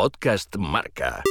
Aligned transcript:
Podcast 0.00 0.56
Marca. 0.56 1.22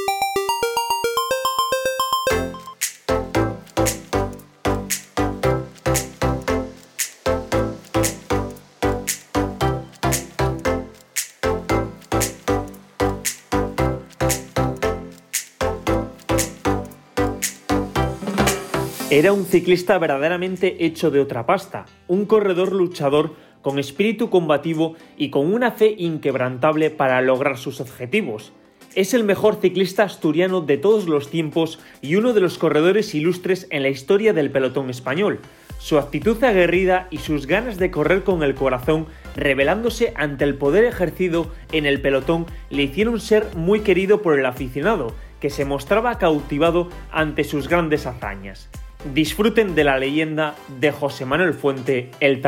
Era 19.09 19.33
un 19.33 19.45
ciclista 19.45 19.97
verdaderamente 19.97 20.85
hecho 20.85 21.09
de 21.09 21.19
otra 21.19 21.47
pasta, 21.47 21.87
un 22.07 22.27
corredor 22.27 22.71
luchador 22.73 23.33
con 23.63 23.79
espíritu 23.79 24.29
combativo 24.29 24.93
y 25.17 25.31
con 25.31 25.51
una 25.51 25.71
fe 25.71 25.95
inquebrantable 25.97 26.91
para 26.91 27.19
lograr 27.23 27.57
sus 27.57 27.81
objetivos. 27.81 28.53
Es 28.95 29.13
el 29.13 29.23
mejor 29.23 29.59
ciclista 29.61 30.03
asturiano 30.03 30.61
de 30.61 30.77
todos 30.77 31.07
los 31.07 31.29
tiempos 31.29 31.79
y 32.01 32.15
uno 32.15 32.33
de 32.33 32.41
los 32.41 32.57
corredores 32.57 33.13
ilustres 33.13 33.67
en 33.69 33.83
la 33.83 33.89
historia 33.89 34.33
del 34.33 34.49
pelotón 34.49 34.89
español. 34.89 35.39
Su 35.77 35.99
actitud 35.99 36.43
aguerrida 36.43 37.07
y 37.11 37.19
sus 37.19 37.45
ganas 37.45 37.77
de 37.77 37.91
correr 37.91 38.23
con 38.23 38.41
el 38.41 38.55
corazón, 38.55 39.05
revelándose 39.35 40.11
ante 40.15 40.43
el 40.43 40.55
poder 40.55 40.85
ejercido 40.85 41.51
en 41.71 41.85
el 41.85 42.01
pelotón, 42.01 42.47
le 42.71 42.83
hicieron 42.83 43.21
ser 43.21 43.55
muy 43.55 43.81
querido 43.81 44.21
por 44.23 44.37
el 44.37 44.45
aficionado, 44.45 45.13
que 45.39 45.51
se 45.51 45.65
mostraba 45.65 46.17
cautivado 46.17 46.89
ante 47.11 47.43
sus 47.43 47.69
grandes 47.69 48.07
hazañas. 48.07 48.69
Disfruten 49.13 49.75
de 49.75 49.83
la 49.85 49.99
leyenda 49.99 50.55
de 50.79 50.91
José 50.91 51.25
Manuel 51.25 51.53
Fuente, 51.53 52.11
el 52.19 52.41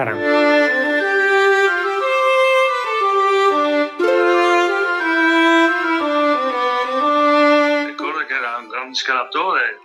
Tarán. 9.05 9.27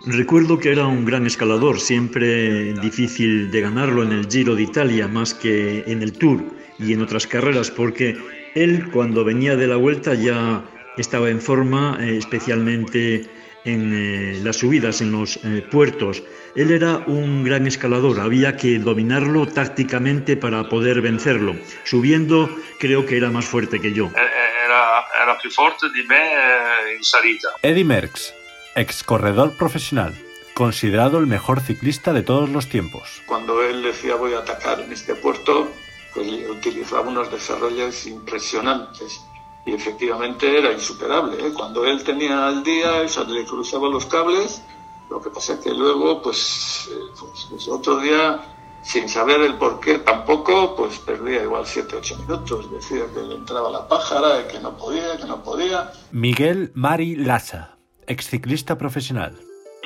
Recuerdo 0.05 0.59
que 0.59 0.71
era 0.71 0.85
un 0.85 1.05
gran 1.05 1.25
escalador, 1.25 1.79
siempre 1.79 2.73
difícil 2.73 3.51
de 3.51 3.61
ganarlo 3.61 4.03
en 4.03 4.11
el 4.11 4.27
Giro 4.27 4.55
de 4.55 4.63
Italia 4.63 5.07
más 5.07 5.33
que 5.33 5.83
en 5.87 6.01
el 6.01 6.13
Tour 6.13 6.43
y 6.79 6.93
en 6.93 7.01
otras 7.01 7.27
carreras, 7.27 7.71
porque 7.71 8.17
él 8.55 8.89
cuando 8.91 9.23
venía 9.23 9.55
de 9.55 9.67
la 9.67 9.75
vuelta 9.75 10.13
ya 10.13 10.63
estaba 10.97 11.29
en 11.29 11.41
forma, 11.41 11.97
eh, 12.01 12.17
especialmente 12.17 13.29
en 13.65 13.93
eh, 13.93 14.39
las 14.43 14.57
subidas, 14.57 15.01
en 15.01 15.11
los 15.11 15.37
eh, 15.43 15.63
puertos. 15.69 16.23
Él 16.55 16.71
era 16.71 16.97
un 17.05 17.43
gran 17.43 17.67
escalador, 17.67 18.19
había 18.19 18.55
que 18.55 18.79
dominarlo 18.79 19.45
tácticamente 19.45 20.37
para 20.37 20.69
poder 20.69 21.01
vencerlo. 21.01 21.55
Subiendo 21.83 22.49
creo 22.79 23.05
que 23.05 23.17
era 23.17 23.29
más 23.29 23.45
fuerte 23.45 23.79
que 23.79 23.93
yo. 23.93 24.09
Era, 24.15 25.05
era 25.23 25.37
più 25.37 25.51
forte 25.51 25.89
di 25.93 26.03
me 26.07 26.15
eh, 26.15 26.95
in 26.95 27.03
salita. 27.03 27.53
Eddie 27.61 27.83
Merckx, 27.83 28.33
ex 28.77 29.03
corredor 29.03 29.57
profesional, 29.57 30.15
considerado 30.53 31.17
el 31.17 31.27
mejor 31.27 31.61
ciclista 31.61 32.13
de 32.13 32.21
todos 32.21 32.49
los 32.49 32.69
tiempos. 32.69 33.23
Cuando 33.25 33.61
él 33.63 33.81
decía 33.81 34.15
voy 34.15 34.33
a 34.33 34.39
atacar 34.39 34.79
en 34.79 34.93
este 34.93 35.15
puerto, 35.15 35.67
pues 36.13 36.27
utilizaba 36.49 37.09
unos 37.09 37.31
desarrollos 37.31 38.05
impresionantes 38.05 39.21
y 39.65 39.73
efectivamente 39.73 40.57
era 40.57 40.71
insuperable. 40.71 41.45
¿eh? 41.45 41.51
Cuando 41.53 41.85
él 41.85 42.03
tenía 42.03 42.47
al 42.47 42.63
día, 42.63 43.01
eso, 43.01 43.23
le 43.25 43.45
cruzaba 43.45 43.89
los 43.89 44.05
cables, 44.05 44.61
lo 45.09 45.21
que 45.21 45.29
pasa 45.29 45.53
es 45.53 45.59
que 45.59 45.73
luego, 45.73 46.21
pues, 46.21 46.89
eh, 46.91 46.99
pues, 47.19 47.47
pues, 47.49 47.67
otro 47.67 47.99
día, 47.99 48.41
sin 48.83 49.07
saber 49.09 49.41
el 49.41 49.55
por 49.55 49.79
qué 49.79 49.99
tampoco, 49.99 50.75
pues 50.75 50.99
perdía 50.99 51.43
igual 51.43 51.65
7-8 51.65 52.17
minutos. 52.19 52.71
Decía 52.71 53.05
que 53.13 53.21
le 53.21 53.35
entraba 53.35 53.69
la 53.71 53.87
pájara, 53.87 54.47
que 54.47 54.59
no 54.59 54.77
podía, 54.77 55.17
que 55.17 55.25
no 55.25 55.43
podía. 55.43 55.91
Miguel 56.11 56.71
Mari 56.75 57.15
Lassa, 57.15 57.76
exciclista 58.07 58.77
profesional. 58.77 59.35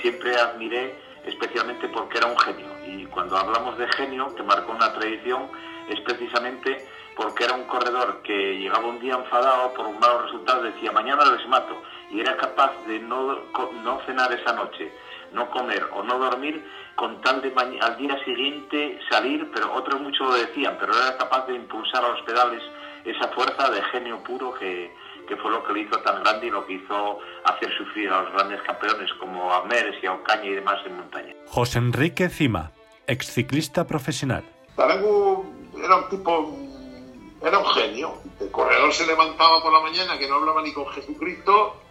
Siempre 0.01 0.35
admiré 0.35 0.95
especialmente 1.25 1.87
porque 1.89 2.19
era 2.19 2.27
un 2.27 2.37
genio. 2.37 2.69
Y 2.85 3.05
cuando 3.07 3.37
hablamos 3.37 3.77
de 3.77 3.87
genio, 3.89 4.33
que 4.35 4.43
marcó 4.43 4.71
una 4.71 4.93
tradición, 4.93 5.49
es 5.89 5.99
precisamente 6.01 6.85
porque 7.15 7.43
era 7.43 7.53
un 7.53 7.65
corredor 7.65 8.21
que 8.23 8.57
llegaba 8.57 8.87
un 8.87 8.99
día 8.99 9.15
enfadado 9.15 9.73
por 9.73 9.85
un 9.87 9.99
malos 9.99 10.23
resultados, 10.23 10.63
decía 10.63 10.91
mañana 10.91 11.25
les 11.25 11.45
mato 11.47 11.81
y 12.09 12.19
era 12.19 12.37
capaz 12.37 12.71
de 12.87 12.99
no, 12.99 13.41
no 13.83 13.99
cenar 14.05 14.31
esa 14.31 14.53
noche, 14.53 14.91
no 15.33 15.49
comer 15.49 15.87
o 15.93 16.03
no 16.03 16.17
dormir 16.17 16.63
con 16.95 17.21
tal 17.21 17.41
de 17.41 17.53
al 17.81 17.97
día 17.97 18.17
siguiente 18.23 18.99
salir, 19.09 19.49
pero 19.53 19.73
otros 19.73 19.99
muchos 19.99 20.27
lo 20.27 20.35
decían, 20.35 20.77
pero 20.79 20.93
era 20.93 21.17
capaz 21.17 21.47
de 21.47 21.55
impulsar 21.55 22.03
a 22.05 22.09
los 22.09 22.21
pedales 22.21 22.63
esa 23.03 23.27
fuerza 23.29 23.69
de 23.69 23.81
genio 23.83 24.23
puro 24.23 24.53
que, 24.53 24.91
que 25.31 25.37
fue 25.37 25.49
lo 25.49 25.63
que 25.63 25.71
le 25.71 25.79
hizo 25.83 25.97
tan 25.99 26.21
grande 26.21 26.47
y 26.47 26.49
lo 26.49 26.65
que 26.65 26.73
hizo 26.73 27.19
hacer 27.45 27.69
sufrir 27.77 28.09
a 28.09 28.21
los 28.23 28.33
grandes 28.33 28.61
campeones 28.63 29.09
como 29.13 29.53
a 29.53 29.63
Meres 29.63 29.95
y 30.03 30.05
a 30.05 30.11
Ocaña 30.11 30.43
y 30.43 30.55
demás 30.55 30.85
en 30.85 30.97
montaña. 30.97 31.33
José 31.47 31.79
Enrique 31.79 32.27
Cima, 32.27 32.73
exciclista 33.07 33.87
profesional. 33.87 34.43
Tarango 34.75 35.45
era 35.81 35.95
un 35.95 36.09
tipo 36.09 36.57
era 37.41 37.59
un 37.59 37.65
genio. 37.67 38.21
El 38.41 38.51
corredor 38.51 38.91
se 38.91 39.07
levantaba 39.07 39.63
por 39.63 39.71
la 39.71 39.79
mañana 39.79 40.19
que 40.19 40.27
no 40.27 40.35
hablaba 40.35 40.61
ni 40.61 40.73
con 40.73 40.85
Jesucristo 40.87 41.81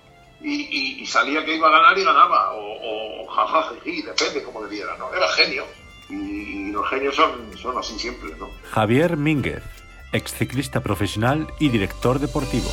y, 0.43 1.07
salía 1.07 1.43
que 1.43 1.57
iba 1.57 1.69
a 1.69 1.71
ganar 1.71 1.97
y 1.97 2.05
ganaba. 2.05 2.53
O, 2.53 3.25
o 3.25 3.27
jaja, 3.27 3.73
depende 3.83 4.43
como 4.45 4.63
le 4.65 4.71
diera, 4.71 4.99
¿no? 4.99 5.15
Era 5.15 5.29
genio. 5.29 5.65
Y, 6.11 6.71
los 6.73 6.87
genios 6.91 7.17
son, 7.17 7.57
son 7.57 7.79
así 7.79 7.99
siempre, 7.99 8.31
¿no? 8.39 8.51
Javier 8.71 9.17
Mínguez, 9.17 9.65
ex 10.13 10.35
ciclista 10.35 10.83
profesional 10.83 11.49
y 11.59 11.71
director 11.71 12.19
deportivo. 12.19 12.69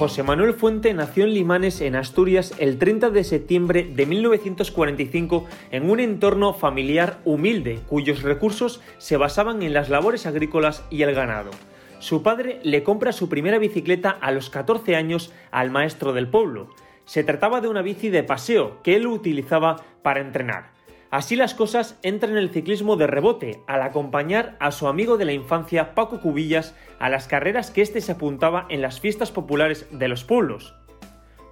José 0.00 0.22
Manuel 0.22 0.54
Fuente 0.54 0.94
nació 0.94 1.24
en 1.24 1.34
Limanes, 1.34 1.82
en 1.82 1.94
Asturias, 1.94 2.54
el 2.56 2.78
30 2.78 3.10
de 3.10 3.22
septiembre 3.22 3.82
de 3.82 4.06
1945 4.06 5.44
en 5.72 5.90
un 5.90 6.00
entorno 6.00 6.54
familiar 6.54 7.18
humilde, 7.26 7.80
cuyos 7.86 8.22
recursos 8.22 8.80
se 8.96 9.18
basaban 9.18 9.62
en 9.62 9.74
las 9.74 9.90
labores 9.90 10.24
agrícolas 10.24 10.86
y 10.88 11.02
el 11.02 11.14
ganado. 11.14 11.50
Su 11.98 12.22
padre 12.22 12.60
le 12.62 12.82
compra 12.82 13.12
su 13.12 13.28
primera 13.28 13.58
bicicleta 13.58 14.08
a 14.08 14.32
los 14.32 14.48
14 14.48 14.96
años 14.96 15.34
al 15.50 15.70
maestro 15.70 16.14
del 16.14 16.28
pueblo. 16.28 16.70
Se 17.04 17.22
trataba 17.22 17.60
de 17.60 17.68
una 17.68 17.82
bici 17.82 18.08
de 18.08 18.22
paseo 18.22 18.82
que 18.82 18.96
él 18.96 19.06
utilizaba 19.06 19.84
para 20.02 20.22
entrenar. 20.22 20.79
Así 21.10 21.34
las 21.34 21.54
cosas 21.54 21.98
entra 22.04 22.30
en 22.30 22.36
el 22.36 22.50
ciclismo 22.50 22.94
de 22.94 23.08
rebote, 23.08 23.62
al 23.66 23.82
acompañar 23.82 24.56
a 24.60 24.70
su 24.70 24.86
amigo 24.86 25.18
de 25.18 25.24
la 25.24 25.32
infancia 25.32 25.92
Paco 25.92 26.20
Cubillas 26.20 26.76
a 27.00 27.08
las 27.08 27.26
carreras 27.26 27.72
que 27.72 27.82
éste 27.82 28.00
se 28.00 28.12
apuntaba 28.12 28.66
en 28.68 28.80
las 28.80 29.00
fiestas 29.00 29.32
populares 29.32 29.88
de 29.90 30.06
los 30.06 30.22
pueblos. 30.22 30.72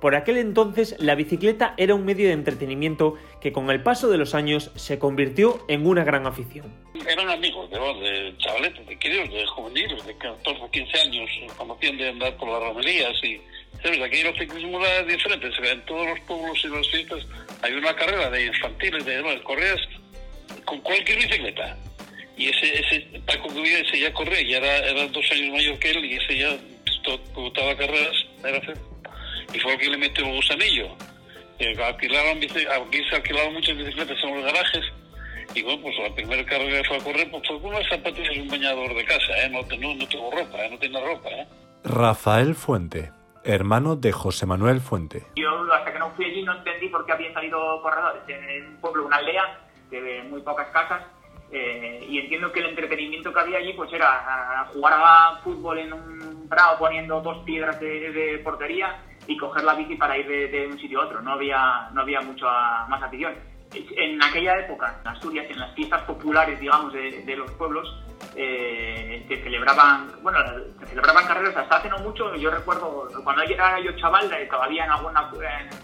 Por 0.00 0.14
aquel 0.14 0.36
entonces 0.36 0.94
la 1.00 1.16
bicicleta 1.16 1.74
era 1.76 1.96
un 1.96 2.04
medio 2.04 2.28
de 2.28 2.34
entretenimiento 2.34 3.16
que 3.40 3.50
con 3.50 3.68
el 3.70 3.82
paso 3.82 4.08
de 4.08 4.16
los 4.16 4.36
años 4.36 4.70
se 4.76 5.00
convirtió 5.00 5.58
en 5.66 5.88
una 5.88 6.04
gran 6.04 6.28
afición. 6.28 6.72
Eran 7.08 7.28
amigos 7.28 7.68
de, 7.68 7.78
de 7.78 8.36
chavaletes, 8.38 8.86
de 8.86 8.96
queridos, 8.96 9.28
de 9.28 9.44
juveniles, 9.44 10.06
de 10.06 10.16
14 10.18 10.62
o 10.62 10.70
15 10.70 11.00
años, 11.00 11.30
conocían 11.56 11.96
de 11.96 12.10
andar 12.10 12.36
por 12.36 12.48
las 12.48 12.62
romerías 12.62 13.24
y 13.24 13.40
¿sabes? 13.82 14.00
aquí 14.02 14.20
el 14.20 14.38
ciclismo 14.38 14.84
era 14.84 15.02
diferente, 15.04 15.50
en 15.62 15.84
todos 15.86 16.06
los 16.06 16.20
pueblos 16.20 16.64
y 16.64 16.68
las 16.68 16.88
fiestas 16.88 17.26
hay 17.62 17.72
una 17.72 17.94
carrera 17.94 18.30
de 18.30 18.46
infantiles, 18.46 19.04
de 19.04 19.16
demás, 19.16 19.40
correas 19.42 19.80
con 20.64 20.80
cualquier 20.80 21.18
bicicleta. 21.18 21.76
Y 22.36 22.48
ese, 22.48 22.80
ese 22.80 23.20
Paco 23.26 23.48
que 23.52 23.80
ese 23.80 23.98
ya 23.98 24.12
corría, 24.12 24.42
ya 24.42 24.58
era, 24.58 24.78
era, 24.78 25.06
dos 25.08 25.32
años 25.32 25.52
mayor 25.54 25.78
que 25.80 25.90
él 25.90 26.04
y 26.04 26.14
ese 26.14 26.38
ya 26.38 26.56
disputaba 26.84 27.76
carreras, 27.76 28.16
era 28.44 28.60
y 29.52 29.58
fue 29.58 29.72
el 29.72 29.78
que 29.78 29.90
le 29.90 29.96
metió 29.96 30.24
el 30.24 30.36
gusanillo. 30.36 30.96
Alquilaban, 31.84 32.38
aquí 32.38 33.02
se 33.10 33.16
alquilaban 33.16 33.54
muchas 33.54 33.76
bicicletas 33.76 34.16
en 34.22 34.34
los 34.36 34.44
garajes 34.44 34.84
y 35.54 35.62
bueno, 35.62 35.82
pues 35.82 35.96
la 35.98 36.14
primera 36.14 36.44
carrera 36.44 36.82
que 36.82 36.88
fue 36.88 36.96
a 36.98 37.00
correr 37.00 37.30
pues 37.30 37.48
fue 37.48 37.60
con 37.60 37.74
unas 37.74 37.88
zapatillas 37.88 38.36
y 38.36 38.40
un 38.40 38.48
bañador 38.48 38.94
de 38.94 39.04
casa, 39.04 39.42
¿eh? 39.42 39.48
no, 39.48 39.62
no, 39.62 39.94
no 39.94 40.06
tuvo 40.06 40.30
ropa, 40.30 40.64
¿eh? 40.64 40.68
no 40.70 40.78
tiene 40.78 41.00
ropa. 41.00 41.30
¿eh? 41.30 41.46
Rafael 41.84 42.54
Fuente 42.54 43.10
hermano 43.54 43.96
de 43.96 44.12
José 44.12 44.46
Manuel 44.46 44.80
Fuente. 44.80 45.26
Yo 45.36 45.72
hasta 45.72 45.92
que 45.92 45.98
no 45.98 46.10
fui 46.10 46.26
allí 46.26 46.42
no 46.42 46.56
entendí 46.56 46.88
por 46.88 47.04
qué 47.06 47.12
habían 47.12 47.34
salido 47.34 47.80
corredores 47.82 48.22
en 48.28 48.66
un 48.66 48.76
pueblo, 48.80 49.06
una 49.06 49.16
aldea 49.16 49.60
de 49.90 50.22
muy 50.28 50.42
pocas 50.42 50.68
casas 50.68 51.02
eh, 51.50 52.06
y 52.08 52.18
entiendo 52.18 52.52
que 52.52 52.60
el 52.60 52.66
entretenimiento 52.66 53.32
que 53.32 53.40
había 53.40 53.58
allí 53.58 53.72
pues 53.72 53.90
era 53.92 54.66
jugar 54.72 54.94
a 54.96 55.40
fútbol 55.42 55.78
en 55.78 55.92
un 55.92 56.46
prado 56.48 56.78
poniendo 56.78 57.20
dos 57.22 57.38
piedras 57.44 57.80
de, 57.80 58.40
portería 58.44 58.96
y 59.26 59.36
coger 59.36 59.64
la 59.64 59.74
bici 59.74 59.94
para 59.96 60.16
ir 60.18 60.26
de, 60.26 60.66
un 60.66 60.78
sitio 60.78 61.00
a 61.00 61.06
otro. 61.06 61.22
No 61.22 61.32
había, 61.32 61.88
no 61.92 62.02
había 62.02 62.20
mucha 62.20 62.86
más 62.88 63.02
afición. 63.02 63.34
En 63.74 64.22
aquella 64.22 64.58
época, 64.58 64.98
en 65.00 65.08
Asturias, 65.08 65.46
en 65.50 65.58
las 65.58 65.74
fiestas 65.74 66.02
populares, 66.02 66.58
digamos, 66.58 66.92
de, 66.92 67.36
los 67.36 67.50
pueblos, 67.52 68.02
eh, 68.34 69.24
se 69.28 69.42
celebraban, 69.42 70.10
bueno, 70.22 70.38
se 70.80 70.86
celebraban 70.86 71.26
carreras 71.26 71.56
hasta 71.56 71.76
hace 71.76 71.88
no 71.88 71.98
mucho, 71.98 72.34
yo 72.36 72.50
recuerdo, 72.50 73.08
cuando 73.24 73.42
era 73.42 73.80
yo 73.80 73.92
chaval, 73.96 74.32
eh, 74.32 74.46
todavía 74.50 74.84
en 74.84 74.90
algún 74.90 75.12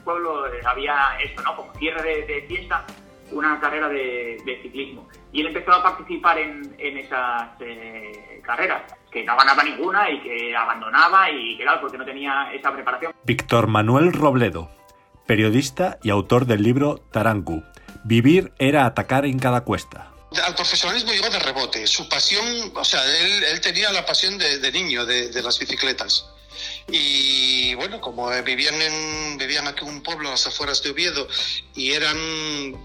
pueblo 0.04 0.46
eh, 0.46 0.60
había 0.64 1.16
esto, 1.22 1.42
¿no? 1.42 1.56
Como 1.56 1.72
cierre 1.74 2.24
de, 2.26 2.42
fiesta, 2.48 2.84
una 3.32 3.58
carrera 3.60 3.88
de, 3.88 4.60
ciclismo. 4.62 5.08
Y 5.32 5.40
él 5.40 5.48
empezó 5.48 5.72
a 5.72 5.82
participar 5.82 6.38
en, 6.38 6.74
en 6.78 6.98
esas 6.98 7.60
eh, 7.60 8.40
carreras, 8.44 8.82
que 9.10 9.24
no 9.24 9.36
ganaba 9.36 9.62
ninguna 9.62 10.10
y 10.10 10.20
que 10.20 10.56
abandonaba 10.56 11.30
y 11.30 11.56
que 11.56 11.64
claro, 11.64 11.80
porque 11.80 11.98
no 11.98 12.04
tenía 12.04 12.52
esa 12.52 12.72
preparación. 12.72 13.12
Víctor 13.24 13.66
Manuel 13.66 14.12
Robledo, 14.12 14.70
periodista 15.26 15.98
y 16.02 16.10
autor 16.10 16.46
del 16.46 16.62
libro 16.62 16.98
Tarangu. 17.10 17.62
Vivir 18.04 18.52
era 18.58 18.86
atacar 18.86 19.24
en 19.24 19.38
cada 19.38 19.62
cuesta 19.62 20.14
al 20.42 20.54
profesionalismo 20.54 21.12
llegó 21.12 21.28
de 21.30 21.38
rebote. 21.38 21.86
Su 21.86 22.08
pasión, 22.08 22.44
o 22.74 22.84
sea, 22.84 23.04
él, 23.18 23.60
tenía 23.60 23.92
la 23.92 24.04
pasión 24.04 24.38
de, 24.38 24.72
niño 24.72 25.06
de, 25.06 25.42
las 25.42 25.58
bicicletas. 25.58 26.26
Y 26.88 27.74
bueno, 27.74 28.00
como 28.00 28.28
vivían 28.42 28.80
en 28.80 29.38
vivían 29.38 29.66
aquí 29.66 29.84
en 29.84 29.90
un 29.90 30.02
pueblo 30.02 30.28
a 30.28 30.32
las 30.32 30.46
afueras 30.46 30.82
de 30.82 30.90
Oviedo 30.90 31.26
y 31.74 31.92
eran, 31.92 32.16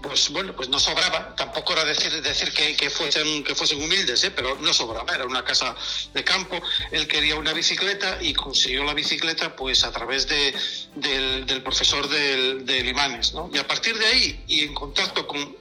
pues 0.02 0.30
bueno, 0.30 0.54
pues 0.56 0.68
no 0.68 0.80
sobraba. 0.80 1.34
Tampoco 1.36 1.74
era 1.74 1.84
decir 1.84 2.10
decir 2.22 2.52
que, 2.52 2.76
que 2.76 2.88
fuesen 2.88 3.44
que 3.44 3.54
fuesen 3.54 3.82
humildes, 3.82 4.24
¿eh? 4.24 4.30
pero 4.30 4.56
no 4.56 4.72
sobraba. 4.72 5.14
Era 5.14 5.26
una 5.26 5.44
casa 5.44 5.74
de 6.14 6.24
campo. 6.24 6.60
Él 6.90 7.06
quería 7.06 7.36
una 7.36 7.52
bicicleta 7.52 8.18
y 8.22 8.32
consiguió 8.32 8.84
la 8.84 8.94
bicicleta, 8.94 9.54
pues 9.54 9.84
a 9.84 9.92
través 9.92 10.26
de, 10.28 10.54
del, 10.96 11.62
profesor 11.62 12.08
del, 12.08 12.64
de 12.64 12.82
Limanes, 12.82 13.34
¿no? 13.34 13.50
Y 13.52 13.58
a 13.58 13.66
partir 13.66 13.98
de 13.98 14.06
ahí 14.06 14.44
y 14.46 14.64
en 14.64 14.74
contacto 14.74 15.26
con 15.26 15.60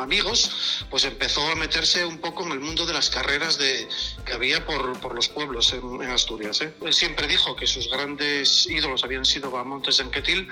amigos, 0.00 0.84
pues 0.90 1.04
empezó 1.04 1.46
a 1.48 1.54
meterse 1.54 2.04
un 2.04 2.18
poco 2.18 2.44
en 2.44 2.52
el 2.52 2.60
mundo 2.60 2.86
de 2.86 2.92
las 2.92 3.10
carreras 3.10 3.58
de, 3.58 3.88
que 4.24 4.32
había 4.32 4.64
por, 4.64 4.98
por 5.00 5.14
los 5.14 5.28
pueblos 5.28 5.72
en, 5.72 6.02
Asturias. 6.10 6.60
¿eh? 6.62 6.74
Él 6.82 6.92
siempre 6.92 7.26
dijo 7.26 7.54
que 7.56 7.66
sus 7.66 7.90
grandes 7.90 8.66
ídolos 8.66 9.04
habían 9.04 9.24
sido 9.24 9.50
Bamontes 9.50 10.00
en 10.00 10.10
Quetil 10.10 10.48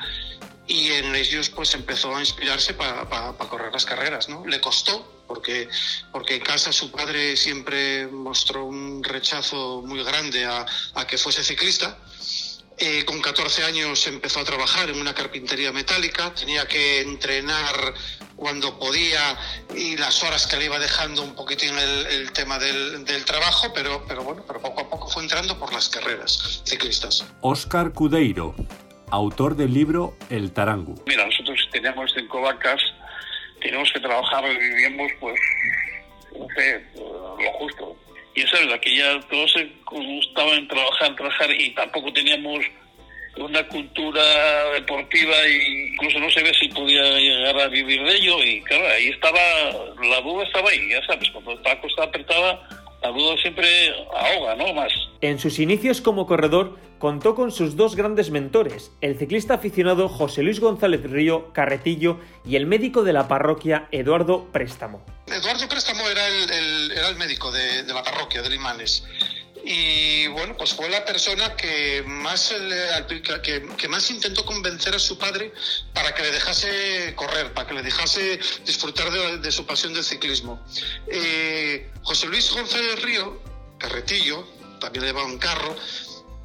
y 0.66 0.90
en 0.92 1.14
ellos 1.14 1.48
pues 1.48 1.74
empezó 1.74 2.14
a 2.14 2.20
inspirarse 2.20 2.74
para 2.74 3.32
correr 3.48 3.72
las 3.72 3.84
carreras. 3.84 4.28
¿no? 4.28 4.46
Le 4.46 4.60
costó 4.60 5.24
porque, 5.26 5.68
porque 6.12 6.36
en 6.36 6.42
casa 6.42 6.72
su 6.72 6.90
padre 6.90 7.36
siempre 7.36 8.06
mostró 8.06 8.64
un 8.64 9.02
rechazo 9.02 9.82
muy 9.82 10.02
grande 10.02 10.44
a, 10.44 10.66
a 10.94 11.06
que 11.06 11.18
fuese 11.18 11.42
ciclista 11.42 11.98
eh, 12.80 13.04
con 13.04 13.20
14 13.20 13.64
años 13.64 14.06
empezó 14.06 14.40
a 14.40 14.44
trabajar 14.44 14.88
en 14.88 15.00
una 15.00 15.14
carpintería 15.14 15.72
metálica, 15.72 16.32
tenía 16.34 16.66
que 16.66 17.00
entrenar 17.00 17.94
cuando 18.36 18.78
podía 18.78 19.36
y 19.74 19.96
las 19.96 20.22
horas 20.22 20.46
que 20.46 20.56
le 20.56 20.66
iba 20.66 20.78
dejando 20.78 21.22
un 21.22 21.34
poquitín 21.34 21.76
el, 21.76 22.32
tema 22.32 22.58
del, 22.58 23.24
trabajo, 23.24 23.72
pero, 23.74 24.04
pero 24.06 24.22
bueno, 24.22 24.44
pero 24.46 24.60
poco 24.60 24.82
a 24.82 24.88
poco 24.88 25.08
fue 25.08 25.24
entrando 25.24 25.58
por 25.58 25.72
las 25.72 25.88
carreras 25.88 26.62
ciclistas. 26.64 27.26
Oscar 27.40 27.92
Cudeiro, 27.92 28.54
autor 29.10 29.56
del 29.56 29.74
libro 29.74 30.16
El 30.30 30.52
Tarangu. 30.52 31.02
Mira, 31.06 31.26
nosotros 31.26 31.68
teníamos 31.72 32.16
en 32.16 32.28
Covacas, 32.28 32.80
tenemos 33.60 33.90
que 33.92 33.98
trabajar, 33.98 34.44
vivíamos 34.48 35.10
pues, 35.18 35.40
no 36.38 36.46
sé, 36.54 36.84
lo 36.94 37.52
justo 37.58 37.96
y 38.38 38.42
eso 38.42 38.56
es 38.56 38.80
que 38.80 38.96
ya 38.96 39.18
todos 39.28 39.50
se 39.52 39.68
gustaban 39.84 40.68
trabajar, 40.68 41.16
trabajar 41.16 41.50
y 41.50 41.70
tampoco 41.70 42.12
teníamos 42.12 42.64
una 43.36 43.66
cultura 43.66 44.22
deportiva 44.74 45.34
e 45.44 45.88
incluso 45.92 46.20
no 46.20 46.30
se 46.30 46.42
ve 46.42 46.52
si 46.54 46.68
podía 46.68 47.02
llegar 47.02 47.58
a 47.58 47.66
vivir 47.66 48.00
de 48.04 48.14
ello 48.14 48.42
y 48.44 48.60
claro, 48.62 48.86
ahí 48.86 49.08
estaba, 49.08 49.40
la 50.02 50.20
duda 50.20 50.44
estaba 50.44 50.70
ahí, 50.70 50.88
ya 50.88 51.04
sabes, 51.06 51.28
cuando 51.30 51.58
taco 51.62 51.88
está 51.88 52.04
apretada, 52.04 52.60
la 53.02 53.10
duda 53.10 53.36
siempre 53.40 53.66
ahoga, 54.16 54.54
¿no? 54.56 54.72
Más. 54.72 54.92
En 55.20 55.38
sus 55.38 55.58
inicios 55.58 56.00
como 56.00 56.26
corredor, 56.26 56.78
contó 56.98 57.34
con 57.34 57.52
sus 57.52 57.76
dos 57.76 57.94
grandes 57.94 58.30
mentores, 58.30 58.90
el 59.00 59.18
ciclista 59.18 59.54
aficionado 59.54 60.08
José 60.08 60.42
Luis 60.42 60.60
González 60.60 61.02
Río 61.04 61.52
Carretillo 61.52 62.18
y 62.44 62.56
el 62.56 62.66
médico 62.66 63.04
de 63.04 63.12
la 63.12 63.28
parroquia 63.28 63.88
Eduardo 63.92 64.46
Préstamo. 64.52 65.04
Eduardo 65.26 65.68
Préstamo 65.68 66.08
era 66.08 66.26
el, 66.26 66.90
era 66.90 67.08
el 67.08 67.16
médico 67.16 67.52
de, 67.52 67.84
la 67.84 68.02
parroquia 68.02 68.42
de 68.42 68.50
Limanes 68.50 69.04
y 69.70 70.26
bueno, 70.28 70.56
pues 70.56 70.72
fue 70.72 70.88
la 70.88 71.04
persona 71.04 71.54
que 71.54 72.02
más, 72.06 72.54
que, 73.42 73.88
más 73.88 74.10
intentó 74.10 74.46
convencer 74.46 74.94
a 74.94 74.98
su 74.98 75.18
padre 75.18 75.52
para 75.92 76.14
que 76.14 76.22
le 76.22 76.30
dejase 76.30 77.12
correr, 77.14 77.52
para 77.52 77.68
que 77.68 77.74
le 77.74 77.82
dejase 77.82 78.40
disfrutar 78.64 79.10
de, 79.10 79.52
su 79.52 79.66
pasión 79.66 79.92
del 79.92 80.04
ciclismo. 80.04 80.64
Eh, 81.06 81.90
José 82.02 82.28
Luis 82.28 82.50
González 82.50 83.02
Río, 83.02 83.42
Carretillo, 83.76 84.48
también 84.80 85.02
le 85.02 85.08
llevaba 85.08 85.26
un 85.26 85.38
carro, 85.38 85.76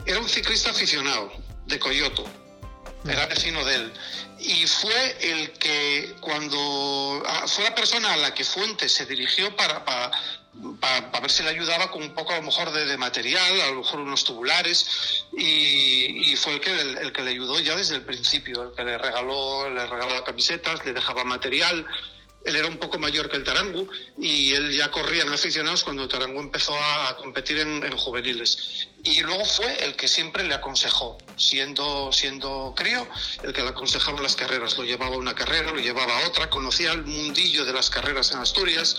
era 0.06 0.20
un 0.20 0.28
ciclista 0.28 0.72
aficionado 0.72 1.32
de 1.66 1.80
Coyoto, 1.80 2.26
era 3.08 3.26
vecino 3.28 3.64
de 3.64 3.76
él. 3.76 3.94
Y 4.40 4.68
fue 4.68 5.18
el 5.22 5.54
que, 5.54 6.14
cuando 6.20 7.24
ah, 7.26 7.46
fue 7.48 7.64
la 7.64 7.74
persona 7.74 8.12
a 8.12 8.18
la 8.18 8.34
que 8.34 8.44
Fuentes 8.44 8.92
se 8.92 9.06
dirigió 9.06 9.56
para, 9.56 9.86
para, 9.86 10.12
ver 11.22 11.32
si 11.32 11.44
le 11.44 11.50
ayudaba 11.50 11.90
con 11.90 12.04
un 12.04 12.14
poco 12.14 12.34
a 12.34 12.38
lo 12.38 12.44
mejor 12.44 12.72
de, 12.72 12.98
material, 12.98 13.62
a 13.62 13.68
lo 13.68 13.76
mejor 13.78 14.02
unos 14.02 14.24
tubulares, 14.24 15.26
y, 15.38 16.36
fue 16.36 16.54
el 16.56 16.60
que, 16.60 16.72
el, 16.72 17.12
que 17.12 17.22
le 17.22 17.32
ayudó 17.32 17.60
ya 17.60 17.76
desde 17.76 17.96
el 17.96 18.02
principio, 18.02 18.64
el 18.64 18.76
que 18.76 18.84
le 18.84 18.98
regaló, 18.98 19.70
le 19.70 19.86
regaló 19.86 20.24
camisetas, 20.24 20.86
le 20.86 20.94
dejaba 20.94 21.24
material, 21.24 21.86
él 22.44 22.58
era 22.58 22.68
un 22.68 22.78
poco 22.78 23.00
mayor 23.00 23.30
que 23.30 23.38
el 23.38 23.44
Tarangu 23.46 23.88
y 24.20 24.52
él 24.54 24.76
ya 24.76 24.92
corría 24.92 25.24
en 25.24 25.32
aficionados 25.32 25.84
cuando 25.84 26.04
el 26.04 26.10
Tarangu 26.10 26.42
empezó 26.42 26.76
a 26.78 27.16
competir 27.16 27.58
en, 27.60 27.90
juveniles. 27.96 28.90
Y 29.04 29.22
luego 29.22 29.46
fue 29.46 29.86
el 29.86 29.96
que 29.96 30.10
siempre 30.10 30.44
le 30.44 30.54
aconsejó, 30.54 31.18
siendo, 31.38 32.12
siendo 32.12 32.74
crío, 32.76 33.08
el 33.44 33.54
que 33.54 33.62
le 33.62 33.70
aconsejaba 33.70 34.22
las 34.22 34.36
carreras. 34.36 34.78
Lo 34.78 34.84
llevaba 34.84 35.16
una 35.16 35.34
carrera, 35.34 35.72
lo 35.72 35.80
llevaba 35.80 36.20
a 36.20 36.28
otra, 36.28 36.50
conocía 36.50 36.92
el 36.92 37.06
mundillo 37.06 37.64
de 37.64 37.74
las 37.74 37.90
carreras 37.90 38.32
en 38.32 38.40
Asturias 38.40 38.98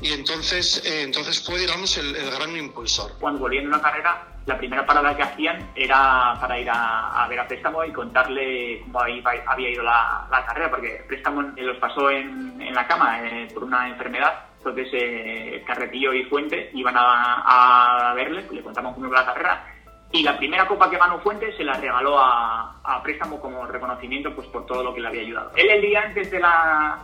y 0.00 0.12
entonces, 0.12 0.84
eh, 0.86 1.02
entonces 1.02 1.44
fue, 1.44 1.58
digamos, 1.58 1.96
el, 1.98 2.14
gran 2.30 2.56
impulsor. 2.56 3.12
Cuando 3.18 3.40
volvían 3.40 3.64
de 3.64 3.68
una 3.70 3.82
carrera, 3.82 4.22
la 4.46 4.56
primera 4.56 4.86
parada 4.86 5.16
que 5.16 5.22
hacían 5.22 5.70
era 5.74 6.34
para 6.40 6.58
ir 6.58 6.68
a, 6.70 7.26
ver 7.28 7.40
a 7.40 7.48
Préstamo 7.48 7.84
y 7.84 7.92
contarle 7.92 8.80
cómo 8.84 9.00
había 9.00 9.70
ido 9.70 9.82
la, 9.82 10.44
carrera, 10.46 10.70
porque 10.70 11.04
Préstamo 11.08 11.42
los 11.42 11.76
pasó 11.78 12.10
en, 12.10 12.60
en 12.60 12.74
la 12.74 12.86
cama 12.86 13.26
eh, 13.26 13.48
por 13.52 13.64
una 13.64 13.88
enfermedad. 13.88 14.44
Entonces, 14.58 14.88
eh, 14.92 15.64
Carretillo 15.66 16.12
y 16.12 16.24
Fuente 16.24 16.70
iban 16.74 16.96
a, 16.96 18.10
a, 18.10 18.14
verle, 18.14 18.46
le 18.50 18.62
contamos 18.62 18.94
cómo 18.94 19.06
iba 19.06 19.20
la 19.20 19.26
carrera. 19.26 19.74
Y 20.12 20.22
la 20.22 20.38
primera 20.38 20.66
copa 20.66 20.88
que 20.88 20.96
ganó 20.96 21.20
Fuente 21.20 21.54
se 21.56 21.64
la 21.64 21.74
regaló 21.74 22.18
a, 22.18 22.80
a 22.84 23.02
Préstamo 23.02 23.40
como 23.40 23.66
reconocimiento 23.66 24.34
pues, 24.34 24.46
por 24.48 24.64
todo 24.64 24.82
lo 24.82 24.94
que 24.94 25.00
le 25.00 25.08
había 25.08 25.22
ayudado. 25.22 25.52
Él, 25.56 25.68
el 25.70 25.82
día 25.82 26.02
antes 26.02 26.30
de 26.30 26.40
la, 26.40 26.98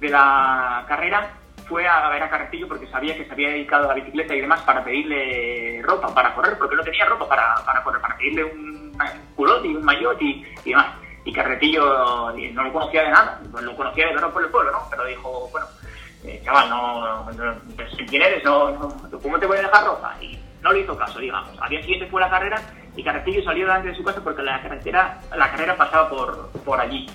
de 0.00 0.08
la 0.08 0.84
carrera, 0.88 1.30
fue 1.72 1.88
a 1.88 2.06
ver 2.10 2.22
a 2.22 2.28
Carretillo 2.28 2.68
porque 2.68 2.86
sabía 2.88 3.16
que 3.16 3.24
se 3.24 3.32
había 3.32 3.48
dedicado 3.48 3.86
a 3.86 3.88
la 3.88 3.94
bicicleta 3.94 4.34
y 4.34 4.42
demás 4.42 4.60
para 4.60 4.84
pedirle 4.84 5.80
ropa 5.82 6.12
para 6.12 6.34
correr, 6.34 6.58
porque 6.58 6.76
no 6.76 6.82
tenía 6.82 7.06
ropa 7.06 7.26
para, 7.26 7.54
para 7.64 7.82
correr, 7.82 8.02
para 8.02 8.14
pedirle 8.18 8.44
un, 8.44 8.92
un 9.38 9.64
y 9.64 9.74
un 9.74 9.82
maillot 9.82 10.20
y, 10.20 10.44
demás. 10.66 10.86
Y 11.24 11.32
Carretillo 11.32 12.30
no 12.52 12.62
lo 12.62 12.72
conocía 12.74 13.04
de 13.04 13.10
nada, 13.10 13.40
lo 13.58 13.74
conocía 13.74 14.06
de 14.06 14.12
verlo 14.12 14.30
por 14.34 14.44
el 14.44 14.50
pueblo, 14.50 14.70
¿no? 14.70 14.86
Pero 14.90 15.06
dijo, 15.06 15.48
bueno, 15.50 15.66
eh, 16.24 16.42
chaval, 16.44 16.68
no, 16.68 17.32
no, 17.32 17.54
quién 18.06 18.20
eres, 18.20 18.44
no, 18.44 18.94
¿cómo 19.22 19.38
te 19.38 19.46
voy 19.46 19.56
a 19.56 19.62
dejar 19.62 19.86
ropa? 19.86 20.14
Y 20.20 20.38
no 20.60 20.72
le 20.72 20.80
hizo 20.80 20.94
caso, 20.94 21.20
digamos. 21.20 21.58
Al 21.58 21.70
día 21.70 21.80
siguiente 21.80 22.06
fue 22.08 22.20
la 22.20 22.28
carrera 22.28 22.60
y 22.94 23.02
Carretillo 23.02 23.42
salió 23.44 23.64
delante 23.64 23.88
de 23.88 23.94
su 23.94 24.04
casa 24.04 24.20
porque 24.22 24.42
la 24.42 24.60
carretera, 24.60 25.18
la 25.34 25.50
carrera 25.50 25.74
pasaba 25.74 26.10
por, 26.10 26.50
por 26.66 26.78
allí. 26.78 27.08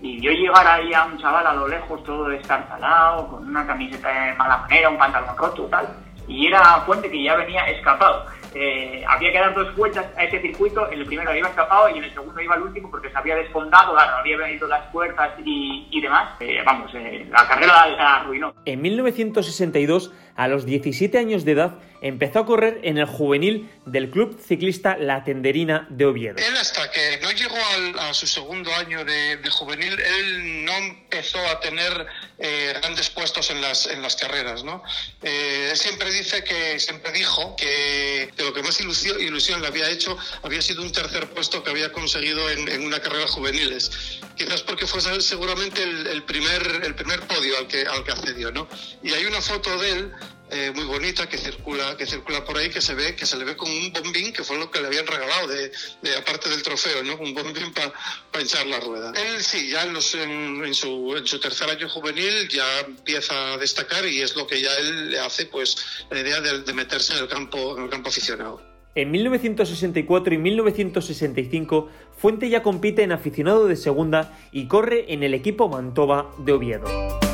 Y 0.00 0.20
yo 0.20 0.30
llegar 0.30 0.66
ahí 0.66 0.94
a 0.94 1.06
un 1.06 1.18
chaval 1.18 1.46
a 1.46 1.54
lo 1.54 1.66
lejos, 1.66 2.02
todo 2.04 2.28
destartalado, 2.28 3.28
con 3.28 3.48
una 3.48 3.66
camiseta 3.66 4.08
de 4.08 4.34
mala 4.34 4.58
manera, 4.58 4.88
un 4.88 4.98
pantalón 4.98 5.36
roto, 5.36 5.64
tal. 5.64 5.88
Y 6.28 6.46
era 6.46 6.80
Fuente 6.86 7.10
que 7.10 7.22
ya 7.22 7.34
venía 7.36 7.66
escapado. 7.66 8.26
Eh, 8.54 9.04
había 9.06 9.30
que 9.30 9.38
dar 9.38 9.54
dos 9.54 9.74
vueltas 9.76 10.06
a 10.16 10.24
ese 10.24 10.40
circuito, 10.40 10.90
en 10.90 11.00
el 11.00 11.06
primero 11.06 11.34
iba 11.34 11.48
escapado 11.48 11.88
y 11.90 11.98
en 11.98 12.04
el 12.04 12.12
segundo 12.14 12.40
iba 12.40 12.54
el 12.54 12.62
último 12.62 12.90
porque 12.90 13.10
se 13.10 13.18
había 13.18 13.36
desfondado, 13.36 13.92
claro, 13.92 14.16
había 14.16 14.38
venido 14.38 14.66
las 14.66 14.90
fuerzas 14.90 15.32
y, 15.44 16.00
demás. 16.00 16.30
Eh, 16.40 16.62
vamos, 16.64 16.90
eh, 16.94 17.26
la 17.30 17.46
carrera 17.46 17.86
la, 17.88 18.16
arruinó. 18.16 18.54
En 18.64 18.80
1962, 18.80 20.12
a 20.38 20.46
los 20.46 20.64
17 20.64 21.18
años 21.18 21.44
de 21.44 21.50
edad, 21.50 21.78
empezó 22.00 22.38
a 22.38 22.46
correr 22.46 22.78
en 22.84 22.96
el 22.96 23.06
juvenil 23.06 23.68
del 23.86 24.08
Club 24.08 24.40
Ciclista 24.40 24.96
La 24.96 25.24
Tenderina 25.24 25.88
de 25.90 26.06
Oviedo. 26.06 26.36
Él 26.38 26.56
hasta 26.56 26.88
que 26.92 27.18
no 27.20 27.32
llegó 27.32 27.56
a 27.98 28.14
su 28.14 28.28
segundo 28.28 28.72
año 28.74 29.04
de, 29.04 29.40
juvenil, 29.50 29.98
él 29.98 30.64
no 30.64 30.72
empezó 30.76 31.38
a 31.48 31.58
tener 31.58 32.06
eh, 32.38 32.72
grandes 32.80 33.10
puestos 33.10 33.50
en 33.50 33.60
las, 33.60 33.86
en 33.86 34.00
las 34.00 34.14
carreras. 34.14 34.62
¿no? 34.62 34.80
Eh, 35.22 35.70
él 35.72 35.76
siempre 35.76 36.08
dice 36.12 36.44
que, 36.44 36.78
siempre 36.78 37.10
dijo 37.10 37.56
que, 37.56 38.30
lo 38.38 38.54
que 38.54 38.62
más 38.62 38.80
ilusión, 38.80 39.20
ilusión, 39.20 39.60
le 39.60 39.66
había 39.66 39.90
hecho 39.90 40.16
había 40.44 40.62
sido 40.62 40.82
un 40.82 40.92
tercer 40.92 41.28
puesto 41.30 41.64
que 41.64 41.70
había 41.70 41.90
conseguido 41.90 42.48
en, 42.48 42.68
en 42.68 42.86
una 42.86 43.00
carrera 43.00 43.26
juveniles. 43.26 44.20
Quizás 44.36 44.62
porque 44.62 44.86
fue 44.86 45.00
seguramente 45.20 45.82
el, 45.82 46.06
el, 46.06 46.22
primer, 46.22 46.62
el 46.84 46.94
primer 46.94 47.20
podio 47.22 47.58
al 47.58 47.66
que, 47.66 47.82
al 47.82 48.04
que 48.04 48.12
accedió. 48.12 48.52
¿no? 48.52 48.68
Y 49.02 49.12
hay 49.14 49.24
una 49.24 49.40
foto 49.40 49.76
de 49.78 49.90
él 49.90 50.12
eh, 50.50 50.72
muy 50.74 50.84
bonita 50.84 51.28
que 51.28 51.36
circula 51.36 51.96
que 51.96 52.06
circula 52.06 52.44
por 52.44 52.56
ahí 52.56 52.70
que 52.70 52.80
se 52.80 52.94
ve 52.94 53.14
que 53.14 53.26
se 53.26 53.36
le 53.36 53.44
ve 53.44 53.56
con 53.56 53.70
un 53.70 53.92
bombín 53.92 54.32
que 54.32 54.42
fue 54.42 54.58
lo 54.58 54.70
que 54.70 54.80
le 54.80 54.86
habían 54.86 55.06
regalado 55.06 55.46
de, 55.48 55.70
de 56.02 56.16
aparte 56.16 56.48
del 56.48 56.62
trofeo 56.62 57.02
no 57.02 57.16
un 57.16 57.34
bombín 57.34 57.72
para 57.72 57.92
pa 58.32 58.40
hinchar 58.40 58.66
la 58.66 58.80
rueda. 58.80 59.12
Él 59.14 59.42
sí 59.42 59.68
ya 59.70 59.84
en, 59.84 59.92
los, 59.92 60.14
en, 60.14 60.64
en, 60.64 60.74
su, 60.74 61.14
en 61.16 61.26
su 61.26 61.38
tercer 61.38 61.68
año 61.68 61.88
juvenil 61.88 62.48
ya 62.48 62.80
empieza 62.80 63.54
a 63.54 63.58
destacar 63.58 64.06
y 64.06 64.22
es 64.22 64.36
lo 64.36 64.46
que 64.46 64.60
ya 64.60 64.74
él 64.76 65.10
le 65.10 65.18
hace 65.18 65.46
pues 65.46 66.06
la 66.10 66.20
idea 66.20 66.40
de, 66.40 66.62
de 66.62 66.72
meterse 66.72 67.14
en 67.14 67.20
el 67.20 67.28
campo 67.28 67.76
en 67.76 67.84
el 67.84 67.90
campo 67.90 68.08
aficionado. 68.08 68.62
En 68.94 69.10
1964 69.12 70.34
y 70.34 70.38
1965, 70.38 71.88
Fuente 72.16 72.48
ya 72.48 72.64
compite 72.64 73.04
en 73.04 73.12
aficionado 73.12 73.68
de 73.68 73.76
segunda 73.76 74.36
y 74.50 74.66
corre 74.66 75.12
en 75.12 75.22
el 75.22 75.34
equipo 75.34 75.68
Mantova 75.68 76.34
de 76.38 76.52
Oviedo. 76.52 77.27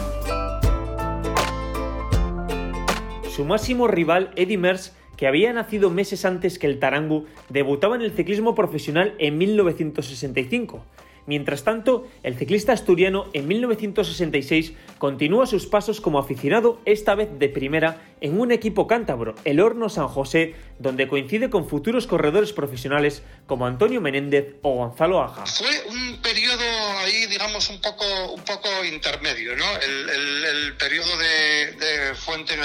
Su 3.34 3.44
máximo 3.44 3.88
rival, 3.88 4.30
Eddie 4.36 4.58
Merckx, 4.58 4.92
que 5.16 5.26
había 5.26 5.52
nacido 5.52 5.90
meses 5.90 6.24
antes 6.24 6.56
que 6.56 6.68
el 6.68 6.78
Tarangu, 6.78 7.26
debutaba 7.48 7.96
en 7.96 8.02
el 8.02 8.12
ciclismo 8.12 8.54
profesional 8.54 9.16
en 9.18 9.38
1965. 9.38 10.84
Mientras 11.26 11.64
tanto, 11.64 12.06
el 12.22 12.36
ciclista 12.36 12.72
asturiano 12.72 13.30
en 13.32 13.48
1966 13.48 14.72
continúa 14.98 15.46
sus 15.46 15.66
pasos 15.66 16.00
como 16.00 16.18
aficionado, 16.18 16.80
esta 16.84 17.14
vez 17.14 17.28
de 17.38 17.48
primera, 17.48 18.02
en 18.20 18.38
un 18.38 18.52
equipo 18.52 18.86
cántabro, 18.86 19.34
el 19.44 19.60
Horno 19.60 19.88
San 19.88 20.08
José, 20.08 20.54
donde 20.78 21.08
coincide 21.08 21.50
con 21.50 21.68
futuros 21.68 22.06
corredores 22.06 22.52
profesionales 22.52 23.22
como 23.46 23.66
Antonio 23.66 24.00
Menéndez 24.00 24.56
o 24.62 24.76
Gonzalo 24.76 25.22
Aja. 25.22 25.46
Fue 25.46 25.84
un 25.88 26.20
periodo 26.20 26.62
ahí, 26.98 27.26
digamos, 27.26 27.68
un 27.70 27.80
poco, 27.80 28.04
un 28.32 28.42
poco 28.42 28.68
intermedio, 28.84 29.56
¿no? 29.56 29.64
El, 29.76 30.74
periodo 30.76 31.16
de, 31.16 32.14
Fuente 32.14 32.54
en 32.54 32.60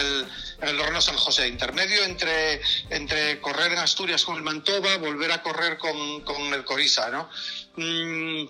el 0.68 0.80
Horno 0.80 1.01
San 1.01 1.16
José, 1.16 1.48
intermedio 1.48 2.04
entre, 2.04 2.62
entre 2.89 3.39
correr 3.39 3.72
en 3.72 3.80
Asturias 3.80 4.25
con 4.25 4.36
el 4.36 4.44
Mantova, 4.44 4.98
volver 4.98 5.32
a 5.32 5.42
correr 5.42 5.78
con, 5.78 6.22
con 6.22 6.54
el 6.54 6.63
Corisa, 6.63 7.10
¿no? 7.10 7.30
Mm, 7.75 8.45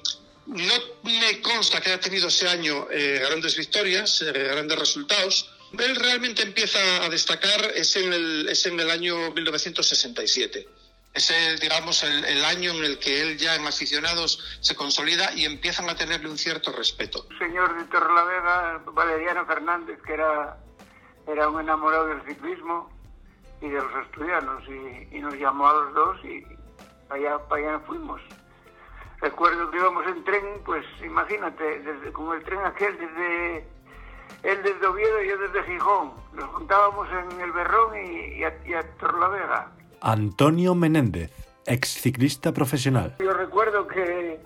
no 0.47 0.73
me 1.03 1.41
consta 1.41 1.79
que 1.79 1.89
haya 1.89 1.99
tenido 1.99 2.27
ese 2.27 2.47
año 2.47 2.88
eh, 2.91 3.21
grandes 3.27 3.55
victorias, 3.55 4.21
eh, 4.21 4.31
grandes 4.31 4.79
resultados. 4.79 5.51
Él 5.77 5.95
realmente 5.95 6.41
empieza 6.41 6.79
a 7.03 7.09
destacar 7.09 7.71
es 7.75 7.95
en 7.95 8.11
el, 8.11 8.49
es 8.49 8.65
en 8.65 8.79
el 8.79 8.89
año 8.89 9.31
1967. 9.31 10.67
Es 11.13 11.29
el, 11.31 11.59
digamos, 11.59 12.03
el, 12.03 12.23
el, 12.25 12.45
año 12.45 12.71
en 12.71 12.83
el 12.83 12.99
que 12.99 13.21
él 13.21 13.38
ya 13.38 13.55
en 13.55 13.65
aficionados 13.65 14.43
se 14.61 14.75
consolida 14.75 15.33
y 15.33 15.45
empiezan 15.45 15.89
a 15.89 15.95
tenerle 15.95 16.29
un 16.29 16.38
cierto 16.38 16.71
respeto. 16.71 17.27
Señor 17.38 17.77
de 17.77 17.85
Torrelavega, 17.85 18.83
Valeriano 18.93 19.45
Fernández, 19.45 19.99
que 20.05 20.13
era 20.13 20.57
era 21.31 21.47
un 21.47 21.59
enamorado 21.59 22.07
del 22.07 22.21
ciclismo 22.23 22.89
y 23.61 23.69
de 23.69 23.81
los 23.81 23.93
asturianos 23.93 24.63
y, 24.67 25.17
y 25.17 25.19
nos 25.19 25.35
llamó 25.35 25.67
a 25.67 25.73
los 25.73 25.93
dos 25.93 26.25
y 26.25 26.43
allá, 27.09 27.38
para 27.47 27.75
allá 27.75 27.79
fuimos. 27.85 28.21
Recuerdo 29.21 29.69
que 29.69 29.77
íbamos 29.77 30.05
en 30.07 30.23
tren, 30.23 30.43
pues 30.65 30.85
imagínate, 31.03 31.79
desde, 31.81 32.11
con 32.13 32.35
el 32.35 32.43
tren 32.43 32.59
aquel 32.65 32.97
desde 32.97 33.67
él 34.43 34.57
desde 34.63 34.88
Oviedo 34.88 35.21
y 35.21 35.29
yo 35.29 35.38
desde 35.38 35.63
Gijón. 35.63 36.13
Nos 36.33 36.45
juntábamos 36.45 37.07
en 37.09 37.41
el 37.41 37.51
Berrón 37.51 37.95
y, 37.97 38.39
y, 38.39 38.43
a, 38.43 38.53
y 38.65 38.73
a 38.73 38.83
Torlavega. 38.97 39.71
Antonio 40.01 40.75
Menéndez, 40.75 41.31
ex 41.65 41.89
ciclista 42.01 42.53
profesional. 42.53 43.15
Yo 43.19 43.33
recuerdo 43.33 43.85
que, 43.88 44.39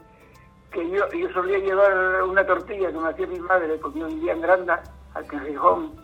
que 0.72 0.90
yo, 0.90 1.08
yo 1.12 1.32
solía 1.34 1.60
llevar 1.60 2.24
una 2.24 2.46
tortilla 2.46 2.92
que 2.92 2.98
me 2.98 3.10
hacía 3.10 3.28
mi 3.28 3.40
madre, 3.40 3.78
porque 3.80 4.00
yo 4.00 4.08
vivía 4.08 4.34
en 4.34 4.42
Granda, 4.42 4.82
aquí 5.14 5.36
en 5.36 5.46
Gijón, 5.46 6.04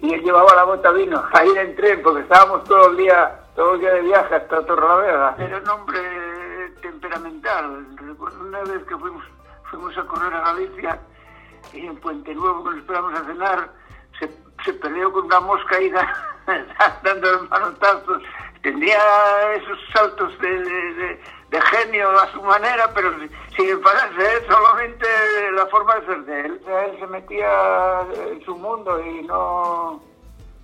y 0.00 0.12
él 0.12 0.22
llevaba 0.22 0.54
la 0.54 0.64
bota 0.64 0.90
vino 0.90 1.24
a 1.32 1.46
ir 1.46 1.56
en 1.56 1.74
tren 1.76 2.02
porque 2.02 2.20
estábamos 2.20 2.64
todo 2.64 2.90
el 2.90 2.98
día 2.98 3.40
todo 3.56 3.74
el 3.74 3.80
día 3.80 3.94
de 3.94 4.02
viaje 4.02 4.34
hasta 4.34 4.66
Torrelavega. 4.66 5.36
Era 5.38 5.58
un 5.58 5.68
hombre 5.68 6.00
temperamental. 6.84 7.96
Recuerdo 7.96 8.40
una 8.40 8.62
vez 8.64 8.84
que 8.84 8.96
fuimos, 8.96 9.24
fuimos 9.70 9.96
a 9.96 10.04
correr 10.04 10.34
a 10.34 10.52
Galicia 10.52 11.00
y 11.72 11.86
en 11.86 11.96
Puente 11.96 12.34
Nuevo 12.34 12.62
nos 12.62 12.76
esperamos 12.76 13.18
a 13.18 13.24
cenar, 13.24 13.70
se, 14.18 14.30
se 14.64 14.72
peleó 14.74 15.10
con 15.10 15.24
una 15.24 15.40
mosca 15.40 15.76
ahí 15.76 15.90
dando 17.02 17.44
manotazos. 17.48 18.22
Tenía 18.62 18.98
esos 19.54 19.78
saltos 19.92 20.38
de, 20.38 21.18
de, 21.50 21.60
genio 21.60 22.10
a 22.10 22.30
su 22.32 22.42
manera, 22.42 22.90
pero 22.94 23.12
sin 23.56 23.80
pararse, 23.80 24.46
solamente 24.46 25.06
la 25.52 25.66
forma 25.66 25.96
de 25.96 26.06
ser 26.06 26.24
de 26.24 26.40
él. 26.40 26.60
Él 26.66 26.98
se 26.98 27.06
metía 27.06 28.00
en 28.30 28.44
su 28.44 28.56
mundo 28.56 29.00
y 29.04 29.22
no 29.24 30.02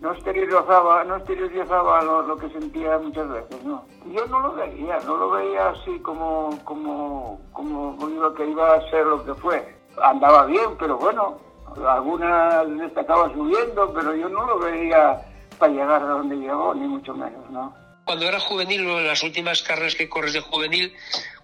no 0.00 0.12
exteriorizaba, 0.12 1.04
no 1.04 1.16
exteriorizaba 1.16 2.02
lo, 2.02 2.23
lo, 2.23 2.37
que 2.37 2.49
sentía 2.50 2.99
muchas 2.99 3.28
veces, 3.28 3.62
¿no? 3.64 3.85
Yo 4.07 4.26
no 4.26 4.40
lo 4.40 4.54
veía, 4.54 4.99
no 5.04 5.16
lo 5.16 5.30
veía 5.30 5.69
así 5.69 5.99
como, 6.00 6.59
como, 6.64 7.40
como 7.52 8.09
iba, 8.09 8.35
que 8.35 8.47
iba 8.47 8.75
a 8.75 8.90
ser 8.90 9.04
lo 9.04 9.25
que 9.25 9.35
fue. 9.35 9.76
Andaba 10.02 10.47
bien, 10.47 10.76
pero 10.78 10.97
bueno, 10.97 11.38
algunas 11.87 12.66
destacaba 12.78 13.30
subiendo, 13.33 13.92
pero 13.92 14.14
yo 14.14 14.28
no 14.28 14.47
lo 14.47 14.59
veía 14.59 15.21
para 15.59 15.73
llegar 15.73 16.02
a 16.02 16.07
donde 16.07 16.37
llegó, 16.37 16.75
ni 16.75 16.88
mucho 16.88 17.14
menos, 17.14 17.50
¿no? 17.50 17.75
Cuando 18.04 18.26
era 18.26 18.40
juvenil, 18.40 18.88
en 18.88 19.07
las 19.07 19.23
últimas 19.23 19.62
carreras 19.62 19.95
que 19.95 20.09
corres 20.09 20.33
de 20.33 20.40
juvenil, 20.40 20.92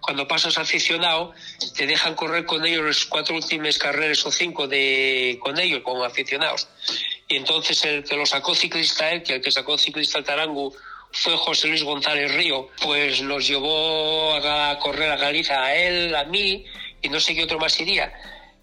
cuando 0.00 0.26
pasas 0.26 0.58
aficionado, 0.58 1.32
te 1.76 1.86
dejan 1.86 2.14
correr 2.14 2.44
con 2.46 2.64
ellos 2.64 2.84
las 2.84 3.04
cuatro 3.04 3.36
últimas 3.36 3.78
carreras 3.78 4.25
o 4.26 4.32
cinco 4.32 4.66
de, 4.66 5.38
con 5.42 5.58
ellos, 5.58 5.82
como 5.82 6.02
aficionados. 6.02 6.68
Y 7.28 7.37
entonces 7.37 7.85
el 7.85 8.04
que 8.04 8.16
lo 8.16 8.25
sacó 8.25 8.54
ciclista 8.54 9.11
él, 9.11 9.23
que 9.23 9.35
el 9.35 9.42
que 9.42 9.50
sacó 9.50 9.76
ciclista 9.76 10.18
el 10.18 10.25
Tarangu 10.25 10.73
fue 11.11 11.37
José 11.37 11.68
Luis 11.68 11.83
González 11.83 12.35
Río, 12.35 12.68
pues 12.83 13.23
nos 13.23 13.47
llevó 13.49 14.35
a 14.35 14.78
correr 14.78 15.11
a 15.11 15.16
Galicia 15.16 15.62
a 15.62 15.75
él, 15.75 16.14
a 16.14 16.25
mí, 16.25 16.64
y 17.02 17.09
no 17.09 17.18
sé 17.18 17.35
qué 17.35 17.45
otro 17.45 17.59
más 17.59 17.80
iría. 17.80 18.12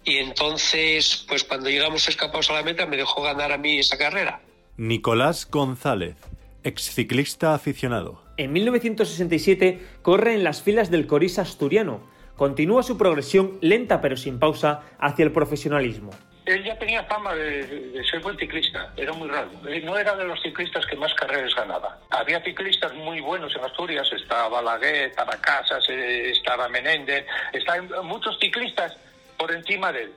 Y 0.04 0.16
entonces, 0.18 1.24
pues 1.28 1.44
cuando 1.44 1.68
llegamos 1.68 2.08
escapados 2.08 2.50
a 2.50 2.54
la 2.54 2.62
meta, 2.62 2.86
me 2.86 2.96
dejó 2.96 3.22
ganar 3.22 3.52
a 3.52 3.58
mí 3.58 3.78
esa 3.78 3.98
carrera. 3.98 4.40
Nicolás 4.76 5.48
González, 5.50 6.16
exciclista 6.62 7.54
aficionado. 7.54 8.22
En 8.36 8.52
1967 8.52 9.80
corre 10.02 10.34
en 10.34 10.44
las 10.44 10.62
filas 10.62 10.90
del 10.90 11.06
Corisa 11.06 11.42
asturiano. 11.42 12.06
Continúa 12.36 12.82
su 12.82 12.98
progresión 12.98 13.58
lenta 13.60 14.00
pero 14.00 14.16
sin 14.16 14.38
pausa 14.38 14.82
hacia 14.98 15.24
el 15.24 15.32
profesionalismo 15.32 16.10
él 16.46 16.62
ya 16.62 16.78
tenía 16.78 17.02
fama 17.04 17.34
de, 17.34 17.66
de, 17.66 18.04
ser 18.04 18.20
buen 18.20 18.36
ciclista, 18.38 18.92
era 18.96 19.12
muy 19.12 19.28
raro. 19.28 19.50
Él 19.66 19.84
no 19.84 19.96
era 19.96 20.14
de 20.14 20.24
los 20.24 20.40
ciclistas 20.42 20.84
que 20.86 20.96
más 20.96 21.12
carreras 21.14 21.54
ganaba. 21.54 21.98
Había 22.10 22.42
ciclistas 22.42 22.92
muy 22.94 23.20
buenos 23.20 23.54
en 23.56 23.64
Asturias, 23.64 24.06
estaba 24.12 24.48
Balaguer, 24.48 25.08
estaba 25.08 25.32
Casas, 25.40 25.84
estaba 25.88 26.68
Menéndez, 26.68 27.26
estaban 27.52 27.88
muchos 28.06 28.38
ciclistas 28.38 28.94
por 29.38 29.52
encima 29.52 29.90
de 29.92 30.02
él, 30.02 30.12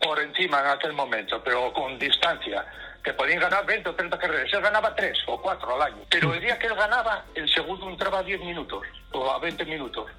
por 0.00 0.20
encima 0.20 0.60
en 0.60 0.66
aquel 0.68 0.92
momento, 0.92 1.42
pero 1.42 1.72
con 1.72 1.98
distancia, 1.98 2.64
que 3.02 3.12
podían 3.14 3.40
ganar 3.40 3.66
20 3.66 3.88
o 3.88 3.94
30 3.94 4.18
carreras. 4.18 4.52
Él 4.52 4.60
ganaba 4.60 4.94
3 4.94 5.18
o 5.26 5.42
4 5.42 5.74
al 5.74 5.82
año, 5.82 6.02
pero 6.08 6.32
el 6.32 6.40
día 6.40 6.58
que 6.58 6.68
él 6.68 6.74
ganaba, 6.76 7.24
el 7.34 7.48
segundo 7.52 7.88
entraba 7.88 8.20
a 8.20 8.22
10 8.22 8.40
minutos 8.40 8.86
o 9.10 9.30
a 9.30 9.38
20 9.40 9.64
minutos. 9.64 10.10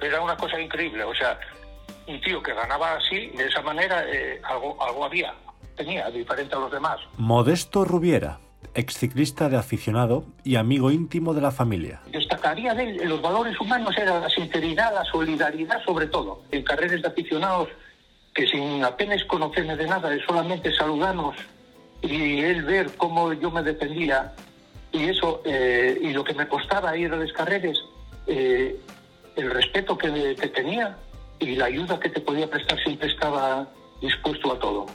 Era 0.00 0.20
una 0.22 0.36
cosa 0.36 0.58
increíble, 0.58 1.04
o 1.04 1.14
sea, 1.14 1.38
un 2.06 2.20
tío 2.20 2.42
que 2.42 2.54
ganaba 2.54 2.94
así, 2.94 3.28
de 3.28 3.46
esa 3.46 3.62
manera, 3.62 4.04
eh, 4.08 4.40
algo, 4.44 4.76
algo 4.82 5.04
había, 5.04 5.34
tenía, 5.76 6.10
diferente 6.10 6.54
a 6.54 6.58
los 6.58 6.70
demás. 6.70 6.98
Modesto 7.16 7.84
Rubiera, 7.84 8.40
exciclista 8.74 9.48
de 9.48 9.56
aficionado 9.56 10.24
y 10.44 10.56
amigo 10.56 10.90
íntimo 10.90 11.34
de 11.34 11.40
la 11.40 11.50
familia. 11.50 12.00
Destacaría 12.10 12.74
de 12.74 12.90
él, 12.90 13.08
los 13.08 13.22
valores 13.22 13.58
humanos 13.60 13.96
era 13.96 14.20
la 14.20 14.28
sinceridad, 14.28 14.94
la 14.94 15.04
solidaridad 15.04 15.82
sobre 15.84 16.06
todo. 16.06 16.42
En 16.50 16.62
carreras 16.62 17.02
de 17.02 17.08
aficionados, 17.08 17.68
que 18.34 18.46
sin 18.46 18.84
apenas 18.84 19.24
conocerme 19.24 19.76
de 19.76 19.86
nada, 19.86 20.08
de 20.10 20.24
solamente 20.24 20.72
saludarnos 20.74 21.36
y 22.02 22.40
él 22.40 22.62
ver 22.62 22.90
cómo 22.96 23.32
yo 23.32 23.50
me 23.50 23.62
defendía 23.62 24.32
y 24.92 25.04
eso, 25.04 25.42
eh, 25.44 25.98
y 26.00 26.12
lo 26.12 26.24
que 26.24 26.34
me 26.34 26.48
costaba 26.48 26.96
ir 26.96 27.12
a 27.12 27.16
las 27.16 27.32
carreras, 27.32 27.78
eh, 28.26 28.76
el 29.36 29.50
respeto 29.50 29.96
que, 29.96 30.34
que 30.34 30.48
tenía 30.48 30.96
y 31.40 31.56
la 31.56 31.66
ayuda 31.66 31.98
que 31.98 32.10
te 32.10 32.20
podía 32.20 32.48
prestar 32.48 32.78
siempre 32.82 33.08
estaba 33.08 33.66
dispuesto 34.00 34.52
a 34.52 34.58
todo. 34.58 34.86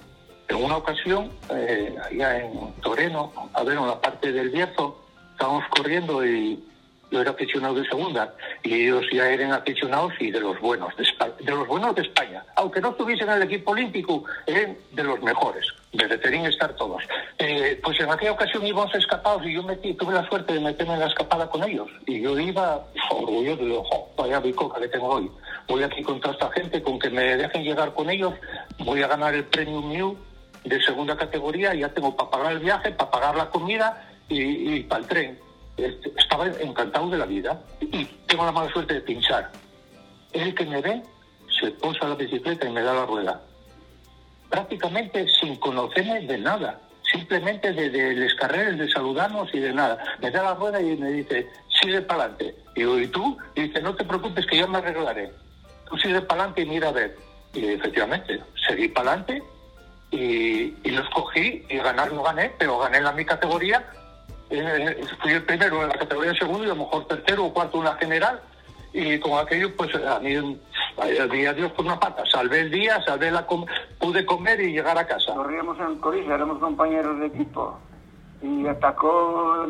En 0.47 0.57
una 0.57 0.77
ocasión, 0.77 1.31
eh, 1.49 1.95
allá 2.03 2.37
en 2.37 2.73
Toreno, 2.81 3.33
a 3.53 3.63
ver, 3.63 3.77
en 3.77 3.87
la 3.87 3.99
parte 3.99 4.31
del 4.31 4.49
Bierzo, 4.49 5.03
estábamos 5.31 5.63
corriendo 5.69 6.23
y 6.25 6.63
yo 7.11 7.21
era 7.21 7.31
aficionado 7.31 7.75
de 7.75 7.87
segunda 7.87 8.33
y 8.63 8.73
ellos 8.73 9.05
ya 9.11 9.29
eran 9.29 9.53
aficionados 9.53 10.13
y 10.19 10.31
de 10.31 10.39
los 10.39 10.59
buenos 10.59 10.95
de 10.97 11.03
España, 11.03 11.33
los 11.45 11.67
buenos 11.67 11.95
de 11.95 12.01
España. 12.03 12.43
Aunque 12.55 12.81
no 12.81 12.89
estuviesen 12.89 13.29
en 13.29 13.35
el 13.35 13.43
equipo 13.43 13.71
olímpico, 13.71 14.23
eran 14.45 14.77
de 14.91 15.03
los 15.03 15.21
mejores. 15.21 15.65
Deberían 15.93 16.45
estar 16.45 16.75
todos. 16.75 17.03
Eh, 17.37 17.79
pues 17.83 17.99
en 17.99 18.09
aquella 18.09 18.33
ocasión 18.33 18.65
íbamos 18.65 18.93
escapados 18.95 19.45
y 19.45 19.53
yo 19.53 19.63
metí, 19.63 19.93
tuve 19.93 20.13
la 20.13 20.27
suerte 20.27 20.53
de 20.53 20.59
meterme 20.59 20.95
en 20.95 20.99
la 21.01 21.07
escapada 21.07 21.47
con 21.49 21.63
ellos. 21.63 21.89
Y 22.05 22.21
yo 22.21 22.37
iba 22.37 22.83
orgulloso 23.11 23.63
de, 23.63 23.77
ojo, 23.77 24.09
vaya 24.17 24.39
bicoca 24.39 24.79
que 24.79 24.87
tengo 24.87 25.07
hoy. 25.07 25.31
Voy 25.67 25.83
aquí 25.83 26.03
con 26.03 26.19
toda 26.19 26.33
esta 26.33 26.51
gente, 26.51 26.81
con 26.81 26.99
que 26.99 27.09
me 27.09 27.37
dejen 27.37 27.63
llegar 27.63 27.93
con 27.93 28.09
ellos, 28.09 28.33
voy 28.79 29.01
a 29.01 29.07
ganar 29.07 29.33
el 29.33 29.45
premio 29.45 29.81
New 29.81 30.17
de 30.63 30.81
segunda 30.81 31.15
categoría, 31.15 31.73
ya 31.73 31.89
tengo 31.89 32.15
para 32.15 32.29
pagar 32.29 32.51
el 32.53 32.59
viaje, 32.59 32.91
para 32.91 33.11
pagar 33.11 33.35
la 33.35 33.49
comida 33.49 34.09
y, 34.29 34.81
para 34.81 35.01
el 35.01 35.07
tren 35.07 35.39
estaba 35.77 36.47
encantado 36.47 37.09
de 37.09 37.17
la 37.17 37.25
vida 37.25 37.61
y 37.81 38.05
tengo 38.27 38.45
la 38.45 38.51
mala 38.51 38.71
suerte 38.71 38.93
de 38.93 39.01
pinchar. 39.01 39.51
El 40.31 40.55
que 40.55 40.65
me 40.65 40.81
ve 40.81 41.03
se 41.59 41.71
posa 41.71 42.07
la 42.07 42.15
bicicleta 42.15 42.67
y 42.67 42.71
me 42.71 42.81
da 42.81 42.93
la 42.93 43.05
rueda. 43.05 43.41
Prácticamente 44.49 45.27
sin 45.39 45.55
conocerme 45.57 46.21
de 46.21 46.37
nada, 46.37 46.79
simplemente 47.11 47.73
de, 47.73 47.89
de 47.89 48.35
carreras, 48.37 48.77
de 48.77 48.89
saludarnos 48.89 49.53
y 49.53 49.59
de 49.59 49.73
nada. 49.73 49.97
Me 50.21 50.31
da 50.31 50.43
la 50.43 50.53
rueda 50.53 50.81
y 50.81 50.95
me 50.95 51.11
dice, 51.11 51.47
sigue 51.81 52.01
para 52.01 52.23
adelante. 52.23 52.55
¿y 52.75 53.07
tú? 53.07 53.37
Y 53.55 53.63
dice, 53.63 53.81
no 53.81 53.95
te 53.95 54.05
preocupes 54.05 54.45
que 54.45 54.57
yo 54.57 54.67
me 54.67 54.77
arreglaré. 54.77 55.31
Tú 55.89 55.97
sigue 55.97 56.21
para 56.21 56.41
adelante 56.41 56.61
y 56.61 56.65
mira 56.65 56.89
a 56.89 56.91
ver. 56.91 57.17
Y 57.53 57.65
efectivamente, 57.67 58.41
seguí 58.67 58.87
para 58.89 59.11
adelante 59.11 59.43
y, 60.11 60.73
y 60.83 60.91
lo 60.91 61.01
escogí 61.01 61.65
y 61.69 61.77
ganar 61.77 62.11
no 62.11 62.23
gané, 62.23 62.51
pero 62.57 62.79
gané 62.79 62.97
en 62.97 63.03
la 63.05 63.11
mi 63.11 63.25
categoría 63.25 63.85
eh, 64.49 65.03
fui 65.21 65.31
el 65.31 65.43
primero 65.43 65.81
en 65.83 65.89
la 65.89 65.97
categoría 65.97 66.31
de 66.31 66.37
segundo 66.37 66.63
y 66.63 66.67
a 66.67 66.75
lo 66.75 66.83
mejor 66.83 67.07
tercero 67.07 67.45
o 67.45 67.53
cuarto 67.53 67.79
en 67.79 67.85
la 67.85 67.95
general. 67.95 68.39
Y 68.93 69.19
con 69.19 69.37
aquello, 69.37 69.75
pues 69.75 69.93
a 69.95 70.19
mí, 70.19 70.35
a 71.45 71.53
Dios 71.53 71.71
por 71.73 71.85
una 71.85 71.99
pata. 71.99 72.23
Salvé 72.31 72.61
el 72.61 72.71
día, 72.71 73.01
salvé 73.05 73.29
la 73.29 73.45
pude 73.45 74.25
comer 74.25 74.61
y 74.61 74.71
llegar 74.71 74.97
a 74.97 75.05
casa. 75.05 75.33
Corríamos 75.33 75.77
en 75.79 75.95
Corisa, 75.97 76.35
éramos 76.35 76.59
compañeros 76.59 77.19
de 77.19 77.25
equipo. 77.25 77.77
Y 78.41 78.65
atacó, 78.67 79.67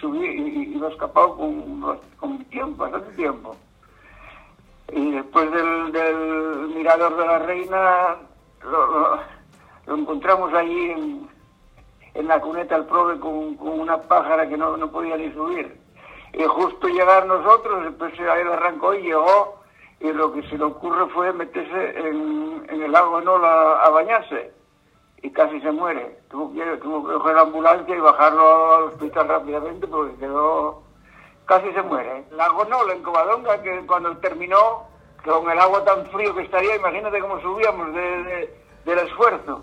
subí 0.00 0.26
y, 0.26 0.74
lo 0.74 0.88
escapó 0.88 1.36
con, 1.36 2.00
con 2.16 2.44
tiempo, 2.46 2.82
bastante 2.82 3.14
tiempo. 3.14 3.56
Y 4.92 5.12
después 5.12 5.50
del, 5.50 5.92
del 5.92 6.68
mirador 6.74 7.16
de 7.16 7.26
la 7.26 7.38
reina, 7.38 8.16
lo, 8.62 9.18
lo 9.86 9.96
encontramos 9.96 10.52
allí 10.54 10.90
en, 10.90 11.28
en 12.14 12.28
la 12.28 12.40
cuneta 12.40 12.76
al 12.76 12.86
prove 12.86 13.18
con, 13.18 13.58
una 13.60 14.00
pájara 14.02 14.48
que 14.48 14.56
no, 14.56 14.76
no, 14.76 14.90
podía 14.90 15.16
ni 15.16 15.30
subir. 15.32 15.76
Y 16.32 16.42
justo 16.44 16.88
llegar 16.88 17.26
nosotros, 17.26 17.84
después 17.84 18.12
él 18.18 18.48
arrancó 18.52 18.94
y 18.94 19.02
llegó, 19.02 19.60
y 20.00 20.12
lo 20.12 20.32
que 20.32 20.42
se 20.48 20.58
le 20.58 20.64
ocurre 20.64 21.06
fue 21.08 21.32
meterse 21.32 21.98
en, 21.98 22.66
el 22.68 22.92
lago 22.92 23.20
Nola 23.20 23.80
a 23.82 23.90
bañarse, 23.90 24.52
y 25.22 25.30
casi 25.30 25.60
se 25.60 25.70
muere. 25.70 26.18
Tuvo 26.30 26.52
que, 26.52 26.64
tuvo 26.78 27.06
que 27.06 27.14
coger 27.14 27.34
la 27.34 27.42
ambulancia 27.42 27.96
y 27.96 28.00
bajarlo 28.00 28.74
al 28.74 28.82
hospital 28.84 29.28
rápidamente 29.28 29.86
porque 29.86 30.16
quedó... 30.16 30.83
casi 31.46 31.72
se 31.72 31.82
muere. 31.82 32.24
Lago 32.32 32.64
Nola 32.64 32.94
en 32.94 33.02
Covadonga, 33.02 33.62
que 33.62 33.84
cuando 33.86 34.16
terminó, 34.18 34.84
con 35.24 35.50
el 35.50 35.58
agua 35.58 35.84
tan 35.84 36.06
frío 36.06 36.34
que 36.34 36.42
estaría, 36.42 36.76
imagínate 36.76 37.20
cómo 37.20 37.40
subíamos 37.40 37.94
del 37.94 38.98
esfuerzo 38.98 39.62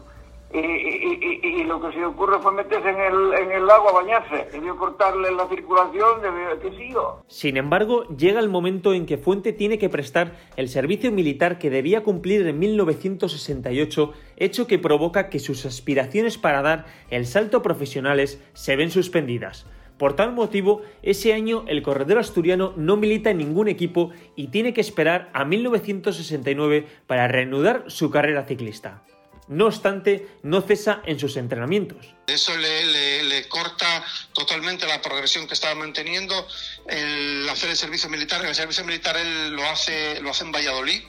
y, 0.54 1.64
lo 1.64 1.82
que 1.82 1.94
se 1.94 2.06
ocurre 2.06 2.40
fue 2.42 2.52
meterse 2.52 2.90
en 2.90 3.00
el, 3.00 3.34
en 3.34 3.52
el 3.52 3.70
a 3.70 3.92
bañarse, 3.94 4.48
debió 4.52 4.76
cortarle 4.76 5.32
la 5.32 5.48
circulación, 5.48 6.22
debió, 6.22 6.60
que 6.60 6.78
sigo. 6.78 7.24
Sin 7.28 7.58
embargo, 7.58 8.04
llega 8.08 8.40
el 8.40 8.50
momento 8.50 8.94
en 8.94 9.06
que 9.06 9.18
Fuente 9.18 9.54
tiene 9.54 9.78
que 9.78 9.90
prestar 9.90 10.34
el 10.58 10.68
servicio 10.68 11.12
militar 11.12 11.58
que 11.58 11.70
debía 11.70 12.04
cumplir 12.04 12.46
en 12.46 12.60
1968, 12.60 14.14
hecho 14.38 14.68
que 14.68 14.80
provoca 14.80 15.30
que 15.30 15.40
sus 15.40 15.66
aspiraciones 15.66 16.38
para 16.38 16.62
dar 16.62 16.86
el 17.10 17.26
salto 17.26 17.62
profesionales 17.62 18.44
se 18.54 18.76
ven 18.76 18.92
suspendidas. 18.92 19.66
Por 20.02 20.16
tal 20.16 20.32
motivo, 20.32 20.82
ese 21.04 21.32
año 21.32 21.64
el 21.68 21.84
corredor 21.84 22.18
asturiano 22.18 22.74
no 22.76 22.98
milita 22.98 23.30
en 23.30 23.38
ningún 23.38 23.68
equipo 23.68 24.10
y 24.36 24.48
tiene 24.48 24.74
que 24.74 24.82
esperar 24.82 25.30
a 25.32 25.46
1969 25.46 26.88
para 27.06 27.28
reanudar 27.28 27.84
su 27.86 28.10
carrera 28.10 28.44
ciclista. 28.48 29.04
No 29.48 29.68
obstante, 29.68 30.28
no 30.42 30.62
cesa 30.62 31.04
en 31.06 31.20
sus 31.20 31.38
entrenamientos. 31.38 32.16
Eso 32.26 32.52
le, 32.58 33.48
corta 33.48 34.04
totalmente 34.34 34.88
la 34.88 35.04
progresión 35.04 35.46
que 35.48 35.54
estaba 35.54 35.76
manteniendo 35.76 36.48
el 36.88 37.48
hacer 37.48 37.70
el 37.70 37.78
servicio 37.78 38.10
militar. 38.10 38.44
El 38.44 38.56
servicio 38.56 38.84
militar 38.84 39.16
lo 39.52 39.64
hace 39.66 40.18
en 40.18 40.52
Valladolid 40.52 41.04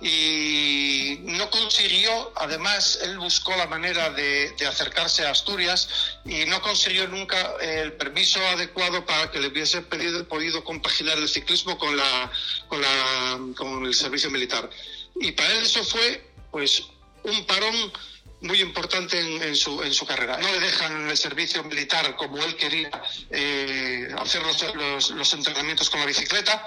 y 0.00 1.18
no 1.22 1.50
consiguió, 1.50 2.32
además, 2.36 2.98
él 3.02 3.18
buscó 3.18 3.54
la 3.56 3.66
manera 3.66 4.10
de, 4.10 4.54
acercarse 4.66 5.26
a 5.26 5.30
Asturias 5.30 5.88
y 6.24 6.44
no 6.46 6.60
consiguió 6.62 7.06
nunca 7.08 7.54
el 7.60 7.92
permiso 7.94 8.40
adecuado 8.48 9.04
para 9.04 9.30
que 9.30 9.40
le 9.40 9.48
hubiese 9.48 9.82
podido 9.82 10.64
compaginar 10.64 11.18
el 11.18 11.28
ciclismo 11.28 11.76
con, 11.78 11.96
la, 11.96 12.30
con, 12.68 12.80
la, 12.80 13.38
con 13.56 13.84
el 13.84 13.94
servicio 13.94 14.30
militar. 14.30 14.70
Y 15.16 15.32
para 15.32 15.52
él 15.52 15.64
eso 15.64 15.84
fue, 15.84 16.24
pues, 16.50 16.82
un 17.22 17.44
parón 17.44 17.92
muy 18.42 18.60
importante 18.60 19.18
en, 19.20 19.54
su, 19.54 19.82
en 19.82 19.92
su 19.92 20.06
carrera. 20.06 20.38
No 20.38 20.50
le 20.50 20.60
dejan 20.60 21.08
el 21.08 21.16
servicio 21.16 21.62
militar 21.64 22.16
como 22.16 22.38
él 22.38 22.56
quería 22.56 22.90
eh, 23.30 24.08
hacer 24.18 24.42
los, 24.42 25.34
entrenamientos 25.34 25.90
con 25.90 26.00
la 26.00 26.06
bicicleta 26.06 26.66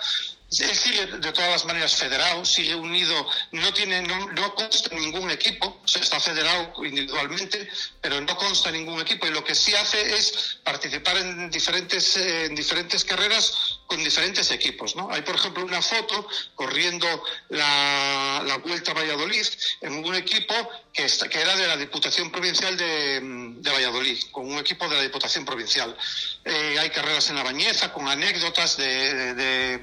él 0.59 0.75
sigue 0.75 1.05
de 1.07 1.31
todas 1.31 1.49
las 1.49 1.65
maneras 1.65 1.95
federado, 1.95 2.45
sigue 2.45 2.75
unido, 2.75 3.27
no 3.51 3.73
tiene, 3.73 4.01
no, 4.01 4.55
consta 4.55 4.93
ningún 4.95 5.31
equipo, 5.31 5.81
se 5.85 5.99
está 5.99 6.19
federado 6.19 6.73
individualmente, 6.85 7.69
pero 8.01 8.21
no 8.21 8.35
consta 8.37 8.71
ningún 8.71 9.01
equipo. 9.01 9.25
Y 9.25 9.31
lo 9.31 9.43
que 9.43 9.55
sí 9.55 9.73
hace 9.73 10.15
es 10.15 10.59
participar 10.63 11.17
en 11.17 11.49
diferentes, 11.49 12.17
eh, 12.17 12.45
en 12.45 12.55
diferentes 12.55 13.03
carreras 13.03 13.79
con 13.87 14.03
diferentes 14.03 14.51
equipos. 14.51 14.95
¿no? 14.95 15.09
Hay, 15.11 15.21
por 15.21 15.35
ejemplo, 15.35 15.65
una 15.65 15.81
foto 15.81 16.27
corriendo 16.55 17.07
la, 17.49 18.43
la 18.45 18.57
Vuelta 18.57 18.91
a 18.91 18.95
Valladolid 18.95 19.45
en 19.81 20.05
un 20.05 20.15
equipo 20.15 20.53
que, 20.93 21.07
que 21.29 21.41
era 21.41 21.55
de 21.55 21.67
la 21.67 21.77
Diputación 21.77 22.31
Provincial 22.31 22.77
de, 22.77 23.19
de, 23.57 23.71
Valladolid, 23.71 24.19
con 24.31 24.45
un 24.49 24.59
equipo 24.59 24.87
de 24.87 24.95
la 24.95 25.01
Diputación 25.01 25.43
Provincial. 25.43 25.97
Eh, 26.45 26.77
hay 26.79 26.89
carreras 26.91 27.29
en 27.29 27.35
la 27.35 27.43
Bañeza 27.43 27.91
con 27.91 28.07
anécdotas 28.07 28.77
de, 28.77 29.33
de 29.33 29.79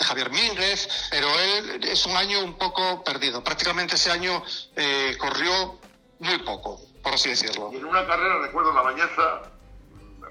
de 0.00 0.06
Javier 0.06 0.30
Mínguez, 0.30 0.88
pero 1.10 1.28
él 1.38 1.84
es 1.84 2.06
un 2.06 2.16
año 2.16 2.42
un 2.42 2.54
poco 2.54 3.04
perdido. 3.04 3.44
Prácticamente 3.44 3.94
ese 3.96 4.10
año 4.10 4.42
eh, 4.74 5.16
corrió 5.18 5.78
muy 6.18 6.38
poco, 6.38 6.80
por 7.02 7.14
así 7.14 7.28
decirlo. 7.28 7.70
Y 7.72 7.76
en 7.76 7.84
una 7.84 8.06
carrera, 8.06 8.38
recuerdo 8.38 8.72
la 8.72 8.82
Bañeza, 8.82 9.42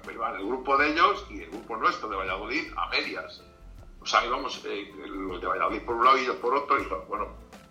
el 0.08 0.46
grupo 0.46 0.76
de 0.76 0.90
ellos 0.90 1.24
y 1.30 1.42
el 1.42 1.50
grupo 1.50 1.76
nuestro 1.76 2.08
de 2.08 2.16
Valladolid 2.16 2.72
a 2.76 2.88
medias. 2.88 3.42
O 4.00 4.06
sea, 4.06 4.24
íbamos 4.24 4.60
eh, 4.64 4.92
los 5.06 5.40
de 5.40 5.46
Valladolid 5.46 5.82
por 5.82 5.94
un 5.94 6.04
lado 6.04 6.18
y 6.18 6.22
ellos 6.22 6.36
por 6.36 6.54
otro, 6.54 6.80
y 6.80 6.86
bueno, 7.08 7.28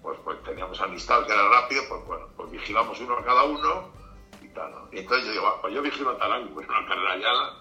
pues, 0.10 0.20
pues 0.24 0.44
teníamos 0.44 0.82
amistad 0.82 1.24
que 1.28 1.34
era 1.34 1.48
rápido, 1.50 1.84
pues 1.88 2.06
bueno, 2.08 2.26
pues 2.36 2.50
vigilamos 2.50 3.00
uno 3.00 3.14
a 3.14 3.24
cada 3.24 3.44
uno 3.44 3.90
y 4.42 4.48
tal. 4.48 4.74
Y 4.92 5.00
entonces 5.00 5.28
yo 5.28 5.34
digo, 5.34 5.48
ah, 5.48 5.62
pues 5.62 5.72
yo 5.72 5.84
vigilo 5.84 6.10
a 6.10 6.18
Tarango, 6.18 6.50
pues 6.56 6.68
una 6.68 6.88
carrera 6.88 7.16
llana, 7.18 7.54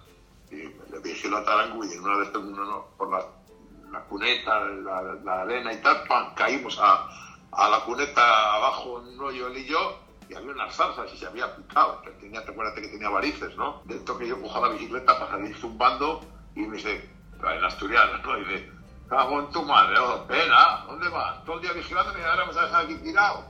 y 0.51 0.57
le 0.57 0.99
vigilo 1.03 1.37
a 1.37 1.45
Tarango 1.45 1.85
y 1.85 1.93
en 1.93 2.03
una 2.03 2.17
vez 2.17 2.33
no, 2.33 2.87
por 2.97 3.11
la 3.11 4.01
cuneta, 4.09 4.61
la, 4.61 5.43
arena 5.43 5.75
y 5.75 5.83
tal, 5.83 6.05
caímos 6.35 6.79
a, 6.81 7.07
a, 7.53 7.69
la 7.69 7.81
cuneta 7.81 8.55
abajo 8.55 8.95
un 8.95 9.21
hoyo 9.21 9.49
él 9.49 9.59
y 9.59 9.67
yo, 9.67 9.99
y 10.31 10.35
había 10.35 10.53
unas 10.53 10.75
zarzas 10.75 11.13
y 11.13 11.19
se 11.19 11.27
había 11.27 11.55
picado. 11.55 12.01
Que 12.01 12.11
tenía, 12.13 12.43
te 12.47 12.53
acuerdas 12.53 12.75
que 12.75 12.89
tenía 12.89 13.11
varices, 13.11 13.55
¿no? 13.59 13.83
Dentro 13.85 14.17
que 14.17 14.27
yo 14.27 14.41
cojo 14.41 14.65
la 14.65 14.73
bicicleta 14.73 15.19
para 15.19 15.33
salir 15.33 15.55
zumbando 15.55 16.23
y 16.57 16.61
me 16.61 16.77
dice, 16.77 17.11
en 17.43 17.65
asturiano, 17.65 18.19
¿no? 18.25 18.39
Y 18.39 18.45
dice, 18.45 18.78
cago 19.09 19.41
en 19.41 19.51
tu 19.51 19.63
madre, 19.63 19.97
oh, 19.99 20.27
pena, 20.27 20.85
¿dónde 20.87 21.09
vas? 21.09 21.45
Todo 21.45 21.57
el 21.57 21.63
día 21.63 21.73
vigilando 21.73 22.13
y 22.19 22.23
ahora 22.23 22.43
vamos 22.43 22.57
a 22.57 22.65
dejar 22.65 22.85
aquí 22.85 22.95
tirado. 22.97 23.45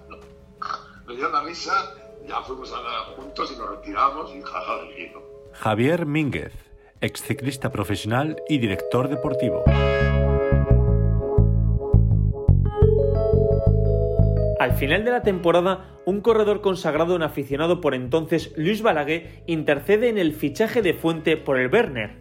Me 1.07 1.17
dio 1.17 1.29
una 1.29 1.43
risa, 1.43 1.95
ya 2.27 2.41
fuimos 2.43 2.73
a 2.73 2.81
la 2.81 3.17
juntos 3.17 3.53
y 3.55 3.59
nos 3.59 3.71
retiramos 3.71 4.35
y 4.35 4.43
jaja, 4.43 4.73
Javier 5.53 6.07
Mínguez, 6.07 6.53
exciclista 7.01 7.71
profesional 7.71 8.37
y 8.49 8.59
director 8.59 9.09
deportivo. 9.09 9.65
Al 14.61 14.73
final 14.73 15.05
de 15.05 15.11
la 15.11 15.23
temporada, 15.23 16.01
un 16.05 16.21
corredor 16.21 16.61
consagrado 16.61 17.17
en 17.17 17.23
aficionado 17.23 17.81
por 17.81 17.95
entonces, 17.95 18.53
Luis 18.57 18.83
Balaguer, 18.83 19.43
intercede 19.47 20.09
en 20.09 20.19
el 20.19 20.35
fichaje 20.35 20.83
de 20.83 20.95
Fuente 20.95 21.37
por 21.37 21.59
el 21.59 21.73
Werner. 21.73 22.19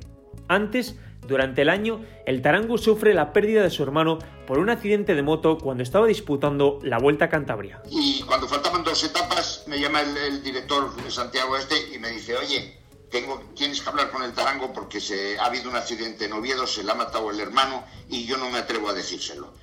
Antes, 0.47 0.99
durante 1.27 1.61
el 1.61 1.69
año, 1.69 2.05
el 2.25 2.41
Tarango 2.41 2.77
sufre 2.77 3.13
la 3.13 3.33
pérdida 3.33 3.61
de 3.61 3.69
su 3.69 3.83
hermano 3.83 4.19
por 4.45 4.59
un 4.59 4.69
accidente 4.69 5.13
de 5.13 5.21
moto 5.21 5.57
cuando 5.57 5.83
estaba 5.83 6.07
disputando 6.07 6.79
la 6.83 6.97
Vuelta 6.97 7.25
a 7.25 7.29
Cantabria. 7.29 7.81
Y 7.89 8.21
cuando 8.23 8.47
faltaban 8.47 8.83
dos 8.83 9.03
etapas, 9.03 9.65
me 9.67 9.79
llama 9.79 10.01
el, 10.01 10.41
director 10.41 10.95
de 10.95 11.11
Santiago 11.11 11.57
Este 11.57 11.93
y 11.93 11.99
me 11.99 12.09
dice, 12.11 12.35
oye, 12.35 12.79
tengo, 13.11 13.43
tienes 13.55 13.81
que 13.81 13.89
hablar 13.89 14.09
con 14.09 14.23
el 14.23 14.33
Tarango 14.33 14.71
porque 14.73 14.99
se, 14.99 15.37
ha 15.37 15.45
habido 15.45 15.69
un 15.69 15.75
accidente 15.75 16.25
en 16.25 16.33
Oviedo, 16.33 16.65
se 16.65 16.83
le 16.83 16.91
ha 16.91 16.95
matado 16.95 17.29
el 17.31 17.39
hermano 17.39 17.83
y 18.09 18.25
yo 18.25 18.37
no 18.37 18.49
me 18.49 18.59
atrevo 18.59 18.89
a 18.89 18.93
decírselo. 18.93 19.53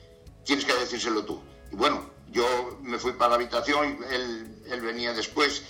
Tienes 0.45 0.65
que 0.65 0.75
decírselo 0.75 1.25
tú. 1.25 1.41
Y 1.73 1.77
bueno, 1.77 2.11
yo 2.31 2.79
me 2.83 2.99
fui 2.99 3.13
para 3.13 3.31
la 3.31 3.35
habitación, 3.37 3.99
él, 4.11 4.63
él 4.71 4.81
venía 4.81 5.13
después 5.15 5.63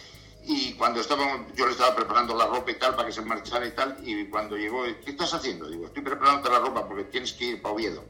y 0.47 0.75
cuando 0.75 1.01
estaba, 1.01 1.47
yo 1.55 1.67
le 1.67 1.73
estaba 1.73 1.97
preparando 1.97 2.37
la 2.37 2.47
ropa 2.47 2.71
y 2.71 2.75
tal 2.75 2.95
para 2.95 3.09
que 3.09 3.15
se 3.15 3.23
marchara 3.23 3.67
y 3.67 3.73
tal, 3.73 3.97
y 4.03 4.27
cuando 4.27 4.57
llegó, 4.57 4.85
¿qué 5.05 5.11
estás 5.11 5.33
haciendo? 5.35 5.69
Digo, 5.69 5.87
estoy 5.87 6.03
preparando 6.03 6.51
la 6.51 6.59
ropa 6.59 6.87
porque 6.87 7.05
tienes 7.05 7.33
que 7.33 7.45
ir 7.47 7.63
para 7.63 7.75
Oviedo. 7.75 8.05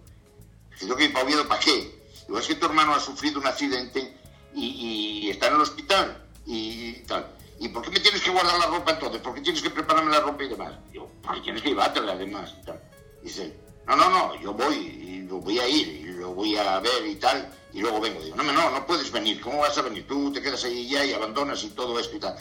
¿Tengo 0.78 0.96
que 0.96 1.04
ir 1.04 1.12
para 1.12 1.24
Oviedo 1.24 1.46
para 1.46 1.60
qué? 1.60 2.02
Digo, 2.26 2.38
es 2.38 2.46
que 2.46 2.56
tu 2.56 2.66
hermano 2.66 2.94
ha 2.94 3.00
sufrido 3.00 3.40
un 3.40 3.46
accidente 3.46 4.16
y, 4.54 5.26
y 5.26 5.30
está 5.30 5.48
en 5.48 5.54
el 5.54 5.60
hospital 5.60 6.26
y 6.46 6.94
tal. 7.02 7.30
¿Y 7.60 7.68
por 7.68 7.82
qué 7.82 7.90
me 7.90 8.00
tienes 8.00 8.20
que 8.20 8.30
guardar 8.30 8.58
la 8.58 8.66
ropa 8.66 8.92
entonces? 8.92 9.20
¿Por 9.20 9.34
qué 9.34 9.40
tienes 9.40 9.62
que 9.62 9.70
prepararme 9.70 10.10
la 10.10 10.20
ropa 10.20 10.42
y 10.42 10.48
demás? 10.48 10.74
Digo, 10.90 11.10
porque 11.22 11.40
tienes 11.40 11.62
que 11.62 11.68
llevártela 11.68 12.12
además. 12.12 12.54
Y 12.60 12.66
tal. 12.66 12.80
Dice, 13.22 13.56
no, 13.86 13.96
no, 13.96 14.10
no, 14.10 14.40
yo 14.40 14.52
voy 14.52 14.74
y 14.74 15.22
lo 15.22 15.36
voy 15.36 15.58
a 15.58 15.68
ir 15.68 15.88
y 15.88 16.04
lo 16.12 16.34
voy 16.34 16.56
a 16.56 16.80
ver 16.80 17.06
y 17.06 17.14
tal, 17.16 17.50
y 17.74 17.80
luego 17.80 18.00
vengo. 18.00 18.20
Digo, 18.22 18.36
no, 18.36 18.44
no, 18.44 18.70
no 18.70 18.86
puedes 18.86 19.10
venir, 19.10 19.40
¿cómo 19.40 19.58
vas 19.58 19.76
a 19.76 19.82
venir? 19.82 20.06
Tú 20.06 20.32
te 20.32 20.40
quedas 20.40 20.64
ahí 20.64 20.88
ya 20.88 21.04
y 21.04 21.12
abandonas 21.12 21.62
y 21.64 21.70
todo 21.70 21.98
esto 21.98 22.16
y 22.16 22.20
tal. 22.20 22.36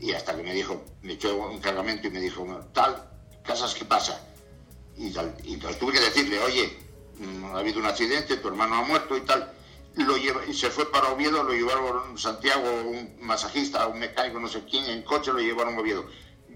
Y 0.00 0.12
hasta 0.12 0.36
que 0.36 0.42
me 0.42 0.52
dijo, 0.52 0.84
me 1.02 1.12
echó 1.12 1.36
un 1.36 1.60
cargamento 1.60 2.08
y 2.08 2.10
me 2.10 2.20
dijo, 2.20 2.44
tal, 2.74 3.08
casas, 3.44 3.74
¿qué 3.74 3.84
pasa? 3.84 4.20
Y 4.96 5.10
tal. 5.12 5.34
Y 5.44 5.54
entonces 5.54 5.78
tuve 5.78 5.92
que 5.92 6.00
decirle, 6.00 6.40
oye, 6.40 6.78
mm, 7.16 7.44
ha 7.54 7.60
habido 7.60 7.78
un 7.78 7.86
accidente, 7.86 8.36
tu 8.38 8.48
hermano 8.48 8.74
ha 8.74 8.82
muerto 8.82 9.16
y 9.16 9.20
tal. 9.20 9.52
Lo 9.94 10.16
lleva, 10.16 10.44
y 10.46 10.54
se 10.54 10.68
fue 10.70 10.90
para 10.90 11.10
Oviedo, 11.10 11.44
lo 11.44 11.52
llevaron 11.52 12.18
Santiago, 12.18 12.68
un 12.84 13.18
masajista, 13.20 13.86
un 13.86 14.00
mecánico, 14.00 14.40
no 14.40 14.48
sé 14.48 14.64
quién, 14.64 14.84
en 14.86 15.02
coche 15.02 15.32
lo 15.32 15.38
llevaron 15.38 15.76
a 15.76 15.80
Oviedo. 15.80 16.06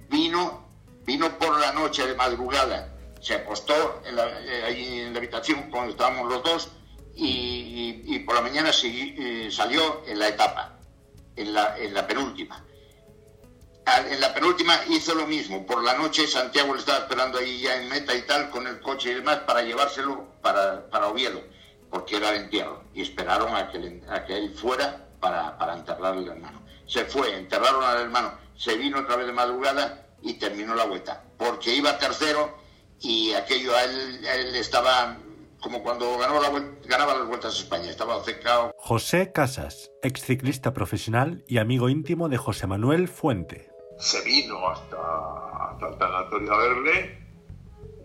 Vino, 0.08 0.66
vino 1.04 1.38
por 1.38 1.60
la 1.60 1.72
noche 1.72 2.06
de 2.06 2.14
madrugada, 2.14 2.92
se 3.20 3.34
acostó 3.34 4.02
eh, 4.04 4.62
ahí 4.64 5.00
en 5.00 5.12
la 5.12 5.18
habitación 5.18 5.70
cuando 5.70 5.92
estábamos 5.92 6.32
los 6.32 6.42
dos 6.42 6.70
y, 7.16 8.02
y- 8.14 8.18
por 8.20 8.34
la 8.36 8.42
mañana 8.42 8.70
segui- 8.70 9.14
eh, 9.18 9.50
salió 9.50 10.04
en 10.06 10.18
la 10.18 10.28
etapa, 10.28 10.78
en 11.34 11.52
la, 11.54 11.76
en 11.78 11.94
la 11.94 12.06
penúltima. 12.06 12.62
Al- 13.86 14.06
En 14.12 14.20
la 14.20 14.34
penúltima 14.34 14.78
hizo 14.88 15.14
lo 15.14 15.26
mismo. 15.26 15.64
Por 15.64 15.82
la 15.82 15.94
noche 15.94 16.26
Santiago 16.26 16.74
le 16.74 16.80
estaba 16.80 16.98
esperando 16.98 17.38
ahí 17.38 17.60
ya 17.60 17.76
en 17.76 17.88
meta 17.88 18.14
y 18.14 18.22
tal, 18.22 18.50
con 18.50 18.66
el 18.66 18.80
coche 18.80 19.10
y 19.10 19.14
demás, 19.14 19.38
para 19.46 19.62
llevárselo 19.62 20.26
para, 20.42 20.88
para 20.90 21.06
Oviedo, 21.08 21.40
porque 21.90 22.16
era 22.16 22.30
el 22.30 22.42
entierro. 22.42 22.82
Y 22.94 23.02
esperaron 23.02 23.54
a 23.54 23.70
que, 23.70 23.78
le- 23.78 24.02
a 24.08 24.24
que 24.24 24.36
él 24.36 24.54
fuera 24.54 25.08
para, 25.20 25.56
para 25.56 25.74
enterrar 25.74 26.14
al 26.14 26.26
hermano. 26.26 26.62
Se 26.86 27.04
fue, 27.04 27.34
enterraron 27.36 27.82
al 27.84 28.00
hermano, 28.02 28.32
se 28.56 28.76
vino 28.76 28.98
otra 29.00 29.16
vez 29.16 29.26
de 29.26 29.32
madrugada 29.32 30.06
y 30.22 30.34
terminó 30.34 30.74
la 30.74 30.84
vuelta. 30.84 31.22
Porque 31.38 31.72
iba 31.74 31.98
tercero 31.98 32.56
y 33.00 33.32
aquello 33.34 33.74
a 33.76 33.84
él, 33.84 34.26
a 34.26 34.34
él 34.34 34.56
estaba 34.56 35.16
como 35.60 35.82
cuando 35.82 36.18
ganaba, 36.18 36.40
la 36.40 36.64
ganaba 36.86 37.14
las 37.14 37.26
vueltas 37.26 37.54
a 37.54 37.58
España, 37.58 37.90
estaba 37.90 38.22
secado. 38.24 38.72
José 38.78 39.32
Casas, 39.32 39.90
exciclista 40.02 40.72
profesional 40.72 41.44
y 41.46 41.58
amigo 41.58 41.88
íntimo 41.88 42.28
de 42.28 42.36
José 42.36 42.66
Manuel 42.66 43.08
Fuente. 43.08 43.70
se 43.98 44.22
vino 44.22 44.68
hasta, 44.68 44.96
hasta 45.70 45.88
el 45.88 45.98
tanatorio 45.98 46.52
a 46.52 46.58
verle 46.58 47.18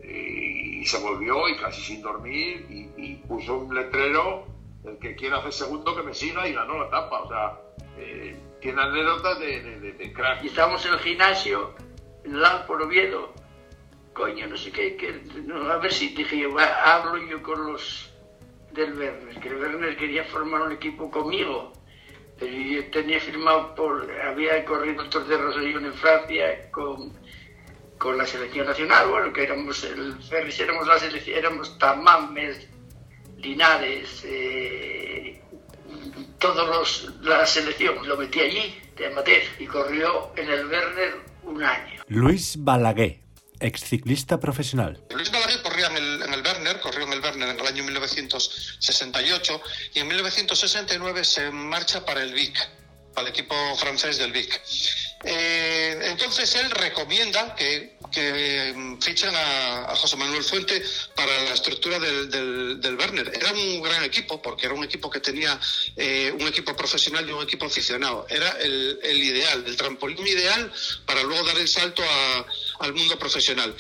y, 0.04 0.86
se 0.86 0.98
volvió 1.00 1.48
y 1.48 1.58
casi 1.58 1.82
sin 1.82 2.02
dormir 2.02 2.66
y, 2.70 2.90
y 2.98 3.16
puso 3.28 3.60
un 3.60 3.76
letrero 3.76 4.46
el 4.84 4.98
que 4.98 5.16
quiera 5.16 5.38
hacer 5.38 5.54
segundo 5.54 5.96
que 5.96 6.02
me 6.02 6.14
siga 6.14 6.48
y 6.48 6.54
ganó 6.54 6.80
la 6.80 6.88
etapa 6.88 7.22
o 7.22 7.28
sea 7.28 7.60
eh, 7.98 8.36
tiene 8.62 8.82
anécdotas 8.82 9.40
de, 9.40 9.62
de, 9.62 9.80
de, 9.80 9.92
de 9.94 10.14
crack 10.14 10.44
Y 10.44 10.48
estábamos 10.48 10.86
en 10.86 10.94
el 10.94 11.00
gimnasio, 11.00 11.74
en 12.24 12.36
el 12.36 12.46
Oviedo. 12.46 13.34
Coño, 14.14 14.48
no 14.48 14.58
sé 14.58 14.72
qué, 14.72 15.22
no, 15.46 15.72
a 15.72 15.78
ver 15.78 15.94
si 15.94 16.10
dije 16.10 16.40
yo, 16.40 16.54
va, 16.54 16.66
hablo 16.84 17.18
yo 17.28 17.42
con 17.42 17.72
los 17.72 18.12
del 18.74 18.98
Werner, 18.98 19.40
que 19.40 19.48
el 19.50 19.56
Werner 19.56 19.98
quería 19.98 20.24
formar 20.26 20.62
un 20.62 20.74
equipo 20.74 21.10
conmigo. 21.10 21.74
Pero 22.40 22.52
yo 22.52 22.90
tenía 22.90 23.20
firmado 23.20 23.76
por, 23.76 24.10
había 24.22 24.66
corrido 24.66 25.04
el 25.04 25.10
Tour 25.10 25.28
de 25.28 25.38
Rosellón 25.38 25.86
en 25.86 25.94
Francia 25.94 26.72
con, 26.72 27.14
con 27.98 28.18
la 28.18 28.26
selección 28.26 28.66
nacional, 28.66 29.10
bueno, 29.10 29.32
que 29.32 29.44
éramos 29.44 29.84
el 29.84 30.16
Ferris, 30.24 30.60
éramos 30.60 30.88
la 30.88 30.98
selección, 30.98 31.38
éramos 31.38 31.78
Tamames, 31.78 32.68
Linares, 33.38 34.24
eh, 34.26 35.40
todos 36.40 36.68
los, 36.68 37.22
la 37.22 37.46
selección, 37.46 38.08
lo 38.08 38.18
metí 38.18 38.40
allí, 38.40 38.76
de 38.98 39.06
amateur, 39.06 39.44
y 39.60 39.68
corrió 39.68 40.32
en 40.36 40.50
el 40.50 40.66
Werner 40.66 41.16
un 41.44 41.64
año. 41.64 42.02
Luis 42.08 42.56
Balaguer, 42.58 43.20
exciclista 43.62 44.40
profesional. 44.40 45.04
Luis 45.12 45.32
Balaguer 45.32 45.62
corría 45.62 45.88
en 45.88 45.98
el, 45.98 46.22
en 46.24 46.34
el 46.34 46.42
Werner, 46.42 46.80
corrió 46.80 47.06
en 47.06 47.14
el 47.14 47.22
Werner 47.22 47.50
en 47.50 47.60
el 47.60 47.68
año 47.68 47.84
1968 47.84 49.62
y 49.94 50.00
en 50.00 50.08
1969 50.08 51.24
se 51.24 51.52
marcha 51.52 52.06
para 52.06 52.24
el 52.24 52.34
Vic, 52.34 52.58
para 53.14 53.28
el 53.28 53.34
equipo 53.34 53.56
francés 53.78 54.18
del 54.18 54.32
Vic. 54.32 54.62
Eh, 55.24 56.00
entonces 56.04 56.56
él 56.56 56.70
recomienda 56.72 57.56
que, 57.56 57.98
que 58.12 58.74
mm, 58.76 59.00
fichen 59.02 59.32
a, 59.34 59.96
José 59.96 60.18
Manuel 60.18 60.44
Fuente 60.44 60.82
para 61.16 61.44
la 61.44 61.54
estructura 61.54 62.00
del, 62.00 62.30
del, 62.30 62.82
del 62.82 62.96
Werner. 62.96 63.32
Era 63.34 63.52
un 63.54 63.82
gran 63.82 64.04
equipo 64.04 64.42
porque 64.42 64.66
era 64.66 64.76
un 64.76 64.84
equipo 64.84 65.10
que 65.10 65.20
tenía 65.20 65.60
eh, 65.96 66.34
un 66.40 66.48
equipo 66.48 66.76
profesional 66.76 67.28
y 67.28 67.32
un 67.32 67.44
equipo 67.44 67.66
aficionado. 67.66 68.26
Era 68.30 68.50
el, 68.62 69.00
el 69.02 69.24
ideal, 69.24 69.64
el 69.66 69.76
trampolín 69.78 70.26
ideal 70.28 70.72
para 71.06 71.24
luego 71.24 71.46
dar 71.46 71.58
el 71.58 71.68
salto 71.68 72.04
al 72.80 72.94
mundo 72.94 73.18
profesional. 73.18 73.76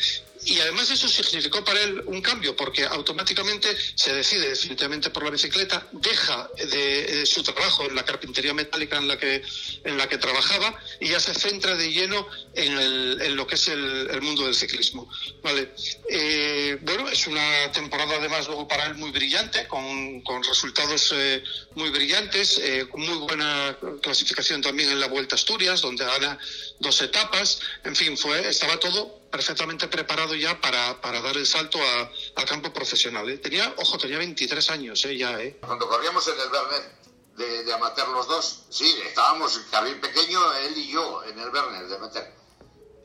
Y 0.45 0.59
además 0.59 0.89
eso 0.89 1.07
significó 1.07 1.63
para 1.63 1.81
él 1.81 2.01
un 2.07 2.21
cambio, 2.21 2.55
porque 2.55 2.83
automáticamente 2.85 3.75
se 3.95 4.13
decide 4.13 4.49
definitivamente 4.49 5.09
por 5.11 5.23
la 5.23 5.29
bicicleta, 5.29 5.87
deja 5.91 6.49
de, 6.71 7.25
su 7.25 7.43
trabajo 7.43 7.85
en 7.85 7.95
la 7.95 8.03
carpintería 8.03 8.53
metálica 8.53 8.97
en 8.97 9.07
la 9.07 9.17
que, 9.17 9.43
en 9.83 9.97
la 9.97 10.09
que 10.09 10.17
trabajaba 10.17 10.77
y 10.99 11.09
ya 11.09 11.19
se 11.19 11.33
centra 11.35 11.75
de 11.75 11.91
lleno 11.91 12.27
en, 12.55 12.77
el- 12.77 13.21
en 13.21 13.35
lo 13.35 13.45
que 13.45 13.55
es 13.55 13.67
el, 13.67 14.21
mundo 14.21 14.45
del 14.45 14.55
ciclismo. 14.55 15.09
Vale. 15.43 15.73
Eh, 16.09 16.77
bueno, 16.81 17.07
es 17.09 17.27
una 17.27 17.71
temporada 17.71 18.15
además 18.17 18.47
luego 18.47 18.67
para 18.67 18.87
él 18.87 18.95
muy 18.95 19.11
brillante, 19.11 19.67
con, 19.67 20.21
con 20.21 20.43
resultados 20.43 21.11
eh, 21.15 21.43
muy 21.75 21.89
brillantes, 21.89 22.59
eh, 22.59 22.85
muy 22.95 23.17
buena 23.19 23.77
clasificación 24.01 24.61
también 24.61 24.89
en 24.89 24.99
la 24.99 25.07
Vuelta 25.07 25.35
a 25.35 25.37
Asturias, 25.37 25.81
donde 25.81 26.05
gana 26.05 26.37
dos 26.79 27.01
etapas. 27.01 27.59
En 27.83 27.95
fin, 27.95 28.17
fue, 28.17 28.47
estaba 28.47 28.79
todo 28.79 29.20
perfectamente 29.31 29.87
preparado 29.87 30.35
ya 30.35 30.59
para, 30.59 30.99
para 31.01 31.21
dar 31.21 31.37
el 31.37 31.47
salto 31.47 31.79
a- 31.81 32.11
al 32.35 32.45
campo 32.45 32.71
profesional. 32.73 33.27
¿eh? 33.29 33.37
Tenía, 33.37 33.73
ojo, 33.77 33.97
tenía 33.97 34.17
23 34.17 34.69
años 34.69 35.03
¿eh? 35.05 35.17
ya, 35.17 35.39
¿eh? 35.39 35.57
Cuando 35.65 35.87
corríamos 35.87 36.27
en 36.27 36.39
el 36.39 36.51
Werner 36.51 37.01
de, 37.37 37.63
de 37.63 37.73
amateur 37.73 38.09
los 38.09 38.27
dos, 38.27 38.65
sí, 38.69 38.93
estábamos 39.07 39.57
carril 39.71 39.99
pequeño, 39.99 40.39
él 40.53 40.77
y 40.77 40.91
yo, 40.91 41.23
en 41.23 41.39
el 41.39 41.49
Werner 41.49 41.87
de 41.87 41.95
amateur. 41.95 42.25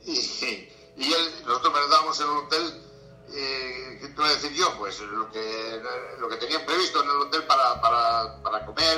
Y, 0.07 1.03
y 1.05 1.13
él, 1.13 1.35
nosotros 1.47 1.73
merendamos 1.75 2.19
en 2.21 2.27
el 2.27 2.37
hotel, 2.37 2.83
eh, 3.35 3.99
¿qué 4.01 4.09
te 4.09 4.15
voy 4.15 4.31
a 4.31 4.35
decir 4.35 4.53
yo? 4.53 4.79
Pues 4.79 5.01
lo 5.01 5.31
que, 5.33 5.83
lo 6.21 6.29
que 6.29 6.37
tenían 6.37 6.65
previsto 6.65 7.03
en 7.03 7.11
el 7.11 7.17
hotel 7.17 7.43
para, 7.45 7.81
para, 7.81 8.41
para 8.43 8.65
comer, 8.65 8.97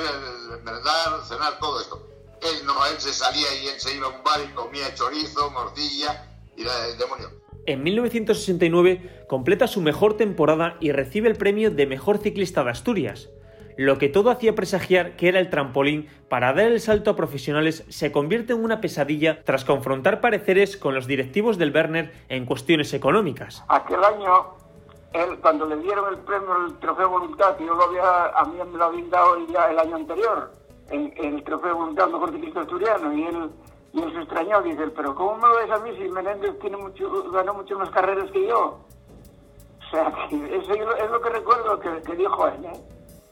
merendar, 0.63 1.25
cenar, 1.27 1.59
todo 1.59 1.81
esto. 1.81 2.07
Él 2.41 2.65
no, 2.65 2.85
él 2.85 3.01
se 3.01 3.11
salía 3.13 3.53
y 3.55 3.67
él 3.69 3.81
se 3.81 3.93
iba 3.95 4.05
a 4.07 4.11
un 4.11 4.23
bar 4.23 4.39
y 4.41 4.53
comía 4.53 4.93
chorizo, 4.95 5.49
morcilla 5.49 6.28
y 6.59 6.63
era 6.63 6.87
el 6.87 6.97
demonio. 6.97 7.29
En 7.65 7.83
1969 7.83 9.25
completa 9.27 9.67
su 9.67 9.81
mejor 9.81 10.17
temporada 10.17 10.75
y 10.79 10.91
recibe 10.91 11.29
el 11.29 11.35
premio 11.35 11.71
de 11.71 11.87
Mejor 11.87 12.17
Ciclista 12.17 12.63
de 12.63 12.71
Asturias. 12.71 13.29
Lo 13.77 13.97
que 13.97 14.09
todo 14.09 14.29
hacía 14.29 14.55
presagiar 14.55 15.15
que 15.15 15.29
era 15.29 15.39
el 15.39 15.49
trampolín 15.49 16.09
para 16.27 16.51
dar 16.51 16.65
el 16.65 16.81
salto 16.81 17.11
a 17.11 17.15
profesionales 17.15 17.85
se 17.87 18.11
convierte 18.11 18.51
en 18.51 18.63
una 18.63 18.81
pesadilla 18.81 19.43
tras 19.45 19.63
confrontar 19.63 20.19
pareceres 20.19 20.75
con 20.75 20.93
los 20.93 21.07
directivos 21.07 21.57
del 21.57 21.73
Werner 21.73 22.11
en 22.27 22.45
cuestiones 22.45 22.93
económicas. 22.93 23.63
Aquel 23.69 24.03
año, 24.03 24.55
él, 25.13 25.39
cuando 25.41 25.65
le 25.65 25.77
dieron 25.77 26.13
el 26.13 26.19
premio, 26.19 26.65
el 26.65 26.77
trofeo 26.79 27.09
voluntad, 27.09 27.55
que 27.55 27.65
yo 27.65 27.73
lo 27.73 27.83
había, 27.83 28.25
a 28.35 28.43
mí 28.45 28.57
me 28.69 28.77
lo 28.77 28.83
habían 28.83 29.09
dado 29.09 29.47
ya 29.47 29.71
el 29.71 29.79
año 29.79 29.95
anterior, 29.95 30.51
el, 30.89 31.13
el 31.15 31.43
trofeo 31.43 31.75
voluntad 31.75 32.07
mejor 32.07 32.33
ciclista 32.33 32.61
asturiano, 32.61 33.13
y 33.13 33.23
él, 33.27 33.49
y 33.93 34.01
él 34.01 34.11
se 34.13 34.19
extrañó, 34.21 34.61
dice, 34.61 34.87
pero 34.95 35.15
¿cómo 35.15 35.35
me 35.37 35.55
ves 35.57 35.71
a 35.71 35.79
mí 35.79 35.91
si 35.97 36.07
Menéndez 36.09 36.57
tiene 36.59 36.77
mucho, 36.77 37.09
ganó 37.31 37.53
mucho 37.53 37.77
más 37.77 37.89
carreras 37.89 38.29
que 38.31 38.47
yo? 38.47 38.77
O 38.79 39.89
sea, 39.91 40.13
eso 40.31 40.73
es 40.73 41.11
lo- 41.11 41.21
que 41.21 41.29
recuerdo 41.29 41.79
que, 41.79 42.01
que 42.03 42.15
dijo 42.15 42.47
él, 42.47 42.65
¿eh? 42.65 42.73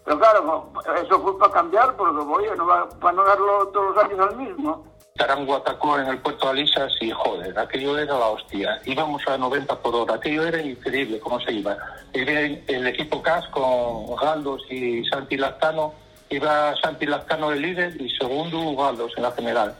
Pero 0.05 0.19
claro, 0.19 0.69
eso 1.03 1.19
fue 1.19 1.37
para 1.37 1.51
cambiar, 1.51 1.95
porque 1.97 2.17
oye, 2.21 2.55
no 2.55 2.65
va, 2.65 2.87
para 2.87 3.13
no 3.13 3.23
darlo 3.25 3.67
todos 3.67 3.93
los 3.95 4.03
años 4.05 4.19
al 4.21 4.37
mismo. 4.37 4.85
Tarango 5.17 5.55
atacó 5.55 5.97
en 5.99 6.07
el 6.07 6.19
puerto 6.21 6.45
de 6.45 6.51
Alisas 6.51 6.93
y 7.01 7.11
joder, 7.11 7.57
aquello 7.59 7.97
era 7.97 8.17
la 8.17 8.27
hostia. 8.27 8.79
Íbamos 8.85 9.21
a 9.27 9.37
90 9.37 9.75
por 9.79 9.95
hora, 9.95 10.13
aquello 10.15 10.43
era 10.43 10.61
increíble 10.61 11.19
cómo 11.19 11.39
se 11.41 11.51
iba. 11.53 11.75
El, 12.13 12.63
el 12.67 12.87
equipo 12.87 13.21
CAS 13.21 13.45
con 13.49 14.15
Galdos 14.15 14.61
y 14.69 15.03
Santi 15.05 15.35
Lastano, 15.37 15.93
iba 16.29 16.73
Santi 16.77 17.05
Lastano 17.07 17.51
el 17.51 17.61
líder 17.63 17.99
y 17.99 18.09
segundo 18.15 18.75
Galdos 18.81 19.11
en 19.17 19.23
la 19.23 19.31
general. 19.31 19.75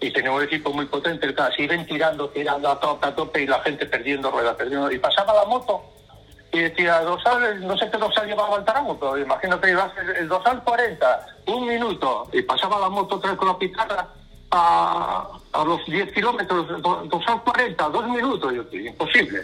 Y 0.00 0.10
tenía 0.10 0.30
un 0.32 0.42
equipo 0.42 0.72
muy 0.72 0.86
potente, 0.86 1.32
casi 1.34 1.62
iban 1.62 1.86
tirando, 1.86 2.28
tirando 2.28 2.68
a 2.70 2.78
tope, 2.78 3.06
a 3.06 3.14
tope 3.14 3.42
y 3.42 3.46
la 3.46 3.60
gente 3.60 3.86
perdiendo 3.86 4.30
ruedas, 4.30 4.54
perdiendo. 4.56 4.90
Y 4.90 4.98
pasaba 4.98 5.32
la 5.34 5.44
moto 5.46 5.82
y 6.52 6.60
decía, 6.60 7.00
dosal, 7.00 7.66
no 7.66 7.76
sé 7.76 7.90
qué 7.90 7.96
dosal 7.98 8.26
llevaba 8.26 8.56
el 8.58 8.64
tarango, 8.64 8.98
pero 8.98 9.18
imagínate, 9.18 9.70
ibas 9.70 9.92
el, 10.18 10.28
dosal 10.28 10.62
40, 10.62 11.26
un 11.46 11.66
minuto, 11.66 12.28
y 12.32 12.42
pasaba 12.42 12.78
la 12.78 12.88
moto 12.88 13.16
otra 13.16 13.36
con 13.36 13.48
la 13.48 13.58
pizarra 13.58 14.06
a, 14.50 15.26
a 15.52 15.64
los 15.64 15.84
10 15.86 16.12
kilómetros, 16.12 16.68
do- 16.82 17.02
dosal 17.10 17.42
40, 17.42 17.88
dos 17.88 18.08
minutos, 18.08 18.52
yo 18.54 18.62
imposible. 18.78 19.42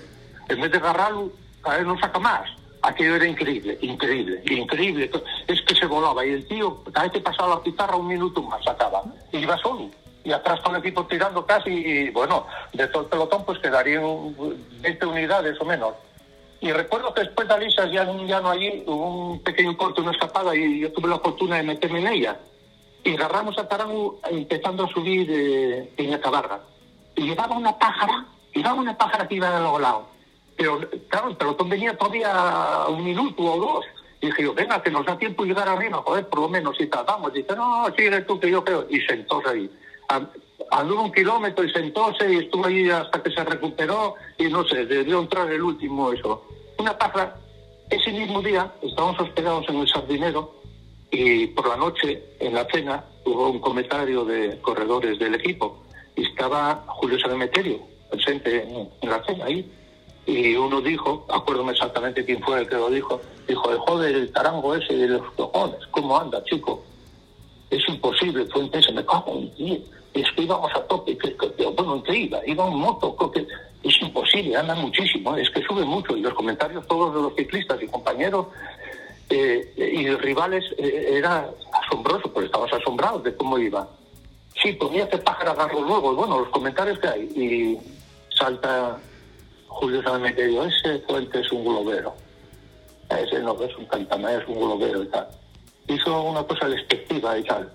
En 0.49 0.61
vez 0.61 0.71
de 0.71 0.79
agarrarlo, 0.79 1.31
a 1.65 1.77
él 1.77 1.87
no 1.87 1.99
saca 1.99 2.19
más. 2.19 2.43
Aquello 2.83 3.15
era 3.17 3.27
increíble, 3.27 3.79
increíble, 3.81 4.43
increíble. 4.47 5.11
Es 5.47 5.63
que 5.63 5.75
se 5.75 5.87
volaba 5.87 6.27
y 6.27 6.31
el 6.31 6.47
tío, 6.49 6.83
cada 6.93 7.05
vez 7.05 7.13
que 7.13 7.21
pasaba 7.21 7.55
la 7.57 7.63
pizarra, 7.63 7.97
un 7.97 8.09
minuto 8.09 8.43
más 8.43 8.63
sacaba. 8.65 9.03
Y 9.33 9.39
iba 9.39 9.57
solo. 9.59 9.89
Y 10.25 10.33
atrás 10.33 10.61
con 10.61 10.75
el 10.75 10.81
equipo 10.81 11.07
tirando 11.07 11.45
casi, 11.45 11.71
y 11.71 12.11
bueno, 12.11 12.47
de 12.73 12.87
todo 12.89 13.03
el 13.03 13.09
pelotón 13.09 13.45
pues 13.45 13.59
quedarían 13.59 14.35
20 14.81 15.07
unidades 15.07 15.61
o 15.61 15.65
menos. 15.65 15.95
Y 16.61 16.71
recuerdo 16.71 17.13
que 17.13 17.23
después 17.23 17.49
de 17.49 17.55
Alisas 17.55 17.91
ya, 17.91 18.05
ya 18.25 18.41
no 18.41 18.51
allí, 18.51 18.85
hubo 18.87 19.31
un 19.33 19.43
pequeño 19.43 19.77
corte, 19.77 20.01
una 20.01 20.13
escapada, 20.13 20.55
y 20.55 20.79
yo 20.79 20.93
tuve 20.93 21.09
la 21.09 21.19
fortuna 21.19 21.57
de 21.57 21.65
meterme 21.65 21.99
en 21.99 22.07
ella. 22.07 22.39
Y 23.03 23.15
agarramos 23.17 23.59
a 23.59 23.69
Tarango 23.69 24.21
empezando 24.31 24.85
a 24.85 24.89
subir 24.89 25.29
eh, 25.29 25.93
en 25.97 26.17
Cabarga. 26.21 26.61
Y 27.17 27.23
llevaba 27.23 27.57
una 27.57 27.77
pájara, 27.77 28.27
llevaba 28.55 28.81
una 28.81 28.97
pájara 28.97 29.27
que 29.27 29.35
iba 29.35 29.51
de 29.51 29.61
los 29.61 29.81
lados. 29.81 30.05
Pero 30.57 30.81
claro, 31.09 31.31
el 31.31 31.37
pelotón 31.37 31.69
venía 31.69 31.97
todavía 31.97 32.87
un 32.89 33.03
minuto 33.05 33.43
o 33.43 33.59
dos. 33.59 33.85
Y 34.21 34.27
dije 34.27 34.45
yo, 34.45 34.55
venga, 34.55 34.81
que 34.81 34.91
nos 34.93 35.05
da 35.05 35.19
tiempo 35.19 35.45
llegar 35.45 35.69
arriba, 35.69 36.01
joder, 36.05 36.29
por 36.29 36.43
lo 36.43 36.49
menos, 36.49 36.77
si 36.77 36.87
tardamos. 36.87 37.33
Dice, 37.33 37.57
no, 37.57 37.87
sigue 37.97 38.21
tú, 38.21 38.39
que 38.39 38.49
yo 38.49 38.65
creo. 38.65 38.87
Y 38.89 39.01
sentóse 39.01 39.49
ahí. 39.49 39.71
Anduvo 40.71 41.03
un 41.03 41.13
kilómetro 41.13 41.65
y 41.65 41.71
sentóse 41.71 42.33
y 42.33 42.37
estuvo 42.39 42.67
ahí 42.67 42.89
hasta 42.89 43.23
que 43.23 43.31
se 43.31 43.45
recuperó 43.45 44.15
y 44.39 44.45
no 44.45 44.65
sé, 44.65 44.87
debió 44.87 45.21
entrar 45.21 45.51
el 45.51 45.63
último 45.63 46.13
eso. 46.13 46.47
Una 46.79 46.97
pájara, 46.97 47.37
ese 47.91 48.11
mismo 48.13 48.41
día 48.41 48.73
estábamos 48.83 49.21
hospedados 49.21 49.69
en 49.69 49.77
el 49.81 49.89
Sardinero 49.89 50.55
y 51.11 51.47
por 51.49 51.69
la 51.69 51.77
noche, 51.77 52.23
en 52.41 52.55
la 52.55 52.65
cena, 52.73 53.05
hubo 53.25 53.51
un 53.51 53.61
comentario 53.61 54.25
de 54.25 54.59
corredores 54.63 55.19
del 55.19 55.35
equipo 55.35 55.83
y 56.17 56.25
estaba 56.25 56.85
Julio 56.87 57.19
Sanemeterio 57.19 57.81
presente 58.11 58.63
en, 58.63 59.09
la 59.09 59.23
cena 59.25 59.47
ahí. 59.47 59.71
Y 60.25 60.55
uno 60.55 60.81
dijo, 60.81 61.27
acuérdome 61.29 61.73
exactamente 61.73 62.25
quién 62.25 62.41
fue 62.43 62.61
el 62.61 62.69
que 62.69 62.77
lo 62.77 62.89
dijo, 62.91 63.21
dijo, 63.49 63.73
"Eh, 63.73 63.77
joder, 63.87 64.15
el 64.15 64.33
tarango 64.33 64.75
ese 64.75 64.95
de 64.95 65.09
los 65.09 65.31
cojones, 65.33 65.85
¿cómo 65.91 66.17
anda, 66.17 66.43
chico? 66.45 66.85
Es 67.71 67.87
imposible, 67.89 68.47
Fuente, 68.47 68.83
se 68.83 68.93
me 68.93 69.05
cago 69.05 69.33
en 69.37 69.53
diez. 69.55 69.81
Es 70.15 70.31
que 70.33 70.43
íbamos 70.43 70.71
a 70.75 70.83
tope, 70.87 71.17
que, 71.17 71.35
que- 71.37 71.53
que- 71.55 71.67
bueno, 71.67 71.97
¿en 71.97 72.03
qué 72.03 72.17
iba? 72.17 72.41
Iba 72.47 72.67
en 72.69 72.77
moto, 72.77 73.17
que 73.33 73.47
es 73.83 74.03
imposible, 74.03 74.57
anda 74.57 74.75
muchísimo, 74.75 75.37
es 75.37 75.49
que 75.51 75.63
sube 75.63 75.85
mucho. 75.85 76.17
Y 76.17 76.21
los 76.21 76.35
comentarios 76.35 76.87
todos 76.87 77.15
de 77.15 77.23
los 77.23 77.35
ciclistas 77.35 77.83
y 77.83 77.87
compañeros 77.87 78.47
eh, 79.31 79.73
y 79.77 80.09
rivales 80.17 80.65
eh, 80.77 81.15
era 81.19 81.49
asombroso, 81.85 82.31
pues 82.33 82.47
estabas 82.47 82.73
asombrados 82.75 83.23
de 83.25 83.35
cómo 83.37 83.59
iba. 83.59 83.89
Sí, 84.63 84.73
ponía 84.75 85.09
que 85.09 85.17
pájaro 85.19 85.53
agarró 85.53 85.81
luego, 85.81 86.13
y 86.13 86.17
bueno, 86.17 86.41
los 86.41 86.49
comentarios 86.51 86.99
que 86.99 87.09
hay. 87.09 87.23
Y 87.35 87.79
salta 88.37 88.99
Julio 89.69 90.03
Sanemeterio, 90.03 90.65
ese 90.65 90.99
Fuente 91.01 91.41
es 91.41 91.51
un 91.51 91.65
globero. 91.65 92.15
Ese 93.09 93.41
no 93.41 93.61
es 93.63 93.75
un 93.77 93.87
cantamé, 93.87 94.37
es 94.37 94.47
un 94.47 94.57
globero 94.61 95.03
y 95.03 95.09
tal. 95.09 95.27
Hizo 95.89 96.23
una 96.23 96.43
cosa 96.45 96.69
despectiva 96.69 97.39
y 97.39 97.43
tal. 97.45 97.73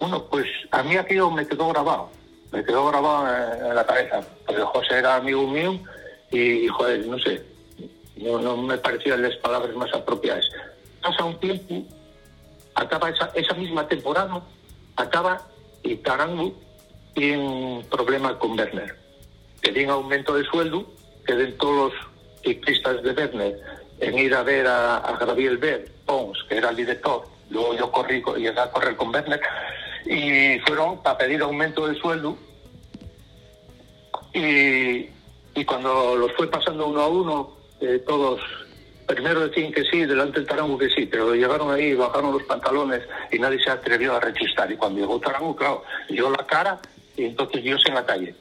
Bueno, 0.00 0.24
pues 0.30 0.46
a 0.72 0.82
mí 0.82 0.96
aquello 0.96 1.30
me 1.30 1.46
quedó 1.46 1.68
grabado. 1.68 2.08
Me 2.50 2.64
quedó 2.64 2.88
grabado 2.88 3.28
en, 3.68 3.74
la 3.76 3.86
cabeza. 3.86 4.22
Porque 4.46 4.62
José 4.62 4.98
era 4.98 5.16
amigo 5.16 5.46
mío 5.46 5.78
y, 6.32 6.66
joder, 6.68 7.06
no 7.06 7.18
sé, 7.18 7.42
no, 8.16 8.38
no 8.40 8.56
me 8.56 8.76
parecían 8.78 9.22
las 9.22 9.36
palabras 9.36 9.74
más 9.76 9.92
apropiadas. 9.94 10.44
Pasa 11.02 11.24
un 11.24 11.38
tiempo, 11.38 11.82
acaba 12.74 13.10
esa, 13.10 13.30
esa 13.34 13.54
misma 13.54 13.86
temporada, 13.86 14.42
acaba 14.96 15.42
y 15.82 15.96
Tarango 15.96 16.52
tiene 17.14 17.84
problema 17.90 18.38
con 18.38 18.58
Werner. 18.58 18.96
Que 19.62 19.72
tiene 19.72 19.92
aumento 19.92 20.34
de 20.34 20.44
sueldo, 20.44 20.86
que 21.26 21.34
den 21.34 21.56
todos 21.58 21.92
los 21.92 22.02
ciclistas 22.42 23.02
de 23.02 23.12
Werner 23.12 23.60
en 24.00 24.18
ir 24.18 24.34
a 24.34 24.42
ver 24.42 24.66
a, 24.66 24.96
a 24.96 25.16
Gabriel 25.18 25.58
Ver, 25.58 25.92
Pons, 26.06 26.38
que 26.48 26.56
era 26.56 26.70
el 26.70 26.76
director, 26.76 27.22
luego 27.50 27.74
yo 27.74 27.92
corrí 27.92 28.22
co- 28.22 28.38
y 28.38 28.42
llegué 28.44 28.58
a 28.58 28.70
correr 28.70 28.96
con 28.96 29.10
Werner, 29.10 29.40
y 30.06 30.58
fueron 30.60 31.02
para 31.02 31.18
pedir 31.18 31.42
aumento 31.42 31.86
de 31.86 31.94
sueldo 32.00 32.36
y, 34.32 35.08
y 35.54 35.64
cuando 35.66 36.16
los 36.16 36.32
fue 36.32 36.48
pasando 36.50 36.86
uno 36.86 37.00
a 37.00 37.08
uno, 37.08 37.56
eh, 37.80 38.02
todos 38.06 38.40
primero 39.06 39.40
decían 39.48 39.72
que 39.72 39.82
sí, 39.84 40.04
delante 40.04 40.38
del 40.38 40.46
Tarango 40.48 40.78
que 40.78 40.88
sí, 40.90 41.04
pero 41.06 41.34
llegaron 41.34 41.72
ahí, 41.72 41.94
bajaron 41.94 42.32
los 42.32 42.44
pantalones 42.44 43.02
y 43.32 43.38
nadie 43.40 43.58
se 43.62 43.70
atrevió 43.70 44.14
a 44.14 44.20
rechistar. 44.20 44.70
Y 44.70 44.76
cuando 44.76 45.00
llegó 45.00 45.18
Tarango, 45.18 45.56
claro, 45.56 45.82
dio 46.08 46.30
la 46.30 46.46
cara 46.46 46.80
y 47.16 47.24
entonces 47.24 47.62
Dios 47.64 47.82
en 47.88 47.94
la 47.94 48.06
calle. 48.06 48.34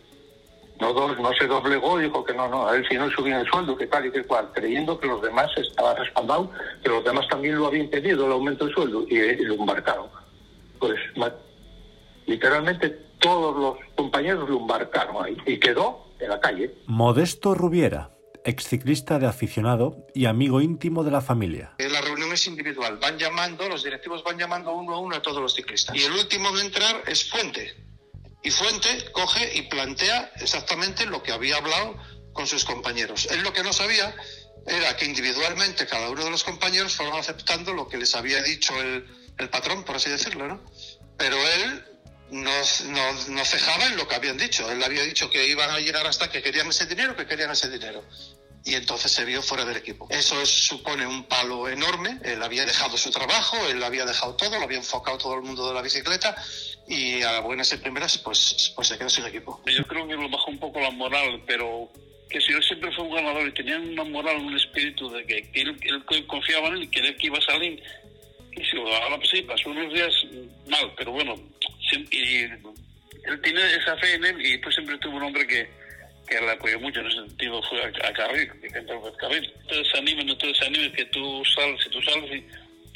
No, 0.79 0.93
do- 0.93 1.15
no 1.15 1.33
se 1.33 1.47
doblegó 1.47 1.97
dijo 1.97 2.23
que 2.23 2.33
no, 2.35 2.47
no, 2.47 2.67
a 2.67 2.75
él 2.75 2.85
si 2.87 2.95
no 2.95 3.09
subía 3.09 3.39
el 3.41 3.47
sueldo, 3.47 3.75
que 3.75 3.87
tal 3.87 4.05
y 4.05 4.11
que 4.11 4.23
cual, 4.23 4.49
creyendo 4.53 4.97
que 4.99 5.07
los 5.07 5.21
demás 5.23 5.49
estaba 5.57 5.95
respaldado, 5.95 6.51
que 6.83 6.89
los 6.89 7.03
demás 7.03 7.27
también 7.27 7.57
lo 7.57 7.65
habían 7.67 7.87
pedido, 7.89 8.27
el 8.27 8.31
aumento 8.31 8.65
de 8.67 8.73
sueldo, 8.73 9.03
y, 9.09 9.15
y 9.17 9.35
lo 9.45 9.55
embarcaron. 9.55 10.05
Pues 10.79 10.97
literalmente 12.29 12.89
todos 13.19 13.55
los 13.55 13.77
compañeros 13.95 14.49
lo 14.49 14.57
embarcaron 14.59 15.23
ahí 15.25 15.37
y 15.45 15.59
quedó 15.59 16.13
en 16.19 16.29
la 16.29 16.39
calle. 16.39 16.73
Modesto 16.87 17.53
Rubiera, 17.53 18.11
exciclista 18.45 19.19
de 19.19 19.27
aficionado 19.27 20.07
y 20.13 20.25
amigo 20.25 20.61
íntimo 20.61 21.03
de 21.03 21.11
la 21.11 21.21
familia. 21.21 21.73
Eh, 21.77 21.89
La 21.89 22.01
reunión 22.01 22.31
es 22.31 22.47
individual. 22.47 22.97
Van 22.97 23.17
llamando, 23.17 23.67
los 23.67 23.83
directivos 23.83 24.23
van 24.23 24.37
llamando 24.37 24.73
uno 24.73 24.95
a 24.95 24.99
uno 24.99 25.15
a 25.15 25.21
todos 25.21 25.41
los 25.41 25.53
ciclistas. 25.55 25.95
Y 25.95 26.03
el 26.03 26.11
último 26.13 26.49
en 26.49 26.65
entrar 26.67 27.03
es 27.07 27.29
Fuente. 27.29 27.75
Y 28.43 28.51
Fuente 28.51 29.11
coge 29.11 29.57
y 29.57 29.63
plantea 29.63 30.31
exactamente 30.39 31.05
lo 31.05 31.21
que 31.23 31.31
había 31.33 31.57
hablado 31.57 31.97
con 32.31 32.47
sus 32.47 32.63
compañeros. 32.63 33.27
Él 33.31 33.43
lo 33.43 33.51
que 33.51 33.63
no 33.63 33.73
sabía 33.73 34.15
era 34.65 34.95
que 34.95 35.05
individualmente 35.05 35.85
cada 35.87 36.09
uno 36.09 36.23
de 36.23 36.31
los 36.31 36.43
compañeros 36.43 36.95
fueron 36.95 37.17
aceptando 37.19 37.73
lo 37.73 37.87
que 37.89 37.97
les 37.97 38.15
había 38.15 38.41
dicho 38.43 38.73
el, 38.81 39.05
el 39.37 39.49
patrón, 39.49 39.83
por 39.83 39.95
así 39.97 40.09
decirlo, 40.09 40.47
¿no? 40.47 40.61
Pero 41.17 41.35
él 41.35 41.83
no, 42.31 42.51
no, 42.85 43.13
no 43.29 43.45
cejaba 43.45 43.85
en 43.87 43.97
lo 43.97 44.07
que 44.07 44.15
habían 44.15 44.37
dicho. 44.37 44.69
Él 44.71 44.83
había 44.83 45.03
dicho 45.03 45.29
que 45.29 45.47
iban 45.47 45.69
a 45.69 45.79
llegar 45.79 46.05
hasta 46.07 46.29
que 46.31 46.41
querían 46.41 46.67
ese 46.67 46.85
dinero, 46.85 47.15
que 47.15 47.25
querían 47.25 47.51
ese 47.51 47.69
dinero. 47.69 48.03
Y 48.65 48.75
entonces 48.75 49.11
se 49.11 49.23
vio 49.25 49.41
fuera 49.41 49.63
del 49.65 49.77
equipo. 49.77 50.05
Eso 50.09 50.39
es- 50.41 50.49
supone 50.49 51.07
un 51.07 51.23
palo 51.23 51.69
enorme. 51.69 52.19
Él 52.23 52.43
había 52.43 52.65
dejado 52.65 52.97
su 52.97 53.09
trabajo, 53.09 53.55
él 53.69 53.81
había 53.83 54.05
dejado 54.05 54.35
todo, 54.35 54.57
lo 54.57 54.63
había 54.65 54.77
enfocado 54.77 55.17
todo 55.17 55.35
el 55.35 55.41
mundo 55.41 55.67
de 55.67 55.73
la 55.73 55.81
bicicleta 55.81 56.35
y 56.87 57.21
a 57.21 57.39
buenas 57.39 57.71
y 57.73 57.77
primeras 57.77 58.17
pues, 58.17 58.73
pues 58.75 58.87
se 58.89 58.97
quedó 58.97 59.09
sin 59.09 59.25
equipo. 59.25 59.61
Yo 59.65 59.85
creo 59.87 60.07
que 60.07 60.15
lo 60.15 60.29
bajó 60.29 60.51
un 60.51 60.59
poco 60.59 60.79
la 60.81 60.91
moral, 60.91 61.41
pero 61.47 61.89
que 62.29 62.39
si 62.41 62.51
él 62.51 62.61
siempre 62.63 62.91
fue 62.93 63.05
un 63.05 63.15
ganador 63.15 63.47
y 63.47 63.53
tenía 63.53 63.77
una 63.79 64.03
moral, 64.03 64.35
un 64.37 64.55
espíritu 64.55 65.09
de 65.09 65.25
que, 65.25 65.49
que 65.51 65.61
él, 65.61 65.77
él 66.09 66.27
confiaba 66.27 66.67
en 66.67 66.73
él 66.75 66.83
y 66.83 66.87
quería 66.89 67.15
que 67.15 67.27
iba 67.27 67.37
a 67.37 67.41
salir. 67.41 67.81
Y 68.51 68.65
si 68.65 68.77
ahora 68.77 69.15
pues 69.17 69.29
sí, 69.29 69.41
pasó 69.43 69.69
unos 69.69 69.93
días 69.93 70.13
mal, 70.67 70.91
pero 70.97 71.11
bueno, 71.11 71.35
y 71.91 72.43
él 72.43 73.41
tiene 73.43 73.61
esa 73.75 73.97
fe 73.97 74.15
en 74.15 74.25
él 74.25 74.45
y 74.45 74.57
pues 74.59 74.75
siempre 74.75 74.97
tuvo 74.99 75.17
un 75.17 75.23
hombre 75.23 75.45
que, 75.45 75.69
que 76.27 76.39
le 76.39 76.51
apoyó 76.51 76.79
mucho 76.79 76.99
en 76.99 77.07
ese 77.07 77.17
sentido, 77.17 77.61
fue 77.63 77.81
a, 77.83 77.87
a 78.07 78.13
Carril, 78.13 78.51
que 78.61 78.67
entró 78.67 79.05
a 79.07 79.17
Carril. 79.17 79.53
No 79.61 79.67
te 79.67 79.75
desanimes, 79.77 80.25
no 80.25 80.37
te 80.37 80.47
desanimes, 80.47 80.93
que 80.93 81.05
tú 81.05 81.43
sales, 81.55 81.83
si 81.83 81.89
tú 81.89 82.01
sales 82.01 82.31
y 82.31 82.45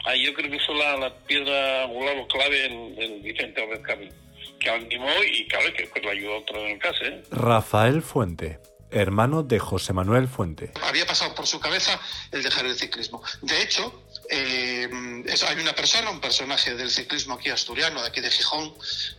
ahí 0.05 0.25
yo 0.25 0.33
creo 0.33 0.51
que 0.51 0.59
fue 0.59 0.75
la, 0.75 0.97
la 0.97 1.17
piedra 1.25 1.83
angular 1.83 2.17
o 2.17 2.27
clave 2.27 2.65
el, 2.65 2.99
el 2.99 3.21
Vicente 3.21 3.61
Albert 3.61 3.83
Cabil, 3.83 4.11
que 4.59 4.69
animó 4.69 5.09
y 5.23 5.47
claro 5.47 5.73
que 5.73 5.87
pues, 5.87 6.03
le 6.03 6.11
ayudó 6.11 6.37
otra 6.37 6.57
vez 6.57 6.65
en 6.65 6.71
el 6.73 6.79
caso, 6.79 7.05
¿eh? 7.05 7.23
Rafael 7.31 8.01
Fuente, 8.01 8.59
hermano 8.91 9.43
de 9.43 9.59
José 9.59 9.93
Manuel 9.93 10.27
Fuente. 10.27 10.71
Había 10.81 11.05
pasado 11.05 11.33
por 11.35 11.47
su 11.47 11.59
cabeza 11.59 11.99
el 12.31 12.43
dejar 12.43 12.65
el 12.65 12.75
ciclismo. 12.75 13.23
De 13.41 13.61
hecho, 13.61 14.03
eh, 14.33 15.23
es- 15.27 15.43
hay 15.43 15.59
una 15.61 15.73
persona, 15.73 16.09
un 16.11 16.19
personaje 16.19 16.73
del 16.75 16.89
ciclismo 16.89 17.35
aquí 17.35 17.49
asturiano, 17.49 18.01
de 18.01 18.07
aquí 18.07 18.21
de 18.21 18.29
Gijón, 18.29 18.73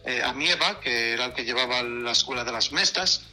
eh, 0.05 0.23
Amieva, 0.25 0.81
que 0.81 1.13
era 1.13 1.27
el 1.27 1.33
que 1.33 1.45
llevaba 1.45 1.83
la 1.83 2.13
escuela 2.13 2.45
de 2.45 2.53
las 2.53 2.73
mestas, 2.73 3.25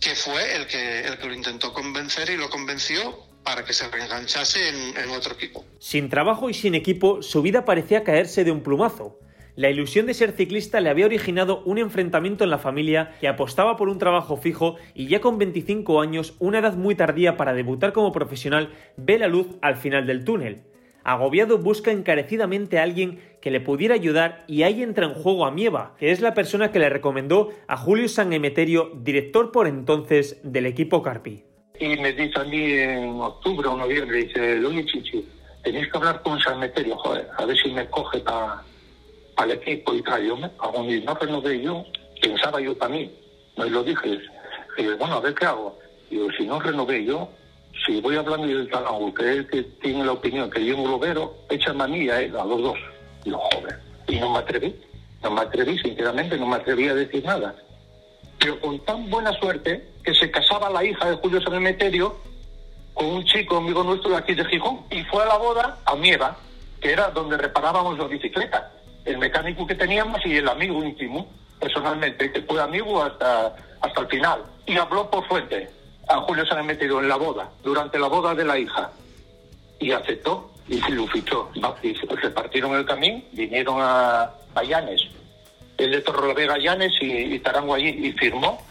que 0.00 0.14
fue 0.14 0.56
el 0.56 0.66
que, 0.66 1.00
el 1.00 1.18
lo 1.22 1.34
intentó 1.34 1.72
convencer 1.72 2.30
y 2.30 2.36
lo 2.36 2.48
convenció 2.50 3.18
para 3.44 3.64
que 3.64 3.72
se 3.72 3.88
reenganchase 3.88 4.68
en, 4.68 4.96
en 4.96 5.10
otro 5.10 5.34
equipo. 5.34 5.64
Sin 5.78 6.08
trabajo 6.08 6.48
y 6.48 6.54
sin 6.54 6.74
equipo, 6.74 7.22
su 7.22 7.42
vida 7.42 7.64
parecía 7.64 8.04
caerse 8.04 8.44
de 8.44 8.52
un 8.52 8.62
plumazo. 8.62 9.18
La 9.54 9.68
ilusión 9.68 10.06
de 10.06 10.14
ser 10.14 10.32
ciclista 10.32 10.80
le 10.80 10.88
había 10.88 11.04
originado 11.04 11.62
un 11.64 11.76
enfrentamiento 11.78 12.42
en 12.44 12.50
la 12.50 12.58
familia 12.58 13.16
que 13.20 13.28
apostaba 13.28 13.76
por 13.76 13.88
un 13.90 13.98
trabajo 13.98 14.38
fijo 14.38 14.76
y 14.94 15.08
ya 15.08 15.20
con 15.20 15.36
25 15.38 16.00
años, 16.00 16.34
una 16.38 16.60
edad 16.60 16.74
muy 16.74 16.94
tardía 16.94 17.36
para 17.36 17.52
debutar 17.52 17.92
como 17.92 18.12
profesional, 18.12 18.72
ve 18.96 19.18
la 19.18 19.26
luz 19.28 19.48
al 19.60 19.76
final 19.76 20.06
del 20.06 20.24
túnel. 20.24 20.62
Agobiado 21.04 21.58
busca 21.58 21.90
encarecidamente 21.90 22.78
a 22.78 22.84
alguien 22.84 23.20
que 23.40 23.50
le 23.50 23.60
pudiera 23.60 23.94
ayudar 23.94 24.44
y 24.46 24.62
ahí 24.62 24.82
entra 24.82 25.06
en 25.06 25.14
juego 25.14 25.46
Amieva, 25.46 25.94
que 25.98 26.12
es 26.12 26.20
la 26.20 26.34
persona 26.34 26.70
que 26.70 26.78
le 26.78 26.88
recomendó 26.88 27.50
a 27.66 27.76
Julio 27.76 28.08
San 28.08 28.32
Emeterio, 28.32 28.92
director 28.94 29.50
por 29.50 29.66
entonces 29.66 30.40
del 30.44 30.66
equipo 30.66 31.02
Carpi. 31.02 31.44
Y 31.80 31.96
me 31.96 32.12
dice 32.12 32.38
a 32.38 32.44
mí 32.44 32.72
en 32.72 33.20
octubre 33.20 33.66
o 33.68 33.76
noviembre, 33.76 34.24
dice, 34.24 34.56
Luis 34.56 34.86
Chichi, 34.86 35.26
tenéis 35.64 35.90
que 35.90 35.98
hablar 35.98 36.22
con 36.22 36.38
San 36.38 36.54
Emeterio, 36.54 36.96
joder, 36.96 37.28
a 37.36 37.44
ver 37.44 37.56
si 37.56 37.72
me 37.72 37.88
coge 37.90 38.20
para 38.20 38.62
el 39.44 39.50
equipo 39.50 39.94
y 39.94 40.02
tal. 40.02 40.24
Yo 40.24 40.36
me 40.36 40.50
hago 40.58 40.82
no 40.82 41.14
renové 41.14 41.60
yo, 41.60 41.84
pensaba 42.20 42.60
yo 42.60 42.78
para 42.78 42.94
mí, 42.94 43.10
me 43.56 43.70
lo 43.70 43.82
dije. 43.82 44.18
Y 44.78 44.86
bueno, 44.98 45.14
a 45.14 45.20
ver 45.20 45.34
qué 45.34 45.46
hago. 45.46 45.78
Yo, 46.10 46.28
si 46.38 46.46
no 46.46 46.60
renové 46.60 47.04
yo, 47.04 47.28
si 47.84 48.00
voy 48.00 48.16
hablando 48.16 48.46
del 48.46 48.70
talón, 48.70 49.12
que 49.14 49.30
él 49.30 49.46
que 49.48 49.62
tiene 49.62 50.04
la 50.04 50.12
opinión 50.12 50.50
que 50.50 50.64
yo 50.64 50.76
un 50.76 50.84
globero, 50.84 51.34
échame 51.48 51.84
a 51.84 51.86
mí 51.86 52.08
a 52.08 52.20
los 52.20 52.62
dos. 52.62 52.78
Y 53.24 53.30
yo, 53.30 53.38
joder, 53.38 53.80
y 54.08 54.18
no 54.18 54.30
me 54.30 54.38
atreví, 54.38 54.74
no 55.22 55.30
me 55.30 55.40
atreví, 55.40 55.78
sinceramente, 55.78 56.36
no 56.36 56.46
me 56.46 56.56
atreví 56.56 56.88
a 56.88 56.94
decir 56.94 57.24
nada. 57.24 57.54
Pero 58.38 58.60
con 58.60 58.78
tan 58.80 59.08
buena 59.10 59.32
suerte 59.34 59.88
que 60.04 60.14
se 60.14 60.30
casaba 60.30 60.70
la 60.70 60.84
hija 60.84 61.10
de 61.10 61.16
Julio 61.16 61.40
San 61.40 61.54
Emeterio 61.54 62.16
con 62.94 63.06
un 63.06 63.24
chico 63.24 63.56
amigo 63.56 63.82
nuestro 63.82 64.10
de 64.10 64.16
aquí 64.16 64.34
de 64.34 64.44
Gijón 64.44 64.80
y 64.90 65.02
fue 65.04 65.22
a 65.22 65.26
la 65.26 65.36
boda 65.36 65.78
a 65.84 65.94
Mieva, 65.96 66.36
que 66.80 66.92
era 66.92 67.10
donde 67.10 67.36
reparábamos 67.36 67.98
las 67.98 68.08
bicicletas. 68.08 68.64
El 69.04 69.18
mecánico 69.18 69.66
que 69.66 69.74
teníamos 69.74 70.20
y 70.26 70.36
el 70.36 70.48
amigo 70.48 70.84
íntimo, 70.84 71.28
personalmente, 71.58 72.30
que 72.30 72.42
fue 72.42 72.60
amigo 72.60 73.02
hasta, 73.02 73.56
hasta 73.80 74.00
el 74.00 74.06
final. 74.08 74.44
Y 74.66 74.76
habló 74.76 75.10
por 75.10 75.26
fuente 75.26 75.81
a 76.12 76.20
Julio 76.20 76.44
San 76.46 76.58
Emeterio 76.58 77.00
en 77.00 77.08
la 77.08 77.16
boda, 77.16 77.50
durante 77.62 77.98
la 77.98 78.08
boda 78.08 78.34
de 78.34 78.44
la 78.44 78.58
hija. 78.58 78.90
Y 79.78 79.92
aceptó 79.92 80.52
y 80.68 80.80
se 80.80 80.90
lo 80.90 81.06
fichó. 81.08 81.50
Y 81.82 81.94
se 81.94 82.06
repartieron 82.06 82.74
el 82.74 82.84
camino, 82.84 83.22
vinieron 83.32 83.76
a, 83.80 84.30
a 84.54 84.62
Llanes, 84.62 85.02
el 85.78 85.90
de 85.90 86.00
Torrelavega 86.02 86.58
Llanes 86.58 86.92
y, 87.00 87.34
y 87.34 87.38
Tarango 87.40 87.74
allí, 87.74 87.88
y 87.88 88.12
firmó. 88.12 88.62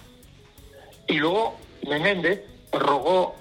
Y 1.07 1.17
luego 1.17 1.57
Menéndez 1.87 2.43
rogó 2.71 3.35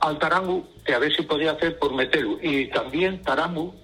al 0.00 0.18
Tarango 0.18 0.64
que 0.84 0.94
a 0.94 0.98
ver 0.98 1.14
si 1.14 1.22
podía 1.22 1.52
hacer 1.52 1.78
por 1.78 1.94
meterlo. 1.94 2.38
Y 2.42 2.66
también 2.68 3.22
Tarango 3.22 3.74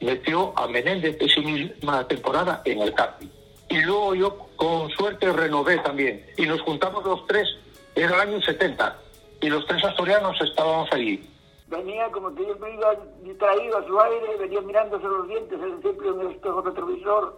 metió 0.00 0.52
a 0.58 0.66
Menéndez 0.66 1.16
esa 1.20 1.40
misma 1.40 2.06
temporada 2.08 2.62
en 2.64 2.80
el 2.80 2.92
Capi. 2.94 3.30
Y 3.70 3.80
luego 3.82 4.14
yo, 4.14 4.38
con 4.56 4.90
suerte, 4.90 5.30
renové 5.32 5.78
también. 5.78 6.24
Y 6.36 6.46
nos 6.46 6.60
juntamos 6.62 7.04
los 7.04 7.26
tres, 7.26 7.46
era 8.00 8.20
año 8.20 8.40
70, 8.40 8.96
y 9.40 9.48
los 9.48 9.66
tres 9.66 9.84
asturianos 9.84 10.40
estábamos 10.40 10.88
allí. 10.92 11.28
Venía 11.66 12.08
como 12.10 12.34
que 12.34 12.46
yo 12.46 12.56
me 12.58 12.72
iba 12.72 12.94
distraído 13.22 13.78
a 13.78 13.86
su 13.86 14.00
aire, 14.00 14.36
venía 14.38 14.60
mirándose 14.60 15.04
los 15.04 15.28
dientes 15.28 15.60
en 15.60 15.82
siempre 15.82 16.08
en 16.08 16.20
el 16.20 16.26
espejo 16.28 16.62
retrovisor, 16.62 17.36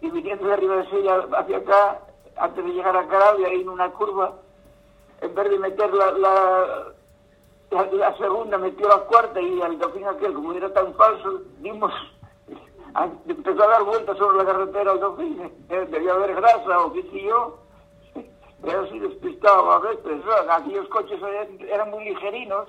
y 0.00 0.10
viniendo 0.10 0.46
de 0.46 0.52
arriba 0.52 0.76
de 0.76 0.90
sella 0.90 1.26
hacia 1.36 1.56
acá, 1.56 2.00
antes 2.36 2.64
de 2.64 2.70
llegar 2.70 2.96
a 2.96 3.08
Carabia, 3.08 3.48
en 3.48 3.68
una 3.68 3.90
curva, 3.90 4.34
en 5.20 5.34
vez 5.34 5.50
de 5.50 5.58
meter 5.58 5.92
la, 5.92 6.12
la, 7.70 8.16
segunda, 8.16 8.58
metió 8.58 8.88
la 8.88 8.98
cuarta 8.98 9.40
y 9.40 9.60
al 9.60 9.78
fin 9.92 10.06
aquel, 10.06 10.34
como 10.34 10.52
era 10.52 10.72
tan 10.72 10.94
falso, 10.94 11.42
dimos, 11.58 11.92
empezó 13.28 13.62
a 13.62 13.68
dar 13.68 13.82
vueltas 13.84 14.16
sobre 14.18 14.38
la 14.38 14.44
carretera 14.44 14.92
al 14.92 15.00
eh, 15.68 15.86
debía 15.90 16.12
haber 16.12 16.34
grasa 16.34 16.78
o 16.80 16.92
qué 16.92 17.02
sé 17.02 17.22
yo, 17.22 17.58
pero 18.62 18.86
sí 18.88 18.98
despistado 18.98 19.70
a 19.70 19.78
veces, 19.80 20.24
¿no? 20.24 20.52
aquellos 20.52 20.88
coches 20.88 21.20
eran 21.70 21.90
muy 21.90 22.04
ligerinos. 22.04 22.68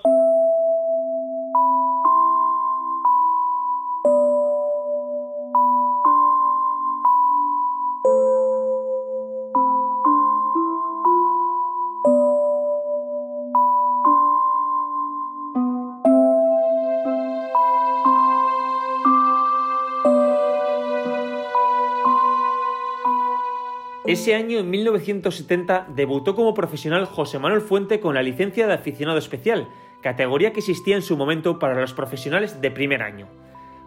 Ese 24.10 24.34
año, 24.34 24.58
en 24.58 24.72
1970, 24.72 25.86
debutó 25.90 26.34
como 26.34 26.56
profesional 26.56 27.06
José 27.06 27.38
Manuel 27.38 27.62
Fuente 27.62 28.00
con 28.00 28.16
la 28.16 28.24
licencia 28.24 28.66
de 28.66 28.74
aficionado 28.74 29.20
especial, 29.20 29.70
categoría 30.02 30.52
que 30.52 30.62
existía 30.62 30.96
en 30.96 31.04
su 31.04 31.16
momento 31.16 31.60
para 31.60 31.80
los 31.80 31.94
profesionales 31.94 32.60
de 32.60 32.72
primer 32.72 33.04
año. 33.04 33.30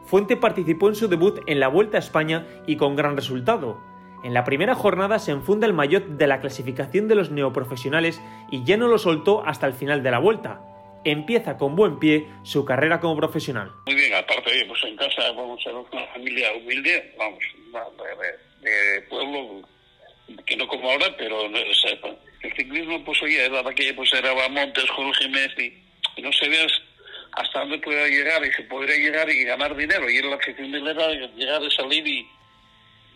Fuente 0.07 0.37
participó 0.37 0.89
en 0.89 0.95
su 0.95 1.09
debut 1.09 1.41
en 1.49 1.59
la 1.59 1.67
Vuelta 1.67 1.97
a 1.97 1.99
España 1.99 2.47
y 2.69 2.77
con 2.77 2.95
gran 2.95 3.17
resultado. 3.17 3.81
En 4.23 4.33
la 4.33 4.45
primera 4.45 4.77
jornada 4.77 5.19
se 5.19 5.33
enfunda 5.33 5.67
el 5.67 5.73
maillot 5.73 6.07
de 6.07 6.27
la 6.29 6.39
clasificación 6.39 7.09
de 7.09 7.17
los 7.17 7.33
neoprofesionales 7.33 8.23
y 8.49 8.63
ya 8.63 8.77
no 8.77 8.87
lo 8.87 8.99
soltó 8.99 9.45
hasta 9.45 9.67
el 9.67 9.73
final 9.73 10.05
de 10.05 10.13
la 10.13 10.21
vuelta. 10.21 10.61
Empieza 11.03 11.57
con 11.57 11.75
buen 11.75 11.99
pie 11.99 12.29
su 12.45 12.65
carrera 12.65 13.01
como 13.01 13.17
profesional. 13.17 13.73
Muy 13.87 13.97
bien, 13.97 14.15
aparte, 14.15 14.53
pues 14.69 14.85
en 14.85 14.97
casa 14.97 15.33
vamos 15.33 15.59
a 15.59 15.65
ser 15.65 15.75
una 15.75 16.07
familia 16.15 16.47
humilde, 16.55 17.13
vamos, 17.19 17.41
de, 18.63 18.71
de 18.71 19.03
pueblo 19.09 19.67
que 20.47 20.57
no 20.57 20.67
como 20.67 20.91
ahora, 20.91 21.15
pero 21.17 21.45
o 21.45 21.75
sea, 21.75 21.99
el 22.43 22.57
ciclismo 22.57 23.05
pues 23.05 23.23
oye, 23.23 23.45
era 23.45 23.61
aquella 23.61 23.95
pues 23.95 24.13
era 24.13 24.49
Montes, 24.49 24.91
Jorge 24.91 25.29
Messi, 25.29 25.83
y 26.17 26.23
no 26.23 26.33
sabías 26.33 26.73
hasta 27.33 27.61
dónde 27.61 27.79
podía 27.79 28.07
llegar 28.09 28.45
y 28.45 28.53
se 28.53 28.63
podría 28.65 28.97
llegar 28.97 29.31
y 29.31 29.45
ganar 29.45 29.75
dinero. 29.77 30.09
Y 30.11 30.17
era 30.17 30.29
la 30.29 30.37
afición 30.37 30.71
de 30.73 30.79
era 30.79 31.09
llegar 31.11 31.63
y 31.63 31.71
salir 31.71 32.07
y 32.07 32.29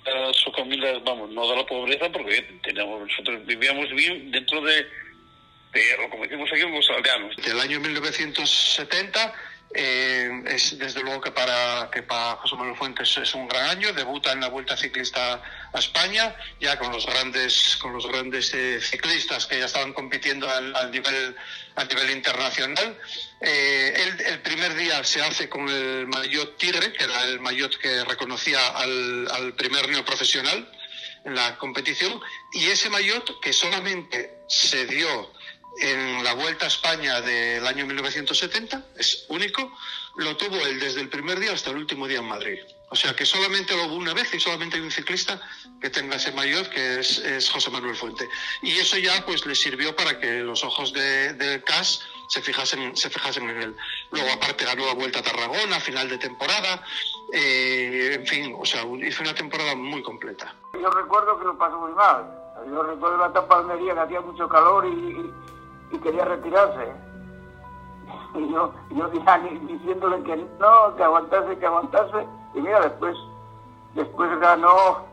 a 0.07 0.33
su 0.33 0.53
familia, 0.53 0.99
vamos, 1.05 1.31
no 1.31 1.49
de 1.49 1.57
la 1.57 1.67
pobreza, 1.67 2.11
porque 2.11 2.43
teníamos, 2.63 3.09
nosotros 3.09 3.45
vivíamos 3.45 3.91
bien 3.91 4.31
dentro 4.31 4.61
de, 4.63 4.75
de 4.75 6.09
como 6.11 6.23
decimos 6.23 6.49
aquí, 6.53 6.63
los 6.63 6.91
aldeanos. 6.91 7.37
Del 7.37 7.61
año 7.61 7.81
1970 7.81 9.35
eh, 9.75 10.43
es 10.47 10.79
desde 10.79 11.03
luego 11.03 11.21
que 11.21 11.33
para, 11.33 11.91
que 11.91 12.03
para 12.03 12.37
José 12.37 12.55
Manuel 12.57 12.77
Fuentes 12.77 13.17
es 13.19 13.35
un 13.35 13.49
gran 13.49 13.69
año, 13.69 13.93
debuta 13.93 14.33
en 14.33 14.41
la 14.41 14.49
Vuelta 14.49 14.77
Ciclista 14.77 15.43
a 15.73 15.79
España, 15.79 16.35
ya 16.61 16.79
con 16.79 16.93
los 16.93 17.05
grandes, 17.05 17.77
con 17.81 17.93
los 17.93 18.07
grandes 18.07 18.55
eh, 18.55 18.81
ciclistas 18.81 19.47
que 19.47 19.59
ya 19.59 19.67
estaban 19.67 19.93
compitiendo 19.93 20.49
al, 20.49 20.75
al, 20.77 20.91
nivel, 20.91 21.37
a 21.75 21.85
nivel 21.85 22.11
internacional. 22.11 22.97
Eh, 23.41 24.15
el, 24.27 24.41
primer 24.41 24.75
día 24.77 25.03
se 25.05 25.21
hace 25.21 25.49
con 25.49 25.69
el 25.69 26.07
maillot 26.07 26.57
Tigre, 26.57 26.93
que 26.93 27.05
era 27.05 27.25
el 27.25 27.41
maillot 27.41 27.77
que 27.79 28.05
reconocía 28.05 28.69
al, 28.69 29.29
al 29.31 29.55
primer 29.55 29.89
neoprofesional 29.89 30.71
en 31.25 31.35
la 31.35 31.59
competición, 31.59 32.21
y 32.53 32.67
ese 32.67 32.89
maillot 32.89 33.41
que 33.41 33.53
solamente 33.53 34.39
se 34.49 34.87
dio 34.87 35.36
en 35.81 36.25
la 36.25 36.35
Vuelta 36.35 36.65
a 36.65 36.69
España 36.69 37.21
del 37.21 37.67
año 37.67 37.87
1970, 37.87 38.83
es 38.97 39.27
único, 39.29 39.73
lo 40.17 40.37
tuvo 40.37 40.57
él 40.67 40.81
desde 40.81 41.01
el 41.01 41.09
primer 41.09 41.39
día 41.39 41.53
hasta 41.53 41.71
el 41.71 41.77
último 41.77 42.07
día 42.07 42.19
en 42.19 42.27
Madrid. 42.27 42.59
O 42.89 42.97
sea 42.97 43.15
que 43.15 43.27
solamente 43.27 43.77
lo 43.77 43.87
hubo 43.87 43.97
una 43.97 44.15
vez 44.15 44.33
y 44.33 44.39
solamente 44.39 44.77
hay 44.77 44.83
un 44.83 44.93
ciclista 44.93 45.41
que 45.81 45.91
tenga 45.91 46.17
ese 46.17 46.31
mayor, 46.33 46.69
que 46.71 47.01
es, 47.01 47.19
es 47.19 47.51
José 47.51 47.71
Manuel 47.71 47.97
Fuente. 47.97 48.29
Y 48.63 48.79
eso 48.79 48.97
ya 48.97 49.25
pues 49.27 49.45
le 49.45 49.55
sirvió 49.55 49.95
para 49.97 50.21
que 50.21 50.41
los 50.41 50.63
ojos 50.63 50.93
de, 50.93 51.35
de 51.35 51.63
CAS 51.65 52.01
se 52.29 52.41
fijasen, 52.43 52.97
se 52.97 53.11
fijasen 53.11 53.51
en 53.51 53.63
él. 53.63 53.77
Luego 54.13 54.29
aparte 54.33 54.65
ganó 54.65 54.87
la 54.87 54.95
Vuelta 54.95 55.19
a 55.19 55.23
Tarragona, 55.23 55.81
final 55.81 56.09
de 56.09 56.19
temporada, 56.19 56.83
eh, 57.33 58.19
en 58.21 58.27
fin, 58.27 58.57
o 58.59 58.65
sea, 58.65 58.85
hizo 58.85 59.23
una 59.23 59.35
temporada 59.35 59.75
muy 59.75 60.03
completa. 60.03 60.55
Yo 60.75 60.91
recuerdo 60.91 61.39
que 61.39 61.45
lo 61.45 61.59
pasó 61.59 61.79
muy 61.79 61.93
mal. 61.93 62.25
Yo 62.71 62.83
recuerdo 62.83 63.19
la 63.19 63.27
etapa 63.27 63.59
Almería 63.59 63.95
que 63.95 64.01
hacía 64.01 64.21
mucho 64.21 64.49
calor 64.49 64.87
y, 64.87 64.91
y 64.91 65.33
quería 65.99 66.25
retirarse. 66.25 66.93
Y 68.35 68.53
yo, 68.53 68.73
yo 68.91 69.09
diciéndole 69.67 70.23
que 70.23 70.37
no, 70.37 70.97
que 70.97 71.03
aguantase, 71.03 71.59
que 71.59 71.67
aguantase. 71.67 72.27
Y 72.55 72.61
mira, 72.61 72.81
después, 72.81 73.17
después 73.95 74.31
ganó, 74.41 75.07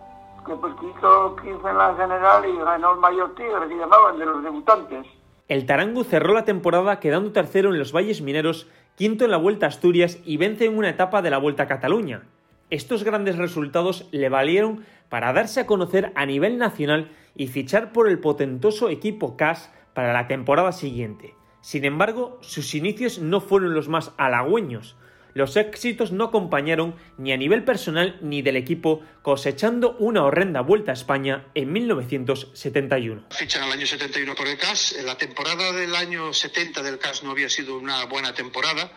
pues 0.46 0.74
hizo 0.82 1.36
15 1.38 1.69
en 1.69 1.78
la 1.78 1.96
general 1.96 2.46
y 2.46 2.58
ganó 2.58 2.93
el 2.93 3.00
mayor 3.00 3.36
tigre, 3.36 3.67
que 3.67 3.78
llamaban, 3.78 4.19
de 4.19 4.26
los 4.26 4.43
debutantes. 4.43 5.08
El 5.48 5.65
Tarango 5.65 6.04
cerró 6.04 6.34
la 6.34 6.46
temporada 6.46 7.00
quedando 7.00 7.32
tercero 7.32 7.69
en 7.69 7.80
los 7.80 7.93
Valles 7.93 8.22
Mineros, 8.22 8.67
quinto 8.96 9.26
en 9.26 9.32
la 9.32 9.38
Vuelta 9.38 9.67
Asturias 9.67 10.19
y 10.26 10.38
vence 10.38 10.65
en 10.65 10.78
una 10.78 10.89
etapa 10.89 11.22
de 11.22 11.30
la 11.30 11.38
Vuelta 11.38 11.63
a 11.63 11.67
Cataluña. 11.67 12.24
Estos 12.69 13.04
grandes 13.04 13.38
resultados 13.38 14.08
le 14.12 14.30
valieron 14.30 14.86
para 15.10 15.34
darse 15.34 15.60
a 15.60 15.67
conocer 15.67 16.12
a 16.15 16.26
nivel 16.26 16.58
nacional 16.58 17.12
y 17.36 17.48
fichar 17.48 17.91
por 17.91 18.08
el 18.10 18.19
potentoso 18.19 18.89
equipo 18.89 19.38
CAS 19.38 19.72
para 19.93 20.13
la 20.13 20.27
temporada 20.27 20.71
siguiente. 20.71 21.36
Sin 21.62 21.86
embargo, 21.86 22.39
sus 22.41 22.75
inicios 22.75 23.19
no 23.19 23.41
fueron 23.41 23.73
los 23.73 23.88
más 23.88 24.12
halagüeños. 24.17 24.95
Los 25.34 25.56
éxitos 25.56 26.12
no 26.12 26.25
acompañaron 26.25 26.95
ni 27.17 27.32
a 27.32 27.38
nivel 27.38 27.63
personal 27.63 28.19
ni 28.21 28.41
del 28.41 28.56
equipo, 28.56 29.01
cosechando 29.21 29.95
una 29.97 30.23
horrenda 30.23 30.62
vuelta 30.62 30.91
a 30.91 30.93
España 30.93 31.47
en 31.56 31.71
1971. 31.71 33.25
Fichan 33.32 33.63
el 33.63 33.71
año 33.71 33.88
71 33.88 34.36
por 34.36 34.47
el 34.47 34.58
CAS. 34.58 34.95
La 35.03 35.17
temporada 35.17 35.71
del 35.71 35.95
año 35.95 36.34
70 36.34 36.84
del 36.84 36.99
CAS 36.99 37.23
no 37.23 37.32
había 37.32 37.49
sido 37.49 37.77
una 37.77 38.06
buena 38.06 38.34
temporada. 38.34 38.91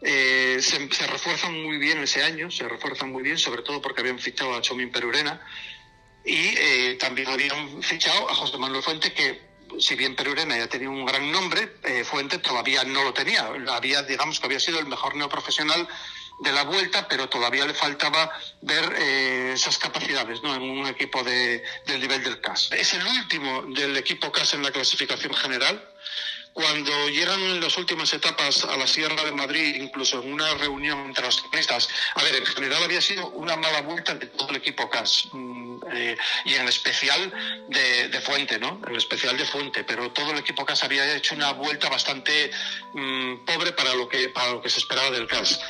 Eh, 0.00 0.58
se, 0.60 0.90
se, 0.92 1.06
refuerzan 1.06 1.62
muy 1.62 1.78
bien 1.78 1.98
ese 1.98 2.22
año, 2.22 2.50
se 2.50 2.68
refuerzan 2.68 3.10
muy 3.10 3.22
bien, 3.22 3.38
sobre 3.38 3.62
todo 3.62 3.82
porque 3.82 4.00
habían 4.02 4.18
fichado 4.18 4.54
a 4.54 4.60
Chomín 4.60 4.90
Perurena 4.90 5.40
y 6.26 6.54
eh, 6.58 6.96
también 6.98 7.28
habían 7.28 7.82
fichado 7.82 8.28
a 8.28 8.34
José 8.34 8.58
Manuel 8.58 8.82
Fuente, 8.82 9.12
que 9.12 9.45
si 9.78 9.94
bien 9.94 10.16
Perurena 10.16 10.56
ya 10.56 10.68
tenía 10.68 10.88
un 10.88 11.04
gran 11.04 11.30
nombre, 11.30 11.76
eh, 11.82 12.04
Fuente 12.04 12.38
todavía 12.38 12.84
no 12.84 13.04
lo 13.04 13.12
tenía. 13.12 13.48
Había, 13.68 14.02
digamos 14.02 14.40
que 14.40 14.46
había 14.46 14.60
sido 14.60 14.78
el 14.78 14.86
mejor 14.86 15.16
neoprofesional 15.16 15.88
de 16.40 16.52
la 16.52 16.64
vuelta, 16.64 17.08
pero 17.08 17.28
todavía 17.28 17.66
le 17.66 17.74
faltaba 17.74 18.30
ver 18.60 18.94
eh, 18.98 19.52
esas 19.54 19.78
capacidades 19.78 20.42
¿no? 20.42 20.54
en 20.54 20.62
un 20.62 20.86
equipo 20.86 21.22
de, 21.22 21.62
del 21.86 22.00
nivel 22.00 22.22
del 22.22 22.40
CAS. 22.40 22.70
Es 22.72 22.94
el 22.94 23.06
último 23.06 23.62
del 23.68 23.96
equipo 23.96 24.30
CAS 24.30 24.54
en 24.54 24.62
la 24.62 24.70
clasificación 24.70 25.34
general. 25.34 25.82
Cuando 26.56 27.10
llegan 27.10 27.60
las 27.60 27.76
últimas 27.76 28.10
etapas 28.14 28.64
a 28.64 28.78
la 28.78 28.86
Sierra 28.86 29.22
de 29.24 29.32
Madrid, 29.32 29.76
incluso 29.78 30.22
en 30.22 30.32
una 30.32 30.54
reunión 30.54 31.00
entre 31.00 31.26
los 31.26 31.42
ciclistas, 31.42 31.86
a 32.14 32.22
ver, 32.22 32.34
en 32.34 32.46
general 32.46 32.82
había 32.82 33.02
sido 33.02 33.28
una 33.28 33.56
mala 33.56 33.82
vuelta 33.82 34.14
de 34.14 34.24
todo 34.28 34.48
el 34.48 34.56
equipo 34.56 34.88
CAS, 34.88 35.28
eh, 35.92 36.16
y 36.46 36.54
en 36.54 36.66
especial 36.66 37.30
de, 37.68 38.20
Fuente, 38.22 38.58
¿no? 38.58 38.80
En 38.88 38.96
especial 38.96 39.36
de 39.36 39.44
Fuente, 39.44 39.84
pero 39.84 40.10
todo 40.12 40.30
el 40.30 40.38
equipo 40.38 40.64
CAS 40.64 40.82
había 40.82 41.14
hecho 41.14 41.34
una 41.34 41.52
vuelta 41.52 41.90
bastante 41.90 42.50
mmm, 42.94 43.44
pobre 43.44 43.72
para 43.72 43.92
lo, 43.92 44.08
que, 44.08 44.30
para 44.30 44.52
lo 44.52 44.62
que 44.62 44.70
se 44.70 44.78
esperaba 44.78 45.10
del 45.10 45.26
CAS. 45.26 45.60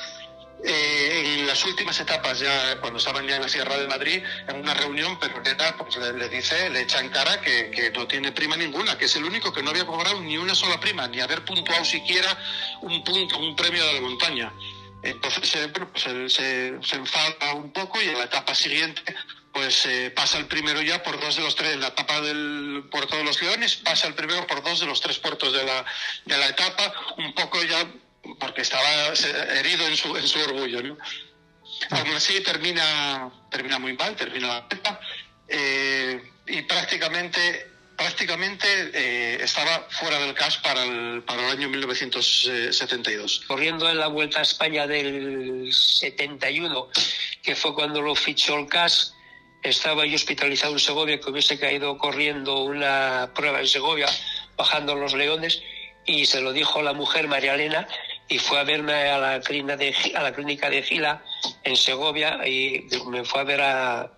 Eh, 0.69 1.39
en 1.39 1.47
las 1.47 1.65
últimas 1.65 1.99
etapas, 2.01 2.41
ya 2.41 2.81
cuando 2.81 2.99
estaban 2.99 3.25
ya 3.25 3.37
en 3.37 3.43
la 3.43 3.49
Sierra 3.49 3.79
de 3.79 3.87
Madrid, 3.87 4.21
en 4.49 4.57
una 4.57 4.75
reunión, 4.75 5.17
pero 5.21 5.41
pues, 5.79 5.97
le, 5.97 6.29
dice, 6.29 6.69
le 6.71 6.81
echa 6.81 6.99
en 6.99 7.09
cara 7.11 7.41
que, 7.41 7.93
no 7.95 8.09
tiene 8.09 8.33
prima 8.33 8.57
ninguna, 8.57 8.99
que 8.99 9.05
es 9.05 9.15
el 9.15 9.25
único 9.25 9.53
que 9.53 9.63
no 9.63 9.71
había 9.71 9.87
cobrado 9.87 10.21
ni 10.23 10.37
una 10.37 10.57
sola 10.57 10.81
prima, 10.81 11.07
ni 11.07 11.21
haber 11.21 11.45
puntuado 11.45 11.85
siquiera 11.85 12.37
un 12.81 13.05
punto, 13.05 13.39
un 13.39 13.55
premio 13.55 13.87
de 13.87 13.93
la 13.93 14.01
montaña. 14.01 14.53
Entonces, 15.05 15.55
eh, 15.55 15.69
pues 15.69 16.33
se, 16.33 16.97
enfada 16.97 17.55
un 17.55 17.73
poco 17.73 18.03
y 18.03 18.09
en 18.09 18.19
la 18.19 18.25
etapa 18.25 18.53
siguiente, 18.53 19.03
pues 19.53 19.87
eh, 19.87 20.11
pasa 20.11 20.39
el 20.39 20.47
primero 20.47 20.83
ya 20.83 21.01
por 21.01 21.21
dos 21.21 21.37
de 21.37 21.43
los 21.43 21.55
tres, 21.55 21.75
en 21.75 21.81
la 21.81 21.89
etapa 21.89 22.21
del 22.21 22.89
Puerto 22.91 23.17
de 23.17 23.23
los 23.23 23.41
Leones, 23.41 23.77
pasa 23.77 24.09
el 24.09 24.15
primero 24.15 24.45
por 24.49 24.65
dos 24.65 24.81
de 24.81 24.87
los 24.87 25.01
tres 25.01 25.21
puertos 25.21 25.53
de 25.53 25.63
la, 25.63 25.85
de 26.25 26.37
la 26.37 26.49
etapa, 26.49 26.93
un 27.19 27.33
poco 27.35 27.63
ya 27.63 27.87
porque 28.39 28.63
estaba 28.63 28.89
herido 29.55 29.87
en 29.87 29.97
su, 29.97 30.17
en 30.17 30.27
su 30.27 30.39
orgullo. 30.41 30.83
¿no? 30.83 30.97
Aún 31.91 32.15
así 32.15 32.41
termina, 32.43 33.31
termina 33.51 33.79
muy 33.79 33.95
mal, 33.95 34.17
termina 34.17 34.49
la 34.49 34.59
etapa 34.59 35.01
eh, 35.49 36.21
y 36.47 36.63
prácticamente, 36.63 37.71
prácticamente 37.97 38.67
eh, 38.95 39.39
estaba 39.43 39.87
fuera 39.91 40.19
del 40.19 40.35
CAS 40.35 40.59
para 40.59 40.85
el, 40.85 41.23
para 41.23 41.47
el 41.47 41.59
año 41.59 41.69
1972. 41.69 43.45
Corriendo 43.47 43.89
en 43.89 43.99
la 43.99 44.09
Vuelta 44.09 44.41
a 44.41 44.43
España 44.43 44.87
del 44.87 45.73
71, 45.73 46.89
que 47.43 47.55
fue 47.55 47.75
cuando 47.75 48.01
lo 48.01 48.15
fichó 48.15 48.59
el 48.59 48.67
CAS, 48.67 49.15
estaba 49.63 50.07
yo 50.07 50.15
hospitalizado 50.17 50.73
en 50.73 50.81
Segovia, 50.81 51.21
que 51.21 51.31
hubiese 51.31 51.59
caído 51.59 51.99
corriendo 51.99 52.61
una 52.61 53.33
prueba 53.35 53.61
en 53.61 53.67
Segovia, 53.67 54.07
bajando 54.57 54.95
los 54.95 55.15
leones, 55.15 55.63
y 56.05 56.27
se 56.27 56.41
lo 56.41 56.53
dijo 56.53 56.83
la 56.83 56.93
mujer 56.93 57.27
María 57.29 57.55
Elena, 57.55 57.89
y 58.29 58.39
fue 58.39 58.59
a 58.59 58.65
verme 58.65 58.93
a 58.93 59.19
la 59.19 59.41
clínica 59.41 59.77
de, 59.77 59.95
a 60.15 60.23
la 60.23 60.33
clínica 60.33 60.71
de 60.71 60.83
Gila 60.83 61.23
en 61.63 61.77
Segovia 61.77 62.47
y 62.47 62.89
me 63.09 63.25
fue 63.25 63.41
a 63.41 63.45
ver 63.45 63.61
a, 63.61 64.13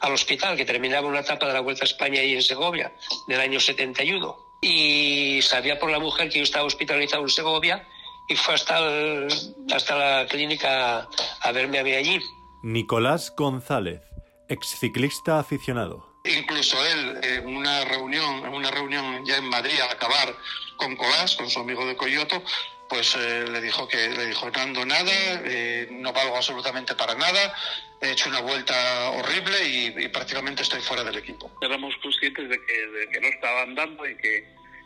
al 0.00 0.12
hospital 0.12 0.56
que 0.56 0.64
terminaba 0.64 1.06
una 1.06 1.20
etapa 1.20 1.46
de 1.46 1.52
la 1.52 1.60
Vuelta 1.60 1.84
a 1.84 1.86
España 1.86 2.20
ahí 2.20 2.34
en 2.34 2.42
Segovia 2.42 2.92
del 3.28 3.40
año 3.40 3.60
71 3.60 4.36
y 4.62 5.40
sabía 5.42 5.78
por 5.78 5.90
la 5.90 5.98
mujer 5.98 6.28
que 6.30 6.38
yo 6.38 6.44
estaba 6.44 6.64
hospitalizado 6.64 7.22
en 7.22 7.28
Segovia 7.28 7.86
y 8.28 8.36
fue 8.36 8.54
hasta, 8.54 8.78
el, 8.78 9.28
hasta 9.74 9.96
la 9.96 10.26
clínica 10.26 11.08
a 11.40 11.52
verme 11.52 11.78
a 11.78 11.84
mí 11.84 11.92
allí. 11.92 12.20
Nicolás 12.62 13.34
González, 13.36 14.02
exciclista 14.48 15.38
aficionado. 15.38 16.10
Incluso 16.24 16.76
él 16.84 17.18
en 17.22 17.56
una 17.56 17.84
reunión, 17.86 18.44
en 18.44 18.52
una 18.52 18.70
reunión 18.70 19.24
ya 19.24 19.38
en 19.38 19.46
Madrid 19.46 19.80
al 19.80 19.90
acabar 19.90 20.36
con 20.76 20.94
Colás, 20.96 21.34
con 21.36 21.48
su 21.48 21.60
amigo 21.60 21.86
de 21.86 21.96
Coyoto, 21.96 22.42
pues 22.90 23.14
eh, 23.14 23.44
le 23.48 23.60
dijo 23.60 23.86
que 23.86 24.08
le 24.08 24.26
dijo 24.26 24.50
no 24.50 24.60
ando 24.60 24.84
nada, 24.84 25.12
eh, 25.44 25.86
no 25.92 26.12
valgo 26.12 26.36
absolutamente 26.36 26.96
para 26.96 27.14
nada, 27.14 27.54
he 28.02 28.10
hecho 28.10 28.28
una 28.28 28.40
vuelta 28.40 29.10
horrible 29.10 29.56
y, 29.64 30.04
y, 30.04 30.08
prácticamente 30.08 30.64
estoy 30.64 30.80
fuera 30.80 31.04
del 31.04 31.16
equipo. 31.16 31.48
Éramos 31.62 31.94
conscientes 32.02 32.48
de 32.48 32.66
que, 32.66 32.86
de 32.86 33.08
que 33.10 33.20
no 33.20 33.28
estaba 33.28 33.62
andando 33.62 34.08
y 34.08 34.16
que, 34.16 34.44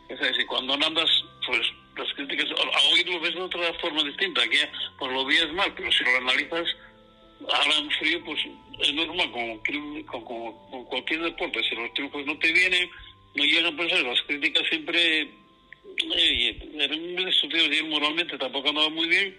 ¿sabes? 0.09 0.37
y 0.39 0.45
cuando 0.45 0.77
no 0.77 0.85
andas, 0.85 1.09
pues 1.47 1.61
las 1.97 2.13
críticas, 2.13 2.45
hoy 2.91 3.03
lo 3.05 3.19
ves 3.19 3.33
de 3.33 3.41
otra 3.41 3.73
forma 3.81 4.03
distinta, 4.03 4.43
aquí 4.43 4.57
por 4.99 5.11
lo 5.11 5.25
bien 5.25 5.47
es 5.47 5.53
mal, 5.53 5.73
pero 5.75 5.91
si 5.91 6.03
lo 6.03 6.17
analizas, 6.17 6.67
ahora 7.49 7.75
en 7.75 7.89
frío, 7.91 8.23
pues 8.23 8.39
es 8.81 8.93
normal, 8.93 9.31
como 10.05 10.85
cualquier 10.89 11.21
deporte, 11.23 11.63
si 11.67 11.75
los 11.75 11.91
triunfos 11.95 12.23
no 12.23 12.37
te 12.37 12.51
vienen, 12.51 12.87
no 13.33 13.43
llegan, 13.43 13.75
pues 13.75 13.91
las 13.91 14.21
críticas 14.27 14.63
siempre 14.69 15.44
era 16.77 16.95
un 16.95 17.27
estudio 17.27 17.85
moralmente 17.87 18.37
tampoco 18.37 18.69
andaba 18.69 18.89
muy 18.89 19.07
bien 19.07 19.35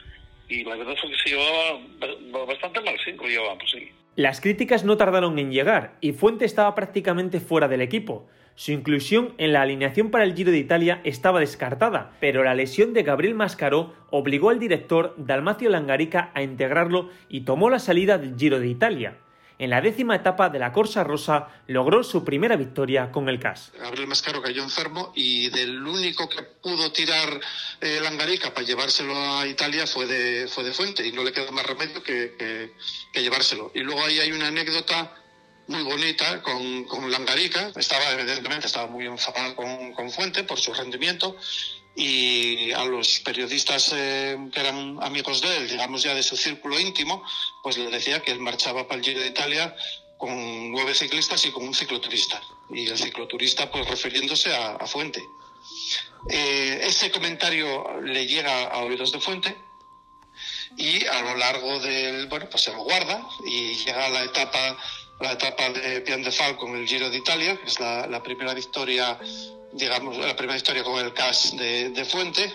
y 0.48 0.64
la 0.64 0.76
verdad 0.76 0.94
fue 1.00 1.10
que 1.10 1.16
se 1.18 1.30
llevaba 1.30 2.46
bastante 2.46 2.80
mal, 2.80 2.96
sí, 3.04 3.12
lo 3.12 3.26
llevábamos, 3.26 3.70
sí. 3.70 3.88
Las 4.14 4.40
críticas 4.40 4.84
no 4.84 4.96
tardaron 4.96 5.38
en 5.38 5.50
llegar 5.50 5.98
y 6.00 6.12
Fuente 6.12 6.44
estaba 6.44 6.74
prácticamente 6.74 7.40
fuera 7.40 7.68
del 7.68 7.82
equipo. 7.82 8.28
Su 8.54 8.72
inclusión 8.72 9.34
en 9.36 9.52
la 9.52 9.60
alineación 9.60 10.10
para 10.10 10.24
el 10.24 10.34
Giro 10.34 10.50
de 10.50 10.58
Italia 10.58 11.02
estaba 11.04 11.40
descartada, 11.40 12.16
pero 12.20 12.42
la 12.42 12.54
lesión 12.54 12.94
de 12.94 13.02
Gabriel 13.02 13.34
Mascaró 13.34 13.92
obligó 14.10 14.48
al 14.48 14.58
director 14.58 15.14
Dalmacio 15.18 15.68
Langarica 15.68 16.30
a 16.32 16.42
integrarlo 16.42 17.10
y 17.28 17.42
tomó 17.42 17.68
la 17.68 17.78
salida 17.78 18.16
del 18.16 18.38
Giro 18.38 18.58
de 18.58 18.68
Italia. 18.68 19.18
En 19.58 19.70
la 19.70 19.80
décima 19.80 20.14
etapa 20.16 20.50
de 20.50 20.58
la 20.58 20.72
Corsa 20.72 21.02
Rosa 21.02 21.48
logró 21.66 22.04
su 22.04 22.24
primera 22.24 22.56
victoria 22.56 23.10
con 23.10 23.28
el 23.28 23.40
CAS. 23.40 23.72
Gabriel 23.78 24.06
Mascaro 24.06 24.42
cayó 24.42 24.62
enfermo 24.62 25.12
y 25.14 25.48
del 25.48 25.82
único 25.86 26.28
que 26.28 26.42
pudo 26.42 26.92
tirar 26.92 27.40
eh, 27.80 28.00
Langarica 28.02 28.52
para 28.52 28.66
llevárselo 28.66 29.16
a 29.16 29.46
Italia 29.46 29.86
fue 29.86 30.06
de, 30.06 30.46
fue 30.48 30.62
de 30.62 30.72
Fuente 30.72 31.06
y 31.06 31.12
no 31.12 31.24
le 31.24 31.32
quedó 31.32 31.50
más 31.52 31.64
remedio 31.64 32.02
que, 32.02 32.34
que, 32.38 32.72
que 33.12 33.22
llevárselo. 33.22 33.72
Y 33.74 33.80
luego 33.80 34.04
ahí 34.04 34.18
hay 34.18 34.32
una 34.32 34.48
anécdota 34.48 35.14
muy 35.68 35.82
bonita 35.82 36.42
con, 36.42 36.84
con 36.84 37.10
Langarica. 37.10 37.72
Estaba, 37.76 38.10
evidentemente, 38.12 38.66
estaba 38.66 38.86
muy 38.86 39.06
enfadado 39.06 39.56
con, 39.56 39.92
con 39.94 40.10
Fuente 40.10 40.44
por 40.44 40.58
su 40.58 40.74
rendimiento 40.74 41.36
y 41.96 42.72
a 42.72 42.84
los 42.84 43.20
periodistas 43.20 43.90
eh, 43.96 44.36
que 44.52 44.60
eran 44.60 44.98
amigos 45.02 45.40
de 45.40 45.56
él, 45.56 45.68
digamos 45.68 46.02
ya 46.02 46.14
de 46.14 46.22
su 46.22 46.36
círculo 46.36 46.78
íntimo, 46.78 47.24
pues 47.62 47.78
le 47.78 47.90
decía 47.90 48.20
que 48.20 48.32
él 48.32 48.38
marchaba 48.38 48.86
para 48.86 48.98
el 49.00 49.04
Giro 49.04 49.20
de 49.20 49.28
Italia 49.28 49.74
con 50.18 50.70
nueve 50.70 50.94
ciclistas 50.94 51.44
y 51.46 51.50
con 51.50 51.64
un 51.64 51.74
cicloturista. 51.74 52.40
Y 52.68 52.86
el 52.86 52.98
cicloturista, 52.98 53.70
pues 53.70 53.88
refiriéndose 53.88 54.54
a, 54.54 54.86
Fuente. 54.86 55.22
Eh, 56.28 56.80
ese 56.82 57.10
comentario 57.10 58.00
le 58.02 58.26
llega 58.26 58.64
a 58.66 58.78
oídos 58.80 59.12
de 59.12 59.20
Fuente 59.20 59.56
y 60.76 61.02
a 61.06 61.22
lo 61.22 61.36
largo 61.36 61.80
del, 61.80 62.26
bueno, 62.26 62.46
pues 62.50 62.64
se 62.64 62.72
lo 62.72 62.82
guarda 62.84 63.26
y 63.46 63.74
llega 63.74 64.04
a 64.04 64.10
la 64.10 64.22
etapa, 64.22 64.76
la 65.20 65.32
etapa 65.32 65.70
de 65.70 66.02
Pian 66.02 66.22
de 66.22 66.30
Fal 66.30 66.58
con 66.58 66.76
el 66.76 66.86
Giro 66.86 67.08
de 67.08 67.16
Italia, 67.16 67.58
que 67.58 67.68
es 67.68 67.80
la 67.80 68.22
primera 68.22 68.52
victoria 68.52 69.18
digamos, 69.76 70.16
la 70.16 70.34
primera 70.34 70.56
historia 70.56 70.82
con 70.82 70.98
el 71.04 71.12
CAS 71.12 71.56
de, 71.56 71.90
de 71.90 72.04
Fuente. 72.04 72.52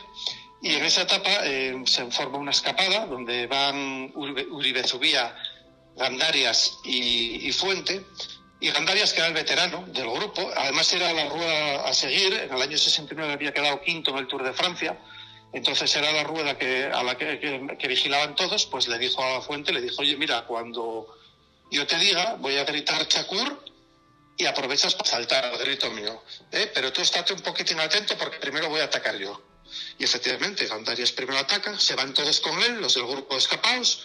Y 0.61 0.75
en 0.75 0.85
esa 0.85 1.03
etapa 1.03 1.29
eh, 1.43 1.75
se 1.85 2.05
forma 2.11 2.37
una 2.37 2.51
escapada 2.51 3.05
donde 3.07 3.47
van 3.47 4.11
Uribe 4.13 4.83
Zubía, 4.83 5.35
Gandarias 5.95 6.77
y, 6.83 7.47
y, 7.47 7.51
Fuente. 7.51 8.05
Y 8.59 8.69
Gandarias, 8.69 9.13
que 9.13 9.19
era 9.19 9.27
el 9.27 9.33
veterano 9.33 9.85
del 9.87 10.09
grupo, 10.09 10.51
además 10.55 10.91
era 10.93 11.11
la 11.13 11.29
rueda 11.29 11.87
a 11.87 11.93
seguir. 11.93 12.33
En 12.33 12.53
el 12.53 12.61
año 12.61 12.77
69 12.77 13.33
había 13.33 13.53
quedado 13.53 13.81
quinto 13.81 14.11
en 14.11 14.17
el 14.17 14.27
Tour 14.27 14.43
de 14.43 14.53
Francia. 14.53 14.99
Entonces 15.53 15.93
era 15.95 16.11
la 16.11 16.23
rueda 16.23 16.57
que, 16.57 16.85
a 16.85 17.03
la 17.03 17.17
que, 17.17 17.39
que, 17.39 17.77
que 17.77 17.87
vigilaban 17.87 18.35
todos. 18.35 18.67
Pues 18.67 18.87
le 18.87 18.99
dijo 18.99 19.23
a 19.23 19.41
Fuente, 19.41 19.73
le 19.73 19.81
dijo, 19.81 19.95
oye, 19.99 20.15
mira, 20.15 20.45
cuando 20.45 21.07
yo 21.71 21.87
te 21.87 21.97
diga, 21.97 22.35
voy 22.39 22.57
a 22.57 22.65
gritar 22.65 23.07
Chacur 23.07 23.70
y 24.41 24.45
aprovechas 24.47 24.95
para 24.95 25.09
saltar 25.09 25.45
al 25.45 25.57
grito 25.59 25.91
mío. 25.91 26.23
¿eh? 26.51 26.71
Pero 26.73 26.91
tú 26.91 27.01
estate 27.01 27.31
un 27.31 27.41
poquitín 27.41 27.79
atento 27.79 28.17
porque 28.17 28.39
primero 28.39 28.69
voy 28.69 28.81
a 28.81 28.85
atacar 28.85 29.15
yo. 29.15 29.39
Y 29.99 30.03
efectivamente, 30.03 30.65
Gandarias 30.65 31.11
primero 31.11 31.37
ataca, 31.37 31.79
se 31.79 31.93
van 31.95 32.11
todos 32.13 32.39
con 32.41 32.61
él, 32.63 32.81
los 32.81 32.95
del 32.95 33.05
grupo 33.05 33.37
escapados, 33.37 34.03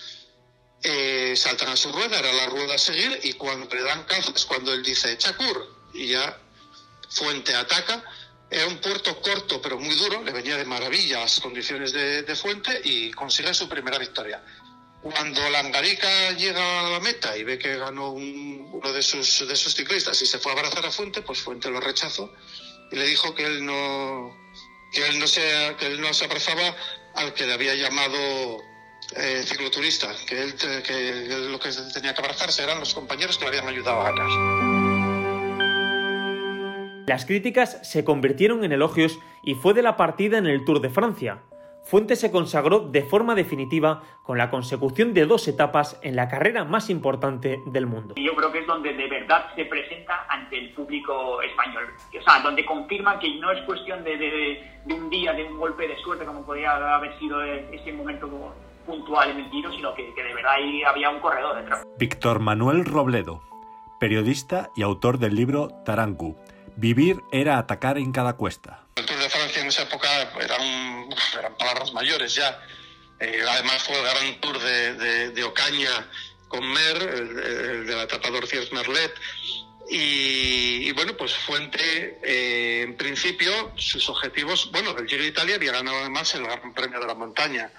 eh, 0.82 1.34
saltan 1.36 1.70
a 1.70 1.76
su 1.76 1.90
rueda, 1.90 2.18
era 2.18 2.32
la 2.34 2.46
rueda 2.46 2.74
a 2.74 2.78
seguir, 2.78 3.18
y 3.22 3.32
cuando 3.32 3.74
le 3.74 3.82
dan 3.82 4.04
caza 4.04 4.30
es 4.34 4.44
cuando 4.44 4.74
él 4.74 4.82
dice 4.82 5.16
Chacur, 5.16 5.74
y 5.94 6.08
ya 6.08 6.38
Fuente 7.08 7.54
ataca. 7.54 8.04
Era 8.48 8.66
un 8.66 8.78
puerto 8.78 9.20
corto 9.20 9.60
pero 9.60 9.78
muy 9.78 9.94
duro, 9.96 10.22
le 10.22 10.32
venía 10.32 10.56
de 10.56 10.64
maravilla 10.64 11.20
las 11.20 11.40
condiciones 11.40 11.92
de, 11.92 12.22
de 12.22 12.36
Fuente 12.36 12.80
y 12.84 13.10
consigue 13.10 13.52
su 13.54 13.68
primera 13.68 13.98
victoria. 13.98 14.40
Cuando 15.12 15.48
Langarica 15.50 16.32
llega 16.32 16.80
a 16.80 16.90
la 16.90 17.00
meta 17.00 17.36
y 17.36 17.44
ve 17.44 17.58
que 17.58 17.76
ganó 17.76 18.10
un, 18.10 18.68
uno 18.72 18.92
de 18.92 19.02
sus, 19.02 19.46
de 19.46 19.54
sus 19.54 19.74
ciclistas 19.74 20.20
y 20.22 20.26
se 20.26 20.38
fue 20.38 20.52
a 20.52 20.54
abrazar 20.56 20.84
a 20.84 20.90
Fuente, 20.90 21.22
pues 21.22 21.40
Fuente 21.40 21.70
lo 21.70 21.80
rechazó 21.80 22.32
y 22.90 22.96
le 22.96 23.06
dijo 23.06 23.34
que 23.34 23.44
él 23.44 23.64
no, 23.64 24.36
que 24.92 25.06
él 25.06 25.18
no 25.18 25.26
se, 25.26 25.40
que 25.78 25.86
él 25.86 26.00
no 26.00 26.12
se 26.12 26.24
abrazaba 26.24 26.74
al 27.14 27.34
que 27.34 27.46
le 27.46 27.52
había 27.52 27.74
llamado 27.74 28.58
eh, 29.16 29.42
cicloturista, 29.44 30.14
que 30.26 30.42
él 30.42 30.54
que 30.54 31.48
lo 31.50 31.58
que 31.58 31.70
tenía 31.94 32.14
que 32.14 32.20
abrazarse 32.20 32.62
eran 32.62 32.80
los 32.80 32.94
compañeros 32.94 33.38
que 33.38 33.44
le 33.44 33.50
habían 33.50 33.68
ayudado 33.68 34.00
a 34.00 34.10
ganar. 34.10 34.86
Las 37.06 37.24
críticas 37.24 37.78
se 37.82 38.04
convirtieron 38.04 38.64
en 38.64 38.72
elogios 38.72 39.18
y 39.44 39.54
fue 39.54 39.74
de 39.74 39.82
la 39.82 39.96
partida 39.96 40.38
en 40.38 40.46
el 40.46 40.64
Tour 40.64 40.80
de 40.80 40.90
Francia. 40.90 41.42
Fuente 41.86 42.16
se 42.16 42.32
consagró 42.32 42.80
de 42.80 43.04
forma 43.04 43.36
definitiva 43.36 44.02
con 44.24 44.38
la 44.38 44.50
consecución 44.50 45.14
de 45.14 45.24
dos 45.24 45.46
etapas 45.46 46.00
en 46.02 46.16
la 46.16 46.26
carrera 46.26 46.64
más 46.64 46.90
importante 46.90 47.60
del 47.66 47.86
mundo. 47.86 48.16
Yo 48.16 48.34
creo 48.34 48.50
que 48.50 48.58
es 48.58 48.66
donde 48.66 48.92
de 48.92 49.06
verdad 49.06 49.54
se 49.54 49.66
presenta 49.66 50.26
ante 50.28 50.58
el 50.58 50.70
público 50.70 51.40
español, 51.42 51.84
o 52.18 52.22
sea, 52.24 52.40
donde 52.42 52.66
confirma 52.66 53.20
que 53.20 53.32
no 53.36 53.52
es 53.52 53.62
cuestión 53.62 54.02
de, 54.02 54.16
de 54.16 54.94
un 54.94 55.08
día, 55.10 55.32
de 55.32 55.44
un 55.44 55.58
golpe 55.58 55.86
de 55.86 55.96
suerte 55.98 56.24
como 56.24 56.44
podría 56.44 56.96
haber 56.96 57.16
sido 57.20 57.40
ese 57.40 57.92
momento 57.92 58.52
puntual 58.84 59.30
en 59.30 59.44
el 59.44 59.50
tiro, 59.50 59.70
sino 59.70 59.94
que, 59.94 60.12
que 60.12 60.24
de 60.24 60.34
verdad 60.34 60.54
ahí 60.54 60.82
había 60.82 61.08
un 61.10 61.20
corredor 61.20 61.54
detrás. 61.54 61.84
Víctor 62.00 62.40
Manuel 62.40 62.84
Robledo, 62.84 63.42
periodista 64.00 64.70
y 64.74 64.82
autor 64.82 65.18
del 65.18 65.36
libro 65.36 65.68
Tarangu. 65.84 66.36
Vivir 66.74 67.22
era 67.30 67.58
atacar 67.58 67.96
en 67.96 68.10
cada 68.10 68.32
cuesta. 68.32 68.85
En 69.66 69.70
esa 69.70 69.82
época 69.82 70.08
eran, 70.40 71.08
eran 71.38 71.56
palabras 71.56 71.92
mayores 71.92 72.34
ya. 72.34 72.60
Eh, 73.18 73.42
además 73.48 73.82
fue 73.82 73.98
el 73.98 74.04
gran 74.04 74.40
Tour 74.40 74.60
de, 74.60 75.30
de, 75.30 75.44
Ocaña 75.44 76.08
con 76.48 76.66
Mer, 76.72 76.96
el, 76.96 77.38
el, 77.38 77.86
de 77.86 77.96
la 77.96 78.04
etapa 78.04 78.28
Merlet. 78.30 79.14
Y, 79.88 80.90
bueno, 80.92 81.16
pues 81.16 81.34
Fuente, 81.34 82.18
eh, 82.22 82.82
en 82.82 82.96
principio, 82.96 83.72
sus 83.76 84.08
objetivos, 84.08 84.70
bueno, 84.72 84.96
el 84.98 85.06
Giro 85.06 85.22
de 85.22 85.28
Italia 85.28 85.56
había 85.56 85.72
ganado 85.72 85.98
además 85.98 86.34
el 86.34 86.44
Gran 86.44 86.74
Premio 86.74 87.00
de 87.00 87.06
la 87.06 87.14
Montaña 87.14 87.70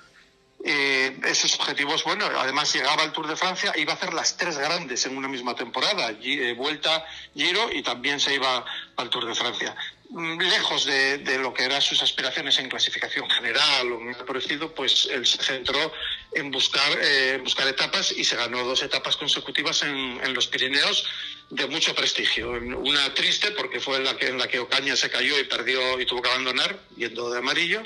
eh, 0.64 1.20
esos 1.26 1.54
objetivos, 1.60 2.04
bueno, 2.04 2.26
además 2.26 2.74
llegaba 2.74 3.04
al 3.04 3.12
Tour 3.12 3.28
de 3.28 3.36
Francia, 3.36 3.74
iba 3.78 3.94
a 3.94 3.96
hacer 3.96 4.14
las 4.14 4.38
tres 4.38 4.58
grandes 4.58 5.06
en 5.06 5.16
una 5.16 5.28
misma 5.28 5.56
temporada, 5.56 6.12
eh, 6.22 6.54
Vuelta, 6.58 7.06
Giro 7.36 7.72
y 7.72 7.84
también 7.84 8.20
se 8.20 8.34
iba 8.34 8.66
al 8.96 9.10
Tour 9.10 9.28
de 9.28 9.36
Francia. 9.36 9.76
Lejos 10.10 10.86
de, 10.86 11.18
de, 11.18 11.38
lo 11.38 11.54
que 11.54 11.66
eran 11.66 11.82
sus 11.82 12.02
aspiraciones 12.02 12.58
en 12.60 12.70
clasificación 12.70 13.30
general 13.30 13.92
o 13.92 14.00
nada 14.00 14.26
parecido, 14.26 14.74
pues 14.74 15.08
él 15.12 15.26
se 15.26 15.44
centró 15.44 15.92
en 16.34 16.50
buscar, 16.50 16.98
eh, 17.02 17.40
buscar 17.44 17.68
etapas 17.68 18.14
y 18.14 18.24
se 18.24 18.38
ganó 18.38 18.64
dos 18.64 18.84
etapas 18.84 19.18
consecutivas 19.18 19.84
en, 19.84 20.20
en, 20.24 20.34
los 20.34 20.48
Pirineos 20.48 21.06
de 21.50 21.68
mucho 21.68 21.94
prestigio. 21.94 22.52
Una 22.52 23.14
triste 23.14 23.52
porque 23.52 23.82
fue 23.82 24.00
la 24.00 24.16
que, 24.16 24.28
en 24.28 24.38
la 24.38 24.48
que 24.48 24.60
Ocaña 24.60 24.96
se 24.96 25.10
cayó 25.10 25.38
y 25.40 25.44
perdió 25.44 26.00
y 26.00 26.06
tuvo 26.06 26.22
que 26.22 26.30
abandonar 26.30 26.80
yendo 26.96 27.30
de 27.30 27.40
amarillo 27.40 27.84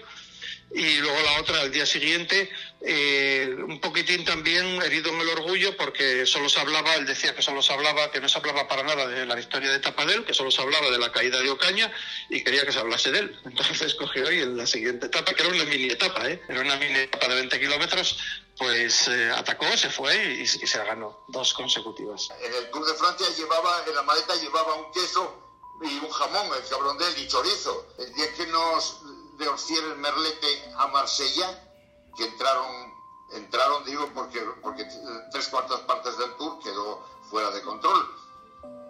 y 0.74 0.98
luego 1.00 1.20
la 1.22 1.42
otra 1.42 1.62
al 1.62 1.72
día 1.72 1.86
siguiente, 1.86 2.50
eh, 2.80 3.54
un 3.68 3.80
poquitín 3.82 4.24
también 4.24 4.82
herido 4.82 5.10
en 5.10 5.20
el 5.20 5.30
orgullo 5.30 5.76
porque 5.76 6.26
solo 6.26 6.48
se 6.48 6.60
hablaba, 6.60 6.96
él 6.96 7.06
decía 7.06 7.36
que 7.36 7.42
solo 7.42 7.62
se 7.62 7.74
hablaba, 7.74 8.10
que 8.10 8.22
no 8.22 8.30
se 8.30 8.38
hablaba 8.38 8.68
para 8.68 8.84
nada 8.84 9.06
de 9.08 9.26
la 9.26 9.36
victoria 9.36 9.72
de 9.72 9.80
Tapadel, 9.80 10.24
que 10.24 10.34
solo 10.34 10.50
se 10.50 10.62
hablaba 10.62 10.90
de 10.90 10.98
la 10.98 11.12
caída 11.12 11.40
de 11.42 11.50
Ocaña 11.50 11.92
y 12.30 12.44
quería 12.44 12.66
que 12.66 12.72
se 12.72 12.80
hablase 12.80 13.12
de 13.12 13.20
él. 13.20 13.40
Entonces 13.46 13.94
cogió 13.96 14.32
y 14.32 14.40
en 14.40 14.56
la 14.56 14.66
siguiente 14.66 15.08
etapa, 15.08 15.34
que 15.34 15.44
era 15.44 15.52
una 15.52 15.66
mini 15.66 15.90
etapa, 15.90 16.30
¿eh? 16.30 16.42
era 16.48 16.62
una 16.62 16.78
mini 16.78 17.00
etapa 17.00 17.28
de 17.28 17.36
20 17.36 17.60
kilómetros, 17.60 18.18
pues 18.58 19.08
eh, 19.10 19.32
atacó, 19.36 19.66
se 19.76 19.90
fue 19.90 20.16
y, 20.16 20.42
y, 20.42 20.48
se 20.48 20.78
ganó 20.78 21.26
dos 21.28 21.54
consecutivas. 21.54 22.30
En 22.42 22.54
el 22.54 22.70
Tour 22.70 22.86
de 22.86 22.94
Francia 22.94 23.28
llevaba, 23.38 23.84
en 23.88 23.96
la 23.96 24.04
maleta 24.04 24.36
llevaba 24.36 24.76
un 24.76 24.92
queso 24.94 25.52
y 25.82 25.98
un 25.98 26.10
jamón, 26.10 26.48
el 26.56 26.70
cabrón 26.70 26.98
de 26.98 27.08
él, 27.08 27.14
y 27.18 27.28
chorizo. 27.28 27.88
El 27.98 28.14
día 28.14 28.34
que 28.34 28.46
nos 28.48 29.02
de 29.42 29.50
Orcier 29.50 29.84
Merlete 29.98 30.72
a 30.78 30.88
Marsella, 30.88 31.68
que 32.16 32.26
entraron, 32.26 32.94
entraron 33.34 33.84
digo, 33.84 34.08
porque, 34.14 34.40
porque 34.62 34.86
tres 35.32 35.48
cuartas 35.48 35.80
partes 35.82 36.16
del 36.18 36.36
tour 36.36 36.60
quedó 36.60 37.04
fuera 37.30 37.50
de 37.50 37.62
control 37.64 38.16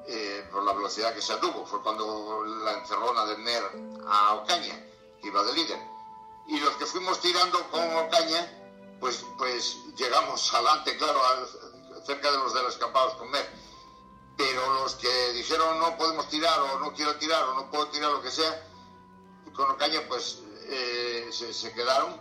eh, 0.08 0.48
por 0.52 0.64
la 0.64 0.74
velocidad 0.74 1.14
que 1.14 1.22
se 1.22 1.36
tuvo. 1.38 1.66
Fue 1.66 1.82
cuando 1.82 2.44
la 2.44 2.74
encerrona 2.74 3.26
de 3.26 3.38
Mer 3.38 3.64
a 4.08 4.34
Ocaña, 4.34 4.76
que 5.22 5.28
iba 5.28 5.42
de 5.44 5.54
líder. 5.54 5.80
Y 6.48 6.60
los 6.60 6.76
que 6.76 6.86
fuimos 6.86 7.22
tirando 7.22 7.58
con 7.70 7.82
Ocaña, 7.96 8.98
pues, 9.00 9.24
pues 9.38 9.78
llegamos 9.96 10.54
adelante, 10.54 10.98
claro, 10.98 11.22
cerca 12.06 12.30
de 12.30 12.38
los 12.40 12.54
de 12.54 12.62
los 12.64 12.74
escapados 12.74 13.14
con 13.14 13.32
Mer. 13.32 13.50
Pero 14.36 14.74
los 14.74 14.96
que 14.96 15.32
dijeron 15.34 15.80
no 15.80 15.96
podemos 15.98 16.28
tirar 16.28 16.60
o 16.60 16.80
no 16.80 16.92
quiero 16.94 17.16
tirar 17.16 17.42
o 17.44 17.54
no 17.54 17.72
puedo 17.72 17.88
tirar 17.88 18.12
lo 18.12 18.22
que 18.22 18.32
sea, 18.32 18.68
con 19.54 19.70
Ocaña 19.72 20.02
pues 20.08 20.40
eh, 20.68 21.30
se, 21.32 21.54
se, 21.54 21.74
quedaron 21.74 22.20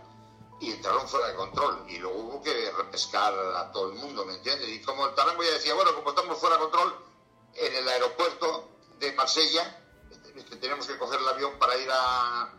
y 0.61 0.73
entraron 0.73 1.09
fuera 1.09 1.29
de 1.29 1.35
control 1.35 1.85
y 1.89 1.99
luego 1.99 2.19
hubo 2.19 2.43
que 2.43 2.73
repescar 2.73 3.33
a 3.57 3.71
todo 3.73 3.93
el 3.93 3.99
mundo, 3.99 4.25
¿me 4.25 4.35
entiendes? 4.35 4.69
Y 4.69 4.81
como 4.83 5.07
el 5.07 5.15
Tarango 5.15 5.43
ya 5.43 5.53
decía, 5.53 5.75
bueno, 5.75 5.95
como 5.95 6.11
estamos 6.11 6.39
fuera 6.39 6.57
de 6.57 6.63
control, 6.63 6.95
en 7.55 7.75
el 7.75 7.89
aeropuerto 7.89 8.69
de 8.99 9.13
Marsella, 9.13 9.81
este, 10.37 10.57
tenemos 10.57 10.87
que 10.87 10.99
coger 10.99 11.21
el 11.21 11.29
avión 11.29 11.59
para 11.59 11.77
ir 11.77 11.89
a, 11.91 12.53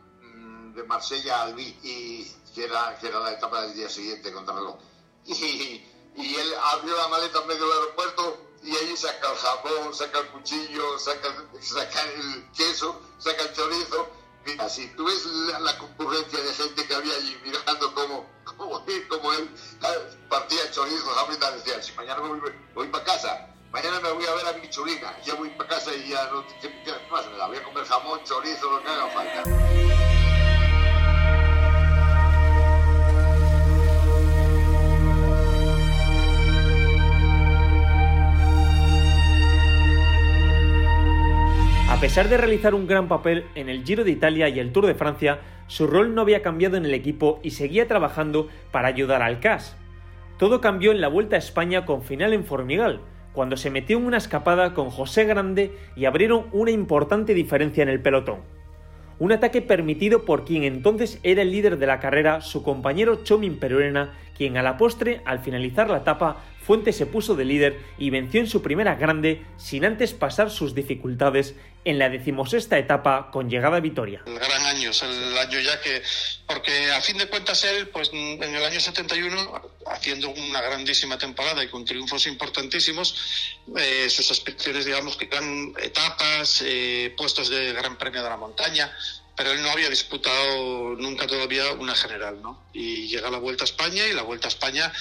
de 0.74 0.84
Marsella 0.84 1.38
a 1.38 1.43
Albi, 1.43 1.78
y, 1.84 2.26
que, 2.55 2.65
era, 2.65 2.97
que 2.99 3.07
era 3.07 3.19
la 3.19 3.32
etapa 3.34 3.61
del 3.61 3.76
día 3.76 3.89
siguiente 3.89 4.34
contra 4.34 4.55
reloj. 4.55 4.78
Y, 5.26 5.86
y 6.15 6.36
él 6.36 6.53
abrió 6.74 6.97
la 6.97 7.07
maleta 7.07 7.39
en 7.39 7.47
medio 7.47 7.67
del 7.67 7.78
aeropuerto 7.78 8.38
y 8.63 8.76
allí 8.76 8.97
saca 8.97 9.32
el 9.32 9.38
jamón, 9.38 9.93
saca 9.93 10.19
el 10.19 10.28
cuchillo, 10.30 10.99
saca, 10.99 11.30
saca 11.61 12.01
el 12.01 12.51
queso, 12.51 12.99
saca 13.19 13.43
el 13.43 13.53
chorizo 13.53 14.20
Mira, 14.46 14.68
si 14.70 14.88
tú 14.96 15.06
ves 15.06 15.26
la, 15.60 15.78
concurrencia 15.78 16.39
de 16.39 16.54
gente 16.54 16.86
que 16.86 16.96
había 16.96 17.16
allí 17.16 17.38
mirando 17.44 17.94
cómo, 17.94 18.30
cómo, 18.44 18.86
cómo 19.10 19.34
él 19.34 19.50
partía 20.30 20.72
chorizo, 20.72 21.10
jamón 21.10 21.36
y 21.36 21.58
decía, 21.58 21.82
si 21.82 21.94
mañana 21.94 22.22
me 22.22 22.39
voy, 22.74 22.88
para 22.88 23.04
casa, 23.04 23.48
mañana 23.72 24.00
me 24.00 24.12
voy 24.12 24.26
a 24.26 24.34
ver 24.34 24.48
a 24.48 24.54
mi 24.54 24.70
churina, 24.70 25.16
ya 25.24 25.36
voy 25.36 25.50
para 25.52 25.70
casa 25.70 25.94
y 25.94 26.10
ya 26.10 26.26
no, 26.32 26.46
¿qué, 26.60 26.70
qué 26.84 26.94
más? 27.12 27.26
Me 27.28 27.38
la 27.38 27.48
voy 27.48 27.58
a 27.58 27.64
comer 27.64 27.86
jamón, 27.86 28.24
chorizo, 28.24 28.72
lo 28.72 28.82
que 28.82 28.89
haga 28.89 29.08
falta. 29.10 30.20
Pesar 42.02 42.30
de 42.30 42.38
realizar 42.38 42.74
un 42.74 42.88
gran 42.88 43.08
papel 43.08 43.45
en 43.54 43.70
el 43.70 43.84
Giro 43.84 44.04
de 44.04 44.10
Italia 44.10 44.49
y 44.49 44.58
el 44.58 44.72
Tour 44.72 44.88
de 44.88 44.95
Francia, 44.95 45.39
su 45.68 45.86
rol 45.86 46.16
no 46.16 46.22
había 46.22 46.41
cambiado 46.41 46.76
en 46.76 46.84
el 46.84 46.95
equipo 46.95 47.39
y 47.43 47.52
seguía 47.52 47.88
trabajando 47.88 48.49
para 48.72 48.88
ayudar 48.88 49.22
al 49.22 49.39
CAS. 49.39 49.78
Todo 50.39 50.62
cambió 50.62 50.91
en 50.91 50.99
la 50.99 51.10
Vuelta 51.10 51.36
a 51.36 51.39
España 51.39 51.86
con 51.86 52.02
final 52.02 52.34
en 52.34 52.43
Formigal, 52.43 53.02
cuando 53.34 53.56
se 53.56 53.70
metió 53.70 53.99
en 53.99 54.08
una 54.08 54.18
escapada 54.18 54.74
con 54.74 54.89
José 54.89 55.26
Grande 55.26 55.78
y 55.95 56.06
abrieron 56.06 56.47
una 56.54 56.72
importante 56.72 57.36
diferencia 57.36 57.84
en 57.84 57.89
el 57.89 58.02
pelotón. 58.02 58.39
Un 59.20 59.32
ataque 59.32 59.62
permitido 59.62 60.26
por 60.26 60.43
quien 60.43 60.64
entonces 60.64 61.20
era 61.22 61.43
el 61.43 61.52
líder 61.52 61.78
de 61.78 61.86
la 61.86 61.99
carrera, 61.99 62.41
su 62.41 62.64
compañero 62.64 63.24
Chomin 63.24 63.60
Peruena, 63.60 64.14
quien 64.36 64.58
a 64.58 64.64
la 64.64 64.76
postre, 64.78 65.22
al 65.24 65.38
finalizar 65.38 65.88
la 65.88 65.97
etapa, 65.97 66.38
Fuente 66.72 66.93
se 66.93 67.05
puso 67.05 67.36
de 67.36 67.43
líder 67.43 67.82
y 67.97 68.11
venció 68.11 68.39
en 68.39 68.47
su 68.47 68.61
primera 68.61 68.95
grande 68.95 69.45
sin 69.57 69.84
antes 69.84 70.13
pasar 70.13 70.49
sus 70.49 70.74
dificultades 70.74 71.53
en 71.84 71.99
la 71.99 72.07
decimosexta 72.07 72.78
etapa 72.78 73.30
con 73.30 73.49
llegada 73.49 73.76
a 73.76 73.80
Vitoria. 73.82 74.24
El 74.26 74.39
gran 74.39 74.65
año, 74.65 74.91
es 74.91 75.01
el 75.01 75.38
año 75.38 75.59
ya 75.59 75.82
que, 75.82 76.01
porque 76.47 76.89
a 76.93 77.01
fin 77.01 77.17
de 77.17 77.28
cuentas 77.28 77.65
él, 77.65 77.89
pues 77.89 78.11
en 78.13 78.41
el 78.41 78.63
año 78.63 78.80
71, 78.80 79.61
haciendo 79.88 80.30
una 80.30 80.61
grandísima 80.61 81.17
temporada 81.17 81.61
y 81.61 81.67
con 81.67 81.84
triunfos 81.84 82.26
importantísimos, 82.28 83.59
eh, 83.76 84.09
sus 84.09 84.32
aspiraciones, 84.32 84.86
digamos, 84.86 85.17
que 85.17 85.26
eran 85.26 85.74
etapas, 85.78 86.63
eh, 86.65 87.13
puestos 87.17 87.49
de 87.49 87.74
Gran 87.74 87.97
Premio 87.97 88.24
de 88.24 88.30
la 88.30 88.38
Montaña, 88.38 88.95
pero 89.36 89.51
él 89.51 89.61
no 89.61 89.72
había 89.72 89.89
disputado 89.89 90.95
nunca 90.95 91.28
todavía 91.28 91.74
una 91.74 91.95
general, 91.95 92.41
¿no? 92.41 92.63
Y 92.72 93.07
llega 93.07 93.30
la 93.30 93.39
Vuelta 93.39 93.65
a 93.65 93.65
España 93.65 94.07
y 94.07 94.13
la 94.13 94.22
Vuelta 94.22 94.47
a 94.47 94.49
España 94.49 94.93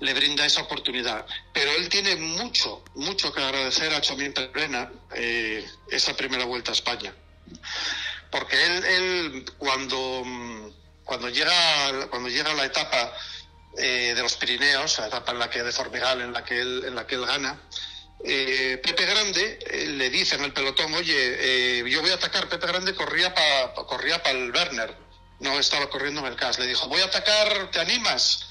le 0.00 0.14
brinda 0.14 0.46
esa 0.46 0.62
oportunidad. 0.62 1.26
Pero 1.52 1.70
él 1.72 1.88
tiene 1.88 2.16
mucho, 2.16 2.84
mucho 2.94 3.32
que 3.32 3.42
agradecer 3.42 3.92
a 3.92 4.00
Chomín 4.00 4.32
Perena 4.32 4.90
eh, 5.14 5.66
esa 5.90 6.16
primera 6.16 6.44
vuelta 6.44 6.70
a 6.70 6.74
España. 6.74 7.12
Porque 8.30 8.56
él, 8.64 9.44
cuando, 9.56 10.24
cuando, 11.04 11.28
llega, 11.30 12.08
cuando 12.10 12.28
llega 12.28 12.52
la 12.54 12.66
etapa 12.66 13.12
eh, 13.76 14.12
de 14.14 14.22
los 14.22 14.36
Pirineos, 14.36 14.98
la 14.98 15.06
etapa 15.06 15.32
en 15.32 15.38
la 15.38 15.50
que 15.50 15.62
de 15.62 15.72
Formigal, 15.72 16.20
en 16.20 16.32
la 16.32 16.44
que 16.44 16.60
él, 16.60 16.84
en 16.86 16.94
la 16.94 17.06
que 17.06 17.14
él 17.14 17.24
gana, 17.24 17.60
eh, 18.24 18.80
Pepe 18.82 19.06
Grande 19.06 19.58
eh, 19.70 19.86
le 19.86 20.10
dice 20.10 20.34
en 20.34 20.44
el 20.44 20.52
pelotón, 20.52 20.92
oye, 20.94 21.88
yo 21.88 22.02
voy 22.02 22.10
a 22.10 22.14
atacar, 22.14 22.48
Pepe 22.48 22.66
Grande 22.66 22.94
corría 22.94 23.32
para 23.32 23.72
corría 23.86 24.22
pa 24.22 24.30
el 24.30 24.50
Werner, 24.50 24.94
no 25.40 25.58
estaba 25.58 25.88
corriendo 25.88 26.20
en 26.20 26.26
el 26.26 26.36
CAS, 26.36 26.58
le 26.58 26.66
dijo, 26.66 26.88
voy 26.88 27.00
a 27.00 27.06
atacar, 27.06 27.70
¿te 27.70 27.80
animas? 27.80 28.44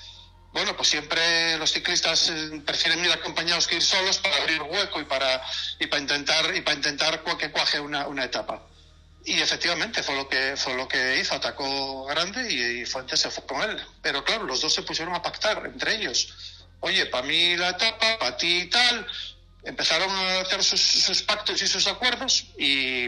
Bueno, 0.58 0.76
pues 0.76 0.90
siempre 0.90 1.56
los 1.60 1.72
ciclistas 1.72 2.30
eh, 2.30 2.64
prefieren 2.66 3.06
ir 3.06 3.12
acompañados 3.12 3.68
que 3.68 3.76
ir 3.76 3.84
solos 3.84 4.18
para 4.18 4.38
abrir 4.38 4.60
hueco 4.64 5.00
y 5.00 5.04
para, 5.04 5.40
y 5.78 5.86
para 5.86 6.02
intentar, 6.02 6.56
y 6.56 6.62
para 6.62 6.76
intentar 6.76 7.24
que 7.38 7.52
cuaje 7.52 7.80
una, 7.80 8.08
una 8.08 8.24
etapa. 8.24 8.64
Y 9.24 9.40
efectivamente 9.40 10.02
fue 10.02 10.16
lo 10.16 10.28
que 10.28 10.58
fue 10.58 10.74
lo 10.74 10.88
que 10.88 11.20
hizo, 11.20 11.36
atacó 11.36 12.06
grande 12.06 12.52
y, 12.52 12.88
Fuentes 12.88 13.20
se 13.20 13.30
fue 13.30 13.46
con 13.46 13.62
él. 13.70 13.80
Pero 14.02 14.24
claro, 14.24 14.46
los 14.46 14.60
dos 14.60 14.74
se 14.74 14.82
pusieron 14.82 15.14
a 15.14 15.22
pactar 15.22 15.62
entre 15.64 15.98
ellos. 15.98 16.34
Oye, 16.80 17.06
para 17.06 17.28
mí 17.28 17.56
la 17.56 17.70
etapa, 17.70 18.18
para 18.18 18.36
ti 18.36 18.62
y 18.62 18.66
tal. 18.66 19.06
Empezaron 19.64 20.10
a 20.10 20.40
hacer 20.40 20.64
sus, 20.64 21.22
pactos 21.22 21.62
y 21.62 21.68
sus 21.68 21.86
acuerdos 21.86 22.48
y, 22.58 23.06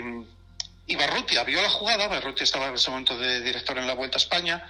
y 0.85 0.95
Barrutia 0.95 1.43
vio 1.45 1.63
la 1.63 1.69
jugada. 1.71 2.07
Barrutia 2.07 2.43
estaba 2.43 2.67
en 2.67 2.75
ese 2.75 2.91
momento 2.91 3.17
de 3.17 3.41
director 3.41 3.75
en 3.79 3.87
la 3.87 3.95
Vuelta 3.95 4.17
a 4.17 4.21
España. 4.21 4.69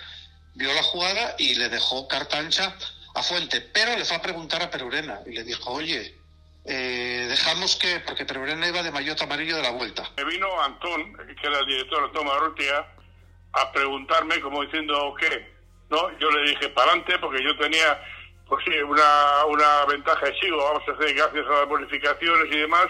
Vio 0.56 0.74
la 0.74 0.84
jugada 0.84 1.36
y 1.38 1.56
le 1.56 1.70
dejó 1.70 2.08
carta 2.08 2.38
ancha 2.38 2.76
a 3.16 3.24
Fuente, 3.24 3.62
pero 3.62 3.98
le 3.98 4.06
fue 4.06 4.18
a 4.18 4.22
preguntar 4.22 4.62
a 4.62 4.70
Perurena 4.70 5.20
y 5.26 5.32
le 5.32 5.44
dijo, 5.44 5.72
oye, 5.72 6.16
eh, 6.66 7.26
dejamos 7.30 7.76
que, 7.78 8.00
porque 8.02 8.26
Perurena 8.26 8.68
iba 8.68 8.84
de 8.84 8.92
maillot 8.92 9.22
amarillo 9.22 9.58
de 9.58 9.64
la 9.64 9.72
vuelta. 9.72 10.10
Me 10.18 10.26
vino 10.26 10.62
Antón, 10.62 11.18
que 11.18 11.48
era 11.48 11.60
el 11.60 11.66
director 11.66 12.08
de 12.08 12.14
Toma 12.18 12.38
Rutia, 12.38 12.86
a 13.54 13.72
preguntarme 13.72 14.40
como 14.42 14.64
diciendo 14.64 15.16
qué, 15.20 15.52
¿no? 15.90 16.18
Yo 16.20 16.30
le 16.30 16.52
dije 16.52 16.70
para 16.70 16.92
adelante 16.92 17.18
porque 17.20 17.44
yo 17.44 17.58
tenía, 17.58 18.00
pues 18.48 18.64
sí, 18.66 18.78
una, 18.82 19.46
una 19.46 19.86
ventaja 19.86 20.26
de 20.26 20.40
sigo, 20.40 20.58
vamos 20.58 20.84
a 20.88 20.92
hacer 20.92 21.16
gracias 21.16 21.46
a 21.48 21.60
las 21.60 21.68
bonificaciones 21.68 22.54
y 22.54 22.60
demás, 22.60 22.88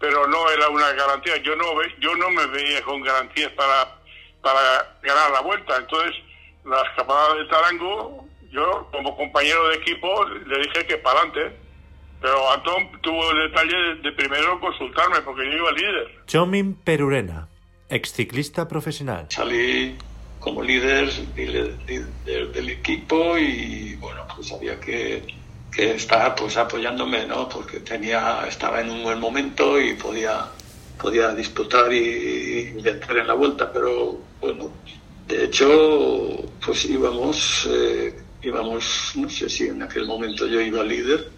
pero 0.00 0.26
no 0.26 0.50
era 0.50 0.68
una 0.68 0.92
garantía. 0.92 1.36
Yo 1.38 1.54
no, 1.56 1.66
yo 1.98 2.14
no 2.16 2.30
me 2.30 2.46
veía 2.46 2.82
con 2.82 3.02
garantías 3.02 3.52
para, 3.52 3.96
para 4.40 4.96
ganar 5.02 5.30
la 5.32 5.40
vuelta. 5.40 5.76
Entonces, 5.76 6.14
la 6.64 6.82
escapada 6.82 7.34
de 7.34 7.44
Tarango, 7.46 8.24
yo 8.50 8.88
como 8.92 9.16
compañero 9.16 9.68
de 9.68 9.76
equipo 9.76 10.24
le 10.24 10.58
dije 10.58 10.86
que 10.86 10.96
para 10.98 11.20
adelante 11.20 11.68
pero 12.20 12.50
Antón 12.52 13.00
tuvo 13.00 13.30
el 13.30 13.50
detalle 13.50 13.94
de, 14.02 14.12
primero 14.12 14.58
consultarme 14.60 15.20
porque 15.22 15.44
yo 15.44 15.56
iba 15.56 15.72
líder. 15.72 16.24
Chomin 16.26 16.74
Perurena, 16.74 17.48
exciclista 17.88 18.66
profesional. 18.66 19.26
Salí 19.30 19.96
como 20.40 20.62
líder, 20.62 21.10
del 21.34 22.68
equipo 22.70 23.38
y 23.38 23.96
bueno, 23.96 24.26
pues 24.34 24.52
había 24.52 24.78
que, 24.80 25.22
que 25.72 25.94
estar 25.94 26.34
pues 26.34 26.56
apoyándome, 26.56 27.26
¿no? 27.26 27.48
Porque 27.48 27.80
tenía, 27.80 28.44
estaba 28.48 28.80
en 28.80 28.90
un 28.90 29.02
buen 29.02 29.20
momento 29.20 29.80
y 29.80 29.94
podía, 29.94 30.46
podía 31.00 31.34
disputar 31.34 31.92
y, 31.92 32.72
vencer 32.82 33.18
en 33.18 33.26
la 33.28 33.34
vuelta, 33.34 33.72
pero 33.72 34.18
bueno, 34.40 34.72
de 35.28 35.44
hecho, 35.44 36.44
pues 36.64 36.86
íbamos, 36.86 37.68
eh, 37.70 38.18
íbamos, 38.42 39.12
no 39.16 39.28
sé 39.28 39.48
si 39.48 39.66
en 39.66 39.82
aquel 39.82 40.06
momento 40.06 40.46
yo 40.46 40.58
iba 40.60 40.82
líder, 40.82 41.30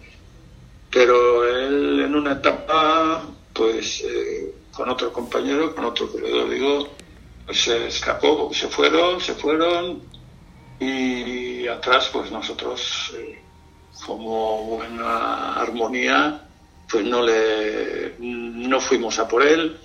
pero 0.89 1.45
él 1.45 1.99
en 1.99 2.15
una 2.15 2.33
etapa, 2.33 3.23
pues 3.53 4.01
eh, 4.05 4.53
con 4.71 4.87
otro 4.89 5.11
compañero, 5.11 5.75
con 5.75 5.83
otro 5.85 6.09
corredor, 6.09 6.49
digo, 6.49 6.87
pues 7.45 7.63
se 7.63 7.87
escapó, 7.87 8.49
se 8.53 8.69
fueron, 8.69 9.19
se 9.19 9.33
fueron 9.33 10.01
y 10.79 11.67
atrás 11.67 12.09
pues 12.13 12.31
nosotros 12.31 13.13
eh, 13.17 13.39
como 14.05 14.63
buena 14.65 15.53
armonía 15.53 16.47
pues 16.89 17.05
no 17.05 17.21
le 17.21 18.15
no 18.19 18.79
fuimos 18.79 19.19
a 19.19 19.27
por 19.27 19.43
él 19.43 19.77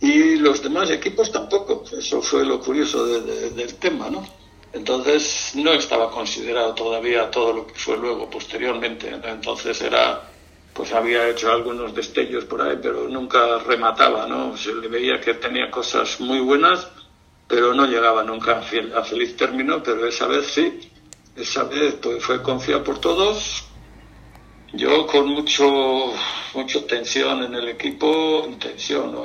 y 0.00 0.36
los 0.36 0.62
demás 0.62 0.90
equipos 0.90 1.32
tampoco 1.32 1.84
eso 1.96 2.22
fue 2.22 2.44
lo 2.44 2.60
curioso 2.60 3.06
del 3.06 3.74
tema 3.74 4.08
no 4.10 4.24
entonces 4.72 5.52
no 5.54 5.72
estaba 5.72 6.10
considerado 6.10 6.74
todavía 6.74 7.30
todo 7.30 7.52
lo 7.52 7.66
que 7.66 7.74
fue 7.74 7.96
luego, 7.96 8.28
posteriormente. 8.28 9.08
Entonces 9.24 9.80
era, 9.80 10.22
pues 10.74 10.92
había 10.92 11.28
hecho 11.28 11.50
algunos 11.50 11.94
destellos 11.94 12.44
por 12.44 12.60
ahí, 12.60 12.78
pero 12.80 13.08
nunca 13.08 13.58
remataba, 13.58 14.26
¿no? 14.26 14.56
Se 14.56 14.74
le 14.74 14.88
veía 14.88 15.20
que 15.20 15.34
tenía 15.34 15.70
cosas 15.70 16.20
muy 16.20 16.40
buenas, 16.40 16.86
pero 17.46 17.72
no 17.72 17.86
llegaba 17.86 18.22
nunca 18.22 18.58
a 18.58 19.04
feliz 19.04 19.36
término, 19.36 19.82
pero 19.82 20.06
esa 20.06 20.26
vez 20.26 20.46
sí. 20.46 20.80
Esa 21.34 21.64
vez 21.64 21.94
pues, 22.02 22.22
fue 22.22 22.42
confiado 22.42 22.84
por 22.84 23.00
todos. 23.00 23.64
Yo 24.74 25.06
con 25.06 25.28
mucho, 25.28 26.12
mucha 26.52 26.86
tensión 26.86 27.42
en 27.42 27.54
el 27.54 27.68
equipo, 27.68 28.46
tensión, 28.60 29.12
¿no? 29.12 29.24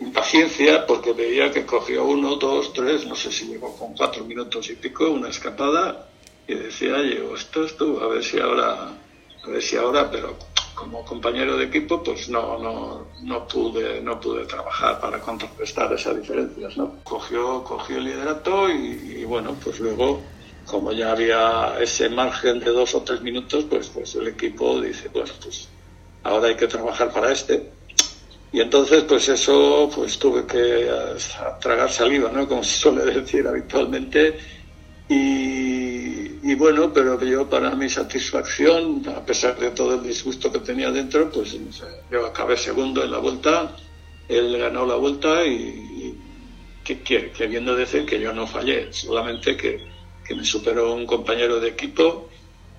Impaciencia 0.00 0.86
porque 0.86 1.12
veía 1.12 1.50
que 1.50 1.64
cogió 1.64 2.04
uno, 2.04 2.36
dos, 2.36 2.72
tres, 2.72 3.06
no 3.06 3.14
sé 3.14 3.32
si 3.32 3.46
llegó 3.46 3.76
con 3.76 3.94
cuatro 3.94 4.24
minutos 4.24 4.68
y 4.70 4.74
pico, 4.74 5.10
una 5.10 5.28
escapada 5.28 6.08
y 6.46 6.54
decía 6.54 7.02
yo, 7.02 7.34
esto 7.34 7.64
es 7.64 7.76
tú, 7.76 7.98
a 8.00 8.08
ver 8.08 8.22
si 8.22 8.38
ahora, 8.38 8.90
a 9.44 9.48
ver 9.48 9.62
si 9.62 9.76
ahora, 9.76 10.10
pero 10.10 10.36
como 10.74 11.04
compañero 11.04 11.56
de 11.56 11.64
equipo 11.64 12.02
pues 12.02 12.28
no, 12.28 12.58
no, 12.58 13.06
no 13.22 13.48
pude, 13.48 14.00
no 14.02 14.20
pude 14.20 14.44
trabajar 14.44 15.00
para 15.00 15.18
contrarrestar 15.20 15.92
esas 15.92 16.20
diferencias, 16.20 16.76
¿no? 16.76 16.96
Cogió, 17.02 17.64
cogió 17.64 17.96
el 17.96 18.04
liderato 18.04 18.68
y, 18.68 19.16
y 19.20 19.24
bueno, 19.24 19.56
pues 19.62 19.80
luego 19.80 20.20
como 20.66 20.92
ya 20.92 21.12
había 21.12 21.78
ese 21.80 22.08
margen 22.10 22.58
de 22.58 22.70
dos 22.70 22.94
o 22.94 23.02
tres 23.02 23.22
minutos, 23.22 23.64
pues, 23.70 23.88
pues 23.88 24.14
el 24.16 24.28
equipo 24.28 24.80
dice, 24.80 25.08
bueno, 25.08 25.32
pues 25.42 25.68
ahora 26.24 26.48
hay 26.48 26.56
que 26.56 26.66
trabajar 26.66 27.12
para 27.12 27.32
este 27.32 27.70
y 28.56 28.60
entonces, 28.62 29.02
pues 29.02 29.28
eso, 29.28 29.90
pues 29.94 30.18
tuve 30.18 30.46
que 30.46 30.86
eh, 30.86 31.16
tragar 31.60 31.90
saliva, 31.92 32.30
¿no? 32.32 32.48
Como 32.48 32.64
se 32.64 32.78
suele 32.78 33.04
decir 33.04 33.46
habitualmente. 33.46 34.38
Y, 35.10 36.54
bueno, 36.54 36.90
pero 36.90 37.22
yo 37.22 37.50
para 37.50 37.74
mi 37.74 37.90
satisfacción, 37.90 39.02
a 39.14 39.22
pesar 39.26 39.58
de 39.58 39.72
todo 39.72 39.96
el 39.96 40.02
disgusto 40.02 40.50
que 40.50 40.60
tenía 40.60 40.90
dentro, 40.90 41.30
pues 41.30 41.54
yo 42.10 42.24
acabé 42.24 42.56
segundo 42.56 43.04
en 43.04 43.10
la 43.10 43.18
vuelta, 43.18 43.76
él 44.26 44.56
ganó 44.56 44.86
la 44.86 44.94
vuelta 44.94 45.44
y, 45.44 46.16
que, 46.82 47.30
queriendo 47.36 47.76
decir 47.76 48.06
que 48.06 48.18
yo 48.18 48.32
no 48.32 48.46
fallé, 48.46 48.90
solamente 48.90 49.54
que, 49.54 49.86
que 50.26 50.34
me 50.34 50.46
superó 50.46 50.94
un 50.94 51.04
compañero 51.04 51.60
de 51.60 51.68
equipo 51.68 52.30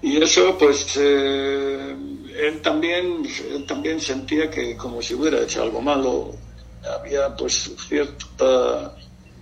y 0.02 0.22
eso, 0.22 0.58
pues, 0.58 0.98
eh, 0.98 1.96
él 2.38 2.62
también, 2.62 3.24
también 3.68 4.00
sentía 4.00 4.50
que 4.50 4.78
como 4.78 5.02
si 5.02 5.16
hubiera 5.16 5.40
hecho 5.40 5.64
algo 5.64 5.82
malo, 5.82 6.32
había 7.00 7.36
pues 7.36 7.76
cierta, 7.88 8.96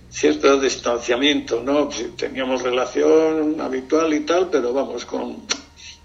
cierto 0.08 0.58
distanciamiento, 0.58 1.62
¿no? 1.62 1.88
Teníamos 2.16 2.62
relación 2.62 3.60
habitual 3.60 4.14
y 4.14 4.20
tal, 4.20 4.48
pero 4.50 4.72
vamos, 4.72 5.04
con, 5.04 5.42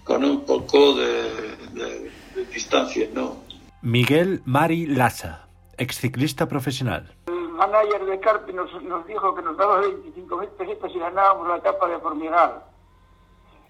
con 0.04 0.26
un 0.26 0.45
poco 0.45 0.95
de, 0.95 2.12
distancia, 2.54 3.08
¿no? 3.14 3.38
Miguel 3.82 4.41
Mari 4.45 4.86
Lassa, 4.86 5.47
exciclista 5.78 6.47
profesional. 6.47 7.16
El 7.28 7.49
manager 7.49 8.06
de 8.06 8.20
Carpi 8.20 8.52
nos, 8.52 8.70
nos 8.84 9.08
dijo 9.08 9.34
que 9.34 9.41
nos 9.41 9.56
daba 9.56 9.82
25.000 9.82 10.49
pesetas 10.58 10.91
si 10.91 10.99
ganábamos 10.99 11.47
la 11.47 11.58
etapa 11.58 11.88
de 11.88 11.97
Formigal 11.99 12.70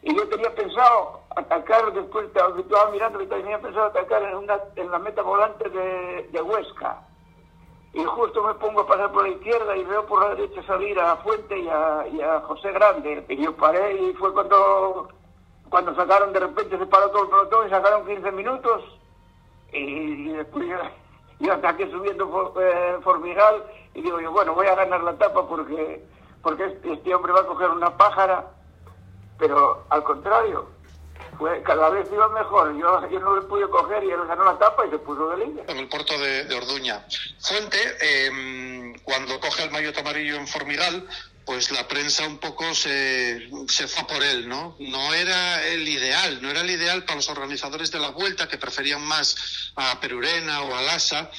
y 0.03 0.15
yo 0.15 0.27
tenía 0.29 0.53
pensado 0.55 1.21
atacar 1.35 1.93
después, 1.93 2.25
estaba 2.25 2.91
mirando 2.91 3.21
y 3.21 3.27
tenía 3.27 3.59
pensado 3.59 3.85
atacar 3.85 4.23
en, 4.23 4.35
una, 4.35 4.59
en 4.75 4.89
la 4.89 4.99
meta 4.99 5.21
volante 5.21 5.69
de, 5.69 6.29
de, 6.31 6.41
Huesca. 6.41 7.01
Y 7.93 8.03
justo 8.03 8.41
me 8.41 8.53
pongo 8.55 8.81
a 8.81 8.87
pasar 8.87 9.11
por 9.11 9.23
la 9.23 9.29
izquierda 9.35 9.75
y 9.77 9.83
veo 9.83 10.05
por 10.07 10.23
la 10.23 10.35
derecha 10.35 10.63
salir 10.63 10.99
a 10.99 11.17
Fuente 11.17 11.59
y 11.59 11.67
a, 11.67 12.01
a 12.01 12.41
José 12.41 12.71
Grande. 12.71 13.25
Y 13.29 13.43
yo 13.43 13.55
paré 13.55 14.01
y 14.01 14.13
fue 14.13 14.33
cuando, 14.33 15.09
cuando 15.69 15.93
sacaron, 15.93 16.33
de 16.33 16.39
repente 16.39 16.77
se 16.77 16.85
paró 16.87 17.11
todo 17.11 17.23
el 17.23 17.29
pelotón 17.29 17.67
y 17.67 17.69
sacaron 17.69 18.07
15 18.07 18.31
minutos. 18.31 18.83
Y, 19.71 20.29
después 20.29 20.67
yo, 21.39 21.53
ataqué 21.53 21.91
subiendo 21.91 22.53
eh, 22.59 22.97
Formigal 23.03 23.63
y 23.93 24.01
digo 24.01 24.19
yo, 24.19 24.31
bueno, 24.31 24.55
voy 24.55 24.67
a 24.67 24.75
ganar 24.75 25.03
la 25.03 25.11
etapa 25.11 25.47
porque, 25.47 26.03
porque 26.41 26.79
este 26.83 27.13
hombre 27.13 27.33
va 27.33 27.41
a 27.41 27.47
coger 27.47 27.69
una 27.69 27.95
pájara 27.97 28.47
pero 29.41 29.85
al 29.89 30.03
contrario, 30.03 30.69
fue, 31.39 31.63
cada 31.63 31.89
vez 31.89 32.07
iba 32.13 32.29
mejor. 32.29 32.77
Yo, 32.77 33.09
yo 33.09 33.19
no 33.19 33.35
le 33.35 33.41
pude 33.41 33.67
coger 33.69 34.03
y 34.03 34.11
él 34.11 34.19
ganó 34.27 34.45
la 34.45 34.59
tapa 34.59 34.85
y 34.85 34.91
se 34.91 34.99
puso 34.99 35.29
de 35.29 35.45
líder. 35.45 35.65
En 35.67 35.77
el 35.77 35.89
puerto 35.89 36.15
de, 36.17 36.53
Orduña. 36.55 37.03
Fuente, 37.39 37.79
em, 37.99 38.93
cuando 38.99 39.39
coge 39.39 39.63
el 39.63 39.71
maillot 39.71 39.97
amarillo 39.97 40.35
en 40.35 40.47
Formigal, 40.47 41.07
pues 41.43 41.71
la 41.71 41.87
prensa 41.87 42.27
un 42.27 42.37
poco 42.37 42.75
se, 42.75 43.49
se 43.67 43.87
fue 43.87 44.05
por 44.05 44.21
él, 44.21 44.47
¿no? 44.47 44.75
No 44.77 45.13
era 45.15 45.65
el 45.65 45.87
ideal, 45.87 46.39
no 46.39 46.51
era 46.51 46.61
el 46.61 46.69
ideal 46.69 47.03
para 47.03 47.15
los 47.15 47.29
organizadores 47.29 47.89
de 47.89 47.99
la 47.99 48.09
vuelta, 48.09 48.47
que 48.47 48.59
preferían 48.59 49.03
más 49.03 49.71
a 49.75 49.99
Perurena 49.99 50.61
o 50.61 50.75
a 50.75 50.83
Lassa, 50.83 51.31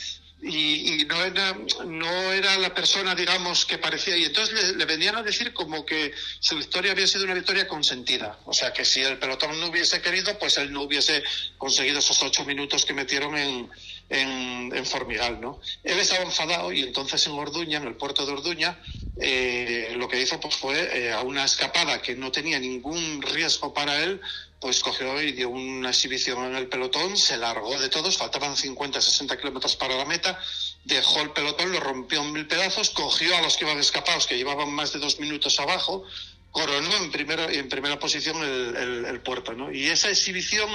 y, 0.44 1.04
no, 1.08 1.24
era, 1.24 1.56
no 1.86 2.32
era 2.32 2.58
la 2.58 2.74
persona, 2.74 3.14
digamos, 3.14 3.64
que 3.64 3.78
parecía. 3.78 4.16
Y 4.16 4.24
entonces 4.24 4.76
le, 4.76 4.84
venían 4.84 5.14
a 5.14 5.22
decir 5.22 5.52
como 5.52 5.86
que 5.86 6.12
su 6.40 6.56
victoria 6.56 6.92
había 6.92 7.06
sido 7.06 7.24
una 7.24 7.34
victoria 7.34 7.68
consentida. 7.68 8.38
O 8.44 8.52
sea, 8.52 8.72
que 8.72 8.84
si 8.84 9.02
el 9.02 9.18
pelotón 9.18 9.58
no 9.60 9.68
hubiese 9.68 10.02
querido, 10.02 10.36
pues 10.38 10.58
él 10.58 10.72
no 10.72 10.82
hubiese 10.82 11.22
conseguido 11.58 12.00
esos 12.00 12.20
ocho 12.22 12.44
minutos 12.44 12.84
que 12.84 12.92
metieron 12.92 13.36
en, 13.38 13.70
en, 14.12 14.86
Formigal, 14.86 15.40
¿no? 15.40 15.60
Él 15.84 15.98
estaba 15.98 16.24
enfadado 16.24 16.72
y 16.72 16.82
entonces 16.82 17.24
en 17.26 17.32
Orduña, 17.32 17.78
en 17.78 17.86
el 17.86 17.94
puerto 17.94 18.26
de 18.26 18.32
Orduña, 18.32 18.78
eh, 19.20 19.94
lo 19.96 20.08
que 20.08 20.20
hizo 20.20 20.40
pues, 20.40 20.56
fue 20.56 20.98
eh, 20.98 21.12
a 21.12 21.22
una 21.22 21.44
escapada 21.44 22.02
que 22.02 22.16
no 22.16 22.32
tenía 22.32 22.58
ningún 22.58 23.22
riesgo 23.22 23.72
para 23.72 24.02
él, 24.02 24.20
pues 24.60 24.80
cogió 24.80 25.20
y 25.20 25.32
dio 25.32 25.50
una 25.50 25.90
exhibición 25.90 26.44
en 26.46 26.56
el 26.56 26.68
pelotón, 26.68 27.16
se 27.16 27.36
largó 27.36 27.78
de 27.78 27.88
todos, 27.88 28.16
faltaban 28.16 28.56
50, 28.56 29.00
60 29.00 29.36
kilómetros 29.38 29.76
para 29.76 29.96
la 29.96 30.04
meta 30.04 30.38
dejó 30.84 31.20
el 31.20 31.30
pelotón, 31.30 31.72
lo 31.72 31.80
rompió 31.80 32.22
en 32.22 32.32
mil 32.32 32.46
pedazos, 32.46 32.90
cogió 32.90 33.36
a 33.36 33.42
los 33.42 33.56
que 33.56 33.64
iban 33.64 33.78
escapados, 33.78 34.26
que 34.26 34.36
llevaban 34.36 34.72
más 34.72 34.92
de 34.92 34.98
dos 34.98 35.20
minutos 35.20 35.58
abajo, 35.60 36.04
coronó 36.50 36.94
en 36.96 37.10
primera, 37.10 37.50
en 37.50 37.68
primera 37.68 37.98
posición 37.98 38.42
el, 38.42 39.04
el, 39.06 39.20
puerto. 39.20 39.52
¿no? 39.52 39.72
Y 39.72 39.86
esa 39.86 40.10
exhibición 40.10 40.68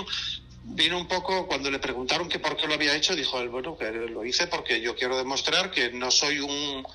vino 0.67 0.97
un 0.97 1.07
poco 1.07 1.47
cuando 1.47 1.71
le 1.71 1.79
preguntaron 1.79 2.27
que 2.27 2.39
por 2.39 2.55
qué 2.55 2.67
lo 2.67 2.73
había 2.73 2.95
hecho, 2.95 3.15
dijo 3.15 3.39
él, 3.39 3.49
bueno, 3.49 3.77
que 3.77 3.91
lo 3.91 4.25
hice 4.25 4.47
porque 4.47 4.81
yo 4.81 4.95
quiero 4.95 5.17
demostrar 5.17 5.71
que 5.71 5.91
no 5.91 6.11
soy 6.11 6.39
un, 6.39 6.85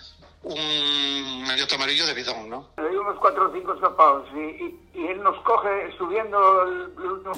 un 0.43 1.45
amarillo 1.75 2.07
de 2.07 2.15
bidón, 2.15 2.51
¿no? 2.51 2.69
Hay 2.77 2.95
unos 2.97 3.19
cuatro 3.19 3.49
o 3.49 3.53
cinco 3.53 3.75
escapados 3.75 4.29
y, 4.35 4.79
él 4.95 5.23
nos 5.23 5.39
coge, 5.41 5.91
subiendo 5.97 6.63
el, 6.63 6.91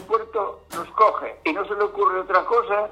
puerto, 0.07 0.65
nos 0.75 0.89
coge. 0.91 1.37
Y 1.45 1.53
no 1.53 1.65
se 1.67 1.75
le 1.75 1.85
ocurre 1.85 2.21
otra 2.21 2.45
cosa 2.45 2.91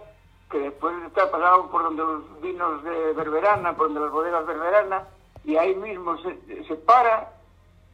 que 0.50 0.58
después 0.58 0.98
de 1.00 1.06
estar 1.08 1.30
pasado 1.30 1.70
por 1.70 1.82
donde 1.82 2.02
los 2.02 2.40
vinos 2.40 2.82
de 2.84 3.12
Berberana, 3.12 3.76
por 3.76 3.88
donde 3.88 4.00
las 4.00 4.10
bodegas 4.10 4.46
Berberana, 4.46 5.04
y 5.44 5.56
ahí 5.56 5.74
mismo 5.74 6.16
se, 6.22 6.64
se 6.64 6.74
para, 6.76 7.32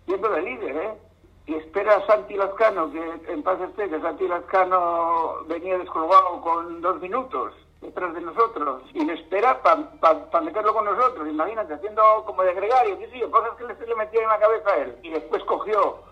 yendo 0.07 0.29
de 0.29 0.43
líder, 0.43 0.77
¿eh? 0.77 1.08
Y 1.49 1.55
espera 1.55 2.05
Santi 2.07 2.35
Lazcano, 2.35 2.93
que 2.93 3.33
en 3.33 3.43
paz 3.43 3.59
esté, 3.63 3.89
que 3.89 4.01
Santi 4.01 4.29
Lazcano 4.29 5.45
venía 5.49 5.79
descolgado 5.79 6.43
con 6.43 6.83
dos 6.83 7.01
minutos 7.01 7.55
detrás 7.81 8.13
de 8.13 8.21
nosotros 8.21 8.83
y 8.93 9.03
le 9.03 9.15
espera 9.15 9.63
para 9.63 10.45
meterlo 10.45 10.75
con 10.75 10.85
nosotros, 10.85 11.27
imagínate, 11.27 11.73
haciendo 11.73 12.03
como 12.27 12.43
de 12.43 12.53
gregario, 12.53 12.99
que 12.99 13.09
sí, 13.11 13.21
cosas 13.31 13.53
que 13.57 13.65
le, 13.65 13.87
le 13.87 13.95
metía 13.95 14.23
en 14.23 14.29
la 14.29 14.39
cabeza 14.39 14.71
a 14.71 14.77
él. 14.77 14.97
Y 15.03 15.09
después 15.09 15.43
cogió 15.45 16.03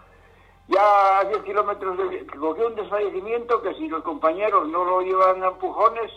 ya 0.69 1.19
a 1.21 1.25
10 1.25 1.43
kilómetros, 1.43 1.99
de, 1.99 2.27
cogió 2.39 2.69
un 2.69 2.75
desfallecimiento 2.75 3.61
que 3.61 3.75
si 3.75 3.89
los 3.89 4.03
compañeros 4.05 4.67
no 4.69 4.85
lo 4.85 5.03
llevan 5.03 5.43
a 5.43 5.49
empujones, 5.49 6.11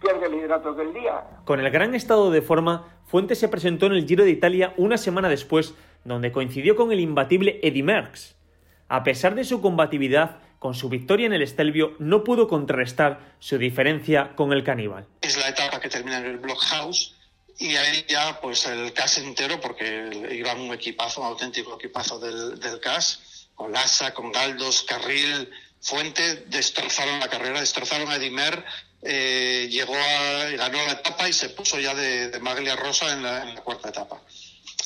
pierde 0.00 0.26
el 0.26 0.34
hidrato 0.34 0.74
del 0.74 0.94
día. 0.94 1.24
Con 1.44 1.58
el 1.58 1.70
gran 1.70 1.96
estado 1.96 2.30
de 2.30 2.40
forma, 2.40 2.86
Fuentes 3.06 3.40
se 3.40 3.48
presentó 3.48 3.86
en 3.86 3.92
el 3.92 4.06
Giro 4.06 4.22
de 4.22 4.30
Italia 4.30 4.74
una 4.76 4.96
semana 4.96 5.28
después, 5.28 5.74
donde 6.04 6.30
coincidió 6.30 6.76
con 6.76 6.92
el 6.92 7.00
imbatible 7.00 7.58
Eddy 7.64 7.82
Merckx. 7.82 8.39
A 8.90 9.04
pesar 9.04 9.36
de 9.36 9.44
su 9.44 9.60
combatividad, 9.60 10.38
con 10.58 10.74
su 10.74 10.88
victoria 10.88 11.26
en 11.26 11.32
el 11.32 11.42
Estelvio 11.42 11.94
no 12.00 12.24
pudo 12.24 12.48
contrarrestar 12.48 13.36
su 13.38 13.56
diferencia 13.56 14.34
con 14.34 14.52
el 14.52 14.64
caníbal. 14.64 15.06
Es 15.20 15.38
la 15.38 15.48
etapa 15.48 15.78
que 15.80 15.88
termina 15.88 16.18
en 16.18 16.26
el 16.26 16.38
Blockhouse 16.38 17.14
y 17.56 17.76
ahí 17.76 18.04
ya 18.08 18.40
pues 18.40 18.66
el 18.66 18.92
CAS 18.92 19.18
entero, 19.18 19.60
porque 19.60 20.10
iba 20.32 20.52
un 20.54 20.74
equipazo, 20.74 21.20
un 21.20 21.28
auténtico 21.28 21.76
equipazo 21.76 22.18
del, 22.18 22.80
CAS, 22.80 23.46
con 23.54 23.70
Lassa, 23.70 24.12
con 24.12 24.32
Galdos, 24.32 24.82
Carril, 24.82 25.48
Fuente, 25.80 26.46
destrozaron 26.48 27.20
la 27.20 27.28
carrera, 27.28 27.60
destrozaron 27.60 28.10
a 28.10 28.16
Edimer, 28.16 28.64
eh, 29.02 29.68
llegó 29.70 29.94
a, 29.94 30.50
ganó 30.56 30.84
la 30.84 30.94
etapa 30.94 31.28
y 31.28 31.32
se 31.32 31.50
puso 31.50 31.78
ya 31.78 31.94
de, 31.94 32.40
Maglia 32.40 32.74
Rosa 32.74 33.12
en 33.12 33.22
la 33.22 33.54
cuarta 33.62 33.90
etapa. 33.90 34.20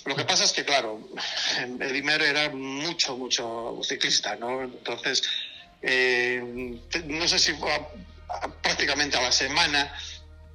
Lo 0.04 0.14
que 0.14 0.24
pasa 0.24 0.44
es 0.44 0.52
que, 0.52 0.64
claro, 0.64 1.00
Edimer 1.80 2.20
era 2.22 2.50
mucho, 2.50 3.16
mucho 3.16 3.80
ciclista, 3.82 4.36
¿no? 4.36 4.62
Entonces, 4.62 5.22
eh, 5.82 6.42
no 7.06 7.28
sé 7.28 7.38
si 7.38 7.54
fue 7.54 7.70
prácticamente 8.62 9.16
a 9.16 9.22
la 9.22 9.32
semana, 9.32 9.94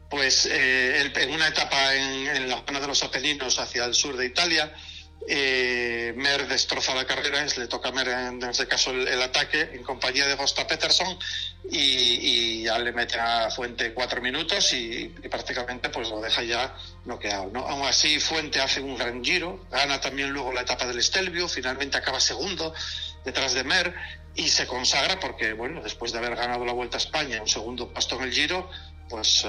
pues 0.10 0.47
eh, 0.52 1.12
en 1.16 1.32
una 1.32 1.47
etapa 1.47 1.95
en, 1.95 2.28
en, 2.28 2.50
la 2.50 2.64
zona 2.66 2.80
de 2.80 2.88
los 2.88 3.04
Apeninos 3.04 3.60
hacia 3.60 3.86
el 3.86 3.93
sur 3.93 4.18
de 4.18 4.26
Italia, 4.26 4.74
eh, 5.28 6.14
Mer 6.16 6.48
destroza 6.48 6.96
la 6.96 7.06
carrera, 7.06 7.46
le 7.46 7.68
toca 7.68 7.90
a 7.90 7.92
Mer 7.92 8.08
en, 8.08 8.44
este 8.44 8.68
caso 8.68 8.92
el, 8.92 9.22
ataque 9.22 9.70
en 9.74 9.84
compañía 9.84 10.28
de 10.28 10.36
Gosta 10.36 10.66
Peterson 10.66 11.18
y, 11.70 12.64
ya 12.64 12.80
le 12.80 12.92
mete 12.92 13.20
a 13.20 13.50
Fuente 13.52 13.94
cuatro 13.94 14.22
minutos 14.22 14.74
y, 14.74 15.08
prácticamente 15.30 15.90
pues 15.90 16.10
lo 16.10 16.22
deja 16.22 16.44
ya 16.44 16.76
noqueado. 17.06 17.50
¿no? 17.52 17.68
Aún 17.68 17.86
así 17.86 18.20
Fuente 18.20 18.60
hace 18.60 18.82
un 18.82 18.98
gran 18.98 19.24
giro, 19.24 19.66
gana 19.72 20.00
también 20.02 20.32
luego 20.32 20.54
la 20.54 20.62
etapa 20.62 20.86
del 20.86 21.00
Estelvio, 21.00 21.48
finalmente 21.48 21.98
acaba 21.98 22.20
segundo 22.20 22.74
detrás 23.26 23.54
de 23.54 23.64
Mer 23.64 23.94
y 24.36 24.48
se 24.48 24.68
consagra 24.68 25.20
porque 25.20 25.54
bueno 25.54 25.82
después 25.82 26.12
de 26.12 26.20
haber 26.20 26.36
ganado 26.36 26.64
la 26.66 26.74
Vuelta 26.74 26.98
a 26.98 27.02
España 27.02 27.42
un 27.42 27.50
segundo 27.50 27.92
puesto 27.92 28.16
en 28.16 28.24
el 28.24 28.32
Giro 28.32 28.70
pues 29.10 29.45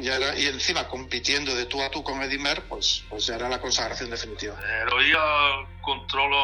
ya, 0.00 0.16
era, 0.16 0.38
y 0.38 0.46
encima 0.46 0.86
compitiendo 0.86 1.54
de 1.54 1.66
tú 1.66 1.82
a 1.82 1.90
tú 1.90 2.02
con 2.04 2.22
Edimer, 2.22 2.62
pues, 2.68 3.04
pues 3.08 3.26
ya 3.26 3.34
era 3.34 3.48
la 3.48 3.60
consagración 3.60 4.08
definitiva. 4.08 4.54
¿Lo 4.86 4.96
controlo 5.82 6.36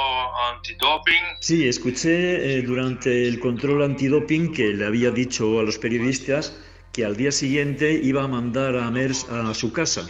antidoping? 0.52 1.22
Sí, 1.40 1.66
escuché 1.66 2.58
eh, 2.58 2.62
durante 2.62 3.28
el 3.28 3.38
control 3.38 3.84
antidoping 3.84 4.52
que 4.52 4.74
le 4.74 4.84
había 4.84 5.10
dicho 5.10 5.60
a 5.60 5.62
los 5.62 5.78
periodistas 5.78 6.56
que 6.92 7.04
al 7.04 7.16
día 7.16 7.30
siguiente 7.30 7.92
iba 7.92 8.24
a 8.24 8.28
mandar 8.28 8.76
a 8.76 8.90
Mers 8.90 9.28
a 9.30 9.54
su 9.54 9.72
casa. 9.72 10.06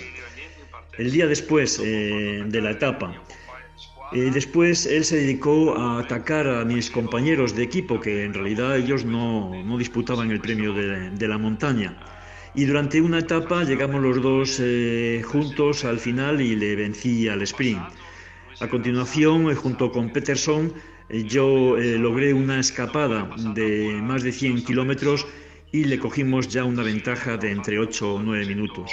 El 0.97 1.13
día 1.13 1.27
después 1.27 1.79
eh, 1.79 2.43
de 2.47 2.61
la 2.61 2.71
etapa. 2.71 3.23
Eh, 4.13 4.31
después 4.33 4.87
él 4.87 5.05
se 5.05 5.19
dedicó 5.19 5.77
a 5.77 6.01
atacar 6.01 6.49
a 6.49 6.65
mis 6.65 6.91
compañeros 6.91 7.55
de 7.55 7.63
equipo, 7.63 8.01
que 8.01 8.25
en 8.25 8.35
realidad 8.35 8.77
ellos 8.77 9.05
no, 9.05 9.63
no 9.63 9.79
disputaban 9.79 10.31
el 10.33 10.41
premio 10.41 10.73
de, 10.73 11.11
de 11.11 11.29
la 11.29 11.39
montaña 11.39 11.97
y 12.55 12.65
durante 12.65 13.01
una 13.01 13.19
etapa 13.19 13.63
llegamos 13.65 14.03
los 14.03 14.21
dos 14.23 14.59
eh, 14.61 15.23
juntos 15.25 15.85
al 15.85 15.99
final 15.99 16.41
y 16.41 16.57
le 16.57 16.77
vencí 16.77 17.29
al 17.29 17.43
sprint. 17.43 17.83
A 18.61 18.69
continuación, 18.69 19.51
eh, 19.51 19.55
junto 19.55 19.93
con 19.93 20.11
Peterson, 20.11 20.75
eh, 21.09 21.25
yo 21.25 21.77
logré 21.77 22.35
una 22.35 22.59
escapada 22.59 23.31
de 23.55 24.01
más 24.03 24.23
de 24.23 24.33
100 24.33 24.65
kilómetros 24.65 25.27
y 25.73 25.85
le 25.85 25.99
cogimos 25.99 26.49
ya 26.49 26.65
una 26.65 26.83
ventaja 26.83 27.37
de 27.37 27.53
entre 27.53 27.79
8 27.79 28.15
o 28.15 28.19
9 28.19 28.47
minutos. 28.47 28.91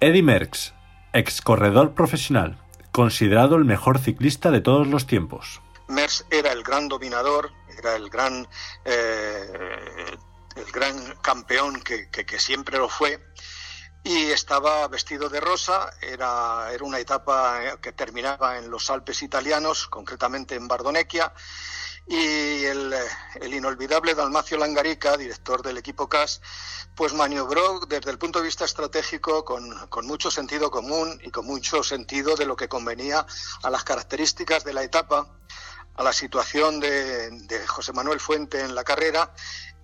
Eddie 0.00 0.22
Merckx, 0.22 0.74
ex 1.12 1.40
corredor 1.42 1.94
profesional, 1.94 2.58
considerado 2.92 3.56
el 3.56 3.64
mejor 3.64 3.98
ciclista 3.98 4.50
de 4.50 4.60
todos 4.60 4.86
los 4.86 5.06
tiempos. 5.06 5.60
Merckx 5.88 6.26
era 6.30 6.52
el 6.52 6.62
gran 6.62 6.88
dominador, 6.88 7.50
era 7.78 7.96
el 7.96 8.08
gran, 8.10 8.48
eh, 8.84 10.16
el 10.56 10.72
gran 10.72 11.16
campeón 11.16 11.82
que, 11.82 12.38
siempre 12.38 12.78
lo 12.78 12.88
fue 12.88 13.32
y 14.04 14.30
estaba 14.30 14.86
vestido 14.88 15.28
de 15.28 15.40
rosa. 15.40 15.92
Era, 16.00 16.70
era 16.72 16.84
una 16.84 16.98
etapa 16.98 17.78
que 17.80 17.92
terminaba 17.92 18.58
en 18.58 18.70
los 18.70 18.88
Alpes 18.90 19.22
italianos, 19.22 19.88
concretamente 19.88 20.54
en 20.54 20.68
Bardonecchia. 20.68 21.32
Y 22.08 22.64
el, 22.64 22.94
el, 23.40 23.54
inolvidable 23.54 24.14
Dalmacio 24.14 24.56
Langarica, 24.56 25.16
director 25.16 25.60
del 25.60 25.78
equipo 25.78 26.08
CAS, 26.08 26.40
pues 26.94 27.12
maniobró 27.12 27.80
desde 27.80 28.12
el 28.12 28.18
punto 28.18 28.38
de 28.38 28.44
vista 28.44 28.64
estratégico 28.64 29.44
con, 29.44 29.88
con, 29.88 30.06
mucho 30.06 30.30
sentido 30.30 30.70
común 30.70 31.20
y 31.24 31.32
con 31.32 31.46
mucho 31.46 31.82
sentido 31.82 32.36
de 32.36 32.46
lo 32.46 32.54
que 32.54 32.68
convenía 32.68 33.26
a 33.60 33.70
las 33.70 33.82
características 33.82 34.62
de 34.62 34.72
la 34.72 34.84
etapa 34.84 35.36
a 35.96 36.02
la 36.02 36.12
situación 36.12 36.80
de, 36.80 37.64
José 37.66 37.92
Manuel 37.92 38.20
Fuente 38.20 38.60
en 38.60 38.74
la 38.74 38.84
carrera 38.84 39.32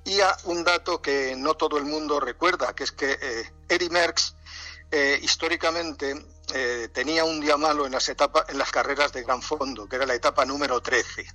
y 0.05 0.21
a 0.21 0.37
un 0.45 0.65
dato 0.65 1.01
que 1.01 1.35
no 1.37 1.55
todo 1.55 1.79
el 1.79 1.85
mundo 1.85 2.21
recuerda, 2.21 2.75
que 2.75 2.85
es 2.85 2.93
que 2.93 3.19
eh, 3.21 3.89
Merckx 3.91 4.35
eh, 4.91 5.19
históricamente 5.23 6.15
eh, 6.53 6.89
tenía 6.93 7.25
un 7.25 7.41
día 7.41 7.57
malo 7.57 7.87
en 7.87 7.93
las, 7.93 8.09
etapas, 8.09 8.45
en 8.49 8.59
las 8.59 8.71
carreras 8.71 9.13
de 9.13 9.23
gran 9.23 9.41
fondo, 9.41 9.89
que 9.89 9.97
era 9.97 10.07
la 10.07 10.15
etapa 10.15 10.45
número 10.45 10.83
13. 10.83 11.27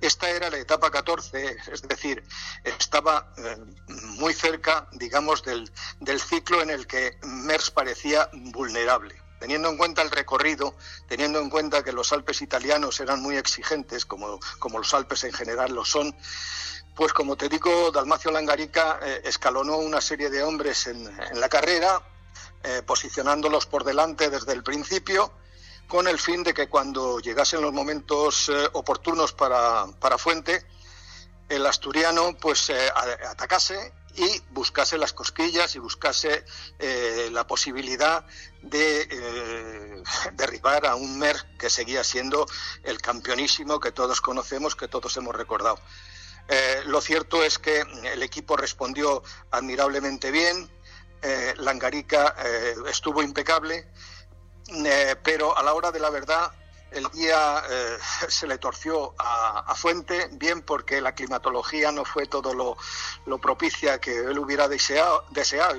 Esta 0.00 0.30
era 0.30 0.50
la 0.50 0.58
etapa 0.58 0.90
14, 0.90 1.56
es 1.72 1.82
decir, 1.82 2.22
estaba 2.62 3.32
muy 4.18 4.32
cerca, 4.32 4.86
digamos, 4.92 5.42
del, 5.42 5.70
del 5.98 6.20
ciclo 6.20 6.62
en 6.62 6.70
el 6.70 6.86
que 6.86 7.18
Merckx 7.22 7.70
parecía 7.70 8.28
vulnerable 8.32 9.23
teniendo 9.44 9.68
en 9.68 9.76
cuenta 9.76 10.00
el 10.00 10.10
recorrido, 10.10 10.74
teniendo 11.06 11.38
en 11.38 11.50
cuenta 11.50 11.84
que 11.84 11.92
los 11.92 12.14
Alpes 12.14 12.40
italianos 12.40 12.98
eran 13.00 13.20
muy 13.20 13.36
exigentes, 13.36 14.06
como, 14.06 14.40
como 14.58 14.78
los 14.78 14.94
Alpes 14.94 15.22
en 15.24 15.34
general 15.34 15.74
lo 15.74 15.84
son, 15.84 16.16
pues 16.96 17.12
como 17.12 17.36
te 17.36 17.50
digo, 17.50 17.90
Dalmacio 17.90 18.30
Langarica 18.30 19.00
eh, 19.02 19.20
escalonó 19.22 19.76
una 19.76 20.00
serie 20.00 20.30
de 20.30 20.42
hombres 20.42 20.86
en, 20.86 21.04
la 21.38 21.50
carrera, 21.50 22.00
eh, 22.62 22.80
posicionándolos 22.86 23.66
por 23.66 23.84
delante 23.84 24.30
desde 24.30 24.54
el 24.54 24.62
principio, 24.62 25.30
con 25.88 26.08
el 26.08 26.18
fin 26.18 26.42
de 26.42 26.54
que 26.54 26.70
cuando 26.70 27.20
llegasen 27.20 27.60
los 27.60 27.74
momentos 27.74 28.48
eh, 28.48 28.70
oportunos 28.72 29.34
para, 29.34 29.88
para, 30.00 30.16
Fuente, 30.16 30.66
el 31.50 31.66
asturiano 31.66 32.34
pues 32.40 32.72
atacase 33.26 33.92
y 34.16 34.42
buscase 34.50 34.96
las 34.98 35.12
cosquillas 35.12 35.74
y 35.74 35.78
buscase 35.78 36.44
eh, 36.78 37.28
la 37.32 37.46
posibilidad 37.46 38.24
de 38.62 39.08
eh, 39.10 40.02
derribar 40.34 40.86
a 40.86 40.94
un 40.94 41.18
Mer 41.18 41.36
que 41.58 41.70
seguía 41.70 42.04
siendo 42.04 42.46
el 42.82 43.00
campeonísimo 43.00 43.80
que 43.80 43.92
todos 43.92 44.20
conocemos, 44.20 44.76
que 44.76 44.88
todos 44.88 45.16
hemos 45.16 45.34
recordado. 45.34 45.78
Eh, 46.48 46.82
lo 46.86 47.00
cierto 47.00 47.42
es 47.42 47.58
que 47.58 47.82
el 48.04 48.22
equipo 48.22 48.56
respondió 48.56 49.22
admirablemente 49.50 50.30
bien, 50.30 50.70
Langarica 51.56 52.36
estuvo 52.86 53.22
impecable, 53.22 53.88
pero 55.22 55.56
a 55.56 55.62
la 55.62 55.72
hora 55.72 55.90
de 55.90 55.98
la 55.98 56.10
verdad 56.10 56.52
el 56.94 57.10
día 57.10 57.62
eh, 57.68 57.98
se 58.28 58.46
le 58.46 58.58
torció 58.58 59.14
a, 59.18 59.74
Fuente, 59.74 60.28
bien 60.32 60.62
porque 60.62 61.00
la 61.00 61.14
climatología 61.14 61.92
no 61.92 62.04
fue 62.04 62.26
todo 62.26 62.54
lo, 62.54 63.38
propicia 63.38 64.00
que 64.00 64.16
él 64.16 64.38
hubiera 64.38 64.68
deseado, 64.68 65.24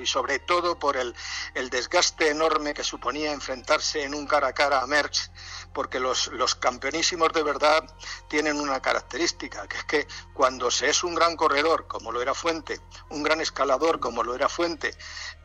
y 0.00 0.06
sobre 0.06 0.38
todo 0.38 0.78
por 0.78 0.96
el, 0.96 1.14
el, 1.54 1.70
desgaste 1.70 2.28
enorme 2.28 2.74
que 2.74 2.84
suponía 2.84 3.32
enfrentarse 3.32 4.04
en 4.04 4.14
un 4.14 4.26
cara 4.26 4.48
a 4.48 4.52
cara 4.52 4.80
a 4.80 4.86
Merckx, 4.86 5.30
porque 5.72 5.98
los, 5.98 6.28
los 6.28 6.54
campeonísimos 6.54 7.32
de 7.32 7.42
verdad 7.42 7.82
tienen 8.28 8.60
una 8.60 8.80
característica, 8.80 9.66
que 9.66 9.78
es 9.78 9.84
que 9.84 10.06
cuando 10.34 10.70
se 10.70 10.88
es 10.88 11.02
un 11.02 11.14
gran 11.14 11.36
corredor, 11.36 11.86
como 11.88 12.12
lo 12.12 12.22
era 12.22 12.34
Fuente, 12.34 12.80
un 13.08 13.22
gran 13.22 13.40
escalador, 13.40 13.98
como 13.98 14.22
lo 14.22 14.34
era 14.34 14.48
Fuente, 14.48 14.94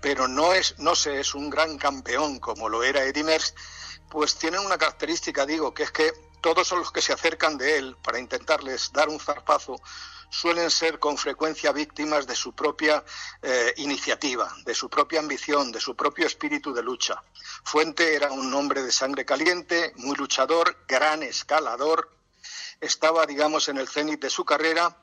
pero 0.01 0.27
no, 0.27 0.53
es, 0.53 0.77
no 0.77 0.93
se 0.95 1.19
es 1.19 1.33
un 1.33 1.49
gran 1.49 1.77
campeón, 1.77 2.39
como 2.39 2.69
lo 2.69 2.83
era 2.83 3.03
Eddie 3.03 3.23
Merckx, 3.23 3.55
pues 4.11 4.35
tienen 4.35 4.59
una 4.59 4.77
característica, 4.77 5.45
digo, 5.45 5.73
que 5.73 5.83
es 5.83 5.91
que 5.91 6.11
todos 6.41 6.71
los 6.71 6.91
que 6.91 7.01
se 7.01 7.13
acercan 7.13 7.57
de 7.57 7.77
él 7.77 7.95
para 8.03 8.19
intentarles 8.19 8.91
dar 8.91 9.07
un 9.09 9.19
zarpazo 9.19 9.81
suelen 10.29 10.69
ser 10.69 10.99
con 10.99 11.17
frecuencia 11.17 11.71
víctimas 11.71 12.27
de 12.27 12.35
su 12.35 12.53
propia 12.53 13.03
eh, 13.41 13.73
iniciativa, 13.77 14.53
de 14.65 14.75
su 14.75 14.89
propia 14.89 15.19
ambición, 15.19 15.71
de 15.71 15.79
su 15.79 15.95
propio 15.95 16.27
espíritu 16.27 16.73
de 16.73 16.83
lucha. 16.83 17.23
Fuente 17.63 18.15
era 18.15 18.31
un 18.31 18.53
hombre 18.53 18.81
de 18.83 18.91
sangre 18.91 19.25
caliente, 19.25 19.93
muy 19.97 20.15
luchador, 20.15 20.85
gran 20.87 21.23
escalador, 21.23 22.11
estaba, 22.81 23.25
digamos, 23.25 23.69
en 23.69 23.77
el 23.77 23.87
cenit 23.87 24.21
de 24.21 24.29
su 24.29 24.43
carrera 24.43 24.97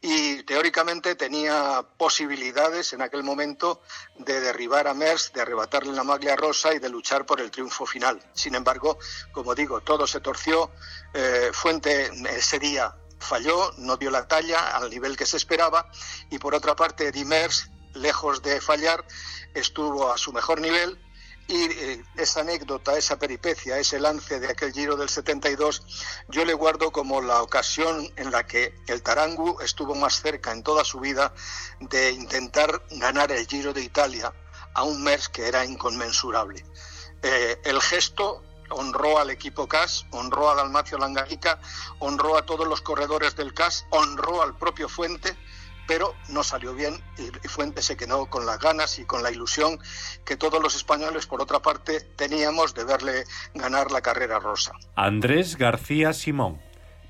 y 0.00 0.44
teóricamente 0.44 1.16
tenía 1.16 1.84
posibilidades 1.96 2.92
en 2.92 3.02
aquel 3.02 3.24
momento 3.24 3.82
de 4.16 4.40
derribar 4.40 4.86
a 4.86 4.94
Mers, 4.94 5.32
de 5.32 5.40
arrebatarle 5.40 5.92
la 5.92 6.04
maglia 6.04 6.36
rosa 6.36 6.72
y 6.72 6.78
de 6.78 6.88
luchar 6.88 7.26
por 7.26 7.40
el 7.40 7.50
triunfo 7.50 7.84
final. 7.84 8.22
Sin 8.32 8.54
embargo, 8.54 8.98
como 9.32 9.54
digo, 9.54 9.80
todo 9.80 10.06
se 10.06 10.20
torció. 10.20 10.70
Eh, 11.14 11.50
Fuente 11.52 12.10
ese 12.30 12.58
día 12.58 12.94
falló, 13.18 13.72
no 13.78 13.96
dio 13.96 14.10
la 14.10 14.28
talla 14.28 14.76
al 14.76 14.88
nivel 14.90 15.16
que 15.16 15.26
se 15.26 15.36
esperaba 15.36 15.90
y 16.30 16.38
por 16.38 16.54
otra 16.54 16.76
parte, 16.76 17.12
Mers, 17.24 17.68
lejos 17.94 18.42
de 18.42 18.60
fallar, 18.60 19.04
estuvo 19.54 20.12
a 20.12 20.18
su 20.18 20.32
mejor 20.32 20.60
nivel 20.60 20.98
y 21.48 21.64
eh, 21.64 22.04
esa 22.16 22.40
anécdota, 22.40 22.96
esa 22.96 23.18
peripecia, 23.18 23.78
ese 23.78 23.98
lance 23.98 24.38
de 24.38 24.48
aquel 24.48 24.72
Giro 24.72 24.96
del 24.96 25.08
72, 25.08 25.82
yo 26.28 26.44
le 26.44 26.52
guardo 26.52 26.92
como 26.92 27.22
la 27.22 27.42
ocasión 27.42 28.06
en 28.16 28.30
la 28.30 28.46
que 28.46 28.74
el 28.86 29.02
Tarangu 29.02 29.58
estuvo 29.62 29.94
más 29.94 30.20
cerca 30.20 30.52
en 30.52 30.62
toda 30.62 30.84
su 30.84 31.00
vida 31.00 31.32
de 31.80 32.10
intentar 32.10 32.82
ganar 32.90 33.32
el 33.32 33.46
Giro 33.46 33.72
de 33.72 33.80
Italia 33.80 34.32
a 34.74 34.82
un 34.82 35.02
Mers 35.02 35.30
que 35.30 35.48
era 35.48 35.64
inconmensurable. 35.64 36.64
Eh, 37.22 37.58
el 37.64 37.80
gesto 37.80 38.42
honró 38.68 39.18
al 39.18 39.30
equipo 39.30 39.66
CAS, 39.66 40.04
honró 40.10 40.50
a 40.50 40.54
Dalmacio 40.54 40.98
Langarica, 40.98 41.58
honró 41.98 42.36
a 42.36 42.44
todos 42.44 42.68
los 42.68 42.82
corredores 42.82 43.34
del 43.36 43.54
CAS, 43.54 43.86
honró 43.90 44.42
al 44.42 44.56
propio 44.56 44.88
Fuente 44.88 45.34
pero 45.88 46.14
no 46.28 46.44
salió 46.44 46.74
bien 46.74 46.94
y 47.18 47.48
Fuente 47.48 47.82
se 47.82 47.96
quedó 47.96 48.26
con 48.26 48.46
las 48.46 48.60
ganas 48.60 48.98
y 48.98 49.06
con 49.06 49.22
la 49.22 49.32
ilusión 49.32 49.78
que 50.24 50.36
todos 50.36 50.62
los 50.62 50.76
españoles, 50.76 51.26
por 51.26 51.40
otra 51.40 51.60
parte, 51.60 52.02
teníamos 52.14 52.74
de 52.74 52.84
verle 52.84 53.24
ganar 53.54 53.90
la 53.90 54.02
carrera 54.02 54.38
rosa. 54.38 54.72
Andrés 54.94 55.56
García 55.56 56.12
Simón, 56.12 56.60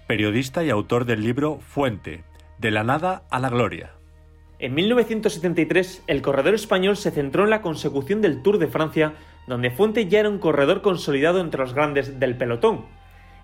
periodista 0.06 0.62
y 0.62 0.70
autor 0.70 1.04
del 1.04 1.22
libro 1.22 1.58
Fuente, 1.60 2.24
de 2.58 2.70
la 2.70 2.84
nada 2.84 3.24
a 3.30 3.40
la 3.40 3.50
gloria. 3.50 3.92
En 4.60 4.74
1973, 4.74 6.02
el 6.06 6.22
corredor 6.22 6.54
español 6.54 6.96
se 6.96 7.10
centró 7.10 7.44
en 7.44 7.50
la 7.50 7.62
consecución 7.62 8.20
del 8.20 8.42
Tour 8.42 8.58
de 8.58 8.68
Francia, 8.68 9.14
donde 9.48 9.70
Fuente 9.72 10.06
ya 10.06 10.20
era 10.20 10.28
un 10.28 10.38
corredor 10.38 10.82
consolidado 10.82 11.40
entre 11.40 11.60
los 11.60 11.74
grandes 11.74 12.20
del 12.20 12.36
pelotón. 12.36 12.86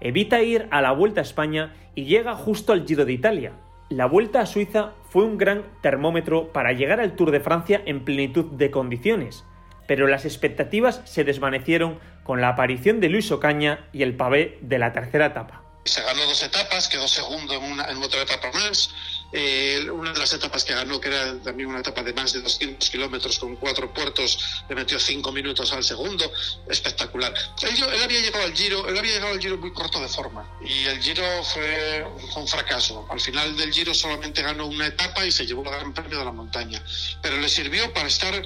Evita 0.01 0.43
ir 0.43 0.68
a 0.70 0.80
la 0.80 0.93
Vuelta 0.93 1.20
a 1.20 1.24
España 1.24 1.74
y 1.95 2.05
llega 2.05 2.35
justo 2.35 2.72
al 2.72 2.87
Giro 2.87 3.05
de 3.05 3.12
Italia, 3.12 3.53
la 3.89 4.07
Vuelta 4.07 4.41
a 4.41 4.47
Suiza 4.47 4.93
fue 5.15 5.25
un 5.25 5.39
gran 5.39 5.62
termómetro 5.81 6.53
para 6.53 6.73
llegar 6.73 6.99
al 6.99 7.15
Tour 7.15 7.31
de 7.31 7.39
Francia 7.39 7.81
en 7.87 8.05
plenitud 8.05 8.47
de 8.47 8.73
condiciones, 8.73 9.45
pero 9.87 10.09
las 10.09 10.25
expectativas 10.25 11.03
se 11.05 11.23
desvanecieron 11.23 12.01
con 12.25 12.41
la 12.41 12.49
aparición 12.49 12.99
de 12.99 13.11
Luis 13.11 13.31
Ocaña 13.31 13.87
y 13.93 14.03
el 14.03 14.17
pavé 14.17 14.59
de 14.61 14.81
la 14.81 14.93
tercera 14.93 15.27
etapa. 15.27 15.64
Se 15.85 16.03
ganó 16.03 16.24
dos 16.24 16.43
etapas, 16.43 16.89
quedó 16.89 17.07
segundo 17.07 17.55
en, 17.55 17.62
una, 17.62 17.85
en 17.85 18.03
otra 18.03 18.22
etapa 18.22 18.51
más. 18.53 18.91
Eh, 19.37 19.91
una 19.91 20.12
de 20.12 20.18
las 20.20 20.32
etapas 20.32 20.62
que 20.62 20.72
ganó, 20.72 21.01
que 21.01 21.09
era 21.09 21.37
también 21.43 21.68
una 21.68 21.80
etapa 21.80 22.05
de 22.05 22.12
más 22.12 22.32
de 22.32 22.41
200 22.41 22.89
kilómetros 22.89 23.39
con 23.41 23.57
cuatro 23.57 23.93
puertos, 23.93 24.62
le 24.68 24.76
metió 24.76 24.99
cinco 24.99 25.32
minutos 25.32 25.72
al 25.72 25.82
segundo. 25.82 26.30
Espectacular. 26.70 27.35
Él, 27.62 28.03
había 28.03 28.20
llegado 28.20 28.45
al 28.45 28.55
Giro, 28.55 28.89
él 28.89 28.97
había 28.97 29.14
llegado 29.14 29.32
al 29.32 29.41
Giro 29.41 29.59
muy 29.59 29.72
corto 29.72 30.01
de 30.01 30.09
forma 30.09 30.49
y 30.64 30.87
el 30.87 31.03
Giro 31.03 31.24
fue 31.43 32.07
un 32.37 32.47
fracaso. 32.47 33.07
Al 33.11 33.20
final 33.20 33.57
del 33.57 33.72
Giro 33.72 33.93
solamente 33.93 34.41
ganó 34.41 34.66
una 34.66 34.87
etapa 34.87 35.26
y 35.26 35.32
se 35.32 35.45
llevó 35.47 35.64
el 35.64 35.70
Gran 35.70 35.93
Premio 35.93 36.18
de 36.18 36.24
la 36.24 36.32
Montaña. 36.32 36.80
Pero 37.20 37.37
le 37.39 37.49
sirvió 37.49 37.93
para 37.93 38.07
estar 38.07 38.41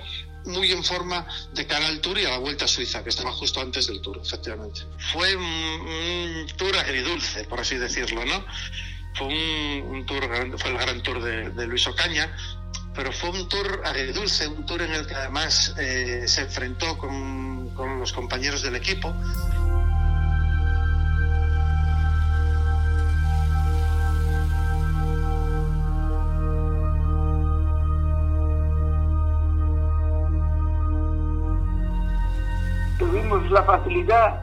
muy 0.45 0.73
en 0.73 0.83
forma 0.85 1.27
de 1.53 1.67
cara 1.67 1.87
al 1.87 2.01
Tour 2.01 2.19
y 2.19 2.25
a 2.25 2.31
la 2.31 2.39
Vuelta 2.39 2.65
a 2.65 2.69
Suiza, 2.69 3.03
que 3.03 3.11
estaba 3.11 3.33
justo 3.33 3.61
antes 3.61 3.87
del 3.87 4.01
Tour, 4.01 4.21
efectivamente. 4.23 4.83
Fue 5.13 5.37
un, 5.37 6.47
Tour 6.57 6.77
agridulce, 6.77 7.45
por 7.45 7.61
así 7.61 7.77
decirlo, 7.77 8.25
¿no? 8.25 8.45
Fue 9.15 9.27
un, 9.27 10.07
Tour, 10.07 10.29
fue 10.59 10.71
el 10.71 10.79
gran 10.79 11.03
Tour 11.03 11.23
de, 11.23 11.67
Luis 11.67 11.87
Ocaña, 11.87 12.35
pero 12.95 13.13
fue 13.13 13.31
un 13.31 13.49
Tour 13.49 13.83
agridulce, 13.85 14.49
un 14.49 14.65
Tour 14.67 14.83
en 14.83 14.93
el 14.93 15.07
que 15.07 15.15
además 15.15 15.75
eh, 15.79 16.25
se 16.27 16.43
enfrentó 16.43 16.99
con, 16.99 17.75
con 17.75 17.99
los 17.99 18.13
compañeros 18.13 18.63
del 18.63 18.77
equipo. 18.77 19.15
La 33.51 33.63
facilidad, 33.63 34.43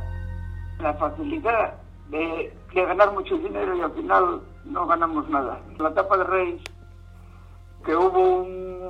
la 0.79 0.93
facilidad 0.95 1.75
de, 2.09 2.53
ganar 2.73 3.13
mucho 3.13 3.37
dinero 3.37 3.75
y 3.75 3.81
al 3.81 3.91
final 3.91 4.41
no 4.65 4.85
ganamos 4.87 5.29
nada. 5.29 5.59
La 5.77 5.89
etapa 5.89 6.17
de 6.17 6.23
Reyes, 6.25 6.61
que 7.85 7.95
hubo 7.95 8.43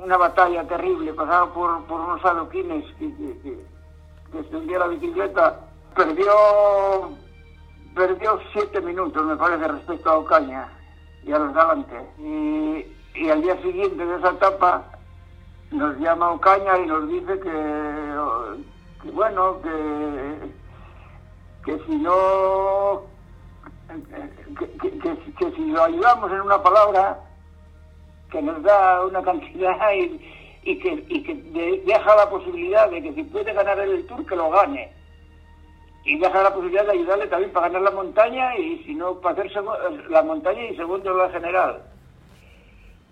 una 0.04 0.16
batalla 0.16 0.66
terrible, 0.66 1.12
pasaba 1.12 1.52
por, 1.52 1.84
por 1.84 2.00
unos 2.00 2.24
adoquines 2.24 2.84
que, 2.98 3.14
que, 3.42 4.38
extendía 4.38 4.80
la 4.80 4.88
bicicleta, 4.88 5.60
perdió 5.94 6.32
perdió 7.94 8.38
siete 8.52 8.80
minutos, 8.82 9.24
me 9.24 9.36
parece, 9.36 9.68
respecto 9.68 10.10
a 10.10 10.18
Ocaña 10.18 10.68
y 11.24 11.32
a 11.32 11.38
los 11.38 11.54
galantes. 11.54 12.02
Y, 12.18 12.84
y 13.14 13.30
al 13.30 13.40
día 13.40 13.60
siguiente 13.62 14.04
de 14.04 14.16
esa 14.16 14.30
etapa 14.30 14.84
nos 15.70 15.96
llama 15.98 16.32
Ocaña 16.32 16.78
y 16.78 16.86
nos 16.86 17.08
dice 17.08 17.40
que 17.40 18.16
bueno, 19.12 19.60
que, 19.62 20.50
que 21.64 21.84
si 21.86 21.96
no, 21.96 23.02
que, 25.38 25.52
si 25.52 25.66
lo 25.66 25.84
ayudamos 25.84 26.30
en 26.32 26.40
una 26.40 26.62
palabra, 26.62 27.20
que 28.30 28.42
nos 28.42 28.62
da 28.62 29.04
una 29.04 29.22
cantidad 29.22 29.92
y, 29.92 30.78
que, 30.78 31.04
y 31.08 31.22
que 31.22 31.34
deja 31.86 32.16
la 32.16 32.28
posibilidad 32.28 32.90
de 32.90 33.02
que 33.02 33.14
si 33.14 33.22
puede 33.24 33.52
ganar 33.52 33.78
el 33.80 34.06
Tour, 34.06 34.26
que 34.26 34.36
lo 34.36 34.50
gane. 34.50 34.92
Y 36.04 36.18
deja 36.18 36.42
la 36.42 36.54
posibilidad 36.54 36.84
de 36.86 36.92
ayudarle 36.92 37.26
también 37.26 37.52
para 37.52 37.68
ganar 37.68 37.82
la 37.82 37.90
montaña 37.90 38.56
y 38.56 38.78
si 38.84 38.94
no, 38.94 39.20
para 39.20 39.42
hacer 39.42 39.64
la 40.08 40.22
montaña 40.22 40.62
y 40.64 40.76
segundo 40.76 41.16
la 41.16 41.30
general. 41.30 41.82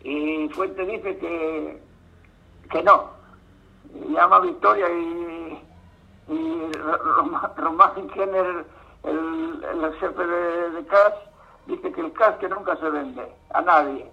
Y 0.05 0.49
Fuente 0.51 0.85
dice 0.85 1.17
que, 1.19 1.81
que 2.71 2.83
no. 2.83 3.11
llama 4.11 4.41
Victoria 4.41 4.87
y 4.91 5.59
y 6.29 6.73
Román 7.57 8.09
Kenner, 8.15 8.65
el, 9.03 9.65
el, 9.65 9.95
jefe 9.95 10.27
de, 10.27 10.71
de 10.71 10.87
CAS, 10.87 11.15
dice 11.67 11.93
que 11.93 12.01
el 12.01 12.13
CAS 12.13 12.37
que 12.37 12.49
nunca 12.49 12.77
se 12.77 12.89
vende 12.89 13.31
a 13.53 13.61
nadie. 13.61 14.11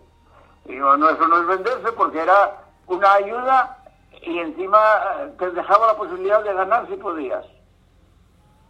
Y 0.65 0.73
digo, 0.73 0.95
no, 0.97 1.09
eso 1.09 1.27
no 1.27 1.41
es 1.41 1.47
venderse 1.47 1.91
porque 1.93 2.19
era 2.19 2.61
una 2.87 3.13
ayuda 3.13 3.77
y 4.21 4.39
encima 4.39 4.79
eh, 5.19 5.33
te 5.39 5.51
dejaba 5.51 5.87
la 5.87 5.97
posibilidad 5.97 6.43
de 6.43 6.53
ganar 6.53 6.87
si 6.87 6.95
podías. 6.95 7.45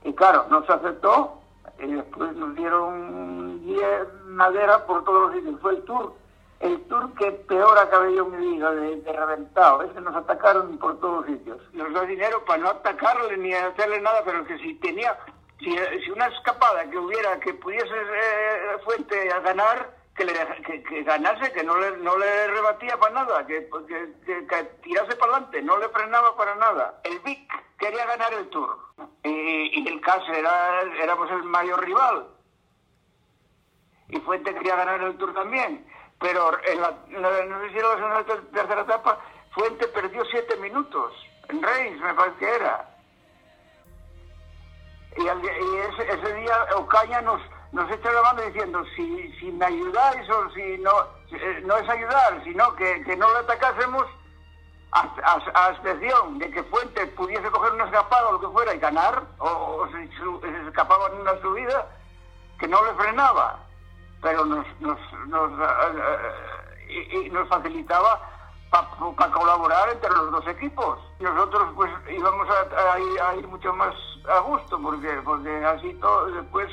Y 0.04 0.14
claro, 0.14 0.46
no 0.50 0.64
se 0.66 0.74
aceptó 0.74 1.39
y 1.80 1.88
después 1.88 2.36
nos 2.36 2.56
dieron 2.56 3.66
10 3.66 4.14
madera 4.26 4.86
por 4.86 5.04
todos 5.04 5.24
los 5.24 5.34
sitios. 5.34 5.60
Fue 5.62 5.72
el 5.72 5.84
tour 5.84 6.14
el 6.62 6.80
tour 6.84 7.14
que 7.16 7.32
peor 7.32 7.78
acabé 7.78 8.16
yo 8.16 8.26
mi 8.26 8.55
vida 8.55 8.72
de, 8.72 9.14
reventado. 9.14 9.84
Es 9.84 9.91
que 9.91 10.01
nos 10.01 10.16
atacaron 10.16 10.78
por 10.78 10.99
todos 10.99 11.26
sitios. 11.26 11.59
Nos 11.74 11.91
da 11.93 12.01
dinero 12.05 12.43
para 12.45 12.62
no 12.62 12.70
atacarle 12.70 13.38
ni 13.38 13.53
hacerle 13.53 13.99
nada, 14.01 14.22
pero 14.24 14.45
que 14.45 14.57
si 14.59 14.76
tenía, 14.76 15.18
si, 15.59 16.12
una 16.12 16.28
escapada 16.28 16.89
que 16.89 16.97
hubiera, 16.97 17.39
que 17.39 17.53
pudiese 17.55 17.88
eh, 17.88 18.78
Fuente 18.84 19.32
a 19.32 19.39
ganar, 19.39 19.89
que, 20.16 20.26
le, 20.26 20.34
que, 20.66 20.84
que 20.84 21.03
ganase, 21.03 21.51
que 21.51 21.64
no 21.64 21.78
le, 21.78 21.97
no 21.97 22.18
le 22.18 22.47
rebatía 22.47 22.97
para 22.97 23.14
nada, 23.16 23.47
que, 23.47 23.68
que, 23.88 24.47
que 24.47 24.64
tirase 24.84 25.16
para 25.16 25.34
adelante, 25.34 25.62
no 25.64 25.78
le 25.78 25.89
frenaba 25.89 26.36
para 26.36 26.55
nada. 26.55 27.01
El 27.03 27.20
Vic 27.20 27.51
quería 27.80 28.05
ganar 28.05 28.34
el 28.34 28.49
Tour 28.49 28.78
y, 29.24 29.82
y 29.82 29.88
el 29.88 29.99
CAS 30.01 30.24
era, 30.30 30.82
éramos 31.01 31.32
el 31.32 31.43
mayor 31.43 31.84
rival. 31.84 32.28
Y 34.09 34.20
Fuente 34.20 34.53
quería 34.53 34.76
ganar 34.76 35.01
el 35.01 35.18
Tour 35.18 35.34
también, 35.34 35.86
pero 36.22 36.52
en 36.66 36.80
la, 36.80 36.94
no, 37.10 37.30
era 37.30 37.50
la 37.50 37.96
segunda 37.96 38.24
tercera 38.54 38.82
etapa, 38.82 39.18
Fuente 39.54 39.88
perdió 39.88 40.24
siete 40.26 40.56
minutos. 40.58 41.14
En 41.50 41.62
Reis, 41.62 42.00
me 42.00 42.14
parece 42.14 42.38
que 42.38 42.56
era. 42.56 42.88
Y, 45.18 45.28
al, 45.28 45.42
ese, 45.44 46.34
día 46.36 46.68
Ocaña 46.78 47.22
nos, 47.22 47.42
nos 47.74 47.92
echa 47.92 48.12
la 48.12 48.22
mano 48.22 48.44
diciendo, 48.44 48.84
si, 48.96 49.34
si 49.40 49.52
me 49.52 49.66
ayudáis 49.66 50.30
o 50.30 50.50
si 50.52 50.78
no, 50.78 50.92
eh, 51.32 51.62
no 51.66 51.76
es 51.76 51.90
ayudar, 51.90 52.42
sino 52.46 52.74
que, 52.76 53.04
que 53.04 53.18
no 53.18 53.30
le 53.34 53.40
atacásemos 53.40 54.06
a, 54.92 55.02
a, 55.02 55.66
a, 55.66 55.72
excepción 55.72 56.38
de 56.38 56.52
que 56.52 56.64
Fuente 56.64 57.08
pudiese 57.08 57.50
coger 57.50 57.74
una 57.74 57.86
escapada 57.86 58.30
o 58.30 58.34
lo 58.34 58.40
que 58.40 58.48
fuera 58.48 58.76
y 58.76 58.80
ganar, 58.80 59.24
o, 59.40 59.48
o 59.48 59.88
si 59.88 60.08
se 60.08 60.68
escapaba 60.68 61.08
en 61.08 61.22
una 61.22 61.42
subida, 61.42 61.88
que 62.60 62.68
no 62.68 62.86
le 62.86 62.94
frenaba, 62.94 63.60
pero 64.22 64.46
nos, 64.46 64.66
nos, 64.80 65.00
nos, 65.28 65.52
uh, 65.52 66.90
y, 66.90 67.28
y 67.28 67.30
nos 67.30 67.48
facilitaba 67.50 68.22
para 68.70 68.90
pa 69.18 69.32
colaborar 69.32 69.90
entre 69.90 70.10
los 70.10 70.32
dos 70.32 70.48
equipos. 70.48 71.00
Nosotros 71.20 71.74
pues 71.76 71.92
íbamos 72.10 72.48
a, 72.50 72.94
a, 72.94 73.30
a, 73.30 73.36
ir 73.36 73.48
mucho 73.48 73.74
más 73.74 73.94
a 74.30 74.40
gusto 74.40 74.82
porque, 74.82 75.10
porque 75.26 75.50
así 75.66 75.94
todo 76.00 76.28
después 76.28 76.70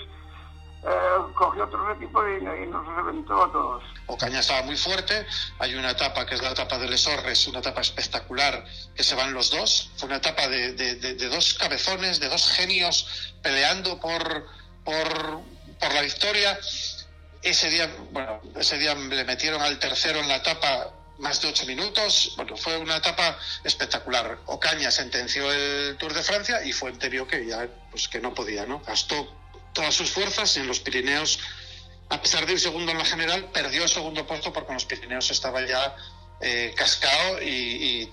eh, 0.84 1.32
cogió 1.34 1.64
otros 1.64 1.96
equipos 1.96 2.24
y, 2.28 2.44
y, 2.44 2.66
nos 2.68 2.86
reventó 2.94 3.42
a 3.42 3.50
todos. 3.50 3.82
Ocaña 4.06 4.38
estaba 4.38 4.62
muy 4.62 4.76
fuerte, 4.76 5.26
hay 5.58 5.74
una 5.74 5.90
etapa 5.90 6.24
que 6.24 6.36
es 6.36 6.42
la 6.42 6.50
etapa 6.50 6.78
de 6.78 6.88
Lesorres, 6.88 7.48
una 7.48 7.58
etapa 7.58 7.80
espectacular 7.80 8.64
que 8.94 9.02
se 9.02 9.16
van 9.16 9.34
los 9.34 9.50
dos, 9.50 9.90
fue 9.96 10.06
una 10.06 10.18
etapa 10.18 10.46
de, 10.46 10.74
de, 10.74 10.94
de, 10.94 11.14
de 11.14 11.28
dos 11.28 11.54
cabezones, 11.54 12.20
de 12.20 12.28
dos 12.28 12.48
genios 12.52 13.34
peleando 13.42 13.98
por, 13.98 14.46
por, 14.84 15.40
por 15.80 15.94
la 15.94 16.02
victoria. 16.02 16.56
Ese 17.42 17.70
día, 17.70 17.88
bueno, 18.10 18.40
ese 18.56 18.78
día 18.78 18.94
le 18.94 19.24
metieron 19.24 19.62
al 19.62 19.78
tercero 19.78 20.20
en 20.20 20.28
la 20.28 20.36
etapa 20.36 20.92
más 21.18 21.40
de 21.40 21.48
ocho 21.48 21.66
minutos. 21.66 22.32
Bueno, 22.36 22.56
fue 22.56 22.76
una 22.76 22.96
etapa 22.96 23.38
espectacular. 23.64 24.38
Ocaña 24.46 24.90
sentenció 24.90 25.52
el 25.52 25.96
Tour 25.98 26.14
de 26.14 26.22
Francia 26.22 26.64
y 26.64 26.72
Fuente 26.72 27.08
vio 27.08 27.26
que 27.26 27.46
ya 27.46 27.68
pues 27.90 28.08
que 28.08 28.20
no 28.20 28.34
podía, 28.34 28.66
¿no? 28.66 28.80
Gastó 28.80 29.32
todas 29.72 29.94
sus 29.94 30.10
fuerzas 30.10 30.56
en 30.56 30.66
los 30.66 30.80
Pirineos. 30.80 31.38
A 32.08 32.20
pesar 32.22 32.46
de 32.46 32.54
ir 32.54 32.60
segundo 32.60 32.90
en 32.90 32.98
la 32.98 33.04
general, 33.04 33.50
perdió 33.52 33.82
el 33.82 33.88
segundo 33.88 34.26
puesto 34.26 34.52
porque 34.52 34.70
en 34.70 34.74
los 34.74 34.84
Pirineos 34.86 35.30
estaba 35.30 35.64
ya 35.66 35.94
eh, 36.40 36.72
cascado 36.76 37.42
y, 37.42 37.46
y 37.46 38.10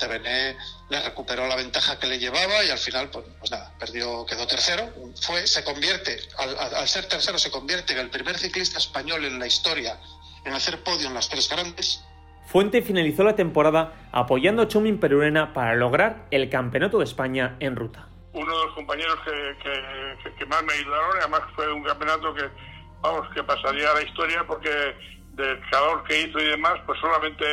le 0.90 1.02
recuperó 1.02 1.48
la 1.48 1.56
ventaja 1.56 2.00
que 2.00 2.08
le 2.08 2.20
llevaba 2.20 2.64
y 2.64 2.70
al 2.70 2.78
final, 2.78 3.10
pues, 3.10 3.26
pues 3.40 3.52
nada, 3.52 3.74
perdió, 3.80 4.26
quedó 4.26 4.48
tercero. 4.48 4.90
Fue, 5.22 5.46
se 5.48 5.64
convierte, 5.64 6.18
al, 6.38 6.76
al, 6.76 6.88
ser 6.88 7.06
tercero, 7.08 7.38
se 7.38 7.52
convierte 7.52 7.94
en 7.94 8.00
el 8.00 8.10
primer 8.10 8.38
ciclista 8.38 8.78
español 8.78 9.26
en 9.26 9.40
la 9.40 9.48
historia 9.48 10.00
en 10.44 10.54
hacer 10.54 10.84
podio 10.84 11.08
en 11.08 11.16
las 11.16 11.28
tres 11.28 11.50
grandes 11.50 12.04
Fuente 12.46 12.82
finalizó 12.82 13.24
la 13.24 13.36
temporada 13.36 14.08
apoyando 14.12 14.62
a 14.62 14.68
Chomin 14.68 15.00
Perurena 15.00 15.54
para 15.54 15.76
lograr 15.76 16.28
el 16.32 16.50
Campeonato 16.50 17.00
de 17.00 17.04
España 17.04 17.58
en 17.60 17.76
ruta. 17.76 18.08
Uno 18.34 18.58
de 18.58 18.66
los 18.66 18.76
compañeros 18.76 19.18
que, 19.26 19.58
que, 19.64 20.36
que 20.36 20.46
más 20.46 20.64
me 20.64 20.74
ayudaron, 20.74 21.18
además 21.20 21.42
fue 21.56 21.72
un 21.74 21.84
campeonato 21.84 22.34
que, 22.34 22.44
vamos, 23.02 23.28
que 23.34 23.44
pasaría 23.44 23.90
a 23.90 23.96
la 23.96 24.04
historia 24.04 24.44
porque 24.46 24.70
del 25.34 25.60
calor 25.70 26.04
que 26.04 26.22
hizo 26.22 26.40
y 26.40 26.50
demás, 26.52 26.80
pues 26.86 27.00
solamente 27.00 27.46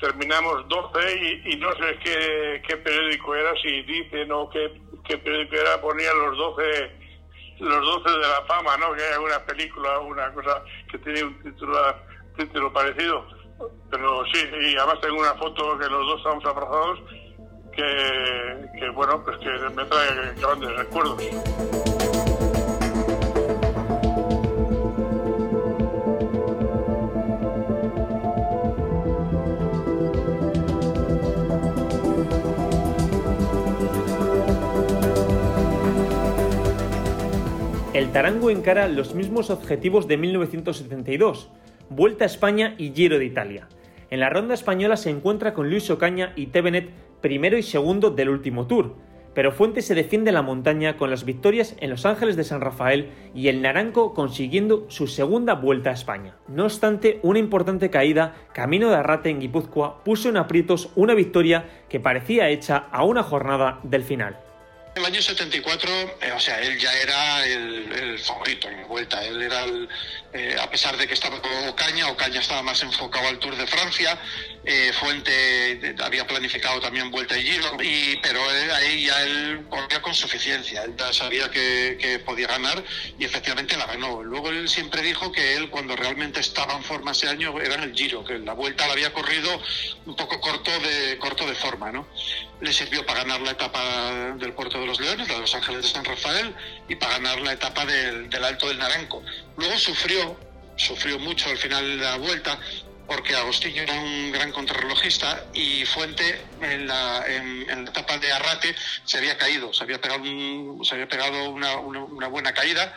terminamos 0.00 0.66
12 0.68 1.42
y, 1.44 1.52
y 1.52 1.56
no 1.56 1.70
sé 1.72 1.98
qué, 2.02 2.76
periódico 2.76 3.34
era, 3.34 3.52
si 3.62 3.82
dicen 3.82 4.32
o 4.32 4.48
qué, 4.48 4.80
qué 5.06 5.18
periódico 5.18 5.56
era, 5.56 5.80
ponían 5.80 6.18
los 6.18 6.36
12 6.36 7.00
los 7.60 8.04
12 8.04 8.10
de 8.10 8.26
la 8.26 8.42
fama, 8.48 8.74
¿no? 8.78 8.94
Que 8.94 9.02
hay 9.02 9.22
una 9.22 9.38
película, 9.44 9.98
una 9.98 10.32
cosa 10.32 10.62
que 10.90 10.96
tiene 10.96 11.24
un 11.24 11.42
título, 11.42 11.76
título 12.34 12.72
parecido 12.72 13.26
pero 13.90 14.24
sí, 14.32 14.38
y 14.60 14.76
además 14.76 15.00
tengo 15.00 15.18
una 15.18 15.34
foto 15.34 15.78
que 15.78 15.88
los 15.88 16.06
dos 16.06 16.18
estamos 16.18 16.44
abrazados 16.44 17.00
que, 17.72 18.78
que 18.78 18.88
bueno, 18.90 19.22
pues 19.24 19.36
que 19.38 19.50
me 19.74 19.84
trae 19.84 20.34
grandes 20.36 20.76
recuerdos. 20.76 22.09
El 38.00 38.12
Tarango 38.12 38.48
encara 38.48 38.88
los 38.88 39.14
mismos 39.14 39.50
objetivos 39.50 40.08
de 40.08 40.16
1972, 40.16 41.50
Vuelta 41.90 42.24
a 42.24 42.26
España 42.26 42.74
y 42.78 42.92
Giro 42.92 43.18
de 43.18 43.26
Italia. 43.26 43.68
En 44.08 44.20
la 44.20 44.30
ronda 44.30 44.54
española 44.54 44.96
se 44.96 45.10
encuentra 45.10 45.52
con 45.52 45.68
Luis 45.68 45.90
Ocaña 45.90 46.32
y 46.34 46.46
Tevenet 46.46 46.88
primero 47.20 47.58
y 47.58 47.62
segundo 47.62 48.08
del 48.08 48.30
último 48.30 48.66
tour, 48.66 48.94
pero 49.34 49.52
Fuente 49.52 49.82
se 49.82 49.94
defiende 49.94 50.30
en 50.30 50.36
la 50.36 50.40
montaña 50.40 50.96
con 50.96 51.10
las 51.10 51.26
victorias 51.26 51.76
en 51.78 51.90
Los 51.90 52.06
Ángeles 52.06 52.36
de 52.36 52.44
San 52.44 52.62
Rafael 52.62 53.10
y 53.34 53.48
el 53.48 53.60
Naranco 53.60 54.14
consiguiendo 54.14 54.86
su 54.88 55.06
segunda 55.06 55.52
vuelta 55.52 55.90
a 55.90 55.92
España. 55.92 56.36
No 56.48 56.64
obstante, 56.64 57.20
una 57.22 57.38
importante 57.38 57.90
caída 57.90 58.34
camino 58.54 58.88
de 58.88 58.96
Arrate 58.96 59.28
en 59.28 59.40
Guipúzcoa 59.40 60.02
puso 60.04 60.30
en 60.30 60.38
aprietos 60.38 60.90
una 60.96 61.12
victoria 61.12 61.66
que 61.90 62.00
parecía 62.00 62.48
hecha 62.48 62.78
a 62.78 63.04
una 63.04 63.22
jornada 63.22 63.78
del 63.82 64.04
final. 64.04 64.38
En 64.94 65.02
el 65.02 65.12
año 65.12 65.22
74, 65.22 66.18
eh, 66.20 66.32
o 66.32 66.40
sea, 66.40 66.60
él 66.60 66.76
ya 66.78 66.92
era 66.92 67.46
el, 67.46 68.18
favorito 68.18 68.68
en 68.68 68.88
vuelta. 68.88 69.24
Él 69.24 69.40
era, 69.40 69.62
el, 69.62 69.88
eh, 70.32 70.56
a 70.60 70.68
pesar 70.68 70.96
de 70.96 71.06
que 71.06 71.14
estaba 71.14 71.40
con 71.40 71.68
Ocaña, 71.68 72.08
Ocaña 72.08 72.40
estaba 72.40 72.62
más 72.62 72.82
enfocado 72.82 73.28
al 73.28 73.38
Tour 73.38 73.56
de 73.56 73.68
Francia. 73.68 74.18
Eh, 74.62 74.92
Fuente 74.92 75.94
había 76.02 76.26
planificado 76.26 76.80
también 76.80 77.10
Vuelta 77.10 77.38
y 77.38 77.42
Giro, 77.42 77.82
y, 77.82 78.16
pero 78.22 78.38
él, 78.50 78.70
ahí 78.70 79.06
ya 79.06 79.22
él 79.22 79.64
corría 79.70 80.02
con 80.02 80.14
suficiencia. 80.14 80.84
Él 80.84 80.94
ya 80.98 81.12
sabía 81.14 81.50
que, 81.50 81.96
que, 81.98 82.18
podía 82.18 82.46
ganar 82.46 82.82
y 83.18 83.24
efectivamente 83.24 83.76
la 83.78 83.86
ganó. 83.86 84.22
Luego 84.22 84.50
él 84.50 84.68
siempre 84.68 85.00
dijo 85.00 85.32
que 85.32 85.54
él, 85.54 85.70
cuando 85.70 85.96
realmente 85.96 86.40
estaba 86.40 86.74
en 86.74 86.84
forma 86.84 87.12
ese 87.12 87.28
año, 87.28 87.58
era 87.58 87.74
en 87.76 87.84
el 87.84 87.94
Giro, 87.94 88.22
que 88.22 88.38
la 88.38 88.52
Vuelta 88.52 88.86
la 88.86 88.92
había 88.92 89.12
corrido 89.14 89.50
un 90.04 90.14
poco 90.14 90.38
corto 90.40 90.70
de, 90.80 91.16
corto 91.16 91.46
de 91.46 91.54
forma, 91.54 91.90
¿no? 91.90 92.06
Le 92.60 92.72
sirvió 92.74 93.06
para 93.06 93.20
ganar 93.20 93.40
la 93.40 93.52
etapa 93.52 94.34
del 94.36 94.52
Puerto 94.52 94.78
de 94.78 94.86
los 94.86 95.00
Leones, 95.00 95.26
la 95.28 95.34
de 95.34 95.40
Los 95.40 95.54
Ángeles 95.54 95.82
de 95.84 95.88
San 95.88 96.04
Rafael, 96.04 96.54
y 96.86 96.96
para 96.96 97.12
ganar 97.14 97.40
la 97.40 97.52
etapa 97.54 97.86
del, 97.86 98.28
del 98.28 98.44
Alto 98.44 98.68
del 98.68 98.78
Naranco. 98.78 99.22
Luego 99.56 99.78
sufrió, 99.78 100.38
sufrió 100.76 101.18
mucho 101.18 101.48
al 101.48 101.56
final 101.56 101.98
de 101.98 102.04
la 102.04 102.16
vuelta, 102.16 102.58
porque 103.10 103.34
Agostinho 103.34 103.82
era 103.82 103.94
un 103.94 104.30
gran 104.30 104.52
contrarrelojista 104.52 105.46
y 105.52 105.84
Fuente 105.84 106.46
en 106.60 106.86
la, 106.86 107.26
en, 107.26 107.66
la 107.66 107.90
etapa 107.90 108.18
de 108.18 108.30
Arrate 108.30 108.72
se 109.02 109.18
había 109.18 109.36
caído, 109.36 109.72
se 109.74 109.82
había 109.82 110.00
pegado, 110.00 110.22
un, 110.22 110.84
se 110.84 110.94
había 110.94 111.08
pegado 111.08 111.50
una, 111.50 111.76
una, 111.78 112.28
buena 112.28 112.54
caída 112.54 112.94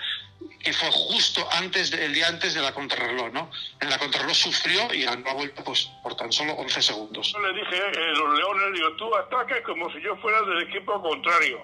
que 0.59 0.71
fue 0.71 0.87
justo 0.91 1.43
antes 1.53 1.89
de, 1.89 2.05
el 2.05 2.13
día 2.13 2.27
antes 2.27 2.53
de 2.53 2.61
la 2.61 2.75
contrarreloj, 2.75 3.33
¿no? 3.33 3.49
En 3.81 3.89
la 3.89 3.97
contrarreloj 3.97 4.35
sufrió 4.35 4.93
y 4.93 5.03
ganó 5.03 5.25
la 5.25 5.33
vuelta 5.33 5.63
pues, 5.63 5.89
por 6.03 6.15
tan 6.15 6.31
solo 6.31 6.53
11 6.53 6.81
segundos. 6.83 7.33
Yo 7.33 7.39
le 7.39 7.59
dije, 7.59 7.75
eh, 7.75 8.11
los 8.15 8.37
leones, 8.37 8.73
digo, 8.75 8.95
tú 8.97 9.15
ataques 9.15 9.61
como 9.61 9.91
si 9.93 9.99
yo 9.99 10.15
fuera 10.17 10.39
del 10.43 10.61
equipo 10.69 11.01
contrario. 11.01 11.59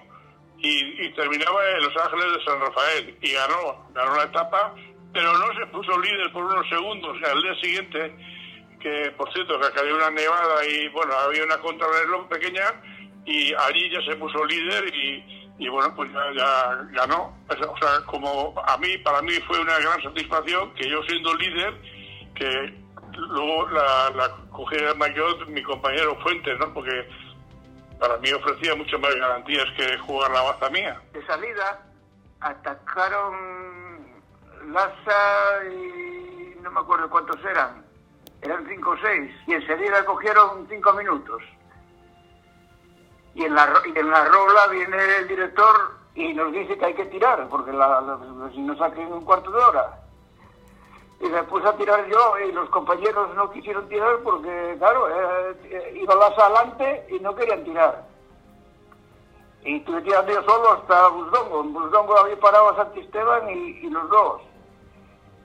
Y, 0.58 1.06
y, 1.06 1.12
terminaba 1.14 1.70
en 1.70 1.84
Los 1.84 1.96
Ángeles 1.96 2.26
de 2.36 2.44
San 2.44 2.60
Rafael 2.60 3.16
y 3.22 3.32
ganó, 3.32 3.88
ganó 3.94 4.16
la 4.16 4.24
etapa, 4.24 4.74
pero 5.12 5.38
no 5.38 5.54
se 5.54 5.66
puso 5.68 5.98
líder 5.98 6.32
por 6.32 6.44
unos 6.44 6.68
segundos. 6.68 7.16
Al 7.22 7.42
día 7.42 7.54
siguiente, 7.62 8.14
que 8.80 9.12
por 9.16 9.32
cierto, 9.32 9.60
que 9.60 9.70
cayó 9.72 9.94
una 9.96 10.10
nevada 10.10 10.64
y 10.66 10.88
bueno, 10.88 11.14
había 11.14 11.44
una 11.44 11.58
contrarreloj 11.58 12.28
pequeña 12.28 12.64
y 13.24 13.54
allí 13.54 13.90
ya 13.90 14.00
se 14.02 14.16
puso 14.16 14.44
líder 14.44 14.84
y 14.94 15.68
bueno, 15.68 15.94
pues 15.94 16.10
ya, 16.12 16.32
ya 16.32 16.88
ganó. 16.92 17.36
O 17.48 17.78
sea, 17.78 18.00
como 18.06 18.54
a 18.66 18.76
mí, 18.78 18.96
para 18.98 19.20
mí 19.22 19.32
fue 19.46 19.60
una 19.60 19.78
gran 19.78 20.02
satisfacción 20.02 20.72
que 20.74 20.88
yo 20.88 21.02
siendo 21.02 21.34
líder, 21.34 21.74
que 22.34 22.74
luego 23.12 23.68
la, 23.68 24.10
la 24.10 24.36
cogiera 24.50 24.94
mayor 24.94 25.46
mi 25.48 25.62
compañero 25.62 26.16
Fuentes, 26.22 26.58
¿no? 26.58 26.72
Porque 26.72 27.06
para 27.98 28.16
mí 28.18 28.32
ofrecía 28.32 28.74
muchas 28.74 28.98
más 29.00 29.14
garantías 29.14 29.66
que 29.76 29.98
jugar 29.98 30.30
la 30.30 30.42
baza 30.42 30.70
mía. 30.70 31.00
De 31.12 31.24
salida 31.26 31.86
atacaron 32.40 34.00
Laza 34.72 35.64
y 35.70 36.58
no 36.62 36.70
me 36.70 36.80
acuerdo 36.80 37.10
cuántos 37.10 37.42
eran, 37.44 37.84
eran 38.42 38.66
cinco 38.68 38.90
o 38.90 38.96
seis, 38.98 39.30
y 39.46 39.54
enseguida 39.54 40.04
cogieron 40.04 40.66
cinco 40.68 40.92
minutos 40.94 41.42
y 43.34 43.44
en 43.44 43.54
la, 43.54 43.72
y 43.86 43.98
en 43.98 44.10
la 44.10 44.24
rola 44.24 44.66
viene 44.68 44.96
el 45.18 45.28
director 45.28 45.92
y 46.14 46.34
nos 46.34 46.52
dice 46.52 46.76
que 46.76 46.84
hay 46.84 46.94
que 46.94 47.06
tirar, 47.06 47.46
porque 47.48 47.72
la, 47.72 48.18
si 48.52 48.60
nos 48.60 48.78
saquen 48.78 49.12
un 49.12 49.24
cuarto 49.24 49.50
de 49.50 49.58
hora. 49.58 50.00
y 51.20 51.28
me 51.28 51.42
puse 51.44 51.68
a 51.68 51.76
tirar 51.76 52.06
yo 52.06 52.38
y 52.38 52.52
los 52.52 52.68
compañeros 52.70 53.34
no 53.36 53.50
quisieron 53.50 53.88
tirar 53.88 54.18
porque, 54.24 54.74
claro, 54.78 55.08
eh, 55.08 56.00
iba 56.02 56.14
Lasa 56.14 56.46
adelante 56.46 57.06
y 57.10 57.20
no 57.20 57.34
querían 57.34 57.62
tirar. 57.64 58.04
Y 59.62 59.76
estuve 59.76 60.00
tirando 60.02 60.32
yo 60.32 60.42
solo 60.42 60.72
hasta 60.72 61.08
Busdongo. 61.08 61.60
En 61.60 61.72
Busdongo 61.74 62.18
había 62.18 62.40
parado 62.40 62.70
a 62.70 62.76
Santisteban 62.76 63.48
y, 63.50 63.86
y 63.86 63.90
los 63.90 64.08
dos. 64.08 64.42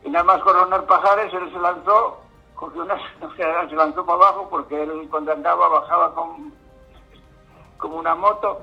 Y 0.05 0.09
nada 0.09 0.23
más 0.23 0.41
coronar 0.41 0.85
Pajares, 0.85 1.33
él 1.33 1.51
se 1.51 1.59
lanzó, 1.59 2.21
cogió 2.55 2.83
una, 2.83 2.95
se 3.69 3.75
lanzó 3.75 4.05
para 4.05 4.17
abajo 4.19 4.47
porque 4.49 4.81
él 4.81 5.07
cuando 5.09 5.33
andaba 5.33 5.67
bajaba 5.67 6.13
con, 6.13 6.53
como 7.77 7.97
una 7.97 8.15
moto 8.15 8.61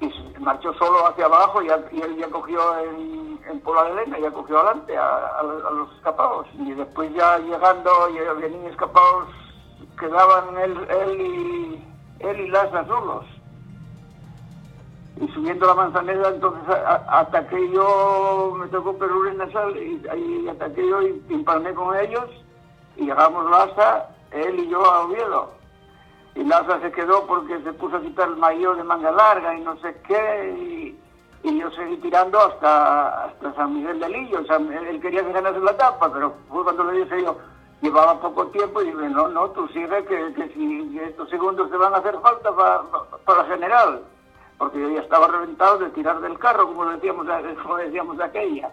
y 0.00 0.10
se 0.10 0.38
marchó 0.40 0.72
solo 0.74 1.06
hacia 1.06 1.26
abajo 1.26 1.62
y, 1.62 1.68
él 1.68 2.16
ya 2.16 2.28
cogió 2.30 2.78
en, 2.78 3.38
en 3.48 3.60
Pola 3.60 3.84
de 3.84 3.92
Elena, 3.92 4.18
ya 4.18 4.30
cogió 4.30 4.58
adelante 4.58 4.96
a, 4.96 5.06
a, 5.06 5.40
a, 5.40 5.42
los 5.42 5.92
escapados. 5.96 6.46
Y 6.54 6.72
después 6.72 7.12
ya 7.14 7.38
llegando, 7.38 7.90
ya 8.08 8.32
venían 8.32 8.64
escapados, 8.64 9.28
quedaban 9.98 10.56
él, 10.58 10.86
él 10.88 11.20
y 11.20 11.90
él 12.20 12.40
y 12.40 12.48
las 12.48 12.70
solos. 12.86 13.26
Y 15.20 15.28
subiendo 15.28 15.66
la 15.66 15.74
manzanera, 15.74 16.30
entonces 16.30 16.74
ataqué 17.08 17.70
yo, 17.70 18.54
me 18.58 18.66
tocó 18.68 18.96
Perú 18.96 19.26
en 19.26 19.36
Nasal, 19.36 19.76
y 19.76 20.02
ahí 20.08 20.48
ataqué 20.48 20.88
yo 20.88 21.02
y 21.02 21.22
empalmé 21.28 21.74
con 21.74 21.94
ellos, 21.98 22.24
y 23.00 23.06
llegamos 23.06 23.50
Laza, 23.50 24.08
él 24.30 24.60
y 24.60 24.68
yo 24.68 24.84
a 24.84 25.04
Oviedo. 25.04 25.52
Y 26.34 26.44
Laza 26.44 26.80
se 26.80 26.92
quedó 26.92 27.26
porque 27.26 27.60
se 27.62 27.72
puso 27.72 27.96
a 27.96 28.02
quitar 28.02 28.28
el 28.28 28.36
mayor 28.36 28.76
de 28.76 28.84
manga 28.84 29.10
larga 29.10 29.54
y 29.56 29.62
no 29.62 29.76
sé 29.78 29.96
qué, 30.06 30.96
y, 31.42 31.58
yo 31.58 31.70
seguí 31.72 31.96
tirando 31.96 32.38
hasta, 32.38 33.24
hasta 33.24 33.54
San 33.54 33.74
Miguel 33.74 33.98
de 33.98 34.08
Lillo. 34.08 34.40
O 34.40 34.44
sea, 34.44 34.56
él 34.56 35.00
quería 35.00 35.24
que 35.24 35.32
ganase 35.32 35.58
la 35.60 35.72
etapa, 35.72 36.12
pero 36.12 36.34
fue 36.48 36.62
cuando 36.62 36.84
le 36.84 37.04
dije 37.04 37.22
yo, 37.22 37.36
llevaba 37.80 38.20
poco 38.20 38.46
tiempo 38.48 38.82
y 38.82 38.86
dije, 38.90 39.08
no, 39.08 39.28
no, 39.28 39.50
tú 39.50 39.66
sigue 39.68 40.04
que, 40.04 40.50
si 40.54 40.98
estos 40.98 41.28
segundos 41.30 41.70
te 41.70 41.76
van 41.76 41.94
a 41.94 41.98
hacer 41.98 42.18
falta 42.20 42.54
para, 42.54 42.82
para 43.24 43.44
general, 43.44 44.02
porque 44.58 44.80
yo 44.80 44.90
ya 44.90 45.00
estaba 45.00 45.26
reventado 45.26 45.78
de 45.78 45.90
tirar 45.90 46.20
del 46.20 46.38
carro, 46.38 46.66
como 46.66 46.84
decíamos, 46.86 47.26
como 47.62 47.76
decíamos 47.76 48.18
de 48.18 48.24
aquella 48.24 48.70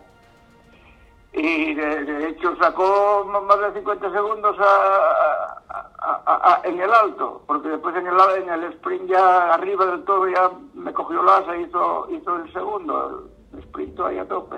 y 1.33 1.73
de, 1.73 2.29
hecho 2.29 2.55
sacó 2.57 3.25
más 3.25 3.59
de 3.59 3.73
50 3.79 4.11
segundos 4.11 4.55
a, 4.59 5.61
a, 5.69 6.53
a, 6.53 6.61
en 6.63 6.79
el 6.79 6.91
alto, 6.91 7.43
porque 7.45 7.69
después 7.69 7.95
en 7.95 8.07
el, 8.07 8.17
en 8.43 8.49
el 8.49 8.63
sprint 8.73 9.09
ya 9.09 9.53
arriba 9.53 9.85
del 9.85 10.03
todo 10.05 10.27
ya 10.27 10.49
me 10.73 10.93
cogió 10.93 11.21
Lasa 11.23 11.55
y 11.57 11.63
hizo, 11.63 12.07
hizo 12.09 12.35
el 12.37 12.53
segundo, 12.53 13.29
el 13.53 13.59
sprint 13.59 13.99
ahí 13.99 14.17
a 14.17 14.27
tope, 14.27 14.57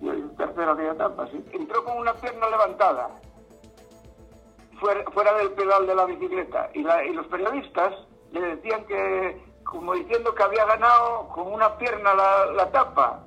y 0.00 0.08
el 0.08 0.36
tercero 0.36 0.74
de 0.74 0.88
etapa, 0.88 1.26
sí. 1.28 1.44
Entró 1.52 1.84
con 1.84 1.98
una 1.98 2.12
pierna 2.14 2.48
levantada, 2.50 3.08
fuera, 4.78 5.04
fuera 5.12 5.32
del 5.34 5.52
pedal 5.52 5.86
de 5.86 5.94
la 5.94 6.04
bicicleta, 6.04 6.70
y, 6.74 6.82
la, 6.82 7.04
y 7.04 7.14
los 7.14 7.26
periodistas 7.28 7.94
le 8.32 8.40
decían 8.40 8.84
que, 8.86 9.42
como 9.64 9.94
diciendo 9.94 10.34
que 10.34 10.42
había 10.42 10.64
ganado 10.66 11.28
con 11.28 11.52
una 11.52 11.76
pierna 11.78 12.14
la, 12.14 12.46
la 12.46 12.62
etapa, 12.64 13.20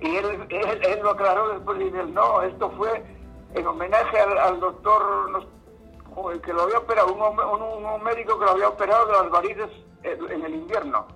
y 0.00 0.16
él, 0.16 1.00
lo 1.02 1.10
aclaró 1.10 1.48
después 1.50 1.80
y 1.80 1.84
dice, 1.84 2.04
no, 2.04 2.42
esto 2.42 2.70
fue 2.76 3.04
en 3.54 3.66
homenaje 3.66 4.18
al, 4.18 4.60
doctor 4.60 5.48
que 6.44 6.52
lo 6.52 6.62
había 6.62 6.78
operado, 6.78 7.12
un, 7.12 7.20
un, 7.20 7.84
un, 7.84 8.02
médico 8.02 8.38
que 8.38 8.44
lo 8.44 8.52
había 8.52 8.68
operado 8.68 9.06
de 9.06 9.12
las 9.12 9.30
varices 9.30 9.70
en 10.02 10.44
el 10.44 10.54
invierno. 10.54 11.06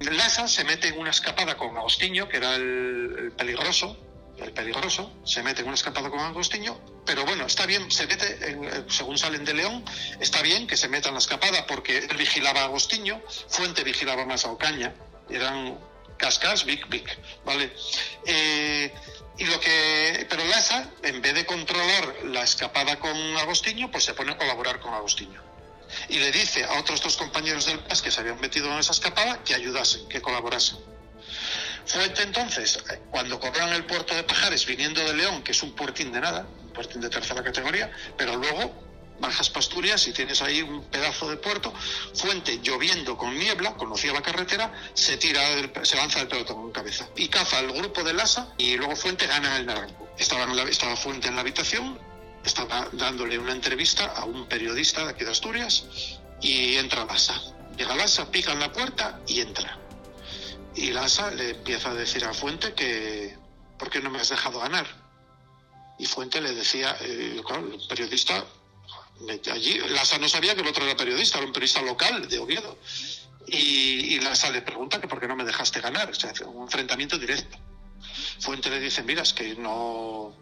Laza 0.00 0.46
se 0.46 0.64
mete 0.64 0.88
en 0.88 0.98
una 0.98 1.10
escapada 1.10 1.56
con 1.56 1.76
Agostinho, 1.76 2.28
que 2.28 2.36
era 2.36 2.54
el, 2.54 3.16
el, 3.18 3.32
peligroso, 3.32 3.96
el 4.38 4.52
peligroso, 4.52 5.12
se 5.24 5.42
mete 5.42 5.62
en 5.62 5.66
una 5.66 5.74
escapada 5.74 6.08
con 6.08 6.20
Agostinho, 6.20 6.78
pero 7.04 7.24
bueno, 7.24 7.46
está 7.46 7.66
bien, 7.66 7.90
se 7.90 8.06
mete, 8.06 8.50
en, 8.50 8.90
según 8.90 9.18
salen 9.18 9.44
de 9.44 9.54
León, 9.54 9.84
está 10.20 10.40
bien 10.42 10.66
que 10.66 10.76
se 10.76 10.88
meta 10.88 11.08
en 11.08 11.14
la 11.14 11.18
escapada 11.18 11.66
porque 11.66 11.98
él 11.98 12.16
vigilaba 12.16 12.64
Agostinho, 12.64 13.20
Fuente 13.48 13.82
vigilaba 13.82 14.24
más 14.24 14.44
a 14.44 14.52
Ocaña, 14.52 14.94
eran 15.28 15.78
Cascas, 16.18 16.64
Big 16.64 16.86
Big, 16.88 17.06
¿vale? 17.44 17.72
Eh, 18.26 18.92
y 19.38 19.44
lo 19.44 19.58
que, 19.60 20.26
pero 20.28 20.44
Laza, 20.44 20.90
en 21.02 21.22
vez 21.22 21.34
de 21.34 21.46
controlar 21.46 22.24
la 22.24 22.42
escapada 22.42 22.98
con 22.98 23.16
Agostinho, 23.36 23.90
pues 23.90 24.04
se 24.04 24.14
pone 24.14 24.32
a 24.32 24.36
colaborar 24.36 24.80
con 24.80 24.92
Agostinho. 24.92 25.40
Y 26.08 26.18
le 26.18 26.32
dice 26.32 26.64
a 26.64 26.78
otros 26.78 27.00
dos 27.00 27.16
compañeros 27.16 27.66
del 27.66 27.78
PAS 27.78 28.02
que 28.02 28.10
se 28.10 28.20
habían 28.20 28.40
metido 28.40 28.70
en 28.70 28.78
esa 28.78 28.92
escapada 28.92 29.42
que 29.44 29.54
ayudasen, 29.54 30.08
que 30.08 30.20
colaborasen. 30.20 30.78
Fuente 31.86 32.22
entonces, 32.22 32.78
cuando 33.10 33.40
cobran 33.40 33.72
el 33.72 33.84
puerto 33.86 34.14
de 34.14 34.22
Pajares 34.22 34.66
viniendo 34.66 35.02
de 35.02 35.14
León, 35.14 35.42
que 35.42 35.52
es 35.52 35.62
un 35.62 35.74
puertín 35.74 36.12
de 36.12 36.20
nada, 36.20 36.46
un 36.60 36.72
puertín 36.72 37.00
de 37.00 37.08
tercera 37.08 37.42
categoría, 37.42 37.90
pero 38.16 38.36
luego 38.36 38.87
bajas 39.20 39.50
Pasturias 39.50 40.06
y 40.08 40.12
tienes 40.12 40.42
ahí 40.42 40.62
un 40.62 40.84
pedazo 40.84 41.28
de 41.28 41.36
puerto, 41.36 41.72
Fuente 42.14 42.60
lloviendo 42.62 43.16
con 43.16 43.36
niebla, 43.36 43.74
conocía 43.74 44.12
la 44.12 44.22
carretera, 44.22 44.72
se 44.94 45.16
tira, 45.16 45.42
se 45.82 45.96
lanza 45.96 46.20
del 46.20 46.28
pelotón 46.28 46.56
con 46.56 46.72
cabeza 46.72 47.08
y 47.16 47.28
caza 47.28 47.58
al 47.58 47.72
grupo 47.72 48.02
de 48.02 48.12
Lasa 48.12 48.52
y 48.58 48.76
luego 48.76 48.96
Fuente 48.96 49.26
gana 49.26 49.56
el 49.56 49.66
naranjo. 49.66 50.08
Estaba 50.18 50.46
Fuente 50.96 51.28
en 51.28 51.36
la 51.36 51.42
habitación, 51.42 51.98
estaba 52.44 52.88
dándole 52.92 53.38
una 53.38 53.52
entrevista 53.52 54.06
a 54.06 54.24
un 54.24 54.46
periodista 54.46 55.04
de 55.04 55.10
aquí 55.10 55.24
de 55.24 55.30
Asturias 55.30 55.84
y 56.40 56.76
entra 56.76 57.04
Lasa. 57.04 57.40
Llega 57.76 57.94
Lasa, 57.94 58.30
pica 58.30 58.52
en 58.52 58.60
la 58.60 58.72
puerta 58.72 59.20
y 59.26 59.40
entra. 59.40 59.78
Y 60.74 60.92
Lasa 60.92 61.30
le 61.30 61.50
empieza 61.50 61.90
a 61.90 61.94
decir 61.94 62.24
a 62.24 62.32
Fuente 62.32 62.74
que 62.74 63.36
¿por 63.78 63.90
qué 63.90 64.00
no 64.00 64.10
me 64.10 64.18
has 64.18 64.28
dejado 64.28 64.60
ganar? 64.60 64.86
Y 65.98 66.06
Fuente 66.06 66.40
le 66.40 66.54
decía, 66.54 66.96
eh, 67.00 67.40
claro, 67.44 67.72
el 67.72 67.86
periodista 67.88 68.44
allí 69.52 69.78
Lasa 69.88 70.18
no 70.18 70.28
sabía 70.28 70.54
que 70.54 70.62
el 70.62 70.68
otro 70.68 70.84
era 70.84 70.96
periodista, 70.96 71.38
era 71.38 71.46
un 71.46 71.52
periodista 71.52 71.82
local 71.82 72.28
de 72.28 72.38
Oviedo. 72.38 72.78
Y, 73.46 74.14
y 74.14 74.20
Lasa 74.20 74.50
le 74.50 74.62
pregunta 74.62 75.00
que 75.00 75.08
por 75.08 75.20
qué 75.20 75.26
no 75.26 75.36
me 75.36 75.44
dejaste 75.44 75.80
ganar, 75.80 76.10
o 76.10 76.14
sea, 76.14 76.32
un 76.46 76.64
enfrentamiento 76.64 77.18
directo. 77.18 77.56
Fuente 78.40 78.70
le 78.70 78.80
dice, 78.80 79.02
mira, 79.02 79.22
es 79.22 79.32
que 79.32 79.54
no... 79.56 80.34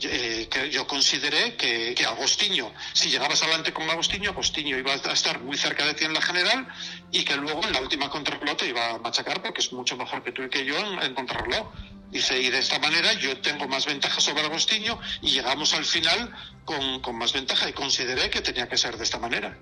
Eh, 0.00 0.48
que 0.50 0.70
yo 0.70 0.86
consideré 0.86 1.56
que, 1.56 1.94
que 1.94 2.06
Agostinho, 2.06 2.72
si 2.94 3.10
llegabas 3.10 3.42
adelante 3.42 3.72
con 3.72 3.88
Agostinho, 3.90 4.30
Agostinho 4.30 4.78
iba 4.78 4.92
a 4.92 5.12
estar 5.12 5.40
muy 5.40 5.58
cerca 5.58 5.84
de 5.84 5.92
ti 5.92 6.06
en 6.06 6.14
la 6.14 6.22
general 6.22 6.66
y 7.12 7.22
que 7.22 7.36
luego 7.36 7.62
en 7.64 7.72
la 7.74 7.80
última 7.80 8.08
contrarreloj 8.08 8.62
iba 8.66 8.90
a 8.90 8.98
machacar 8.98 9.42
porque 9.42 9.60
es 9.60 9.72
mucho 9.74 9.96
mejor 9.96 10.24
que 10.24 10.32
tú 10.32 10.42
y 10.42 10.48
que 10.48 10.64
yo 10.64 10.76
en, 10.78 11.02
en 11.02 11.14
contrarreloj. 11.14 11.70
Dice, 12.10 12.40
y 12.40 12.48
de 12.48 12.60
esta 12.60 12.78
manera 12.78 13.12
yo 13.14 13.36
tengo 13.40 13.68
más 13.68 13.84
ventaja 13.86 14.20
sobre 14.20 14.42
Agostinho 14.42 14.98
y 15.20 15.30
llegamos 15.30 15.74
al 15.74 15.84
final 15.84 16.32
con, 16.64 17.00
con, 17.00 17.16
más 17.16 17.32
ventaja 17.32 17.68
y 17.68 17.72
consideré 17.74 18.30
que 18.30 18.40
tenía 18.40 18.68
que 18.68 18.78
ser 18.78 18.96
de 18.96 19.04
esta 19.04 19.18
manera. 19.18 19.58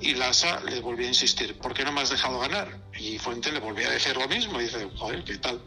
Y 0.00 0.14
Lasa 0.14 0.60
le 0.60 0.80
volvió 0.80 1.06
a 1.06 1.08
insistir, 1.08 1.58
¿por 1.58 1.74
qué 1.74 1.84
no 1.84 1.92
me 1.92 2.02
has 2.02 2.10
dejado 2.10 2.38
ganar? 2.38 2.78
Y 2.98 3.18
Fuente 3.18 3.50
le 3.50 3.58
volvió 3.58 3.88
a 3.88 3.92
decir 3.92 4.16
lo 4.16 4.28
mismo 4.28 4.60
y 4.60 4.64
dice, 4.64 4.88
joder, 4.96 5.24
¿qué 5.24 5.38
tal? 5.38 5.60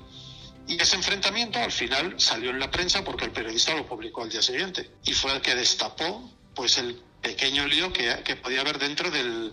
Y 0.68 0.82
ese 0.82 0.95
enfrentamiento 0.95 1.59
al 1.59 1.72
final 1.72 2.20
salió 2.20 2.49
en 2.49 2.59
la 2.59 2.72
prensa 2.72 3.03
porque 3.03 3.26
el 3.26 3.32
periodista 3.32 3.76
lo 3.76 3.86
publicó 3.86 4.24
al 4.24 4.30
día 4.30 4.41
siguiente. 4.41 4.89
Y 5.03 5.14
fue 5.14 5.34
el 5.34 5.41
que 5.41 5.55
destapó 5.55 6.30
pues 6.55 6.78
el 6.78 7.01
pequeño 7.22 7.66
lío 7.68 7.91
que, 7.91 8.24
que 8.24 8.36
podía 8.36 8.61
haber 8.61 8.78
dentro 8.78 9.09
del, 9.09 9.51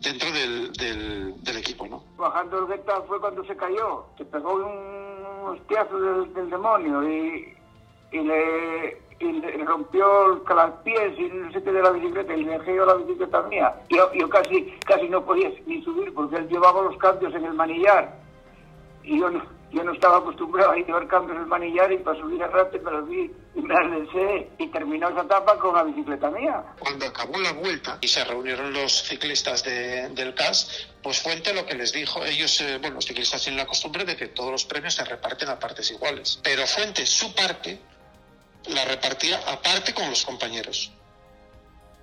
dentro 0.00 0.30
del, 0.32 0.72
del, 0.72 1.56
equipo, 1.56 1.86
¿no? 1.86 2.02
Bajando 2.16 2.58
el 2.58 2.66
Geta 2.68 3.02
fue 3.02 3.20
cuando 3.20 3.44
se 3.44 3.56
cayó, 3.56 4.06
se 4.16 4.24
pegó 4.24 4.54
un 4.54 5.48
hostiazo 5.48 6.00
del, 6.00 6.50
demonio 6.50 7.08
y, 7.08 7.54
y, 8.12 8.20
le, 8.20 9.02
y 9.20 9.32
le 9.32 9.64
rompió 9.64 10.32
el 10.32 10.42
calapiés 10.44 11.18
y 11.18 11.28
no 11.28 11.52
sé 11.52 11.60
de 11.60 11.82
la 11.82 11.90
bicicleta 11.90 12.34
y 12.34 12.44
le 12.44 12.58
dejé 12.58 12.76
la 12.76 12.94
bicicleta 12.94 13.42
mía. 13.42 13.74
Yo, 13.90 14.12
yo 14.14 14.28
casi, 14.30 14.74
casi 14.86 15.08
no 15.08 15.24
podía 15.24 15.50
ni 15.66 15.82
subir 15.82 16.12
porque 16.14 16.36
él 16.36 16.48
llevaba 16.48 16.82
los 16.82 16.96
cambios 16.96 17.34
en 17.34 17.44
el 17.44 17.52
manillar 17.52 18.18
y 19.02 19.20
yo 19.20 19.30
no, 19.30 19.42
yo 19.72 19.84
no 19.84 19.92
estaba 19.92 20.18
acostumbrado 20.18 20.72
a 20.72 20.76
llevar 20.76 21.06
cambios 21.06 21.38
en 21.38 21.48
manillar 21.48 21.92
y 21.92 21.98
para 21.98 22.18
subir 22.18 22.42
a 22.42 22.48
rápido 22.48 22.84
me 22.84 22.90
los 22.90 23.08
vi 23.08 23.30
y 23.54 23.62
me 23.62 23.74
y 24.58 24.66
terminó 24.68 25.08
esa 25.08 25.22
etapa 25.22 25.58
con 25.58 25.74
la 25.74 25.84
bicicleta 25.84 26.30
mía. 26.30 26.64
Cuando 26.78 27.06
acabó 27.06 27.38
la 27.38 27.52
vuelta 27.52 27.98
y 28.00 28.08
se 28.08 28.24
reunieron 28.24 28.72
los 28.72 29.04
ciclistas 29.04 29.62
de, 29.62 30.08
del 30.10 30.34
CAS, 30.34 30.88
pues 31.02 31.20
Fuente 31.20 31.54
lo 31.54 31.64
que 31.66 31.74
les 31.74 31.92
dijo, 31.92 32.24
ellos, 32.24 32.60
eh, 32.60 32.78
bueno, 32.78 32.96
los 32.96 33.06
ciclistas 33.06 33.42
tienen 33.42 33.58
la 33.58 33.66
costumbre 33.66 34.04
de 34.04 34.16
que 34.16 34.28
todos 34.28 34.50
los 34.50 34.64
premios 34.64 34.94
se 34.94 35.04
reparten 35.04 35.48
a 35.48 35.58
partes 35.58 35.90
iguales, 35.90 36.40
pero 36.42 36.66
Fuente 36.66 37.06
su 37.06 37.32
parte 37.34 37.78
la 38.66 38.84
repartía 38.84 39.40
aparte 39.46 39.94
con 39.94 40.08
los 40.10 40.24
compañeros. 40.24 40.92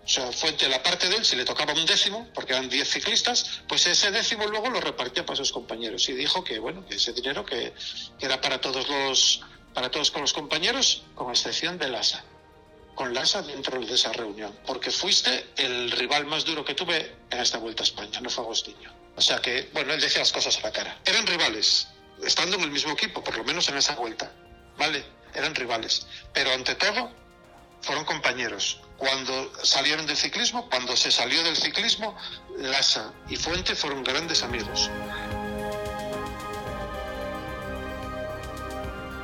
O 0.07 0.09
sea, 0.09 0.31
Fuente, 0.31 0.69
la 0.69 0.81
parte 0.81 1.09
de 1.09 1.17
él, 1.17 1.25
si 1.25 1.35
le 1.35 1.43
tocaba 1.43 1.73
un 1.73 1.85
décimo, 1.85 2.29
porque 2.33 2.53
eran 2.53 2.69
10 2.69 2.89
ciclistas, 2.89 3.61
pues 3.67 3.85
ese 3.87 4.09
décimo 4.09 4.47
luego 4.47 4.69
lo 4.69 4.79
repartía 4.79 5.25
para 5.25 5.35
sus 5.35 5.51
compañeros. 5.51 6.07
Y 6.07 6.13
dijo 6.13 6.45
que, 6.45 6.59
bueno, 6.59 6.85
que 6.87 6.95
ese 6.95 7.11
dinero 7.11 7.45
que, 7.45 7.73
que 8.17 8.25
era 8.25 8.39
para 8.39 8.61
todos 8.61 8.87
los 8.87 9.41
para 9.73 9.91
todos 9.91 10.09
con 10.09 10.21
los 10.21 10.33
compañeros, 10.33 11.03
con 11.13 11.29
excepción 11.29 11.77
de 11.77 11.89
Lasa. 11.89 12.23
Con 12.95 13.13
Lasa 13.13 13.43
dentro 13.43 13.79
de 13.79 13.93
esa 13.93 14.11
reunión. 14.13 14.57
Porque 14.65 14.89
fuiste 14.89 15.51
el 15.57 15.91
rival 15.91 16.25
más 16.25 16.45
duro 16.45 16.65
que 16.65 16.73
tuve 16.73 17.15
en 17.29 17.39
esta 17.39 17.59
vuelta 17.59 17.83
a 17.83 17.85
España, 17.85 18.19
no 18.21 18.29
fue 18.29 18.43
Agostinho. 18.43 18.91
O 19.15 19.21
sea 19.21 19.39
que, 19.39 19.69
bueno, 19.73 19.93
él 19.93 20.01
decía 20.01 20.19
las 20.19 20.31
cosas 20.31 20.57
a 20.57 20.61
la 20.61 20.71
cara. 20.71 20.99
Eran 21.05 21.27
rivales, 21.27 21.89
estando 22.25 22.55
en 22.55 22.63
el 22.63 22.71
mismo 22.71 22.93
equipo, 22.93 23.23
por 23.23 23.37
lo 23.37 23.43
menos 23.43 23.69
en 23.69 23.77
esa 23.77 23.93
vuelta. 23.95 24.31
¿Vale? 24.77 25.17
eran 25.37 25.55
rivales, 25.55 26.07
pero 26.33 26.51
ante 26.51 26.75
todo 26.75 27.11
fueron 27.81 28.05
compañeros. 28.05 28.79
Cuando 28.97 29.51
salieron 29.63 30.07
del 30.07 30.17
ciclismo, 30.17 30.67
cuando 30.69 30.95
se 30.95 31.11
salió 31.11 31.43
del 31.43 31.55
ciclismo, 31.55 32.15
Lassa 32.57 33.13
y 33.29 33.35
Fuente 33.35 33.75
fueron 33.75 34.03
grandes 34.03 34.43
amigos. 34.43 34.89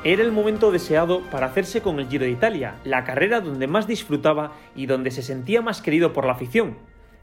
Era 0.04 0.22
el 0.22 0.32
momento 0.32 0.70
deseado 0.70 1.22
para 1.30 1.46
hacerse 1.46 1.80
con 1.80 1.98
el 1.98 2.08
Giro 2.08 2.26
de 2.26 2.30
Italia, 2.30 2.78
la 2.84 3.04
carrera 3.04 3.40
donde 3.40 3.66
más 3.66 3.86
disfrutaba 3.86 4.52
y 4.76 4.84
donde 4.84 5.10
se 5.10 5.22
sentía 5.22 5.62
más 5.62 5.80
querido 5.80 6.12
por 6.12 6.26
la 6.26 6.34
afición. 6.34 6.78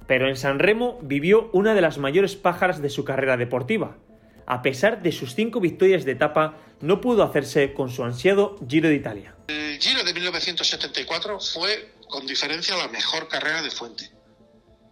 Pero 0.07 0.28
en 0.28 0.36
San 0.36 0.57
Remo 0.57 0.98
vivió 1.03 1.52
una 1.53 1.76
de 1.76 1.82
las 1.82 1.99
mayores 1.99 2.36
pájaras 2.36 2.82
de 2.82 2.90
su 2.90 3.06
carrera 3.06 3.38
deportiva. 3.38 3.98
A 4.48 4.64
pesar 4.64 5.03
de 5.03 5.11
sus 5.11 5.36
cinco 5.36 5.60
victorias 5.60 6.06
de 6.06 6.14
etapa, 6.14 6.57
no 6.82 7.02
pudo 7.02 7.23
hacerse 7.23 7.73
con 7.73 7.91
su 7.91 8.03
ansiado 8.03 8.57
Giro 8.68 8.90
de 8.90 8.95
Italia. 8.95 9.36
El 9.48 9.78
Giro 9.80 10.03
de 10.03 10.14
1974 10.14 11.40
fue, 11.40 11.88
con 12.12 12.28
diferencia, 12.28 12.78
la 12.78 12.90
mejor 12.90 13.28
carrera 13.28 13.64
de 13.64 13.72
Fuente. 13.72 14.12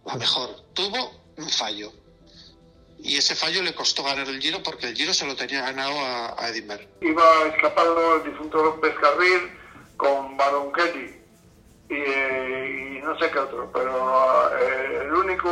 La 0.04 0.16
mejor. 0.16 0.50
Tuvo 0.74 1.12
un 1.36 1.48
fallo 1.48 1.92
y 3.02 3.16
ese 3.16 3.34
fallo 3.34 3.62
le 3.62 3.74
costó 3.74 4.02
ganar 4.02 4.28
el 4.28 4.40
Giro 4.40 4.62
porque 4.62 4.88
el 4.88 4.94
Giro 4.94 5.14
se 5.14 5.26
lo 5.26 5.34
tenía 5.34 5.62
ganado 5.62 5.98
a, 6.00 6.34
a 6.38 6.48
Edimber. 6.48 6.86
Iba 7.00 7.46
escapando 7.54 8.16
el 8.16 8.24
difunto 8.30 8.62
López 8.62 8.94
Carril 9.00 9.50
con 9.96 10.36
Kelly 10.72 11.16
y, 11.88 11.94
eh, 11.94 12.98
y, 12.98 13.02
no 13.04 13.18
sé 13.18 13.30
qué 13.30 13.38
otro, 13.38 13.70
pero 13.72 14.50
eh, 14.58 15.00
el 15.02 15.12
único 15.12 15.50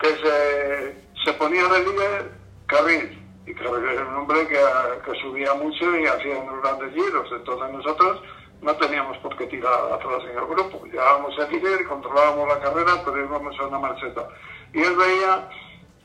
que 0.00 0.08
se, 0.08 1.24
se 1.24 1.32
ponía 1.34 1.64
de 1.66 1.78
líder, 1.80 2.32
Carril. 2.66 3.16
Y 3.46 3.54
Carril 3.54 3.88
era 3.88 4.06
un 4.06 4.16
hombre 4.16 4.46
que, 4.48 4.58
que 5.04 5.20
subía 5.20 5.54
mucho 5.54 5.98
y 5.98 6.06
hacía 6.06 6.44
grandes 6.62 6.94
giros. 6.94 7.28
Entonces 7.32 7.72
nosotros 7.72 8.22
no 8.62 8.76
teníamos 8.76 9.16
por 9.18 9.36
qué 9.36 9.46
tirar 9.46 9.92
atrás 9.92 10.22
en 10.30 10.38
el 10.38 10.46
grupo. 10.46 10.84
Llevábamos 10.84 11.38
el 11.38 11.50
líder, 11.50 11.86
controlábamos 11.86 12.48
la 12.48 12.60
carrera, 12.60 12.92
pero 13.04 13.24
íbamos 13.24 13.58
a 13.58 13.66
una 13.66 13.78
marcheta. 13.78 14.28
Y 14.72 14.80
él 14.80 14.96
veía 14.96 15.48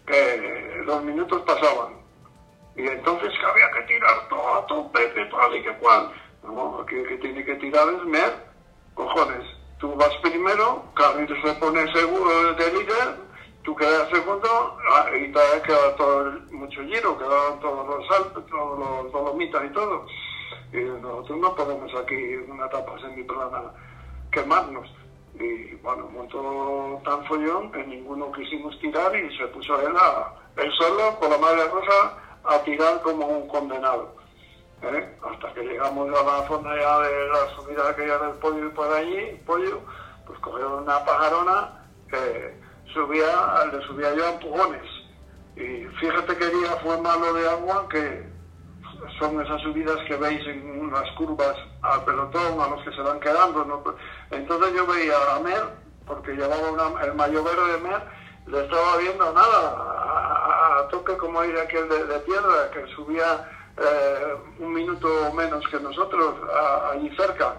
que 0.07 0.83
los 0.85 1.03
minutos 1.03 1.41
pasaban. 1.41 1.93
Y 2.75 2.87
entonces 2.87 3.31
que 3.39 3.45
había 3.45 3.71
que 3.71 3.81
tirar 3.83 4.27
todo 4.29 4.55
a 4.55 4.67
tope, 4.67 5.13
que 5.13 5.25
tal 5.25 5.55
y 5.55 5.63
que 5.63 5.73
cual. 5.77 6.11
No, 6.43 6.85
que, 6.85 7.03
que 7.03 7.17
tiene 7.17 7.43
que 7.43 7.55
tirar 7.55 7.87
es 7.89 8.05
Mer, 8.05 8.33
cojones. 8.93 9.45
Tú 9.79 9.93
vas 9.95 10.15
primero, 10.21 10.83
Carlitos 10.95 11.37
se 11.43 11.53
pone 11.55 11.91
seguro 11.91 12.53
de 12.53 12.71
líder, 12.71 13.15
tú 13.63 13.75
quedas 13.75 14.09
segundo 14.09 14.77
ah, 14.91 15.07
y 15.15 15.31
te 15.31 15.61
queda 15.65 15.95
todo 15.97 16.27
el, 16.27 16.41
mucho 16.51 16.81
giro, 16.83 17.17
quedaban 17.17 17.59
todos 17.59 17.87
los 17.87 18.07
saltos, 18.07 18.45
todos 18.47 18.79
los 18.79 19.11
dolomitas 19.11 19.65
y 19.65 19.69
todo. 19.73 20.05
Y 20.73 20.77
nosotros 20.77 21.39
no 21.39 21.55
podemos 21.55 21.91
aquí 21.95 22.15
en 22.15 22.51
una 22.51 22.65
etapa 22.65 22.99
semiplana 22.99 23.71
quemarnos. 24.31 24.89
Y 25.39 25.75
bueno, 25.75 26.07
montó 26.09 27.01
tan 27.03 27.25
follón 27.25 27.71
que 27.71 27.85
ninguno 27.85 28.31
quisimos 28.31 28.77
tirar 28.79 29.15
y 29.15 29.37
se 29.37 29.47
puso 29.47 29.79
él, 29.81 29.93
a, 29.97 30.33
él 30.57 30.71
solo 30.77 31.19
con 31.19 31.29
la 31.29 31.37
madre 31.37 31.67
rosa 31.67 32.17
a 32.45 32.59
tirar 32.63 33.01
como 33.01 33.25
un 33.27 33.47
condenado. 33.47 34.15
¿eh? 34.81 35.17
Hasta 35.29 35.53
que 35.53 35.61
llegamos 35.61 36.07
a 36.09 36.23
la 36.23 36.47
zona 36.47 36.75
ya 36.75 36.99
de 36.99 37.27
la 37.27 37.55
subida 37.55 37.89
aquella 37.89 38.17
del 38.19 38.37
pollo 38.37 38.65
y 38.65 38.69
por 38.69 38.93
allí, 38.93 39.41
pollo, 39.45 39.81
pues 40.25 40.39
cogió 40.39 40.77
una 40.77 41.03
pajarona 41.03 41.83
que 42.09 42.53
subía, 42.93 43.65
le 43.71 43.81
subía 43.87 44.13
yo 44.15 44.25
a 44.25 44.31
empujones. 44.31 44.83
Y 45.55 45.85
fíjate 45.99 46.35
que 46.37 46.47
día 46.47 46.71
fue 46.83 46.99
malo 47.01 47.33
de 47.33 47.49
agua 47.49 47.87
que 47.89 48.34
son 49.19 49.41
esas 49.41 49.61
subidas 49.61 49.97
que 50.07 50.15
veis 50.15 50.45
en 50.47 50.79
unas 50.79 51.09
curvas 51.11 51.55
al 51.81 52.03
pelotón, 52.03 52.59
a 52.59 52.67
los 52.67 52.83
que 52.83 52.91
se 52.91 53.01
van 53.01 53.19
quedando. 53.19 53.95
Entonces 54.31 54.73
yo 54.73 54.85
veía 54.85 55.15
a 55.35 55.39
Mer, 55.39 55.63
porque 56.05 56.33
llevaba 56.33 56.69
una, 56.71 57.01
el 57.03 57.13
mayo 57.15 57.43
verde 57.43 57.73
de 57.73 57.77
Mer, 57.79 58.01
le 58.47 58.63
estaba 58.63 58.97
viendo 58.97 59.33
nada, 59.33 60.79
a, 60.79 60.87
toque 60.89 61.17
como 61.17 61.43
ir 61.43 61.57
aquel 61.57 61.89
de, 61.89 62.05
de 62.05 62.19
piedra, 62.19 62.69
que 62.71 62.85
subía 62.95 63.49
eh, 63.77 64.35
un 64.59 64.73
minuto 64.73 65.33
menos 65.33 65.65
que 65.67 65.79
nosotros, 65.79 66.35
allí 66.91 67.09
cerca, 67.17 67.55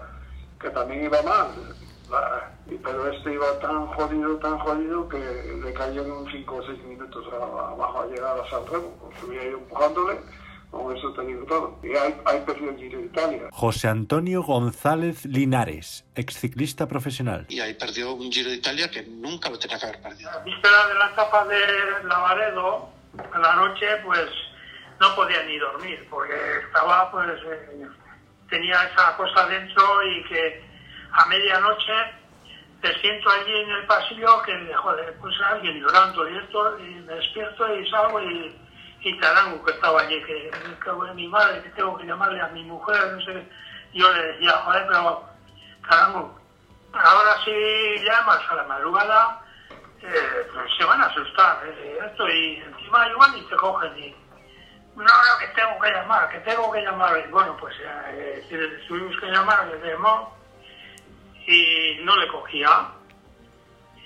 que 0.59 0.69
también 0.69 1.05
iba 1.05 1.21
mal. 1.21 1.47
pero 2.83 3.07
este 3.11 3.33
iba 3.33 3.59
tan 3.59 3.87
jodido, 3.87 4.37
tan 4.37 4.57
jodido, 4.59 5.09
que 5.09 5.19
le 5.63 5.73
cayeron 5.73 6.25
5 6.31 6.55
o 6.55 6.63
6 6.63 6.83
minutos 6.85 7.25
abajo 7.33 8.01
a 8.01 8.07
llegar 8.07 8.39
a 8.39 8.49
San 8.49 8.65
Remo. 8.67 9.11
Subía 9.19 9.43
yo 9.43 9.57
empujándole 9.57 10.19
con 10.77 10.95
eso 10.95 11.13
todo. 11.47 11.79
Y 11.83 11.95
hay, 11.95 12.15
hay 12.25 12.41
perdido 12.41 12.71
el 12.71 12.77
Giro 12.77 12.99
de 12.99 13.05
Italia. 13.05 13.49
José 13.51 13.87
Antonio 13.87 14.43
González 14.43 15.25
Linares, 15.25 16.05
exciclista 16.15 16.87
profesional. 16.87 17.45
Y 17.49 17.59
ahí 17.59 17.73
perdió 17.73 18.13
un 18.13 18.31
Giro 18.31 18.49
de 18.49 18.57
Italia 18.57 18.89
que 18.89 19.03
nunca 19.03 19.49
lo 19.49 19.57
tenía 19.59 19.79
que 19.79 19.85
haber 19.85 20.01
perdido. 20.01 20.31
La 20.31 20.39
víspera 20.39 20.87
de 20.87 20.93
la 20.95 21.07
etapa 21.07 21.45
de 21.45 21.59
Lavaredo, 22.07 22.89
a 23.33 23.39
la 23.39 23.55
noche, 23.55 23.85
pues 24.05 24.27
no 24.99 25.15
podía 25.15 25.43
ni 25.43 25.57
dormir, 25.57 26.07
porque 26.09 26.33
estaba, 26.65 27.11
pues, 27.11 27.29
eh, 27.45 27.87
tenía 28.49 28.83
esa 28.83 29.15
cosa 29.17 29.47
dentro 29.47 29.83
y 30.03 30.23
que 30.25 30.63
a 31.11 31.25
medianoche 31.27 31.93
te 32.81 32.93
siento 32.99 33.29
allí 33.29 33.53
en 33.53 33.69
el 33.71 33.85
pasillo 33.87 34.41
que, 34.43 34.73
joder, 34.73 35.15
pues 35.19 35.35
alguien 35.51 35.79
llorando 35.79 36.27
y 36.29 36.37
esto, 36.37 36.79
y 36.79 36.95
me 36.95 37.13
despierto 37.13 37.75
y 37.75 37.89
salgo 37.89 38.21
y 38.21 38.55
y 39.01 39.19
Tarango 39.19 39.63
que 39.63 39.71
estaba 39.71 40.01
allí, 40.01 40.21
que 40.23 40.49
en 40.49 41.15
mi 41.15 41.27
madre, 41.27 41.61
que 41.61 41.69
tengo 41.69 41.97
que 41.97 42.05
llamarle 42.05 42.41
a 42.41 42.47
mi 42.49 42.63
mujer, 42.63 43.13
no 43.13 43.21
sé. 43.21 43.47
Yo 43.93 44.11
le 44.11 44.23
decía, 44.33 44.51
joder, 44.51 44.85
pero 44.87 45.23
Tarango, 45.87 46.39
ahora 46.93 47.35
si 47.43 48.03
llamas 48.03 48.39
a 48.49 48.55
la 48.55 48.63
madrugada, 48.63 49.41
eh, 50.01 50.47
pues 50.53 50.71
se 50.77 50.85
van 50.85 51.01
a 51.01 51.05
asustar. 51.05 51.61
Eh, 51.65 51.99
esto 52.05 52.27
y 52.29 52.55
encima 52.57 53.07
igual 53.09 53.37
y 53.37 53.41
te 53.43 53.55
cogen 53.55 53.97
y 53.97 54.15
no, 54.95 55.03
no, 55.03 55.37
que 55.39 55.47
tengo 55.49 55.79
que 55.79 55.91
llamar, 55.91 56.29
que 56.29 56.39
tengo 56.39 56.71
que 56.71 56.81
llamar. 56.81 57.23
Y 57.25 57.31
bueno, 57.31 57.55
pues 57.57 57.75
eh, 57.79 58.83
tuvimos 58.87 59.15
que 59.19 59.27
llamar, 59.27 59.67
le 59.67 59.91
llamó 59.91 60.35
y 61.45 61.99
no 62.03 62.15
le 62.15 62.27
cogía 62.29 62.96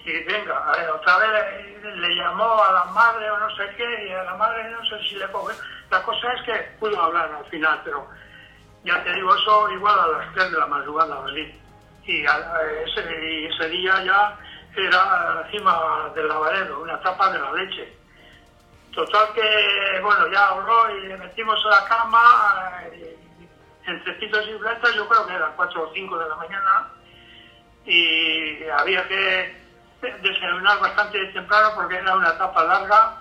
y 0.03 0.23
venga, 0.23 0.72
otra 0.95 1.18
vez 1.18 1.84
le, 1.84 2.15
llamó 2.15 2.64
a 2.64 2.72
la 2.72 2.86
madre 2.86 3.30
o 3.30 3.40
no 3.40 3.56
sé 3.56 3.64
qué, 3.78 4.07
y 4.07 4.11
a 4.11 4.23
la 4.23 4.36
madre 4.36 4.69
no 4.72 4.84
sé 4.86 4.99
si 5.07 5.15
le 5.15 5.28
coge. 5.32 5.56
La 5.90 6.02
cosa 6.02 6.34
es 6.34 6.41
que 6.44 6.53
pudo 6.80 6.99
hablar 6.99 7.32
al 7.32 7.45
final, 7.45 7.82
pero 7.84 8.07
ya 8.84 9.03
te 9.03 9.14
digo, 9.14 9.36
eso 9.36 9.69
igual 9.72 9.99
a 9.99 10.07
las 10.07 10.34
3 10.34 10.52
de 10.52 10.57
la 10.57 10.65
madrugada, 10.65 11.23
Y 12.06 12.23
ese, 12.23 13.48
ese 13.48 13.69
día 13.69 14.03
ya 14.03 14.38
era 14.76 15.44
encima 15.45 16.10
del 16.15 16.28
lavaredo, 16.28 16.82
una 16.82 16.99
tapa 17.02 17.32
de 17.32 17.40
la 17.40 17.53
leche. 17.53 17.94
Total 18.94 19.32
que, 19.34 19.99
bueno, 20.02 20.28
ya 20.32 20.48
ahorró 20.48 20.98
y 20.98 21.07
le 21.07 21.18
metimos 21.18 21.64
a 21.65 21.69
la 21.69 21.86
cama, 21.86 22.84
eh, 22.91 23.18
entre 23.86 24.14
pitos 24.14 24.45
y 24.48 24.57
fletas, 24.57 24.95
yo 24.95 25.07
creo 25.07 25.28
que 25.28 25.34
eran 25.34 25.53
4 25.56 25.84
o 25.84 25.94
5 25.94 26.18
de 26.18 26.30
la 26.30 26.36
mañana, 26.36 26.88
y 27.86 28.64
había 28.69 29.07
que 29.07 29.60
desayunar 30.02 30.80
bastante 30.80 31.26
temprano 31.28 31.72
porque 31.76 31.95
era 31.95 32.15
una 32.15 32.30
etapa 32.30 32.64
larga. 32.64 33.18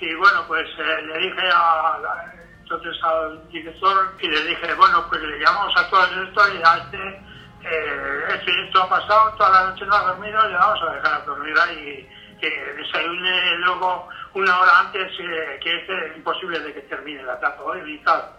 Y 0.00 0.14
bueno, 0.14 0.44
pues 0.46 0.68
eh, 0.78 1.02
le 1.02 1.18
dije 1.18 1.48
a, 1.52 2.32
entonces 2.62 2.96
al 3.02 3.48
director 3.48 4.14
y 4.20 4.28
le 4.28 4.42
dije, 4.42 4.74
bueno, 4.74 5.06
pues 5.08 5.22
le 5.22 5.38
llamamos 5.38 5.72
a 5.76 5.88
todos 5.88 6.10
estos 6.28 6.54
y 6.54 6.62
a 6.64 6.76
este, 6.76 7.22
eh, 7.64 8.64
esto 8.66 8.82
ha 8.82 8.88
pasado, 8.88 9.34
toda 9.36 9.50
la 9.50 9.70
noche 9.70 9.86
no 9.86 9.94
ha 9.94 10.02
dormido, 10.02 10.48
le 10.48 10.54
vamos 10.54 10.80
a 10.82 10.92
dejar 10.92 11.24
dormir 11.24 11.54
ahí 11.58 12.08
que 12.40 12.48
desayune 12.76 13.58
luego 13.58 14.08
una 14.34 14.60
hora 14.60 14.80
antes, 14.80 15.10
eh, 15.18 15.58
que 15.60 15.76
es 15.76 16.16
imposible 16.16 16.60
de 16.60 16.72
que 16.72 16.80
termine 16.82 17.22
la 17.22 17.34
etapa 17.34 17.62
hoy 17.62 17.94
y 17.94 17.98
tal. 18.04 18.32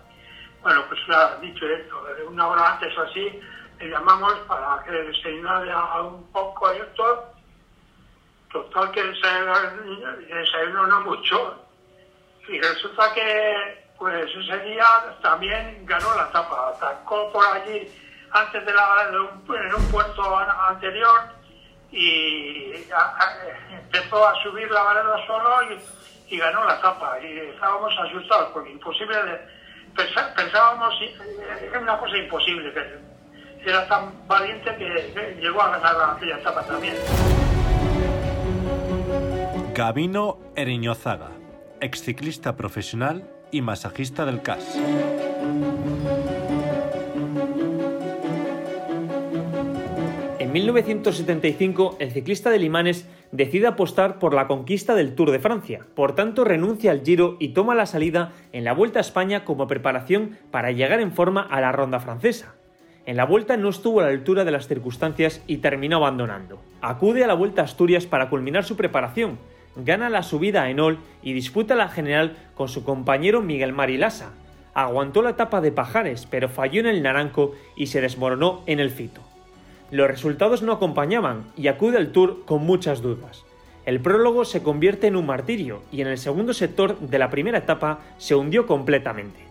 Bueno, 0.61 0.85
pues 0.87 0.99
ya 1.07 1.35
dicho 1.37 1.65
esto, 1.65 2.05
una 2.27 2.47
hora 2.47 2.73
antes 2.73 2.97
o 2.97 3.01
así, 3.01 3.41
le 3.79 3.89
llamamos 3.89 4.33
para 4.47 4.83
que 4.83 4.91
desayunara 4.91 6.01
un 6.01 6.31
poco 6.31 6.69
esto. 6.71 7.33
Total 8.51 8.91
que 8.91 9.03
desayunó 9.03 10.87
no 10.87 11.01
mucho. 11.01 11.65
Y 12.47 12.59
resulta 12.59 13.13
que 13.13 13.89
pues 13.97 14.29
ese 14.29 14.59
día 14.59 14.85
también 15.21 15.85
ganó 15.85 16.15
la 16.15 16.23
etapa. 16.23 16.69
Atacó 16.69 17.31
por 17.31 17.45
allí 17.45 17.87
antes 18.31 18.65
de, 18.65 18.73
la, 18.73 19.07
en 19.09 19.75
un 19.75 19.91
puerto 19.91 20.37
anterior 20.37 21.21
y 21.91 22.85
empezó 23.71 24.27
a 24.27 24.43
subir 24.43 24.69
la 24.71 24.83
vareda 24.83 25.25
solo 25.25 25.57
y, 26.27 26.37
ganó 26.37 26.63
la 26.65 26.75
etapa. 26.75 27.19
Y 27.21 27.39
estábamos 27.39 27.93
asustados 27.97 28.49
porque 28.53 28.71
imposible 28.71 29.23
de... 29.23 29.59
Pensábamos, 30.35 30.93
es 31.01 31.75
una 31.75 31.97
cosa 31.97 32.15
imposible, 32.15 32.71
que 32.71 33.08
era 33.65 33.87
tan 33.87 34.11
valiente 34.27 34.75
que 34.77 34.85
eh, 34.85 35.37
llegó 35.41 35.61
a 35.61 35.77
ganar 35.77 36.15
aquella 36.15 36.37
etapa 36.37 36.63
también. 36.65 36.95
Gabino 39.73 40.39
Eriñozaga, 40.55 41.31
exciclista 41.79 42.55
profesional 42.55 43.29
y 43.51 43.61
masajista 43.61 44.25
del 44.25 44.41
CAS. 44.41 44.77
En 50.49 50.53
1975, 50.53 51.97
el 51.99 52.11
ciclista 52.11 52.49
de 52.49 52.57
Limanes 52.57 53.07
decide 53.31 53.67
apostar 53.67 54.17
por 54.17 54.33
la 54.33 54.47
conquista 54.47 54.95
del 54.95 55.13
Tour 55.13 55.29
de 55.31 55.39
Francia. 55.39 55.85
Por 55.95 56.15
tanto, 56.15 56.43
renuncia 56.43 56.91
al 56.91 57.03
Giro 57.03 57.37
y 57.39 57.49
toma 57.49 57.75
la 57.75 57.85
salida 57.85 58.33
en 58.51 58.63
la 58.63 58.73
Vuelta 58.73 58.97
a 58.97 59.01
España 59.01 59.45
como 59.45 59.67
preparación 59.67 60.39
para 60.49 60.71
llegar 60.71 61.01
en 61.01 61.13
forma 61.13 61.41
a 61.41 61.61
la 61.61 61.71
ronda 61.71 61.99
francesa. 61.99 62.55
En 63.09 63.17
la 63.17 63.25
vuelta 63.25 63.57
no 63.57 63.69
estuvo 63.69 64.01
a 64.01 64.03
la 64.03 64.09
altura 64.09 64.45
de 64.45 64.51
las 64.51 64.67
circunstancias 64.67 65.41
y 65.47 65.57
terminó 65.57 65.97
abandonando. 65.97 66.61
Acude 66.79 67.23
a 67.23 67.27
la 67.27 67.33
Vuelta 67.33 67.63
a 67.63 67.65
Asturias 67.65 68.05
para 68.05 68.29
culminar 68.29 68.65
su 68.65 68.77
preparación, 68.77 69.39
gana 69.75 70.11
la 70.11 70.21
subida 70.21 70.61
a 70.61 70.69
Enol 70.69 70.99
y 71.23 71.33
disputa 71.33 71.73
la 71.73 71.87
general 71.89 72.37
con 72.53 72.69
su 72.69 72.83
compañero 72.83 73.41
Miguel 73.41 73.73
Marilasa. 73.73 74.29
Aguantó 74.75 75.23
la 75.23 75.31
etapa 75.31 75.59
de 75.59 75.71
Pajares, 75.71 76.27
pero 76.29 76.49
falló 76.49 76.81
en 76.81 76.85
el 76.85 77.01
Naranco 77.01 77.53
y 77.75 77.87
se 77.87 77.99
desmoronó 77.99 78.61
en 78.67 78.79
el 78.79 78.91
Fito. 78.91 79.21
Los 79.89 80.07
resultados 80.07 80.61
no 80.61 80.71
acompañaban 80.71 81.45
y 81.57 81.67
acude 81.67 81.97
al 81.97 82.11
Tour 82.11 82.45
con 82.45 82.63
muchas 82.63 83.01
dudas. 83.01 83.43
El 83.87 84.01
prólogo 84.01 84.45
se 84.45 84.61
convierte 84.61 85.07
en 85.07 85.15
un 85.15 85.25
martirio 85.25 85.81
y 85.91 86.01
en 86.01 86.09
el 86.09 86.19
segundo 86.19 86.53
sector 86.53 86.99
de 86.99 87.17
la 87.17 87.31
primera 87.31 87.57
etapa 87.57 88.01
se 88.19 88.35
hundió 88.35 88.67
completamente. 88.67 89.48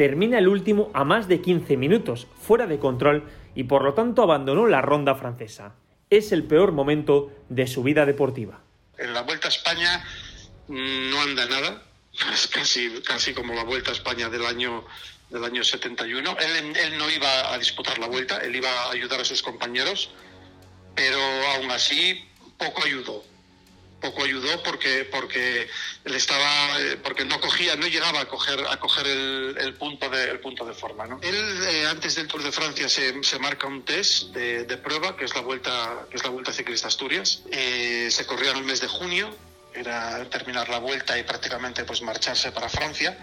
Termina 0.00 0.38
el 0.38 0.48
último 0.48 0.90
a 0.94 1.04
más 1.04 1.28
de 1.28 1.42
15 1.42 1.76
minutos, 1.76 2.26
fuera 2.40 2.66
de 2.66 2.78
control, 2.78 3.30
y 3.54 3.64
por 3.64 3.84
lo 3.84 3.92
tanto 3.92 4.22
abandonó 4.22 4.66
la 4.66 4.80
ronda 4.80 5.14
francesa. 5.14 5.74
Es 6.08 6.32
el 6.32 6.44
peor 6.44 6.72
momento 6.72 7.30
de 7.50 7.66
su 7.66 7.82
vida 7.82 8.06
deportiva. 8.06 8.62
En 8.96 9.12
la 9.12 9.20
Vuelta 9.20 9.48
a 9.48 9.50
España 9.50 10.02
no 10.68 11.20
anda 11.20 11.44
nada, 11.44 11.82
es 12.32 12.46
casi, 12.46 12.88
casi 13.04 13.34
como 13.34 13.52
la 13.52 13.64
Vuelta 13.64 13.90
a 13.90 13.92
España 13.92 14.30
del 14.30 14.46
año 14.46 14.86
del 15.28 15.44
año 15.44 15.62
71. 15.62 16.34
Él, 16.38 16.74
él 16.76 16.96
no 16.96 17.10
iba 17.10 17.52
a 17.52 17.58
disputar 17.58 17.98
la 17.98 18.06
vuelta, 18.06 18.38
él 18.38 18.56
iba 18.56 18.70
a 18.70 18.92
ayudar 18.92 19.20
a 19.20 19.24
sus 19.26 19.42
compañeros, 19.42 20.12
pero 20.94 21.18
aún 21.56 21.70
así 21.72 22.24
poco 22.56 22.82
ayudó. 22.86 23.22
Poco 24.00 24.24
ayudó 24.24 24.62
porque 24.62 25.04
porque 25.10 25.68
él 26.04 26.14
estaba 26.14 26.80
eh, 26.80 26.98
porque 27.02 27.24
no 27.24 27.40
cogía 27.40 27.76
no 27.76 27.86
llegaba 27.86 28.20
a 28.20 28.24
coger 28.26 28.64
a 28.66 28.78
coger 28.78 29.06
el, 29.06 29.56
el 29.58 29.74
punto 29.74 30.08
de 30.08 30.30
el 30.30 30.40
punto 30.40 30.64
de 30.64 30.74
forma 30.74 31.06
¿no? 31.06 31.20
él 31.22 31.64
eh, 31.68 31.86
antes 31.86 32.14
del 32.14 32.26
Tour 32.26 32.42
de 32.42 32.52
Francia 32.52 32.88
se, 32.88 33.22
se 33.22 33.38
marca 33.38 33.66
un 33.66 33.84
test 33.84 34.32
de, 34.34 34.64
de, 34.64 34.76
prueba 34.78 35.16
que 35.16 35.24
es 35.24 35.34
la 35.34 35.42
vuelta 35.42 36.06
que 36.10 36.16
es 36.16 36.24
la 36.24 36.30
vuelta 36.30 36.52
ciclista 36.52 36.88
Asturias 36.88 37.42
eh, 37.50 38.08
se 38.10 38.26
corría 38.26 38.52
en 38.52 38.58
el 38.58 38.64
mes 38.64 38.80
de 38.80 38.88
junio 38.88 39.30
era 39.74 40.24
terminar 40.30 40.68
la 40.68 40.78
vuelta 40.78 41.18
y 41.18 41.22
prácticamente 41.22 41.84
pues 41.84 42.02
marcharse 42.02 42.52
para 42.52 42.68
Francia 42.68 43.16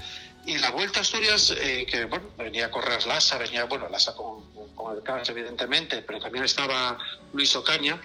y 0.48 0.58
la 0.60 0.72
Vuelta 0.72 0.99
a 0.99 1.02
Asturias, 1.02 1.54
eh, 1.60 1.86
que 1.86 2.06
bueno, 2.06 2.30
venía 2.38 2.68
a 2.68 2.72
correr 2.72 3.06
Lassa, 3.06 3.38
venía, 3.38 3.66
bueno, 3.66 3.90
Lassa 3.90 4.16
con, 4.16 4.49
con 4.76 4.95
el 4.95 5.04
CAS, 5.04 5.28
evidentemente, 5.28 6.02
pero 6.02 6.22
también 6.22 6.45
estaba 6.45 6.98
Luis 7.34 7.54
Ocaña. 7.58 8.02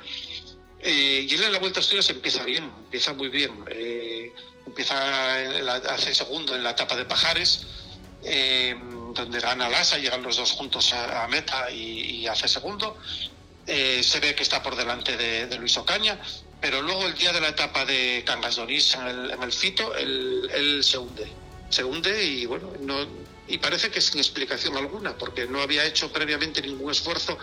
Eh, 0.82 1.26
y 1.28 1.34
él 1.34 1.44
en 1.44 1.52
la 1.52 1.58
Vuelta 1.58 1.80
a 1.80 1.82
Asturias 1.82 2.10
empieza 2.10 2.42
bien, 2.44 2.64
empieza 2.64 3.12
muy 3.12 3.28
bien. 3.28 3.64
Eh, 3.68 4.32
empieza 4.66 5.34
hace 5.92 6.14
segundo 6.14 6.56
en 6.56 6.62
la 6.62 6.70
etapa 6.70 6.96
de 6.96 7.04
Pajares, 7.04 7.66
eh, 8.24 8.76
donde 9.14 9.40
gana 9.40 9.68
Lassa, 9.68 9.98
llegan 9.98 10.22
los 10.22 10.36
dos 10.36 10.52
juntos 10.52 10.92
a, 10.92 11.26
meta 11.28 11.70
y, 11.70 12.26
hace 12.26 12.48
segundo. 12.48 12.96
Eh, 13.66 14.02
se 14.02 14.18
ve 14.18 14.34
que 14.34 14.42
está 14.42 14.62
por 14.62 14.74
delante 14.74 15.16
de, 15.16 15.56
Luis 15.58 15.76
Ocaña, 15.76 16.18
pero 16.60 16.82
luego 16.82 17.06
el 17.06 17.14
día 17.14 17.32
de 17.32 17.40
la 17.40 17.48
etapa 17.48 17.84
de 17.84 18.22
Cangas 18.26 18.56
Donís 18.56 18.94
en 18.94 19.06
el, 19.06 19.30
en 19.30 19.42
el 19.42 19.52
Fito, 19.52 19.94
él 19.94 20.80
se 20.82 20.98
hunde 20.98 21.42
se 21.72 21.84
hunde 21.84 22.24
y 22.24 22.46
bueno, 22.46 22.70
no, 22.80 23.06
y 23.52 23.58
parece 23.58 23.90
que 23.90 24.00
sin 24.00 24.18
explicación 24.18 24.78
alguna, 24.78 25.18
porque 25.18 25.46
no 25.46 25.60
había 25.60 25.84
hecho 25.84 26.10
previamente 26.10 26.62
ningún 26.62 26.90
esfuerzo 26.90 27.38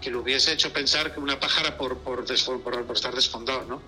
que 0.00 0.10
le 0.10 0.16
hubiese 0.16 0.52
hecho 0.52 0.72
pensar 0.72 1.14
que 1.14 1.20
una 1.20 1.38
pájara 1.38 1.78
por, 1.78 2.02
estar 2.92 3.14
desfondado, 3.14 3.64
¿no? 3.66 3.80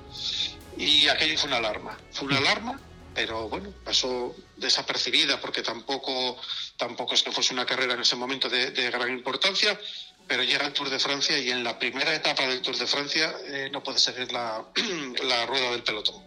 Y 0.79 1.09
aquello 1.09 1.37
fue 1.37 1.49
una 1.49 1.57
alarma, 1.57 1.99
fue 2.13 2.29
una 2.29 2.39
alarma, 2.39 2.81
pero 3.13 3.49
bueno, 3.49 3.75
pasó 3.85 4.37
desapercibida 4.57 5.41
porque 5.41 5.63
tampoco, 5.63 6.41
tampoco 6.77 7.15
es 7.15 7.25
que 7.25 7.33
fuese 7.33 7.53
una 7.53 7.67
carrera 7.67 7.95
en 7.95 8.03
ese 8.03 8.15
momento 8.15 8.49
de, 8.49 8.71
gran 8.93 9.11
importancia, 9.11 9.77
pero 10.29 10.45
llega 10.45 10.67
el 10.67 10.73
Tour 10.73 10.91
de 10.91 11.01
Francia 11.01 11.37
y 11.37 11.51
en 11.51 11.65
la 11.65 11.77
primera 11.77 12.15
etapa 12.15 12.47
del 12.47 12.63
Tour 12.63 12.77
de 12.77 12.87
Francia 12.87 13.35
eh, 13.47 13.69
no 13.73 13.83
puede 13.83 13.99
seguir 13.99 14.31
la 14.31 14.65
rueda 15.49 15.73
del 15.73 15.83
pelotón. 15.83 16.23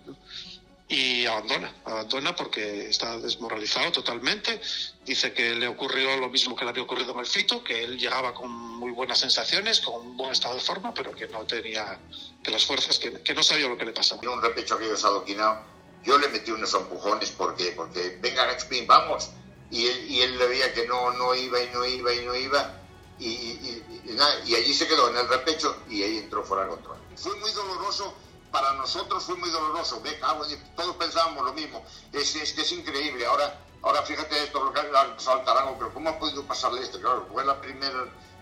Abandona, 1.27 1.73
abandona 1.85 2.35
porque 2.35 2.89
está 2.89 3.17
desmoralizado 3.17 3.91
totalmente. 3.91 4.59
Dice 5.05 5.33
que 5.33 5.55
le 5.55 5.67
ocurrió 5.67 6.17
lo 6.17 6.29
mismo 6.29 6.55
que 6.55 6.63
le 6.63 6.71
había 6.71 6.83
ocurrido 6.83 7.13
en 7.13 7.19
el 7.19 7.25
Fito, 7.25 7.63
que 7.63 7.83
él 7.83 7.97
llegaba 7.97 8.33
con 8.33 8.51
muy 8.51 8.91
buenas 8.91 9.19
sensaciones, 9.19 9.81
con 9.81 9.95
un 10.07 10.17
buen 10.17 10.31
estado 10.31 10.55
de 10.55 10.61
forma, 10.61 10.93
pero 10.93 11.11
que 11.11 11.27
no 11.27 11.45
tenía, 11.45 11.99
que 12.43 12.51
las 12.51 12.65
fuerzas, 12.65 12.99
que, 12.99 13.21
que 13.21 13.33
no 13.33 13.43
sabía 13.43 13.67
lo 13.67 13.77
que 13.77 13.85
le 13.85 13.93
pasaba. 13.93 14.21
Un 14.29 14.41
repecho 14.41 14.77
que 14.77 14.87
yo 14.87 14.93
adoquinado, 14.95 15.61
yo 16.03 16.17
le 16.17 16.29
metí 16.29 16.51
unos 16.51 16.73
empujones 16.73 17.31
porque, 17.31 17.73
porque 17.75 18.17
venga 18.21 18.45
Gaxpin, 18.45 18.87
vamos. 18.87 19.29
Y 19.69 19.87
él, 19.87 20.11
y 20.11 20.21
él 20.21 20.37
le 20.37 20.47
veía 20.47 20.73
que 20.73 20.87
no, 20.87 21.11
no 21.11 21.35
iba 21.35 21.61
y 21.61 21.69
no 21.73 21.85
iba 21.85 22.13
y 22.13 22.25
no 22.25 22.35
iba. 22.35 22.81
Y, 23.19 23.27
y, 23.27 24.01
y, 24.05 24.11
nada, 24.13 24.41
y 24.45 24.55
allí 24.55 24.73
se 24.73 24.87
quedó 24.87 25.09
en 25.09 25.17
el 25.17 25.27
repecho 25.27 25.83
y 25.89 26.03
ahí 26.03 26.17
entró 26.17 26.43
fuera 26.43 26.63
de 26.63 26.69
control. 26.69 26.97
Fue 27.15 27.35
muy 27.37 27.51
doloroso 27.51 28.15
para 28.51 28.73
nosotros 28.73 29.23
fue 29.23 29.35
muy 29.35 29.49
doloroso. 29.49 30.01
Ve, 30.01 30.17
cago, 30.19 30.43
todos 30.75 30.95
pensábamos 30.95 31.45
lo 31.45 31.53
mismo. 31.53 31.83
Es, 32.13 32.35
es 32.35 32.57
es 32.57 32.71
increíble. 32.71 33.25
Ahora, 33.25 33.59
ahora 33.81 34.01
fíjate 34.03 34.43
esto, 34.43 34.63
lo 34.63 34.73
que 34.73 34.79
al 34.79 35.45
Tarango, 35.45 35.75
pero 35.77 35.93
¿cómo 35.93 36.09
ha 36.09 36.19
podido 36.19 36.43
pasarle 36.43 36.81
esto? 36.81 36.99
Claro, 36.99 37.27
fue 37.31 37.43
el 37.43 37.55
primer 37.55 37.93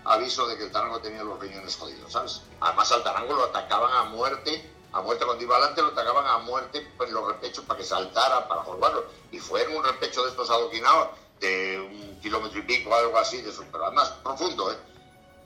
aviso 0.04 0.46
de 0.46 0.56
que 0.56 0.64
el 0.64 0.72
Tarango 0.72 1.00
tenía 1.00 1.22
los 1.22 1.38
riñones 1.38 1.76
jodidos, 1.76 2.12
¿sabes? 2.12 2.42
Además 2.60 2.90
al 2.92 3.02
Tarango 3.02 3.34
lo 3.34 3.44
atacaban 3.44 3.92
a 3.92 4.04
muerte, 4.04 4.70
a 4.92 5.00
muerte 5.00 5.24
cuando 5.24 5.42
iba 5.42 5.56
adelante 5.56 5.82
lo 5.82 5.88
atacaban 5.88 6.26
a 6.26 6.38
muerte 6.38 6.92
en 7.00 7.14
los 7.14 7.26
repechos 7.26 7.64
para 7.64 7.78
que 7.78 7.84
saltara, 7.84 8.46
para 8.48 8.62
jugarlo. 8.62 9.06
Y 9.32 9.38
fue 9.38 9.62
en 9.64 9.76
un 9.76 9.84
repecho 9.84 10.22
de 10.22 10.30
estos 10.30 10.48
adoquinados 10.50 11.08
de 11.40 11.78
un 11.78 12.20
kilómetro 12.20 12.58
y 12.58 12.62
pico, 12.62 12.94
algo 12.94 13.18
así, 13.18 13.42
de 13.42 13.50
eso, 13.50 13.64
pero 13.70 13.86
además 13.86 14.10
profundo, 14.22 14.72
¿eh? 14.72 14.76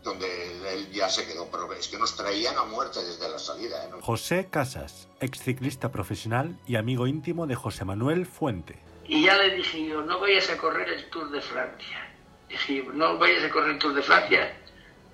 Donde 0.02 0.74
él 0.74 0.90
ya 0.92 1.08
se 1.08 1.26
quedó, 1.26 1.48
pero 1.50 1.72
es 1.72 1.88
que 1.88 1.98
nos 1.98 2.16
traían 2.16 2.56
a 2.56 2.64
muerte 2.64 3.02
desde 3.04 3.28
la 3.28 3.38
salida. 3.38 3.84
¿eh? 3.84 3.90
José 4.00 4.48
Casas, 4.50 5.08
exciclista 5.20 5.90
profesional 5.92 6.58
y 6.66 6.76
amigo 6.76 7.06
íntimo 7.06 7.46
de 7.46 7.54
José 7.54 7.84
Manuel 7.84 8.26
Fuente. 8.26 8.78
Y 9.06 9.24
ya 9.24 9.36
le 9.36 9.56
dije 9.56 9.86
yo, 9.86 10.02
no 10.02 10.20
vayas 10.20 10.48
a 10.50 10.56
correr 10.56 10.88
el 10.88 11.10
Tour 11.10 11.30
de 11.30 11.40
Francia. 11.40 12.08
Dije, 12.48 12.84
no 12.94 13.18
vayas 13.18 13.44
a 13.44 13.50
correr 13.50 13.72
el 13.72 13.78
Tour 13.78 13.94
de 13.94 14.02
Francia 14.02 14.56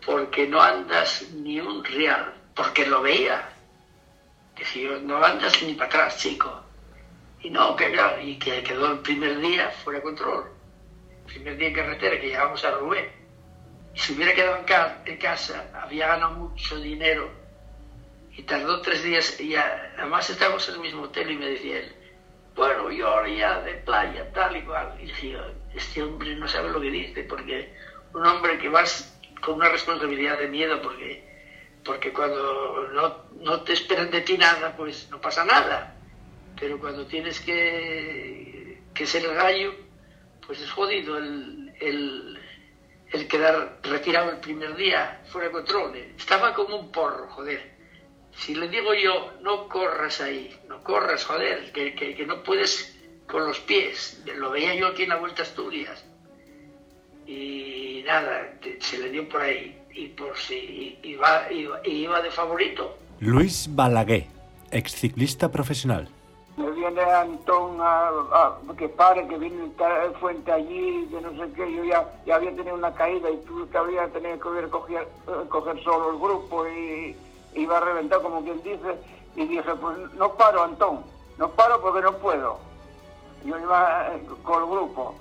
porque 0.04 0.46
no 0.46 0.62
andas 0.62 1.26
ni 1.34 1.58
un 1.60 1.84
real, 1.84 2.32
porque 2.54 2.86
lo 2.86 3.02
veía. 3.02 3.48
Dije 4.56 4.82
yo, 4.82 5.00
no 5.00 5.22
andas 5.22 5.60
ni 5.62 5.74
para 5.74 5.88
atrás, 5.88 6.18
chico. 6.18 6.62
Y 7.42 7.50
no, 7.50 7.74
que 7.74 7.92
y 8.22 8.38
que 8.38 8.62
quedó 8.62 8.92
el 8.92 9.00
primer 9.00 9.38
día 9.40 9.70
fuera 9.82 9.98
de 9.98 10.04
control. 10.04 10.44
El 11.26 11.34
primer 11.34 11.56
día 11.56 11.68
en 11.68 11.74
carretera 11.74 12.20
que 12.20 12.28
llegamos 12.28 12.64
a 12.64 12.70
Rubén 12.70 13.15
si 13.96 14.12
hubiera 14.12 14.34
quedado 14.34 14.58
en, 14.58 14.64
ca 14.64 15.02
en, 15.06 15.16
casa, 15.16 15.70
había 15.82 16.06
ganado 16.08 16.34
mucho 16.34 16.78
dinero 16.78 17.30
y 18.36 18.42
tardó 18.42 18.82
tres 18.82 19.02
días 19.02 19.40
y 19.40 19.56
además 19.56 20.28
estábamos 20.28 20.68
en 20.68 20.74
el 20.74 20.80
mismo 20.82 21.02
hotel 21.04 21.30
y 21.30 21.36
me 21.36 21.46
decía 21.46 21.78
él, 21.78 21.96
bueno, 22.54 22.90
yo 22.90 23.08
ahora 23.08 23.28
ya 23.28 23.60
de 23.62 23.74
playa, 23.74 24.30
tal 24.32 24.56
y 24.56 24.62
cual. 24.62 24.94
Y 25.00 25.06
dije, 25.06 25.36
este 25.74 26.02
hombre 26.02 26.36
no 26.36 26.46
sabe 26.46 26.70
lo 26.70 26.80
que 26.80 26.90
dice, 26.90 27.24
porque 27.24 27.74
un 28.12 28.26
hombre 28.26 28.58
que 28.58 28.68
vas 28.68 29.18
con 29.42 29.56
una 29.56 29.70
responsabilidad 29.70 30.38
de 30.38 30.48
miedo, 30.48 30.80
porque, 30.82 31.24
porque 31.82 32.12
cuando 32.12 32.88
no, 32.92 33.24
no 33.40 33.62
te 33.62 33.72
esperan 33.72 34.10
de 34.10 34.20
ti 34.20 34.36
nada, 34.36 34.76
pues 34.76 35.08
no 35.10 35.20
pasa 35.20 35.44
nada. 35.44 35.96
Pero 36.60 36.78
cuando 36.78 37.06
tienes 37.06 37.40
que, 37.40 38.82
que 38.94 39.06
ser 39.06 39.24
el 39.24 39.34
gallo, 39.34 39.74
pues 40.46 40.60
es 40.60 40.70
jodido 40.70 41.16
el, 41.18 41.74
el 41.80 42.35
el 43.12 43.28
quedar 43.28 43.78
retirado 43.82 44.30
el 44.30 44.38
primer 44.38 44.74
día 44.76 45.22
fuera 45.26 45.48
de 45.48 45.52
control. 45.52 45.96
Estaba 46.16 46.54
como 46.54 46.76
un 46.76 46.90
porro, 46.90 47.28
joder. 47.30 47.76
Si 48.32 48.54
le 48.54 48.68
digo 48.68 48.92
yo, 48.94 49.32
no 49.42 49.68
corras 49.68 50.20
ahí, 50.20 50.54
no 50.68 50.82
corras, 50.82 51.24
joder, 51.24 51.72
que, 51.72 51.94
que, 51.94 52.14
que 52.14 52.26
no 52.26 52.42
puedes 52.42 52.96
con 53.26 53.46
los 53.46 53.60
pies. 53.60 54.22
Lo 54.36 54.50
veía 54.50 54.74
yo 54.74 54.88
aquí 54.88 55.04
en 55.04 55.10
la 55.10 55.16
Vuelta 55.16 55.42
a 55.42 55.46
Asturias. 55.46 56.04
Y 57.26 58.02
nada, 58.06 58.58
se 58.80 58.98
le 58.98 59.10
dio 59.10 59.28
por 59.28 59.40
ahí. 59.40 59.82
Y 59.92 60.08
por 60.08 60.36
si 60.36 60.98
iba, 61.02 61.50
iba, 61.50 61.80
iba 61.84 62.20
de 62.20 62.30
favorito. 62.30 62.98
Luis 63.20 63.68
Balaguer, 63.70 64.26
exciclista 64.70 65.50
profesional 65.50 66.10
me 66.56 66.70
viene 66.70 67.02
Antón 67.02 67.78
a, 67.80 68.10
que 68.78 68.88
pare, 68.88 69.26
que 69.28 69.38
viene 69.38 69.64
el 69.64 70.14
fuente 70.16 70.50
allí, 70.50 71.06
que 71.10 71.20
no 71.20 71.30
sé 71.32 71.52
qué, 71.52 71.70
yo 71.72 71.84
ya, 71.84 72.08
ya 72.24 72.36
había 72.36 72.54
tenido 72.54 72.74
una 72.74 72.94
caída 72.94 73.30
y 73.30 73.36
tú 73.44 73.66
todavía 73.66 74.08
tenías 74.08 74.40
que 74.40 74.48
hubiera 74.48 74.68
coger, 74.68 75.06
coger 75.48 75.82
solo 75.82 76.12
el 76.12 76.18
grupo 76.18 76.66
y 76.66 77.16
iba 77.54 77.76
a 77.76 77.80
reventar 77.80 78.22
como 78.22 78.42
quien 78.42 78.62
dice, 78.62 78.96
y 79.34 79.46
dije, 79.46 79.74
pues 79.80 79.96
no 80.14 80.32
paro 80.34 80.62
Antón, 80.62 81.04
no 81.38 81.50
paro 81.50 81.80
porque 81.80 82.00
no 82.00 82.12
puedo. 82.18 82.58
Yo 83.44 83.58
iba 83.58 84.10
con 84.42 84.62
el 84.62 84.68
grupo. 84.68 85.14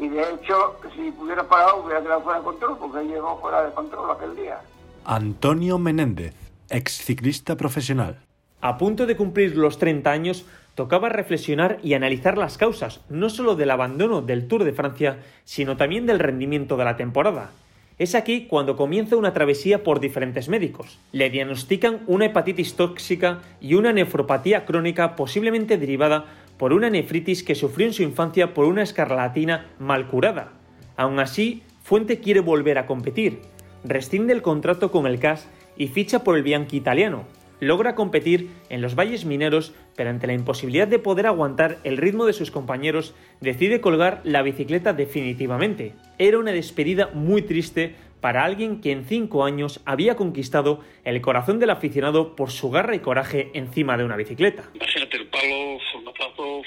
Y 0.00 0.08
de 0.08 0.22
hecho, 0.32 0.76
si 0.94 1.12
hubiera 1.18 1.46
parado, 1.46 1.82
hubiera 1.82 2.00
quedado 2.00 2.22
fuera 2.22 2.38
de 2.38 2.44
control, 2.44 2.78
porque 2.78 3.04
llegó 3.04 3.38
fuera 3.40 3.64
de 3.64 3.72
control 3.72 4.10
aquel 4.10 4.36
día. 4.36 4.60
Antonio 5.04 5.78
Menéndez, 5.78 6.34
ex 6.70 6.92
ciclista 6.92 7.56
profesional. 7.56 8.27
A 8.60 8.76
punto 8.76 9.06
de 9.06 9.16
cumplir 9.16 9.56
los 9.56 9.78
30 9.78 10.10
años, 10.10 10.44
tocaba 10.74 11.08
reflexionar 11.08 11.78
y 11.82 11.94
analizar 11.94 12.36
las 12.36 12.58
causas, 12.58 13.00
no 13.08 13.30
solo 13.30 13.54
del 13.54 13.70
abandono 13.70 14.20
del 14.20 14.48
Tour 14.48 14.64
de 14.64 14.72
Francia, 14.72 15.18
sino 15.44 15.76
también 15.76 16.06
del 16.06 16.18
rendimiento 16.18 16.76
de 16.76 16.84
la 16.84 16.96
temporada. 16.96 17.50
Es 17.98 18.14
aquí 18.14 18.46
cuando 18.46 18.76
comienza 18.76 19.16
una 19.16 19.32
travesía 19.32 19.82
por 19.82 20.00
diferentes 20.00 20.48
médicos. 20.48 20.98
Le 21.12 21.30
diagnostican 21.30 22.00
una 22.06 22.26
hepatitis 22.26 22.74
tóxica 22.74 23.40
y 23.60 23.74
una 23.74 23.92
nefropatía 23.92 24.66
crónica 24.66 25.16
posiblemente 25.16 25.78
derivada 25.78 26.26
por 26.58 26.72
una 26.72 26.90
nefritis 26.90 27.42
que 27.42 27.54
sufrió 27.54 27.86
en 27.86 27.92
su 27.92 28.02
infancia 28.02 28.54
por 28.54 28.66
una 28.66 28.82
escarlatina 28.82 29.66
mal 29.78 30.06
curada. 30.06 30.52
Aún 30.96 31.18
así, 31.20 31.62
Fuente 31.82 32.20
quiere 32.20 32.40
volver 32.40 32.76
a 32.78 32.86
competir. 32.86 33.40
Rescinde 33.82 34.32
el 34.32 34.42
contrato 34.42 34.90
con 34.90 35.06
el 35.06 35.18
CAS 35.18 35.48
y 35.76 35.88
ficha 35.88 36.22
por 36.22 36.36
el 36.36 36.42
Bianchi 36.42 36.76
italiano, 36.76 37.24
logra 37.60 37.94
competir 37.94 38.50
en 38.68 38.80
los 38.82 38.94
valles 38.94 39.24
mineros, 39.24 39.74
pero 39.96 40.10
ante 40.10 40.26
la 40.26 40.32
imposibilidad 40.32 40.88
de 40.88 40.98
poder 40.98 41.26
aguantar 41.26 41.78
el 41.84 41.96
ritmo 41.96 42.26
de 42.26 42.32
sus 42.32 42.50
compañeros, 42.50 43.14
decide 43.40 43.80
colgar 43.80 44.20
la 44.24 44.42
bicicleta 44.42 44.92
definitivamente. 44.92 45.94
Era 46.18 46.38
una 46.38 46.52
despedida 46.52 47.08
muy 47.12 47.42
triste 47.42 47.94
para 48.20 48.44
alguien 48.44 48.80
que 48.80 48.90
en 48.90 49.04
cinco 49.04 49.44
años 49.44 49.80
había 49.84 50.16
conquistado 50.16 50.82
el 51.04 51.20
corazón 51.20 51.58
del 51.58 51.70
aficionado 51.70 52.34
por 52.34 52.50
su 52.50 52.70
garra 52.70 52.94
y 52.94 52.98
coraje 52.98 53.50
encima 53.54 53.96
de 53.96 54.04
una 54.04 54.16
bicicleta. 54.16 54.70
Imagínate 54.74 55.16
el 55.16 55.26
palo, 55.28 55.78
formato, 55.92 56.62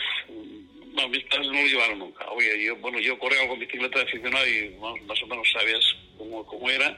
no, 0.93 1.07
no 1.07 1.53
lo 1.53 1.67
llevaron 1.67 1.99
nunca. 1.99 2.25
Oye, 2.31 2.71
bueno, 2.79 2.99
yo 2.99 3.17
corría 3.19 3.47
con 3.47 3.59
bicicleta 3.59 3.99
de 3.99 4.05
aficionado 4.05 4.45
y 4.47 4.75
más 5.05 5.21
o 5.21 5.27
menos 5.27 5.51
sabías 5.51 5.85
cómo 6.17 6.69
era 6.69 6.97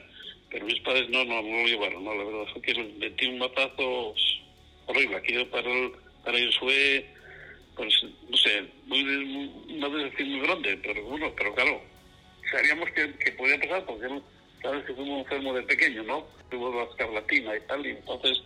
pero 0.54 0.66
mis 0.66 0.78
padres 0.82 1.10
no, 1.10 1.24
no, 1.24 1.42
no 1.42 1.62
lo 1.62 1.66
llevaron, 1.66 2.04
no, 2.04 2.14
la 2.14 2.22
verdad 2.22 2.52
fue 2.52 2.62
que 2.62 2.74
metí 3.00 3.26
un 3.26 3.38
matazo 3.38 4.14
horrible. 4.86 5.16
Aquello 5.16 5.50
para, 5.50 5.68
el, 5.68 5.90
para 6.24 6.38
ellos 6.38 6.56
fue, 6.60 7.04
pues, 7.74 7.92
no 8.30 8.36
sé, 8.36 8.62
muy, 8.86 9.02
una 9.68 9.88
decepción 9.88 10.30
muy 10.30 10.40
grande, 10.42 10.78
pero 10.80 11.02
bueno, 11.06 11.32
pero 11.36 11.52
claro, 11.56 11.82
sabíamos 12.52 12.88
que, 12.92 13.12
que 13.14 13.32
podía 13.32 13.58
pasar 13.58 13.84
porque 13.84 14.06
sabes 14.62 14.84
que 14.84 14.94
fuimos 14.94 15.24
enfermos 15.24 15.56
de 15.56 15.62
pequeño, 15.64 16.04
¿no? 16.04 16.24
Tuvo 16.48 16.72
la 16.72 16.84
escarlatina 16.84 17.56
y 17.56 17.60
tal, 17.66 17.84
y 17.84 17.90
entonces 17.90 18.40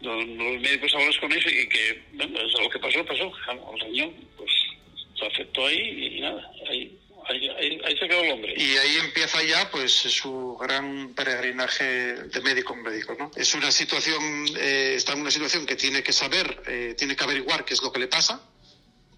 los, 0.00 0.26
los 0.26 0.60
médicos 0.60 0.92
hablamos 0.92 1.18
con 1.18 1.30
eso 1.30 1.48
y 1.48 1.68
que, 1.68 2.02
bueno, 2.14 2.36
lo 2.42 2.68
que 2.68 2.78
pasó, 2.80 3.04
pasó, 3.06 3.32
al 3.46 3.80
riñón, 3.80 4.12
pues 4.36 4.50
se 5.16 5.24
afectó 5.24 5.66
ahí 5.66 6.16
y 6.16 6.20
nada, 6.20 6.50
ahí 6.68 6.98
Ahí, 7.28 7.96
se 7.98 8.08
quedó 8.08 8.22
el 8.22 8.32
hombre. 8.32 8.54
Y 8.56 8.76
ahí 8.76 8.96
empieza 8.96 9.42
ya 9.42 9.70
pues 9.70 9.92
su 9.92 10.56
gran 10.60 11.14
peregrinaje 11.14 11.84
de 11.84 12.40
médico 12.40 12.74
en 12.74 12.82
médico. 12.82 13.16
¿no? 13.18 13.30
Es 13.36 13.54
una 13.54 13.70
situación, 13.70 14.46
eh, 14.58 14.94
está 14.96 15.12
en 15.12 15.20
una 15.20 15.30
situación 15.30 15.66
que 15.66 15.76
tiene 15.76 16.02
que 16.02 16.12
saber, 16.12 16.62
eh, 16.66 16.94
tiene 16.96 17.16
que 17.16 17.24
averiguar 17.24 17.64
qué 17.64 17.74
es 17.74 17.82
lo 17.82 17.92
que 17.92 18.00
le 18.00 18.08
pasa, 18.08 18.42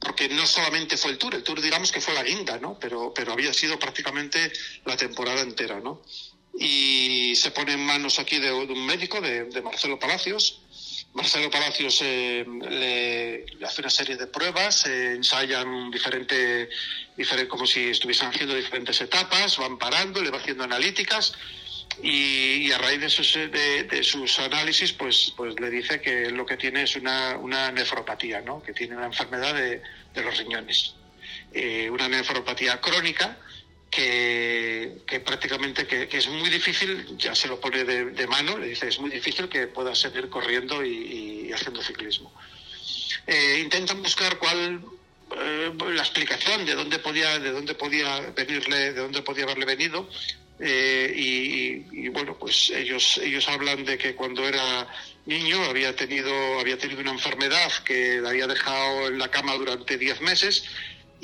porque 0.00 0.28
no 0.28 0.46
solamente 0.46 0.96
fue 0.96 1.12
el 1.12 1.18
Tour, 1.18 1.34
el 1.34 1.42
Tour 1.42 1.60
digamos 1.60 1.90
que 1.90 2.00
fue 2.00 2.14
la 2.14 2.22
guinda, 2.22 2.58
¿no? 2.58 2.78
pero, 2.78 3.12
pero 3.14 3.32
había 3.32 3.52
sido 3.52 3.78
prácticamente 3.78 4.52
la 4.84 4.96
temporada 4.96 5.40
entera. 5.40 5.80
¿no? 5.80 6.02
Y 6.58 7.34
se 7.36 7.50
pone 7.50 7.72
en 7.72 7.84
manos 7.84 8.18
aquí 8.18 8.38
de, 8.38 8.52
un 8.52 8.86
médico, 8.86 9.20
de, 9.20 9.44
de 9.44 9.62
Marcelo 9.62 9.98
Palacios, 9.98 10.60
Marcelo 11.14 11.48
Palacios 11.48 12.00
eh, 12.02 12.44
le, 12.44 13.44
hace 13.64 13.80
una 13.80 13.90
serie 13.90 14.16
de 14.16 14.26
pruebas, 14.26 14.84
ensayan 14.86 15.88
diferente, 15.92 16.68
como 17.48 17.66
si 17.66 17.88
estuviesen 17.88 18.28
haciendo 18.28 18.54
diferentes 18.56 19.00
etapas, 19.00 19.56
van 19.58 19.78
parando, 19.78 20.20
le 20.20 20.30
va 20.30 20.38
haciendo 20.38 20.64
analíticas 20.64 21.32
y, 22.02 22.70
a 22.72 22.78
raíz 22.78 23.00
de 23.00 23.08
sus, 23.08 23.32
de, 23.34 24.00
sus, 24.02 24.40
análisis 24.40 24.92
pues, 24.92 25.32
pues 25.36 25.58
le 25.60 25.70
dice 25.70 26.00
que 26.00 26.30
lo 26.30 26.44
que 26.44 26.56
tiene 26.56 26.82
es 26.82 26.96
una, 26.96 27.70
nefropatía, 27.70 28.40
¿no? 28.40 28.60
que 28.60 28.72
tiene 28.72 28.96
una 28.96 29.06
enfermedad 29.06 29.54
de, 29.54 29.82
los 30.20 30.36
riñones, 30.36 30.94
eh, 31.52 31.88
una 31.90 32.08
nefropatía 32.08 32.80
crónica 32.80 33.38
que, 33.94 35.20
prácticamente 35.24 35.86
que, 35.86 36.08
es 36.10 36.28
muy 36.28 36.50
difícil, 36.50 37.16
ya 37.16 37.34
se 37.34 37.48
lo 37.48 37.60
pone 37.60 37.84
de, 37.84 38.26
mano, 38.26 38.58
le 38.58 38.68
dice 38.68 38.88
es 38.88 38.98
muy 38.98 39.10
difícil 39.10 39.48
que 39.48 39.68
pueda 39.68 39.94
seguir 39.94 40.28
corriendo 40.28 40.84
y, 40.84 41.50
haciendo 41.52 41.82
ciclismo. 41.82 42.32
Eh, 43.26 43.60
intentan 43.62 44.02
buscar 44.02 44.38
cuál 44.38 44.82
eh, 45.36 45.72
la 45.94 46.02
explicación 46.02 46.66
de 46.66 46.74
dónde 46.74 46.98
podía 46.98 47.38
de 47.38 47.52
dónde 47.52 47.74
podía 47.74 48.20
venirle 48.36 48.92
de 48.92 49.00
dónde 49.00 49.22
podía 49.22 49.44
haberle 49.44 49.64
venido 49.64 50.06
eh, 50.60 51.10
y, 51.16 52.08
bueno 52.08 52.36
pues 52.38 52.70
ellos 52.70 53.18
ellos 53.22 53.48
hablan 53.48 53.84
de 53.86 53.96
que 53.96 54.14
cuando 54.14 54.46
era 54.46 54.86
niño 55.24 55.64
había 55.64 55.96
tenido 55.96 56.60
había 56.60 56.76
tenido 56.76 57.00
una 57.00 57.12
enfermedad 57.12 57.72
que 57.84 58.20
le 58.20 58.28
había 58.28 58.46
dejado 58.46 59.08
en 59.08 59.18
la 59.18 59.28
cama 59.28 59.54
durante 59.54 59.96
10 59.96 60.20
meses 60.20 60.64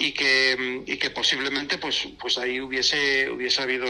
y 0.00 0.14
que, 0.14 0.82
y 0.86 0.98
que 0.98 1.10
posiblemente 1.10 1.76
pues, 1.76 2.08
pues 2.18 2.38
ahí 2.38 2.58
hubiese, 2.58 3.30
hubiese 3.30 3.62
habido, 3.62 3.86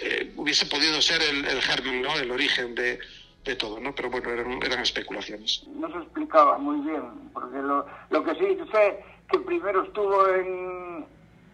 eh, 0.00 0.32
hubiese 0.36 0.66
podido 0.66 1.00
ser 1.00 1.22
el, 1.22 1.44
el 1.46 1.62
germen, 1.62 2.02
¿no? 2.02 2.12
el 2.16 2.28
origen 2.32 2.74
de, 2.74 2.98
de 3.44 3.54
todo, 3.54 3.78
¿no? 3.78 3.94
Pero 3.94 4.10
bueno, 4.10 4.30
eran, 4.30 4.60
eran 4.60 4.80
especulaciones. 4.80 5.62
No 5.76 5.88
se 5.92 5.98
explicaba 5.98 6.58
muy 6.58 6.80
bien, 6.80 7.30
porque 7.32 7.58
lo, 7.58 7.86
lo 8.10 8.24
que 8.24 8.34
sí 8.34 8.58
sé 8.72 9.04
que 9.30 9.38
primero 9.38 9.84
estuvo 9.84 10.26
en, 10.26 11.06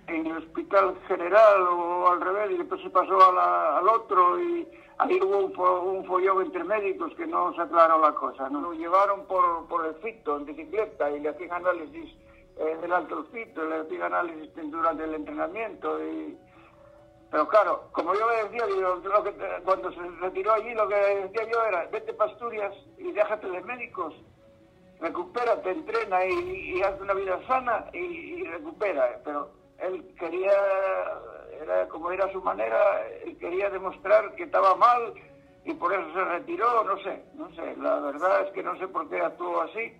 en 0.07 0.27
el 0.27 0.39
hospital 0.39 0.97
general 1.07 1.62
o 1.70 2.11
al 2.11 2.23
revés 2.23 2.53
y 2.53 2.57
después 2.57 2.81
se 2.81 2.89
pasó 2.89 3.39
al 3.39 3.86
otro 3.86 4.43
y 4.43 4.66
ahí 4.97 5.20
hubo 5.20 5.40
un, 5.40 5.97
un, 5.99 6.07
follón 6.07 6.47
entre 6.47 6.65
médicos 6.65 7.12
que 7.19 7.27
no 7.27 7.55
se 7.55 7.61
aclaró 7.61 8.01
la 8.01 8.15
cosa, 8.15 8.49
¿no? 8.49 8.62
Lo 8.62 8.73
llevaron 8.73 9.27
por, 9.27 9.66
por 9.66 9.85
el 9.85 9.95
fito 9.97 10.39
en 10.39 10.47
bicicleta 10.47 11.11
y 11.11 11.20
le 11.20 11.28
hacían 11.28 11.53
análisis 11.53 12.15
eh, 12.59 12.76
del 12.80 12.93
alto 12.93 13.24
fito, 13.32 13.64
le 13.64 13.76
hacía 13.76 14.06
análisis 14.06 14.51
durante 14.70 15.05
el 15.05 15.14
entrenamiento. 15.14 16.05
Y... 16.05 16.36
Pero 17.30 17.47
claro, 17.48 17.89
como 17.93 18.14
yo 18.14 18.28
le 18.30 18.44
decía, 18.44 18.64
cuando 19.64 19.93
se 19.93 20.01
retiró 20.20 20.55
allí, 20.55 20.74
lo 20.74 20.89
que 20.89 20.97
decía 20.97 21.52
yo 21.52 21.64
era, 21.66 21.86
vete 21.93 22.12
para 22.14 22.32
Asturias 22.32 22.74
y 22.97 23.12
déjate 23.12 23.48
de 23.48 23.60
médicos, 23.62 24.14
recupérate, 24.98 25.70
entrena 25.70 26.24
y, 26.24 26.82
haz 26.82 27.01
una 27.01 27.14
vida 27.14 27.39
sana 27.47 27.86
y, 27.93 28.43
recupera. 28.44 29.20
Pero 29.24 29.51
él 29.78 30.14
quería, 30.18 30.52
era 31.62 31.86
como 31.89 32.10
era 32.10 32.32
su 32.32 32.43
manera, 32.43 33.06
él 33.24 33.36
quería 33.39 33.70
demostrar 33.70 34.35
que 34.35 34.44
estaba 34.44 34.74
mal 34.74 35.14
y 35.64 35.74
por 35.74 35.93
eso 35.93 36.12
se 36.12 36.24
retiró, 36.24 36.82
no 36.82 36.98
sé, 37.02 37.22
no 37.35 37.55
sé, 37.55 37.76
la 37.76 38.01
verdad 38.01 38.47
es 38.47 38.52
que 38.52 38.62
no 38.62 38.76
sé 38.78 38.89
por 38.89 39.09
qué 39.10 39.20
actuó 39.20 39.60
así 39.60 39.93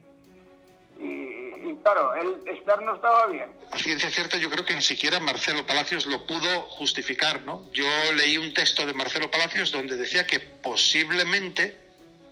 y, 0.99 1.75
claro, 1.83 2.15
el 2.15 2.57
estar 2.57 2.83
no 2.83 2.95
estaba 2.97 3.27
bien. 3.27 3.51
A 3.71 3.79
ciencia 3.79 4.11
cierta, 4.11 4.37
yo 4.37 4.51
creo 4.51 4.65
que 4.65 4.75
ni 4.75 4.83
siquiera 4.83 5.21
Marcelo 5.21 5.67
Palacios 5.67 6.07
lo 6.07 6.27
pudo 6.27 6.63
justificar, 6.63 7.43
¿no? 7.43 7.71
Yo 7.73 7.87
leí 8.15 8.37
un 8.37 8.53
texto 8.53 8.85
de 8.87 8.95
Marcelo 8.95 9.31
Palacios 9.31 9.71
donde 9.71 9.97
decía 9.97 10.27
que 10.27 10.41
posiblemente, 10.41 11.77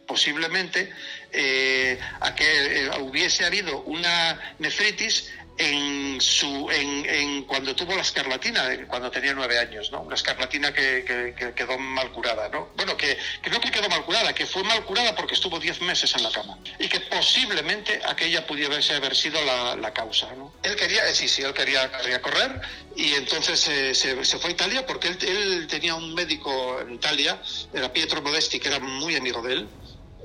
posiblemente, 0.06 0.92
eh, 1.32 1.98
a 2.20 2.34
que 2.34 2.44
eh, 2.44 2.90
hubiese 3.00 3.44
habido 3.44 3.80
una 3.82 4.54
nefritis 4.58 5.32
en 5.58 6.20
su 6.20 6.68
en, 6.70 7.44
cuando 7.44 7.74
tuvo 7.74 7.94
la 7.94 8.02
escarlatina 8.02 8.68
cuando 8.88 9.10
tenía 9.10 9.32
nueve 9.32 9.58
años 9.58 9.90
no 9.90 10.02
una 10.02 10.14
escarlatina 10.14 10.72
que, 10.72 11.34
quedó 11.54 11.78
mal 11.78 12.10
curada 12.12 12.48
no 12.48 12.68
bueno 12.76 12.96
que, 12.96 13.16
no 13.50 13.60
que 13.60 13.70
quedó 13.70 13.88
mal 13.88 14.04
curada 14.04 14.34
que 14.34 14.46
fue 14.46 14.62
mal 14.64 14.84
curada 14.84 15.14
porque 15.14 15.34
estuvo 15.34 15.58
diez 15.58 15.80
meses 15.80 16.14
en 16.14 16.22
la 16.22 16.30
cama 16.30 16.58
y 16.78 16.88
que 16.88 17.00
posiblemente 17.00 18.00
aquella 18.06 18.46
pudiese 18.46 18.94
haber 18.94 19.16
sido 19.16 19.40
la, 19.44 19.92
causa 19.94 20.30
no 20.34 20.52
él 20.62 20.76
quería 20.76 21.08
eh, 21.08 21.14
sí 21.14 21.28
sí 21.28 21.42
él 21.42 21.54
quería, 21.54 21.90
correr 22.20 22.60
y 22.94 23.14
entonces 23.14 23.66
eh, 23.68 23.94
se, 23.94 24.38
fue 24.38 24.50
a 24.50 24.52
Italia 24.52 24.86
porque 24.86 25.08
él, 25.08 25.18
él 25.22 25.66
tenía 25.66 25.94
un 25.94 26.14
médico 26.14 26.80
en 26.80 26.94
Italia 26.94 27.40
era 27.72 27.92
Pietro 27.92 28.20
Modesti 28.20 28.58
que 28.58 28.68
era 28.68 28.78
muy 28.78 29.16
amigo 29.16 29.40
de 29.40 29.52
él 29.54 29.68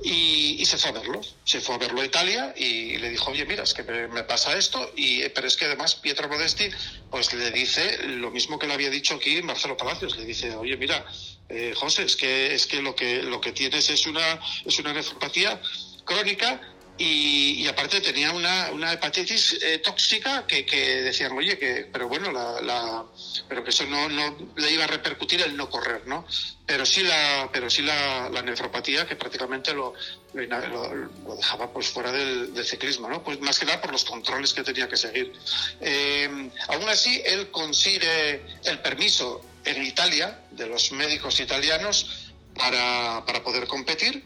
y, 0.04 0.64
se 0.64 0.78
fue 0.78 0.90
a 0.90 0.92
verlo. 0.92 1.20
Se 1.44 1.60
fue 1.60 1.74
a 1.74 1.78
verlo 1.78 2.00
a 2.00 2.04
Italia 2.04 2.54
y 2.56 2.96
le 2.98 3.10
dijo, 3.10 3.30
oye, 3.30 3.44
mira, 3.44 3.62
es 3.62 3.74
que 3.74 3.82
me, 3.82 4.22
pasa 4.24 4.56
esto, 4.56 4.92
y, 4.96 5.28
pero 5.30 5.46
es 5.46 5.56
que 5.56 5.66
además 5.66 5.94
Pietro 5.96 6.28
Modesti 6.28 6.68
pues 7.10 7.32
le 7.32 7.50
dice 7.50 8.06
lo 8.06 8.30
mismo 8.30 8.58
que 8.58 8.66
le 8.66 8.74
había 8.74 8.90
dicho 8.90 9.14
aquí 9.14 9.42
Marcelo 9.42 9.76
Palacios, 9.76 10.16
le 10.16 10.24
dice, 10.24 10.54
oye, 10.54 10.76
mira, 10.76 11.04
eh, 11.48 11.74
José, 11.76 12.04
es 12.04 12.16
que, 12.16 12.54
es 12.54 12.66
que 12.66 12.80
lo 12.82 12.94
que 12.94 13.22
lo 13.22 13.40
que 13.40 13.52
tienes 13.52 13.90
es 13.90 14.06
una, 14.06 14.40
es 14.64 14.78
una 14.78 14.92
nefropatía 14.92 15.60
crónica 16.04 16.60
y, 16.98 17.66
aparte 17.68 18.00
tenía 18.00 18.32
una, 18.32 18.70
una 18.70 18.92
hepatitis 18.92 19.58
eh, 19.62 19.78
tóxica 19.78 20.46
que, 20.46 20.66
que, 20.66 21.02
decían, 21.02 21.32
oye, 21.32 21.58
que, 21.58 21.88
pero 21.90 22.06
bueno, 22.06 22.30
la, 22.30 23.04
pero 23.48 23.64
que 23.64 23.70
eso 23.70 23.86
no, 23.86 24.08
no 24.08 24.36
le 24.56 24.70
iba 24.70 24.84
a 24.84 24.86
repercutir 24.86 25.40
el 25.40 25.56
no 25.56 25.70
correr, 25.70 26.06
¿no? 26.06 26.26
Pero 26.66 26.84
sí 26.84 27.02
la, 27.02 27.48
pero 27.50 27.70
sí 27.70 27.82
la, 27.82 28.28
la 28.28 28.42
nefropatía 28.42 29.06
que 29.06 29.16
prácticamente 29.16 29.72
lo, 29.72 29.94
lo, 30.34 31.36
dejaba 31.36 31.72
pues 31.72 31.88
fuera 31.88 32.12
del, 32.12 32.52
del, 32.52 32.64
ciclismo, 32.64 33.08
¿no? 33.08 33.24
Pues 33.24 33.40
más 33.40 33.58
que 33.58 33.66
nada 33.66 33.80
por 33.80 33.90
los 33.90 34.04
controles 34.04 34.52
que 34.52 34.62
tenía 34.62 34.88
que 34.88 34.96
seguir. 34.96 35.32
Eh, 35.80 36.50
aún 36.68 36.88
así, 36.88 37.22
él 37.24 37.50
consigue 37.50 38.42
el 38.64 38.78
permiso 38.80 39.40
en 39.64 39.82
Italia 39.82 40.40
de 40.50 40.66
los 40.66 40.92
médicos 40.92 41.40
italianos 41.40 42.32
para, 42.54 43.24
para 43.24 43.42
poder 43.42 43.66
competir, 43.66 44.22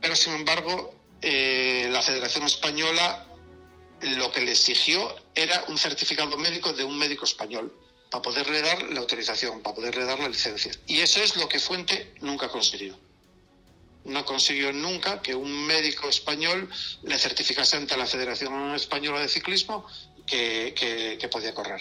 pero 0.00 0.14
sin 0.14 0.34
embargo 0.34 1.03
eh, 1.24 1.88
la 1.90 2.02
Federación 2.02 2.44
Española 2.44 3.26
lo 4.02 4.30
que 4.30 4.40
le 4.40 4.52
exigió 4.52 5.14
era 5.34 5.64
un 5.68 5.78
certificado 5.78 6.36
médico 6.36 6.72
de 6.72 6.84
un 6.84 6.98
médico 6.98 7.24
español 7.24 7.72
para 8.10 8.22
poderle 8.22 8.60
dar 8.60 8.82
la 8.90 9.00
autorización, 9.00 9.62
para 9.62 9.74
poderle 9.74 10.04
dar 10.04 10.20
la 10.20 10.28
licencia. 10.28 10.72
Y 10.86 11.00
eso 11.00 11.22
es 11.22 11.36
lo 11.36 11.48
que 11.48 11.58
Fuente 11.58 12.14
nunca 12.20 12.48
consiguió. 12.48 12.98
No 14.04 14.24
consiguió 14.24 14.72
nunca 14.72 15.22
que 15.22 15.34
un 15.34 15.66
médico 15.66 16.08
español 16.08 16.68
le 17.02 17.18
certificase 17.18 17.76
ante 17.76 17.96
la 17.96 18.06
Federación 18.06 18.74
Española 18.74 19.20
de 19.20 19.28
Ciclismo 19.28 19.86
que, 20.26 21.28
podía 21.32 21.54
correr. 21.54 21.80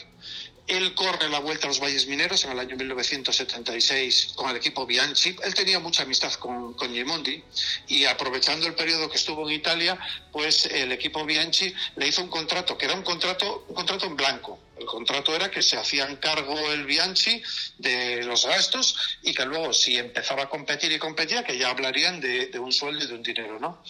Él 0.67 0.95
corre 0.95 1.27
la 1.27 1.39
vuelta 1.39 1.67
a 1.67 1.69
los 1.69 1.81
Valles 1.81 2.07
Mineros 2.07 2.45
en 2.45 2.51
el 2.51 2.59
año 2.59 2.77
1976 2.77 4.33
con 4.35 4.49
el 4.49 4.55
equipo 4.55 4.85
Bianchi. 4.85 5.35
Él 5.43 5.53
tenía 5.53 5.79
mucha 5.79 6.03
amistad 6.03 6.31
con, 6.35 6.73
con 6.73 6.93
Gimondi 6.93 7.43
y 7.87 8.05
aprovechando 8.05 8.65
el 8.65 8.73
periodo 8.73 9.09
que 9.09 9.17
estuvo 9.17 9.47
en 9.49 9.55
Italia, 9.55 9.99
pues 10.31 10.65
el 10.67 10.93
equipo 10.93 11.25
Bianchi 11.25 11.73
le 11.97 12.07
hizo 12.07 12.21
un 12.21 12.29
contrato, 12.29 12.77
que 12.77 12.85
era 12.85 12.93
un 12.93 13.03
contrato, 13.03 13.65
un 13.67 13.75
contrato 13.75 14.05
en 14.05 14.15
blanco. 14.15 14.57
El 14.77 14.85
contrato 14.85 15.35
era 15.35 15.51
que 15.51 15.61
se 15.61 15.77
hacían 15.77 16.15
cargo 16.15 16.57
el 16.71 16.85
Bianchi 16.85 17.43
de 17.77 18.23
los 18.23 18.45
gastos 18.45 18.95
y 19.21 19.33
que 19.33 19.45
luego 19.45 19.73
si 19.73 19.97
empezaba 19.97 20.43
a 20.43 20.49
competir 20.49 20.91
y 20.93 20.97
competía, 20.97 21.43
que 21.43 21.57
ya 21.57 21.69
hablarían 21.69 22.21
de, 22.21 22.47
de 22.47 22.59
un 22.59 22.71
sueldo 22.71 23.03
y 23.03 23.07
de 23.07 23.13
un 23.13 23.23
dinero, 23.23 23.59
¿no? 23.59 23.83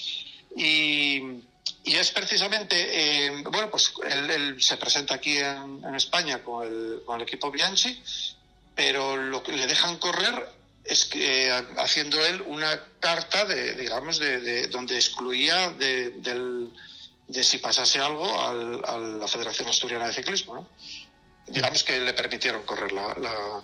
Y 0.55 1.43
y 1.83 1.95
es 1.95 2.11
precisamente, 2.11 2.75
eh, 3.25 3.43
bueno, 3.43 3.69
pues 3.69 3.93
él, 4.09 4.29
él, 4.29 4.61
se 4.61 4.77
presenta 4.77 5.15
aquí 5.15 5.37
en, 5.37 5.83
en 5.83 5.95
España 5.95 6.41
con 6.41 6.65
el, 6.65 7.01
con 7.05 7.17
el, 7.17 7.27
equipo 7.27 7.51
Bianchi, 7.51 8.01
pero 8.73 9.17
lo 9.17 9.43
que 9.43 9.51
le 9.51 9.67
dejan 9.67 9.97
correr 9.97 10.49
es 10.85 11.05
que 11.05 11.49
eh, 11.49 11.65
haciendo 11.77 12.25
él 12.25 12.41
una 12.47 12.81
carta 12.99 13.45
de, 13.45 13.73
digamos, 13.73 14.17
de, 14.17 14.39
de 14.39 14.67
donde 14.67 14.95
excluía 14.95 15.71
de, 15.71 16.11
del, 16.11 16.69
de, 17.27 17.43
si 17.43 17.57
pasase 17.57 17.99
algo 17.99 18.41
al, 18.41 18.81
a 18.85 18.97
la 18.97 19.27
Federación 19.27 19.67
Asturiana 19.67 20.07
de 20.07 20.13
Ciclismo, 20.13 20.55
¿no? 20.55 20.69
Digamos 21.47 21.83
que 21.83 21.99
le 21.99 22.13
permitieron 22.13 22.63
correr 22.63 22.93
la, 22.93 23.13
la 23.15 23.63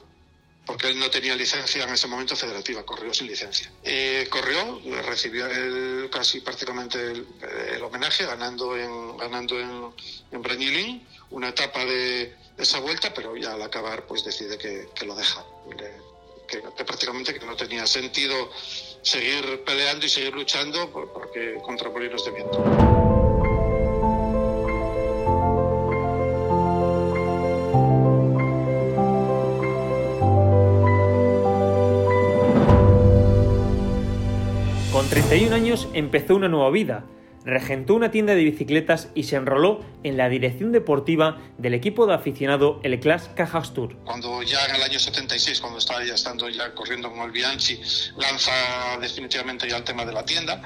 porque 0.69 0.87
él 0.87 0.99
no 0.99 1.09
tenía 1.09 1.35
licencia 1.35 1.83
en 1.83 1.89
ese 1.89 2.05
momento 2.05 2.35
federativa, 2.35 2.85
corrió 2.85 3.11
sin 3.11 3.25
licencia. 3.25 3.71
Eh, 3.83 4.27
corrió, 4.29 4.79
recibió 5.01 5.47
el, 5.47 6.11
casi 6.11 6.41
prácticamente 6.41 6.99
el, 6.99 7.25
el, 7.73 7.81
homenaje, 7.81 8.23
ganando 8.23 8.77
en, 8.77 9.17
ganando 9.17 9.59
en, 9.59 9.91
en 10.31 11.07
una 11.31 11.49
etapa 11.49 11.83
de, 11.83 12.35
de, 12.55 12.63
esa 12.63 12.79
vuelta, 12.81 13.11
pero 13.15 13.35
ya 13.35 13.53
al 13.53 13.63
acabar 13.63 14.05
pues 14.05 14.23
decide 14.23 14.59
que, 14.59 14.89
que 14.93 15.07
lo 15.07 15.15
deja, 15.15 15.43
que, 16.47 16.61
que, 16.61 16.85
prácticamente 16.85 17.33
que 17.33 17.43
no 17.43 17.55
tenía 17.55 17.87
sentido 17.87 18.51
seguir 19.01 19.63
peleando 19.65 20.05
y 20.05 20.09
seguir 20.09 20.35
luchando 20.35 20.91
porque 20.91 21.55
contra 21.63 21.89
molinos 21.89 22.23
de 22.25 22.29
viento. 22.29 23.08
31 35.29 35.55
años 35.55 35.87
empezó 35.93 36.35
una 36.35 36.47
nueva 36.47 36.71
vida. 36.71 37.05
Regentó 37.45 37.93
una 37.93 38.09
tienda 38.09 38.33
de 38.33 38.43
bicicletas 38.43 39.09
y 39.13 39.25
se 39.25 39.35
enroló 39.35 39.85
en 40.01 40.17
la 40.17 40.27
dirección 40.27 40.71
deportiva 40.71 41.37
del 41.59 41.75
equipo 41.75 42.07
de 42.07 42.15
aficionado 42.15 42.79
el 42.81 42.99
Class 42.99 43.29
Cajas 43.35 43.75
Tour. 43.75 43.95
Cuando 44.05 44.41
ya 44.41 44.65
en 44.65 44.77
el 44.77 44.81
año 44.81 44.97
76, 44.97 45.61
cuando 45.61 45.77
estaba 45.77 46.03
ya 46.03 46.15
estando 46.15 46.49
ya 46.49 46.73
corriendo 46.73 47.11
con 47.11 47.19
el 47.19 47.29
Bianchi, 47.29 47.79
lanza 48.17 48.51
definitivamente 48.99 49.69
ya 49.69 49.77
el 49.77 49.83
tema 49.83 50.03
de 50.03 50.13
la 50.13 50.25
tienda 50.25 50.63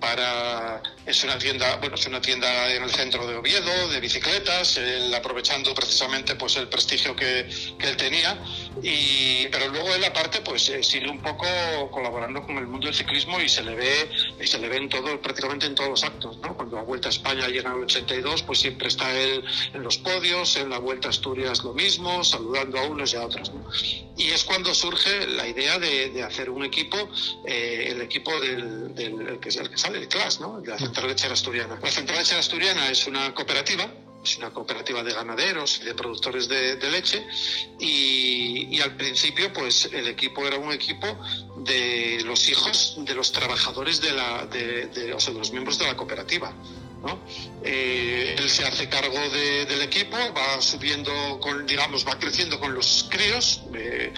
para 0.00 0.82
es 1.06 1.24
una 1.24 1.38
tienda 1.38 1.76
bueno 1.76 1.94
es 1.94 2.06
una 2.06 2.20
tienda 2.20 2.72
en 2.72 2.82
el 2.82 2.90
centro 2.90 3.26
de 3.26 3.36
Oviedo 3.36 3.88
de 3.88 4.00
bicicletas 4.00 4.76
él 4.76 5.14
aprovechando 5.14 5.74
precisamente 5.74 6.34
pues 6.34 6.56
el 6.56 6.68
prestigio 6.68 7.16
que, 7.16 7.48
que 7.78 7.88
él 7.88 7.96
tenía 7.96 8.38
y 8.82 9.46
pero 9.48 9.68
luego 9.68 9.94
él 9.94 10.04
aparte 10.04 10.40
pues 10.42 10.68
eh, 10.68 10.82
sigue 10.82 11.08
un 11.08 11.20
poco 11.20 11.46
colaborando 11.90 12.42
con 12.42 12.58
el 12.58 12.66
mundo 12.66 12.86
del 12.86 12.94
ciclismo 12.94 13.40
y 13.40 13.48
se 13.48 13.62
le 13.62 13.74
ve 13.74 14.10
y 14.40 14.46
se 14.46 14.58
le 14.58 14.68
ve 14.68 14.76
en 14.76 14.88
todo 14.88 15.20
prácticamente 15.20 15.66
en 15.66 15.74
todos 15.74 15.90
los 15.90 16.04
actos 16.04 16.36
¿no? 16.38 16.54
cuando 16.54 16.76
la 16.76 16.82
Vuelta 16.82 17.08
a 17.08 17.10
España 17.10 17.48
llega 17.48 17.70
en 17.70 17.76
el 17.76 17.84
82 17.84 18.42
pues 18.42 18.60
siempre 18.60 18.88
está 18.88 19.10
él 19.12 19.42
en 19.72 19.82
los 19.82 19.98
podios 19.98 20.56
en 20.56 20.70
la 20.70 20.78
Vuelta 20.78 21.08
a 21.08 21.10
Asturias 21.10 21.64
lo 21.64 21.72
mismo 21.72 22.22
saludando 22.24 22.78
a 22.78 22.82
unos 22.82 23.14
y 23.14 23.16
a 23.16 23.24
otros 23.24 23.52
¿no? 23.52 23.64
y 24.16 24.30
es 24.30 24.44
cuando 24.44 24.74
surge 24.74 25.26
la 25.28 25.48
idea 25.48 25.78
de, 25.78 26.10
de 26.10 26.22
hacer 26.22 26.50
un 26.50 26.64
equipo 26.64 26.96
eh, 27.46 27.88
el 27.90 28.02
equipo 28.02 28.38
del, 28.40 28.94
del 28.94 29.30
el 29.30 29.40
que, 29.40 29.48
el 29.48 29.70
que 29.70 29.78
sale 29.78 29.98
el 29.98 30.08
CLAS, 30.08 30.40
¿no? 30.40 30.60
de 30.60 30.68
la 30.68 30.78
Central 30.90 31.08
Lechera 31.08 31.34
Asturiana. 31.34 31.78
La 31.80 31.90
Central 31.90 32.18
Lechera 32.18 32.40
Asturiana 32.40 32.90
es 32.90 33.06
una 33.06 33.32
cooperativa, 33.32 33.88
es 34.24 34.36
una 34.38 34.50
cooperativa 34.50 35.04
de 35.04 35.12
ganaderos 35.12 35.78
y 35.80 35.84
de 35.84 35.94
productores 35.94 36.48
de, 36.48 36.90
leche 36.90 37.24
y, 37.78 38.80
al 38.80 38.96
principio 38.96 39.52
pues 39.52 39.88
el 39.92 40.08
equipo 40.08 40.44
era 40.46 40.56
un 40.58 40.72
equipo 40.72 41.06
de 41.58 42.22
los 42.24 42.48
hijos 42.48 42.96
de 42.98 43.14
los 43.14 43.30
trabajadores 43.30 44.00
de 44.00 44.12
la, 44.12 44.48
o 45.14 45.20
sea, 45.20 45.32
de 45.32 45.38
los 45.38 45.52
miembros 45.52 45.78
de 45.78 45.86
la 45.86 45.96
cooperativa. 45.96 46.52
¿No? 47.02 47.18
Eh, 47.62 48.36
él 48.38 48.50
se 48.50 48.64
hace 48.64 48.88
cargo 48.88 49.18
de, 49.30 49.66
del 49.66 49.82
equipo, 49.82 50.16
va 50.36 50.60
subiendo, 50.60 51.12
digamos, 51.66 52.06
va 52.06 52.18
creciendo 52.18 52.58
con 52.58 52.74
los 52.74 53.06
críos, 53.10 53.62
eh, 53.74 54.12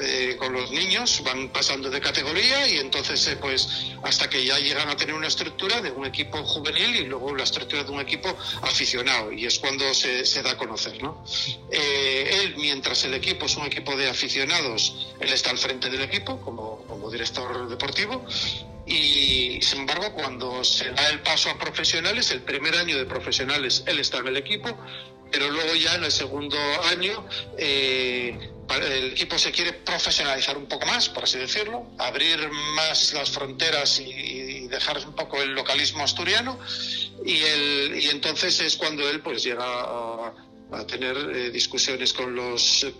eh, 0.00 0.36
con 0.38 0.52
los 0.52 0.70
niños, 0.70 1.22
van 1.24 1.48
pasando 1.48 1.90
de 1.90 2.00
categoría 2.00 2.68
y 2.68 2.78
entonces, 2.78 3.36
pues, 3.40 3.68
hasta 4.02 4.28
que 4.28 4.44
ya 4.44 4.58
llegan 4.58 4.88
a 4.88 4.96
tener 4.96 5.14
una 5.14 5.26
estructura 5.26 5.80
de 5.80 5.90
un 5.90 6.06
equipo 6.06 6.42
juvenil 6.44 6.96
y 6.96 7.04
luego 7.04 7.34
la 7.34 7.44
estructura 7.44 7.82
de 7.82 7.90
un 7.90 8.00
equipo 8.00 8.28
aficionado 8.62 9.32
y 9.32 9.46
es 9.46 9.58
cuando 9.58 9.92
se, 9.94 10.42
da 10.42 10.52
a 10.52 10.56
conocer, 10.56 11.02
¿no? 11.02 11.24
Él, 11.70 12.54
mientras 12.58 13.04
el 13.04 13.14
equipo 13.14 13.46
es 13.46 13.56
un 13.56 13.66
equipo 13.66 13.96
de 13.96 14.08
aficionados, 14.08 15.08
él 15.18 15.32
está 15.32 15.50
al 15.50 15.58
frente 15.58 15.90
del 15.90 16.02
equipo 16.02 16.40
como 16.40 17.10
director 17.10 17.68
deportivo 17.68 18.24
y 18.88 19.60
sin 19.62 19.80
embargo 19.80 20.12
cuando 20.14 20.64
se 20.64 20.90
da 20.90 21.08
el 21.10 21.20
paso 21.20 21.50
a 21.50 21.58
profesionales, 21.58 22.30
el 22.30 22.42
primer 22.42 22.74
año 22.74 22.96
de 22.96 23.04
profesionales 23.04 23.84
él 23.86 23.98
está 24.00 24.18
en 24.18 24.28
el 24.28 24.36
equipo, 24.36 24.76
pero 25.30 25.50
luego 25.50 25.74
ya 25.74 25.94
en 25.94 26.04
el 26.04 26.12
segundo 26.12 26.56
año 26.90 27.26
eh, 27.58 28.50
el 28.76 29.12
equipo 29.12 29.38
se 29.38 29.50
quiere 29.50 29.72
profesionalizar 29.72 30.56
un 30.56 30.66
poco 30.66 30.86
más, 30.86 31.08
por 31.08 31.24
así 31.24 31.38
decirlo, 31.38 31.86
abrir 31.98 32.50
más 32.74 33.12
las 33.14 33.30
fronteras 33.30 34.00
y, 34.00 34.66
dejar 34.68 34.98
un 34.98 35.14
poco 35.14 35.40
el 35.40 35.52
localismo 35.54 36.04
asturiano. 36.04 36.58
Y, 37.24 37.42
el, 37.42 37.98
y 37.98 38.10
entonces 38.10 38.60
es 38.60 38.76
cuando 38.76 39.08
él 39.08 39.22
pues 39.22 39.42
llega 39.42 39.64
a 39.64 40.34
a 40.72 40.86
tener 40.86 41.16
eh, 41.16 41.50
discusiones 41.50 42.12
con 42.12 42.34
los 42.34 42.84
eh, 42.84 42.92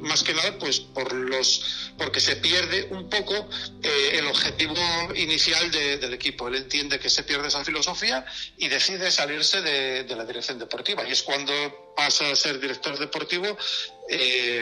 más 0.00 0.22
que 0.22 0.34
nada 0.34 0.56
pues 0.58 0.80
por 0.80 1.12
los 1.12 1.92
porque 1.98 2.20
se 2.20 2.36
pierde 2.36 2.88
un 2.90 3.08
poco 3.08 3.34
eh, 3.82 4.18
el 4.18 4.26
objetivo 4.26 4.74
inicial 5.16 5.70
de, 5.70 5.98
del 5.98 6.14
equipo. 6.14 6.48
Él 6.48 6.56
entiende 6.56 6.98
que 6.98 7.10
se 7.10 7.24
pierde 7.24 7.48
esa 7.48 7.64
filosofía 7.64 8.24
y 8.56 8.68
decide 8.68 9.10
salirse 9.10 9.62
de, 9.62 10.04
de 10.04 10.16
la 10.16 10.24
dirección 10.24 10.58
deportiva. 10.58 11.02
Y 11.08 11.12
es 11.12 11.22
cuando 11.22 11.52
pasa 11.96 12.30
a 12.30 12.36
ser 12.36 12.60
director 12.60 12.98
deportivo 12.98 13.46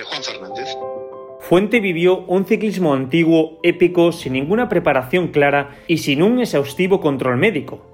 Juan 0.05 0.23
Fernández. 0.23 0.69
Fuente 1.41 1.81
vivió 1.81 2.19
un 2.19 2.47
ciclismo 2.47 2.95
antiguo, 2.95 3.59
épico, 3.63 4.13
sin 4.13 4.35
ninguna 4.35 4.69
preparación 4.69 5.29
clara 5.29 5.83
y 5.89 5.99
sin 5.99 6.23
un 6.23 6.39
exhaustivo 6.41 7.01
control 7.01 7.39
médico. 7.39 7.87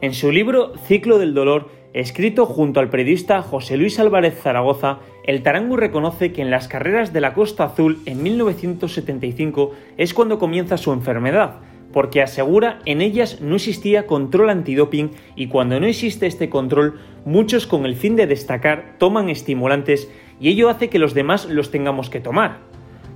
En 0.00 0.14
su 0.14 0.30
libro 0.30 0.74
Ciclo 0.86 1.18
del 1.18 1.34
Dolor 1.34 1.79
Escrito 1.92 2.46
junto 2.46 2.78
al 2.78 2.88
periodista 2.88 3.42
José 3.42 3.76
Luis 3.76 3.98
Álvarez 3.98 4.40
Zaragoza, 4.40 5.00
el 5.24 5.42
Tarangu 5.42 5.76
reconoce 5.76 6.32
que 6.32 6.40
en 6.40 6.50
las 6.50 6.68
carreras 6.68 7.12
de 7.12 7.20
la 7.20 7.34
Costa 7.34 7.64
Azul 7.64 7.98
en 8.06 8.22
1975 8.22 9.72
es 9.96 10.14
cuando 10.14 10.38
comienza 10.38 10.76
su 10.76 10.92
enfermedad, 10.92 11.56
porque 11.92 12.22
asegura 12.22 12.78
en 12.86 13.00
ellas 13.00 13.40
no 13.40 13.56
existía 13.56 14.06
control 14.06 14.50
antidoping 14.50 15.10
y 15.34 15.48
cuando 15.48 15.80
no 15.80 15.86
existe 15.86 16.28
este 16.28 16.48
control, 16.48 17.00
muchos 17.24 17.66
con 17.66 17.84
el 17.84 17.96
fin 17.96 18.14
de 18.14 18.28
destacar 18.28 18.94
toman 18.98 19.28
estimulantes 19.28 20.08
y 20.38 20.48
ello 20.50 20.68
hace 20.68 20.90
que 20.90 21.00
los 21.00 21.12
demás 21.12 21.46
los 21.46 21.72
tengamos 21.72 22.08
que 22.08 22.20
tomar. 22.20 22.58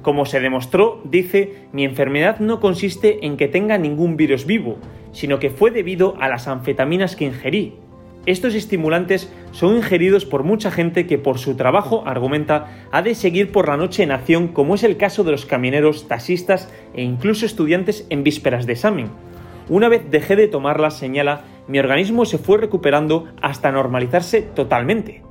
Como 0.02 0.26
se 0.26 0.40
demostró, 0.40 1.00
dice, 1.04 1.68
mi 1.72 1.84
enfermedad 1.84 2.40
no 2.40 2.58
consiste 2.58 3.24
en 3.24 3.36
que 3.36 3.46
tenga 3.46 3.78
ningún 3.78 4.16
virus 4.16 4.46
vivo, 4.46 4.78
sino 5.12 5.38
que 5.38 5.50
fue 5.50 5.70
debido 5.70 6.16
a 6.20 6.28
las 6.28 6.48
anfetaminas 6.48 7.14
que 7.14 7.24
ingerí, 7.24 7.78
estos 8.26 8.54
estimulantes 8.54 9.30
son 9.52 9.76
ingeridos 9.76 10.24
por 10.24 10.44
mucha 10.44 10.70
gente 10.70 11.06
que 11.06 11.18
por 11.18 11.38
su 11.38 11.56
trabajo, 11.56 12.04
argumenta, 12.06 12.86
ha 12.90 13.02
de 13.02 13.14
seguir 13.14 13.52
por 13.52 13.68
la 13.68 13.76
noche 13.76 14.02
en 14.02 14.12
acción, 14.12 14.48
como 14.48 14.74
es 14.74 14.82
el 14.82 14.96
caso 14.96 15.24
de 15.24 15.32
los 15.32 15.46
camioneros, 15.46 16.08
taxistas 16.08 16.72
e 16.94 17.02
incluso 17.02 17.44
estudiantes 17.44 18.06
en 18.10 18.24
vísperas 18.24 18.66
de 18.66 18.72
examen. 18.72 19.10
Una 19.68 19.88
vez 19.88 20.10
dejé 20.10 20.36
de 20.36 20.48
tomarlas, 20.48 20.98
señala, 20.98 21.42
mi 21.68 21.78
organismo 21.78 22.24
se 22.24 22.38
fue 22.38 22.58
recuperando 22.58 23.28
hasta 23.40 23.72
normalizarse 23.72 24.42
totalmente. 24.42 25.22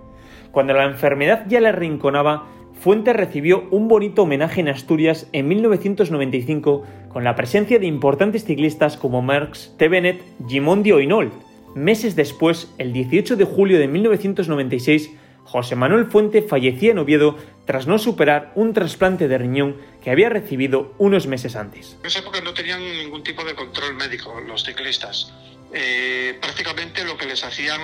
Cuando 0.52 0.74
la 0.74 0.86
enfermedad 0.86 1.46
ya 1.48 1.62
le 1.62 1.70
arrinconaba, 1.70 2.48
Fuente 2.74 3.14
recibió 3.14 3.64
un 3.72 3.88
bonito 3.88 4.24
homenaje 4.24 4.60
en 4.60 4.68
Asturias 4.68 5.30
en 5.32 5.48
1995 5.48 6.84
con 7.08 7.24
la 7.24 7.36
presencia 7.36 7.80
de 7.80 7.86
importantes 7.86 8.44
ciclistas 8.44 8.98
como 8.98 9.22
Merckx, 9.22 9.76
Tevenet, 9.78 10.22
Gimondi 10.48 10.92
o 10.92 11.00
Inol. 11.00 11.32
Meses 11.76 12.16
después, 12.16 12.72
el 12.78 12.94
18 12.94 13.36
de 13.36 13.46
julio 13.46 13.80
de 13.80 13.88
1996, 13.88 15.10
José 15.44 15.76
Manuel 15.76 16.06
Fuente 16.06 16.44
fallecía 16.44 16.92
en 16.92 17.00
Oviedo 17.00 17.36
tras 17.66 17.88
no 17.88 17.98
superar 17.98 18.52
un 18.56 18.74
trasplante 18.74 19.28
de 19.28 19.38
riñón 19.40 19.78
que 20.02 20.12
había 20.12 20.30
recibido 20.30 20.94
unos 21.00 21.26
meses 21.26 21.56
antes. 21.56 21.98
En 22.02 22.08
esa 22.08 22.20
época 22.20 22.42
no 22.42 22.54
tenían 22.54 22.80
ningún 22.80 23.24
tipo 23.24 23.44
de 23.44 23.56
control 23.56 23.96
médico 23.96 24.40
los 24.42 24.64
ciclistas. 24.64 25.34
Eh, 25.76 26.38
prácticamente 26.40 27.04
lo 27.04 27.18
que 27.18 27.26
les 27.26 27.44
hacían 27.44 27.82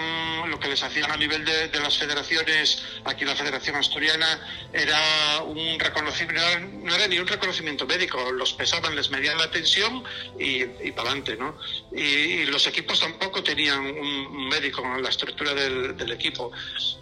lo 0.47 0.59
que 0.59 0.67
les 0.67 0.83
hacían 0.83 1.11
a 1.11 1.17
nivel 1.17 1.43
de, 1.43 1.79
las 1.79 1.97
federaciones 1.97 2.83
aquí 3.03 3.25
la 3.25 3.35
Federación 3.35 3.77
Asturiana 3.77 4.39
era 4.71 5.41
un 5.41 5.79
reconocimiento 5.79 6.59
no 6.83 6.93
era 6.93 7.07
ni 7.07 7.17
un 7.17 7.25
reconocimiento 7.25 7.87
médico 7.87 8.31
los 8.31 8.53
pesaban 8.53 8.95
les 8.95 9.09
medían 9.09 9.39
la 9.39 9.49
tensión 9.49 10.03
y, 10.37 10.65
para 10.91 11.09
adelante 11.09 11.35
no 11.35 11.57
y, 11.91 12.45
los 12.45 12.67
equipos 12.67 12.99
tampoco 12.99 13.41
tenían 13.41 13.79
un, 13.79 14.47
médico 14.49 14.83
en 14.83 15.01
la 15.01 15.09
estructura 15.09 15.55
del, 15.55 16.11
equipo. 16.11 16.51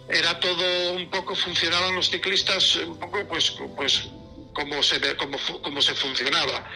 Era 0.08 0.40
todo 0.40 0.92
un 0.92 1.10
poco 1.10 1.34
funcionaban 1.34 1.94
los 1.94 2.08
ciclistas 2.08 2.76
un 2.76 2.98
poco 2.98 3.26
pues 3.28 3.54
pues 3.76 4.08
como 4.58 4.82
se, 4.82 5.00
como, 5.16 5.38
como 5.62 5.80
se 5.80 5.94
funcionaba. 5.94 6.68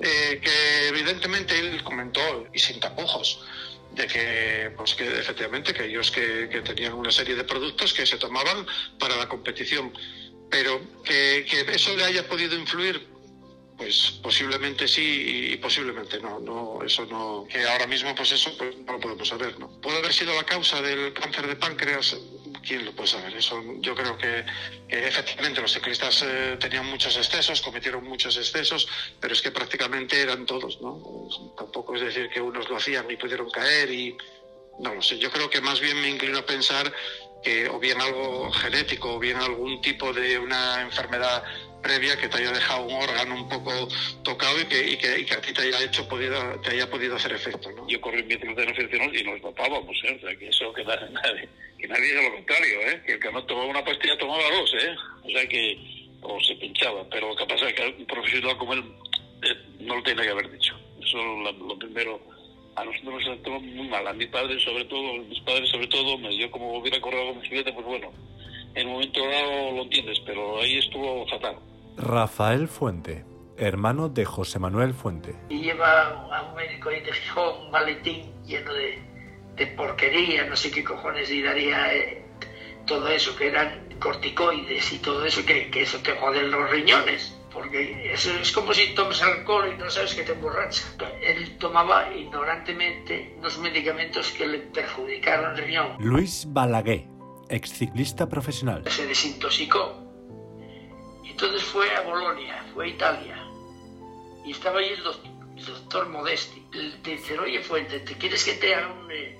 Eh, 0.00 0.40
que 0.42 0.88
evidentemente 0.88 1.58
él 1.58 1.82
comentó, 1.82 2.46
y 2.52 2.58
sin 2.58 2.80
tapujos, 2.80 3.44
de 3.92 4.06
que, 4.06 4.72
pues 4.76 4.94
que 4.94 5.06
efectivamente 5.06 5.72
que 5.72 5.84
ellos 5.84 6.10
que, 6.10 6.48
que, 6.50 6.60
tenían 6.62 6.94
una 6.94 7.10
serie 7.10 7.34
de 7.34 7.44
productos 7.44 7.92
que 7.92 8.06
se 8.06 8.16
tomaban 8.16 8.66
para 8.98 9.16
la 9.16 9.28
competición, 9.28 9.92
pero 10.50 10.80
que, 11.04 11.46
que 11.48 11.60
eso 11.72 11.94
le 11.96 12.04
haya 12.04 12.26
podido 12.28 12.54
influir 12.56 13.14
pues 13.76 14.18
posiblemente 14.22 14.88
sí 14.88 15.50
y 15.52 15.56
posiblemente 15.58 16.18
no, 16.18 16.40
no, 16.40 16.82
eso 16.82 17.04
no, 17.06 17.46
que 17.46 17.62
ahora 17.62 17.86
mismo 17.86 18.14
pues 18.14 18.32
eso 18.32 18.56
pues 18.56 18.74
no 18.78 18.94
lo 18.94 19.00
podemos 19.00 19.28
saber, 19.28 19.58
¿no? 19.58 19.68
Puede 19.82 19.98
haber 19.98 20.14
sido 20.14 20.34
la 20.34 20.44
causa 20.44 20.80
del 20.80 21.12
cáncer 21.12 21.46
de 21.46 21.56
páncreas, 21.56 22.16
quién 22.66 22.84
lo 22.84 22.92
puede 22.92 23.08
saber, 23.08 23.34
eso 23.34 23.62
yo 23.80 23.94
creo 23.94 24.16
que, 24.18 24.44
efectivamente 24.88 25.60
los 25.60 25.72
ciclistas 25.72 26.22
eh, 26.26 26.56
tenían 26.58 26.86
muchos 26.86 27.16
excesos, 27.16 27.60
cometieron 27.60 28.04
muchos 28.04 28.36
excesos, 28.36 28.88
pero 29.20 29.32
es 29.34 29.40
que 29.40 29.50
prácticamente 29.50 30.20
eran 30.20 30.44
todos, 30.46 30.80
¿no? 30.80 31.00
Tampoco 31.56 31.94
es 31.94 32.02
decir 32.02 32.28
que 32.28 32.40
unos 32.40 32.68
lo 32.68 32.76
hacían 32.76 33.10
y 33.10 33.16
pudieron 33.16 33.50
caer 33.50 33.90
y 33.90 34.16
no 34.80 34.94
lo 34.94 35.02
sé, 35.02 35.18
yo 35.18 35.30
creo 35.30 35.48
que 35.48 35.60
más 35.60 35.80
bien 35.80 36.00
me 36.00 36.10
inclino 36.10 36.38
a 36.38 36.46
pensar 36.46 36.92
que 37.42 37.68
o 37.68 37.78
bien 37.78 38.00
algo 38.00 38.50
genético 38.50 39.14
o 39.14 39.18
bien 39.18 39.36
algún 39.36 39.80
tipo 39.80 40.12
de 40.12 40.38
una 40.38 40.82
enfermedad 40.82 41.44
previa 41.86 42.16
que 42.16 42.28
te 42.28 42.38
haya 42.38 42.50
dejado 42.50 42.84
un 42.84 42.94
órgano 42.94 43.34
un 43.36 43.48
poco 43.48 43.70
tocado 44.24 44.60
y 44.60 44.64
que, 44.64 44.90
y 44.90 44.96
que, 44.96 45.34
a 45.34 45.40
ti 45.40 45.52
te 45.52 45.62
haya 45.62 45.84
hecho 45.84 46.08
podido, 46.08 46.36
te 46.60 46.70
haya 46.70 46.90
podido 46.90 47.14
hacer 47.14 47.32
efecto. 47.32 47.70
Yo 47.86 48.00
corrí 48.00 48.20
en 48.20 48.28
bicicleta 48.28 48.64
y 48.64 49.22
nos 49.22 49.40
topábamos, 49.40 49.96
¿eh? 50.04 50.18
o 50.18 50.26
sea, 50.26 50.36
que 50.36 50.48
eso 50.48 50.72
que 50.72 50.84
nadie, 50.84 51.48
que 51.78 51.86
nadie 51.86 52.06
diga 52.06 52.22
lo 52.22 52.34
contrario, 52.34 52.80
¿eh? 52.88 53.02
que 53.06 53.12
el 53.12 53.20
que 53.20 53.30
no 53.30 53.44
tomaba 53.44 53.66
una 53.66 53.84
pastilla 53.84 54.18
tomaba 54.18 54.42
dos, 54.50 54.74
¿eh? 54.74 54.96
o 55.22 55.30
sea 55.30 55.46
que 55.46 55.78
o 56.22 56.40
se 56.40 56.56
pinchaba, 56.56 57.08
pero 57.08 57.28
lo 57.28 57.36
que 57.36 57.46
pasa 57.46 57.68
es 57.68 57.74
que 57.74 57.94
un 57.98 58.06
profesional 58.06 58.58
como 58.58 58.72
él 58.74 58.84
eh, 59.42 59.54
no 59.78 59.94
lo 59.94 60.02
tiene 60.02 60.22
que 60.22 60.30
haber 60.30 60.50
dicho. 60.50 60.74
Eso 61.00 61.18
lo, 61.18 61.52
lo 61.52 61.78
primero 61.78 62.20
a 62.74 62.84
nosotros 62.84 63.14
nos 63.14 63.24
sentó 63.24 63.60
muy 63.60 63.88
mal, 63.88 64.06
a 64.08 64.12
mi 64.12 64.26
padre 64.26 64.58
sobre 64.58 64.84
todo, 64.86 65.14
mis 65.22 65.40
padres 65.42 65.70
sobre 65.70 65.86
todo, 65.86 66.18
yo 66.30 66.50
como 66.50 66.78
hubiera 66.78 67.00
corrido 67.00 67.28
con 67.28 67.40
bicicleta, 67.40 67.72
pues 67.72 67.86
bueno, 67.86 68.12
en 68.74 68.86
un 68.88 68.92
momento 68.94 69.26
dado 69.26 69.72
lo 69.72 69.82
entiendes, 69.82 70.20
pero 70.26 70.60
ahí 70.60 70.78
estuvo 70.78 71.26
fatal. 71.28 71.56
Rafael 71.96 72.68
Fuente, 72.68 73.24
hermano 73.56 74.10
de 74.10 74.26
José 74.26 74.58
Manuel 74.58 74.92
Fuente. 74.92 75.34
Y 75.48 75.62
lleva 75.62 76.08
a 76.30 76.42
un 76.42 76.54
médico 76.54 76.90
ahí 76.90 77.00
de 77.00 77.12
Gijón 77.12 77.64
un 77.64 77.70
maletín 77.70 78.32
lleno 78.44 78.72
de, 78.74 79.02
de 79.56 79.66
porquería, 79.68 80.46
no 80.46 80.56
sé 80.56 80.70
qué 80.70 80.84
cojones 80.84 81.30
y 81.30 81.42
daría 81.42 81.94
eh, 81.94 82.22
todo 82.86 83.08
eso, 83.08 83.34
que 83.36 83.48
eran 83.48 83.88
corticoides 83.98 84.92
y 84.92 84.98
todo 84.98 85.24
eso, 85.24 85.44
que, 85.46 85.70
que 85.70 85.82
eso 85.82 85.98
te 86.00 86.12
joden 86.12 86.50
los 86.50 86.70
riñones. 86.70 87.32
Porque 87.50 88.12
eso 88.12 88.30
es 88.42 88.52
como 88.52 88.74
si 88.74 88.94
tomas 88.94 89.22
alcohol 89.22 89.72
y 89.74 89.78
no 89.78 89.88
sabes 89.88 90.14
que 90.14 90.22
te 90.22 90.32
emborracha. 90.32 90.82
Él 91.22 91.56
tomaba 91.56 92.14
ignorantemente 92.14 93.34
unos 93.38 93.58
medicamentos 93.58 94.30
que 94.32 94.46
le 94.46 94.58
perjudicaron 94.58 95.56
el 95.56 95.64
riñón. 95.64 95.96
Luis 95.98 96.44
Balaguer, 96.46 97.06
exciclista 97.48 98.28
profesional. 98.28 98.84
Se 98.90 99.06
desintoxicó 99.06 100.05
entonces 101.36 101.64
fue 101.64 101.94
a 101.94 102.00
Bolonia, 102.00 102.64
fue 102.72 102.86
a 102.86 102.88
Italia. 102.88 103.36
Y 104.46 104.52
estaba 104.52 104.80
ahí 104.80 104.88
el 104.88 105.02
doctor, 105.02 106.08
Modesti. 106.08 106.66
Le 106.72 106.96
dice, 106.96 107.38
oye 107.38 107.60
Fuente, 107.60 108.00
¿te 108.00 108.14
quieres 108.14 108.42
que 108.42 108.54
te 108.54 108.74
haga 108.74 108.96
eh, 109.10 109.38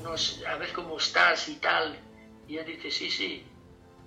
unos, 0.00 0.42
a 0.48 0.56
ver 0.56 0.72
cómo 0.72 0.96
estás 0.96 1.50
y 1.50 1.56
tal? 1.56 1.98
Y 2.48 2.56
él 2.56 2.64
dice, 2.64 2.90
sí, 2.90 3.10
sí. 3.10 3.44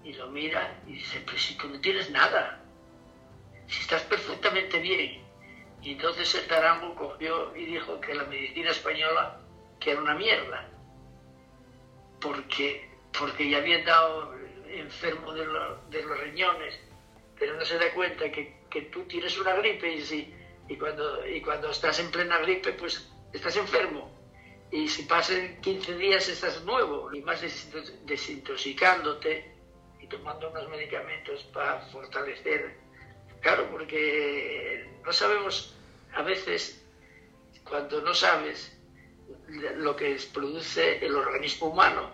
Y 0.03 0.13
lo 0.13 0.31
mira 0.31 0.81
y 0.87 0.93
dice, 0.93 1.21
pero 1.23 1.37
si 1.37 1.55
tú 1.55 1.69
no 1.69 1.79
tienes 1.79 2.09
nada. 2.09 2.59
Si 3.67 3.81
estás 3.81 4.01
perfectamente 4.01 4.79
bien. 4.79 5.23
Y 5.83 5.91
entonces 5.91 6.33
el 6.33 6.47
tarango 6.47 6.95
cogió 6.95 7.55
y 7.55 7.65
dijo 7.65 8.01
que 8.01 8.15
la 8.15 8.23
medicina 8.23 8.71
española 8.71 9.41
que 9.79 9.91
era 9.91 10.01
una 10.01 10.15
mierda. 10.15 10.67
Porque, 12.19 12.89
porque 13.15 13.47
ya 13.47 13.57
habían 13.59 13.85
dado 13.85 14.33
enfermo 14.67 15.33
de, 15.33 15.45
de 15.91 16.03
los 16.03 16.19
riñones 16.21 16.79
pero 17.37 17.55
no 17.55 17.65
se 17.65 17.77
da 17.77 17.91
cuenta 17.93 18.31
que, 18.31 18.61
que 18.69 18.83
tú 18.83 19.03
tienes 19.03 19.37
una 19.39 19.53
gripe 19.55 19.91
y, 19.91 20.01
si, 20.01 20.33
y, 20.67 20.77
cuando, 20.77 21.27
y 21.27 21.41
cuando 21.41 21.69
estás 21.69 21.99
en 21.99 22.11
plena 22.11 22.39
gripe, 22.39 22.73
pues 22.73 23.09
estás 23.33 23.57
enfermo. 23.57 24.11
Y 24.71 24.87
si 24.87 25.03
pasan 25.03 25.61
15 25.61 25.95
días 25.95 26.27
estás 26.27 26.63
nuevo 26.63 27.13
y 27.13 27.21
más 27.21 27.41
desintoxicándote 28.05 29.53
y 29.99 30.07
tomando 30.07 30.49
unos 30.49 30.69
medicamentos 30.69 31.43
para 31.53 31.79
fortalecer. 31.87 32.75
Claro, 33.41 33.69
porque 33.69 34.89
no 35.05 35.13
sabemos 35.13 35.75
a 36.13 36.23
veces, 36.23 36.83
cuando 37.63 38.01
no 38.01 38.13
sabes 38.13 38.75
lo 39.47 39.95
que 39.95 40.17
produce 40.33 41.05
el 41.05 41.15
organismo 41.15 41.67
humano, 41.67 42.09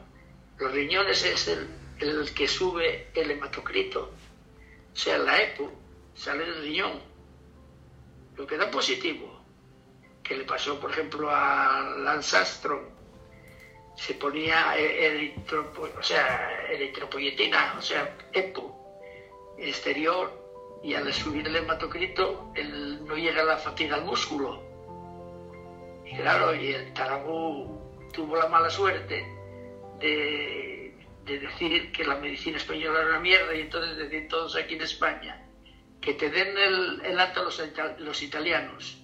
los 0.57 0.72
riñones 0.72 1.23
es 1.23 1.48
el, 1.48 1.68
el 1.99 2.34
que 2.34 2.48
sube 2.48 3.07
el 3.14 3.31
hematocrito 3.31 4.11
sea, 4.94 5.18
la 5.18 5.42
EPO 5.42 5.72
sale 6.14 6.46
del 6.46 6.62
riñón. 6.64 7.00
Lo 8.36 8.48
que 8.48 8.58
da 8.58 8.72
positivo, 8.72 9.42
que 10.24 10.38
le 10.38 10.44
pasó, 10.46 10.80
por 10.80 10.92
ejemplo, 10.92 11.30
a 11.30 11.82
Lance 12.00 12.38
Armstrong, 12.38 12.84
se 13.96 14.14
ponía 14.16 14.76
eritropo, 14.78 15.88
o 15.98 16.04
sea, 16.04 16.66
eritropoyetina, 16.70 17.76
o 17.78 17.82
sea, 17.82 18.18
EPO, 18.34 18.78
exterior, 19.58 20.42
y 20.84 20.96
al 20.96 21.14
subir 21.14 21.48
el 21.48 21.56
hematocrito 21.56 22.52
él 22.56 23.06
no 23.06 23.16
llega 23.16 23.44
la 23.44 23.58
fatiga 23.58 23.98
al 23.98 24.06
músculo. 24.06 24.64
Y 26.06 26.16
claro, 26.16 26.56
y 26.56 26.74
el 26.74 26.94
Tarabú 26.94 27.80
tuvo 28.12 28.36
la 28.36 28.48
mala 28.48 28.70
suerte 28.70 29.24
de 30.00 30.70
de 31.32 31.40
decir 31.40 31.91
que 31.91 32.03
la 32.03 32.18
medicina 32.18 32.58
española 32.58 32.99
era 32.99 33.10
una 33.10 33.20
mierda 33.20 33.56
y 33.56 33.62
entonces 33.62 33.98
decir 33.98 34.28
todos 34.28 34.56
aquí 34.56 34.76
en 34.76 34.82
España 34.82 35.48
que 36.02 36.16
te 36.16 36.30
den 36.30 36.58
el, 36.58 37.02
el 37.06 37.20
acto 37.20 37.44
los, 37.44 38.24
italianos 38.24 38.98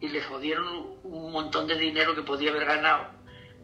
y 0.00 0.08
le 0.08 0.22
jodieron 0.22 0.98
un 1.02 1.32
montón 1.32 1.66
de 1.66 1.76
dinero 1.76 2.14
que 2.14 2.22
podía 2.22 2.50
haber 2.50 2.64
ganado. 2.64 3.10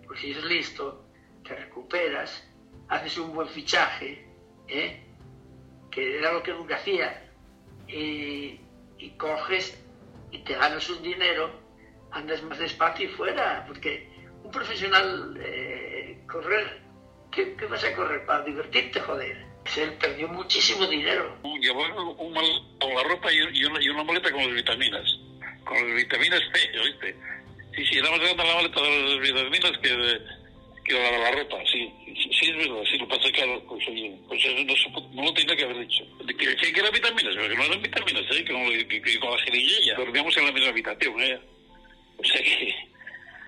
Pues 0.07 0.21
si 0.21 0.33
es 0.33 0.45
listo, 0.45 1.07
te 1.45 1.55
recuperas, 1.55 2.45
haces 2.89 3.17
un 3.19 3.35
buen 3.35 3.49
fichaje, 3.49 4.27
¿eh? 4.67 5.07
que 5.91 6.19
era 6.19 6.33
lo 6.33 6.43
que 6.43 6.53
nunca 6.53 6.77
hacía, 6.77 7.31
y, 7.87 8.61
y, 8.99 9.11
coges 9.17 9.81
y 10.33 10.39
te 10.39 10.55
ganas 10.55 10.89
un 10.91 11.03
dinero, 11.03 11.53
andas 12.11 12.43
más 12.43 12.59
despacio 12.59 13.07
y 13.07 13.13
fuera, 13.13 13.65
porque 13.67 14.11
un 14.43 14.51
profesional 14.51 15.37
eh, 15.39 16.25
correr 16.27 16.83
¿Qué, 17.33 17.57
vas 17.67 17.83
a 17.83 17.95
correr? 17.95 18.25
Para 18.27 18.45
divertirte, 18.45 19.01
joder. 19.01 19.37
Él 19.77 19.93
perdió 19.95 20.29
muchísimo 20.29 20.87
dinero. 20.87 21.39
Llevó 21.61 22.15
un 22.19 22.33
mal 22.33 22.45
con 22.79 22.95
la 22.95 23.03
ropa 23.05 23.33
y, 23.33 23.65
una, 23.65 23.83
y 23.83 23.89
una 23.89 24.05
maleta 24.05 24.31
con 24.31 24.45
las 24.45 24.55
vitaminas. 24.55 25.19
Con 25.65 25.77
las 25.77 25.97
vitaminas 25.97 26.41
C, 26.53 26.79
¿oíste? 26.79 27.17
Sí, 27.75 27.87
sí, 27.87 27.99
era 27.99 28.11
más 28.11 28.21
grande 28.21 28.45
la 28.45 28.55
maleta 28.55 28.83
de 28.83 29.03
las 29.03 29.21
vitaminas 29.21 29.73
que, 29.79 29.89
que 30.85 30.93
la 30.93 31.11
de 31.11 31.19
la 31.19 31.31
ropa, 31.31 31.57
sí. 31.73 31.91
Sí, 32.39 32.51
es 32.51 32.57
verdad, 32.57 32.83
sí, 32.91 32.99
lo 32.99 33.09
pasa 33.09 33.31
claro, 33.33 33.63
pues, 33.67 33.85
pues 34.29 34.45
no, 34.93 35.01
no, 35.15 35.23
lo 35.23 35.35
tenía 35.35 35.57
que 35.57 35.65
haber 35.65 35.79
dicho. 35.79 36.05
Que, 36.27 36.37
que, 36.37 36.81
eran 36.81 36.93
vitaminas, 36.93 37.35
pero 37.35 37.49
que 37.49 37.57
no 37.57 37.65
eran 37.65 37.83
vitaminas, 37.83 38.23
¿eh? 38.31 38.45
que, 38.45 38.89
que, 38.89 39.03
que 39.03 39.21
con 39.21 39.31
la 39.31 39.39
jeriguilla 39.39 39.95
dormíamos 39.97 40.37
en 40.37 40.47
la 40.47 40.53
misma 40.53 40.69
habitación, 40.69 41.21
¿eh? 41.21 41.41
O 42.19 42.25
sea 42.25 42.43
que 42.43 42.75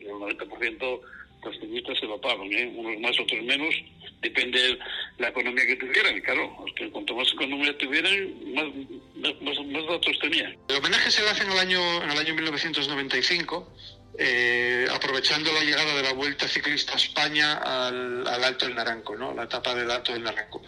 el 0.01 0.11
90% 0.13 1.01
los 1.45 1.59
ciclistas 1.59 1.99
se 1.99 2.07
lo 2.07 2.21
pagan, 2.21 2.53
¿eh? 2.53 2.73
unos 2.75 3.01
más, 3.01 3.19
otros 3.19 3.43
menos, 3.43 3.75
depende 4.21 4.61
de 4.61 4.79
la 5.19 5.29
economía 5.29 5.67
que 5.67 5.77
tuvieran, 5.77 6.21
claro, 6.21 6.57
cuanto 6.93 7.15
más 7.15 7.33
economía 7.33 7.77
tuvieran, 7.79 8.55
más, 8.55 8.65
más, 9.43 9.87
datos 9.87 10.19
tenían. 10.21 10.57
El 10.69 10.77
homenaje 10.77 11.11
se 11.11 11.23
le 11.23 11.31
hace 11.31 11.45
en 11.45 11.53
el 11.53 11.59
año, 11.59 12.03
en 12.03 12.11
el 12.11 12.19
año 12.19 12.35
1995, 12.35 13.73
eh, 14.17 14.87
aprovechando 14.93 15.53
la 15.53 15.63
llegada 15.63 15.95
de 15.97 16.03
la 16.03 16.13
Vuelta 16.13 16.47
Ciclista 16.47 16.95
a 16.95 16.97
España 16.97 17.55
al, 17.55 18.27
Alto 18.27 18.67
del 18.67 18.75
Naranco, 18.75 19.17
¿no? 19.17 19.35
la 19.35 19.45
etapa 19.45 19.75
del 19.75 19.91
Alto 19.91 20.13
del 20.13 20.23
Naranco. 20.23 20.63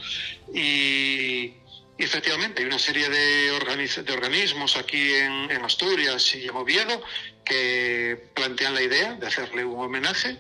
Y, 0.55 1.55
efectivamente 1.99 2.61
hay 2.61 2.67
una 2.67 2.79
serie 2.79 3.09
de, 3.09 3.47
de 3.47 4.13
organismos 4.13 4.77
aquí 4.77 5.15
en, 5.15 5.51
en 5.51 5.65
Asturias 5.65 6.35
y 6.35 6.45
en 6.45 6.55
Oviedo 6.55 7.03
que 7.43 8.31
plantean 8.35 8.75
la 8.75 8.83
idea 8.83 9.15
de 9.15 9.27
hacerle 9.27 9.65
un 9.65 9.81
homenaje 9.81 10.37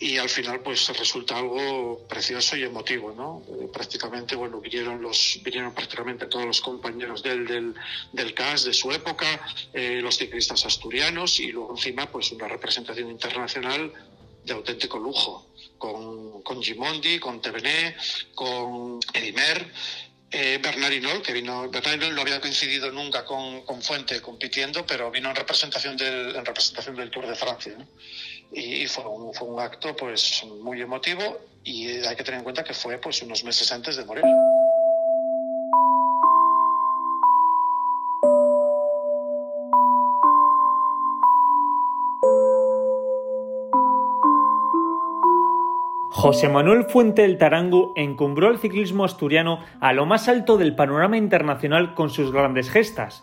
y 0.00 0.16
al 0.16 0.30
final 0.30 0.60
pues 0.60 0.88
resulta 0.96 1.36
algo 1.36 2.06
precioso 2.08 2.56
y 2.56 2.62
emotivo, 2.62 3.12
¿no? 3.12 3.42
Eh, 3.54 3.68
prácticamente, 3.70 4.34
bueno, 4.34 4.58
vinieron 4.58 5.02
los 5.02 5.38
vinieron 5.44 5.74
prácticamente 5.74 6.24
todos 6.24 6.46
los 6.46 6.62
compañeros 6.62 7.22
del, 7.22 7.46
del, 7.46 7.74
del 8.10 8.34
CAS 8.34 8.64
de 8.64 8.72
su 8.72 8.90
época, 8.92 9.26
eh, 9.74 10.00
los 10.02 10.16
ciclistas 10.16 10.64
asturianos 10.64 11.38
y 11.38 11.52
luego 11.52 11.72
encima 11.72 12.10
pues 12.10 12.32
una 12.32 12.48
representación 12.48 13.10
internacional 13.10 13.92
de 14.42 14.52
auténtico 14.54 14.98
lujo, 14.98 15.46
con, 15.76 16.40
con 16.42 16.62
Gimondi, 16.62 17.18
con 17.18 17.42
Tevené, 17.42 17.94
con 18.34 19.00
Edimer, 19.12 19.70
eh, 20.30 20.58
Bernardinol, 20.62 21.20
que 21.20 21.34
vino, 21.34 21.68
Bernardinol 21.68 22.14
no 22.14 22.22
había 22.22 22.40
coincidido 22.40 22.90
nunca 22.90 23.24
con, 23.24 23.62
con, 23.66 23.82
Fuente 23.82 24.22
compitiendo, 24.22 24.86
pero 24.86 25.10
vino 25.10 25.28
en 25.28 25.36
representación 25.36 25.96
del, 25.96 26.36
en 26.36 26.46
representación 26.46 26.96
del 26.96 27.10
Tour 27.10 27.26
de 27.26 27.34
Francia. 27.34 27.74
¿no? 27.76 27.86
Y 28.52 28.86
fue 28.86 29.04
un, 29.06 29.32
fue 29.32 29.48
un 29.48 29.60
acto 29.60 29.94
pues 29.96 30.44
muy 30.62 30.80
emotivo 30.80 31.22
y 31.64 31.88
hay 31.88 32.16
que 32.16 32.24
tener 32.24 32.38
en 32.38 32.44
cuenta 32.44 32.64
que 32.64 32.74
fue 32.74 32.98
pues 32.98 33.22
unos 33.22 33.44
meses 33.44 33.70
antes 33.72 33.96
de 33.96 34.04
morir. 34.04 34.24
José 46.12 46.50
Manuel 46.50 46.84
Fuente 46.84 47.22
del 47.22 47.38
Tarango 47.38 47.92
encumbró 47.96 48.50
el 48.50 48.58
ciclismo 48.58 49.06
asturiano 49.06 49.60
a 49.80 49.94
lo 49.94 50.04
más 50.04 50.28
alto 50.28 50.58
del 50.58 50.74
panorama 50.74 51.16
internacional 51.16 51.94
con 51.94 52.10
sus 52.10 52.30
grandes 52.30 52.68
gestas. 52.68 53.22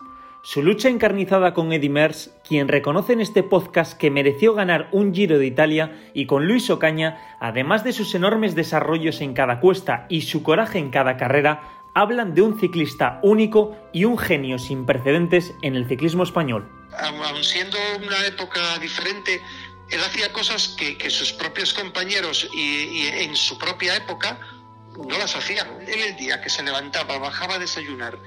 Su 0.50 0.64
lucha 0.64 0.88
encarnizada 0.88 1.54
con 1.54 1.74
Eddie 1.74 1.90
Merckx, 1.90 2.30
quien 2.48 2.70
reconoce 2.70 3.12
en 3.12 3.20
este 3.20 3.44
podcast 3.44 3.98
que 3.98 4.10
mereció 4.10 4.54
ganar 4.54 4.88
un 4.94 5.14
Giro 5.14 5.38
de 5.38 5.46
Italia, 5.46 6.10
y 6.14 6.26
con 6.26 6.48
Luis 6.48 6.70
Ocaña, 6.70 7.36
además 7.42 7.84
de 7.84 7.92
sus 7.92 8.16
enormes 8.16 8.56
desarrollos 8.56 9.20
en 9.20 9.34
cada 9.34 9.60
cuesta 9.60 10.06
y 10.08 10.22
su 10.22 10.44
coraje 10.44 10.80
en 10.80 10.90
cada 10.90 11.18
carrera, 11.18 11.84
hablan 11.94 12.34
de 12.34 12.44
un 12.44 12.58
ciclista 12.62 13.20
único 13.24 13.76
y 13.92 14.06
un 14.06 14.18
genio 14.18 14.58
sin 14.58 14.86
precedentes 14.86 15.52
en 15.64 15.76
el 15.76 15.86
ciclismo 15.86 16.24
español. 16.24 16.72
Aun 16.98 17.44
siendo 17.44 17.78
una 17.98 18.26
época 18.26 18.80
diferente, 18.80 19.42
él 19.90 20.00
hacía 20.00 20.32
cosas 20.32 20.78
que, 20.80 21.10
sus 21.10 21.34
propios 21.34 21.74
compañeros 21.74 22.50
y, 22.54 22.60
y 22.60 23.08
en 23.08 23.36
su 23.36 23.58
propia 23.58 23.98
época 23.98 24.40
no 24.96 25.18
las 25.18 25.36
hacían. 25.36 25.68
Él 25.82 26.00
el 26.08 26.16
día 26.16 26.40
que 26.40 26.50
se 26.50 26.64
levantaba, 26.64 27.18
bajaba 27.18 27.56
a 27.56 27.60
desayunar 27.60 28.18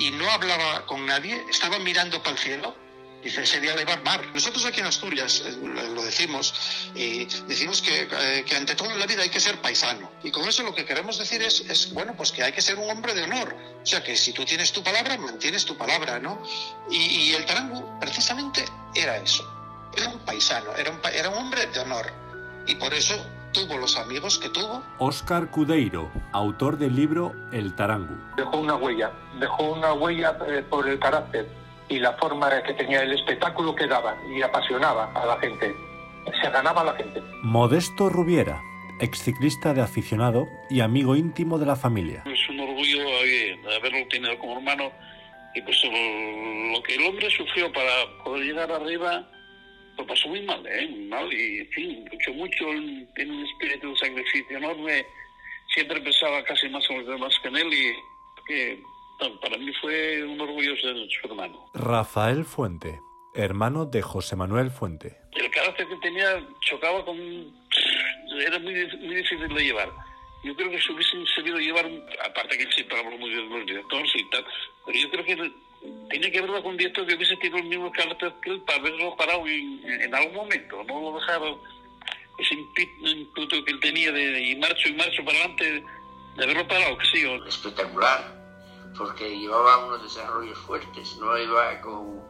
y 0.00 0.10
no 0.12 0.30
hablaba 0.30 0.86
con 0.86 1.04
nadie, 1.04 1.44
estaba 1.50 1.78
mirando 1.78 2.22
para 2.22 2.32
el 2.34 2.38
cielo. 2.38 2.74
Dice, 3.22 3.42
ese 3.42 3.60
día 3.60 3.76
le 3.76 3.84
va 3.84 3.96
mar. 3.96 4.24
Nosotros 4.32 4.64
aquí 4.64 4.80
en 4.80 4.86
Asturias 4.86 5.42
eh, 5.44 5.54
lo 5.94 6.02
decimos 6.02 6.54
y 6.94 7.26
decimos 7.46 7.82
que, 7.82 8.08
eh, 8.10 8.44
que, 8.46 8.56
ante 8.56 8.74
todo 8.74 8.90
en 8.90 8.98
la 8.98 9.04
vida 9.04 9.22
hay 9.22 9.28
que 9.28 9.40
ser 9.40 9.60
paisano. 9.60 10.10
Y 10.24 10.30
con 10.30 10.48
eso 10.48 10.62
lo 10.62 10.74
que 10.74 10.86
queremos 10.86 11.18
decir 11.18 11.42
es, 11.42 11.60
es, 11.68 11.92
bueno, 11.92 12.14
pues 12.16 12.32
que 12.32 12.42
hay 12.42 12.52
que 12.52 12.62
ser 12.62 12.78
un 12.78 12.88
hombre 12.88 13.12
de 13.12 13.24
honor. 13.24 13.54
O 13.82 13.84
sea, 13.84 14.02
que 14.02 14.16
si 14.16 14.32
tú 14.32 14.42
tienes 14.46 14.72
tu 14.72 14.82
palabra, 14.82 15.18
mantienes 15.18 15.66
tu 15.66 15.76
palabra, 15.76 16.18
¿no? 16.18 16.42
Y, 16.90 16.96
y 16.96 17.34
el 17.34 17.44
tarango 17.44 18.00
precisamente 18.00 18.64
era 18.94 19.18
eso. 19.18 19.46
Era 19.94 20.08
un 20.08 20.20
paisano, 20.20 20.74
era 20.76 20.90
un, 20.90 21.00
era 21.12 21.28
un 21.28 21.36
hombre 21.36 21.66
de 21.66 21.78
honor. 21.78 22.10
Y 22.66 22.74
por 22.76 22.94
eso 22.94 23.14
tuvo 23.52 23.76
los 23.78 23.96
amigos 23.96 24.38
que 24.38 24.48
tuvo. 24.48 24.82
Óscar 24.98 25.50
Cudeiro, 25.50 26.10
autor 26.32 26.78
del 26.78 26.94
libro 26.96 27.34
El 27.52 27.74
Tarangu. 27.74 28.16
Dejó 28.36 28.58
una 28.58 28.76
huella, 28.76 29.12
dejó 29.38 29.72
una 29.72 29.92
huella 29.92 30.36
eh, 30.48 30.64
por 30.68 30.88
el 30.88 30.98
carácter 30.98 31.48
y 31.88 31.98
la 31.98 32.12
forma 32.14 32.50
que 32.62 32.74
tenía 32.74 33.02
el 33.02 33.12
espectáculo 33.12 33.74
que 33.74 33.86
daba 33.86 34.16
y 34.34 34.42
apasionaba 34.42 35.12
a 35.14 35.26
la 35.26 35.38
gente. 35.38 35.74
Se 36.42 36.50
ganaba 36.50 36.82
a 36.82 36.84
la 36.84 36.94
gente. 36.94 37.22
Modesto 37.42 38.08
Rubiera, 38.08 38.60
exciclista 39.00 39.74
de 39.74 39.82
aficionado 39.82 40.46
y 40.68 40.80
amigo 40.80 41.16
íntimo 41.16 41.58
de 41.58 41.66
la 41.66 41.76
familia. 41.76 42.22
Es 42.26 42.48
un 42.48 42.60
orgullo 42.60 43.00
eh, 43.24 43.60
haberlo 43.78 44.06
tenido 44.08 44.38
como 44.38 44.58
hermano 44.58 44.92
y 45.54 45.62
pues 45.62 45.82
lo 45.82 46.82
que 46.82 46.94
el 46.94 47.06
hombre 47.06 47.28
sufrió 47.30 47.72
para 47.72 47.90
poder 48.22 48.44
llegar 48.44 48.70
arriba 48.70 49.26
lo 50.00 50.06
pasó 50.06 50.28
muy 50.28 50.42
mal, 50.42 50.66
¿eh? 50.66 50.88
Muy 50.88 51.04
mal 51.06 51.32
y, 51.32 51.58
en 51.60 51.68
fin, 51.68 52.08
luchó 52.10 52.32
mucho, 52.32 52.66
tiene 53.14 53.32
un 53.32 53.46
espíritu 53.46 53.90
de 53.90 53.96
sacrificio 53.98 54.56
enorme, 54.56 55.06
siempre 55.74 56.00
pensaba 56.00 56.42
casi 56.44 56.68
más 56.68 56.88
en 56.90 56.98
los 56.98 57.06
demás 57.06 57.34
que 57.42 57.48
en 57.48 57.56
él 57.56 57.72
y 57.72 57.92
que 58.46 58.82
para 59.42 59.58
mí 59.58 59.70
fue 59.80 60.24
un 60.24 60.40
orgullo 60.40 60.74
ser 60.76 60.96
su 61.08 61.26
hermano. 61.26 61.70
Rafael 61.74 62.44
Fuente, 62.44 63.00
hermano 63.34 63.84
de 63.84 64.00
José 64.00 64.36
Manuel 64.36 64.70
Fuente. 64.70 65.18
El 65.32 65.50
carácter 65.50 65.86
que 65.88 65.96
tenía 65.96 66.42
chocaba 66.60 67.04
con... 67.04 67.18
era 67.18 68.58
muy, 68.58 68.74
muy 68.98 69.14
difícil 69.16 69.54
de 69.54 69.64
llevar. 69.64 69.90
Yo 70.42 70.56
creo 70.56 70.70
que 70.70 70.80
se 70.80 70.92
hubiesen 70.92 71.26
sabido 71.26 71.58
llevar, 71.58 71.84
aparte 72.24 72.56
que 72.56 72.72
siempre 72.72 72.98
habló 72.98 73.18
muy 73.18 73.28
bien 73.28 73.46
de 73.50 73.58
los 73.58 73.66
directores 73.66 74.10
y 74.14 74.30
tal, 74.30 74.46
pero 74.86 74.98
yo 74.98 75.10
creo 75.10 75.24
que 75.26 75.52
tiene 76.10 76.30
que 76.30 76.40
ver 76.42 76.62
con 76.62 76.76
director 76.76 77.06
que 77.06 77.14
hubiese 77.14 77.36
tenido 77.36 77.58
el 77.58 77.64
mismo 77.64 77.92
carácter 77.92 78.34
que 78.42 78.50
él 78.50 78.60
para 78.62 78.78
haberlo 78.78 79.16
parado 79.16 79.46
en, 79.46 80.14
algún 80.14 80.34
momento, 80.34 80.84
no 80.84 81.00
lo 81.00 81.18
dejar 81.18 81.40
ese 82.38 82.54
impeto 82.54 83.64
que 83.64 83.72
él 83.72 83.80
tenía 83.80 84.12
de, 84.12 84.40
ir 84.40 84.58
marcho 84.58 84.88
y 84.88 84.94
marcho 84.94 85.24
para 85.24 85.38
adelante, 85.38 85.84
de 86.36 86.44
haberlo 86.44 86.68
parado, 86.68 86.98
que 86.98 87.06
sí. 87.06 87.24
Espectacular, 87.46 88.92
porque 88.96 89.38
llevaba 89.38 89.86
unos 89.86 90.02
desarrollos 90.02 90.58
fuertes, 90.58 91.16
no 91.18 91.38
iba 91.38 91.80
con. 91.80 92.20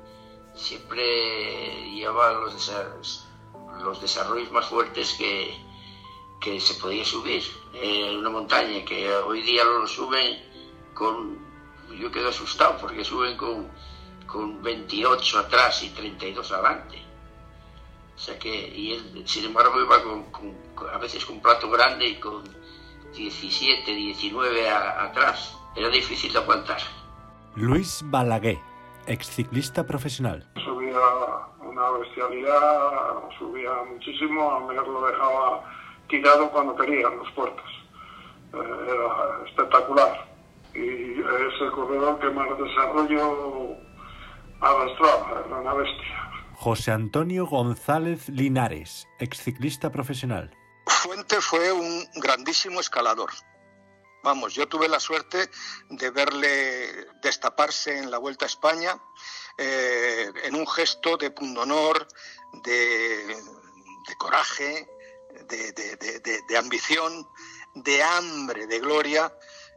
siempre 0.54 1.90
llevaba 1.92 2.32
los, 2.32 3.26
los 3.82 4.00
desarrollos 4.00 4.50
más 4.52 4.66
fuertes 4.66 5.14
que, 5.14 5.56
que 6.40 6.60
se 6.60 6.74
podía 6.74 7.04
subir 7.04 7.42
en 7.74 8.18
una 8.18 8.30
montaña, 8.30 8.84
que 8.84 9.10
hoy 9.12 9.42
día 9.42 9.64
lo 9.64 9.86
suben 9.86 10.38
con 10.94 11.49
yo 11.98 12.10
quedo 12.10 12.28
asustado 12.28 12.76
porque 12.80 13.04
suben 13.04 13.36
con, 13.36 13.68
con 14.26 14.62
28 14.62 15.38
atrás 15.38 15.82
y 15.82 15.90
32 15.90 16.52
adelante. 16.52 17.02
O 18.14 18.18
sea 18.18 18.38
que, 18.38 18.68
y 18.68 18.92
él, 18.92 19.22
sin 19.26 19.46
embargo, 19.46 19.80
iba 19.80 20.02
con, 20.02 20.26
a 20.92 20.98
veces 20.98 21.24
con 21.24 21.36
un 21.36 21.42
plato 21.42 21.70
grande 21.70 22.06
y 22.06 22.20
con 22.20 22.44
17, 23.14 23.90
19 23.90 24.70
atrás. 24.70 25.56
Era 25.74 25.88
difícil 25.88 26.32
de 26.32 26.38
aguantar. 26.38 26.80
Luis 27.56 28.02
Balaguer, 28.04 28.58
exciclista 29.06 29.86
profesional. 29.86 30.46
Subía 30.62 30.98
una 31.60 31.90
bestialidad, 31.92 33.28
subía 33.38 33.70
muchísimo, 33.90 34.50
a 34.50 34.60
mí 34.60 34.74
lo 34.74 35.06
dejaba 35.06 35.64
tirado 36.08 36.50
cuando 36.50 36.76
quería 36.76 37.08
en 37.08 37.18
los 37.18 37.30
puertos. 37.32 37.64
Eh, 38.52 38.58
era 38.88 39.46
espectacular 39.46 40.29
y 40.74 41.20
es 41.20 41.60
el 41.60 41.70
corredor 41.72 42.18
que 42.20 42.30
más 42.30 42.48
desarrollo 42.58 43.76
arrastraba, 44.60 45.44
era 45.46 45.56
una 45.56 45.74
bestia. 45.74 46.30
José 46.54 46.92
Antonio 46.92 47.46
González 47.46 48.28
Linares, 48.28 49.08
exciclista 49.18 49.90
profesional. 49.90 50.54
Fuente 50.86 51.40
fue 51.40 51.72
un 51.72 52.06
grandísimo 52.16 52.80
escalador. 52.80 53.30
Vamos, 54.22 54.54
yo 54.54 54.68
tuve 54.68 54.86
la 54.86 55.00
suerte 55.00 55.48
de 55.88 56.10
verle 56.10 57.06
destaparse 57.22 57.98
en 57.98 58.10
la 58.10 58.18
Vuelta 58.18 58.44
a 58.44 58.48
España 58.48 59.00
eh, 59.56 60.30
en 60.44 60.54
un 60.54 60.66
gesto 60.66 61.16
de 61.16 61.30
pundonor, 61.30 62.06
de, 62.62 63.26
de 63.26 64.14
coraje, 64.18 64.86
de, 65.48 65.72
de, 65.72 66.42
de 66.46 66.58
ambición, 66.58 67.26
de 67.74 68.02
hambre, 68.02 68.66
de 68.66 68.80
gloria, 68.80 69.32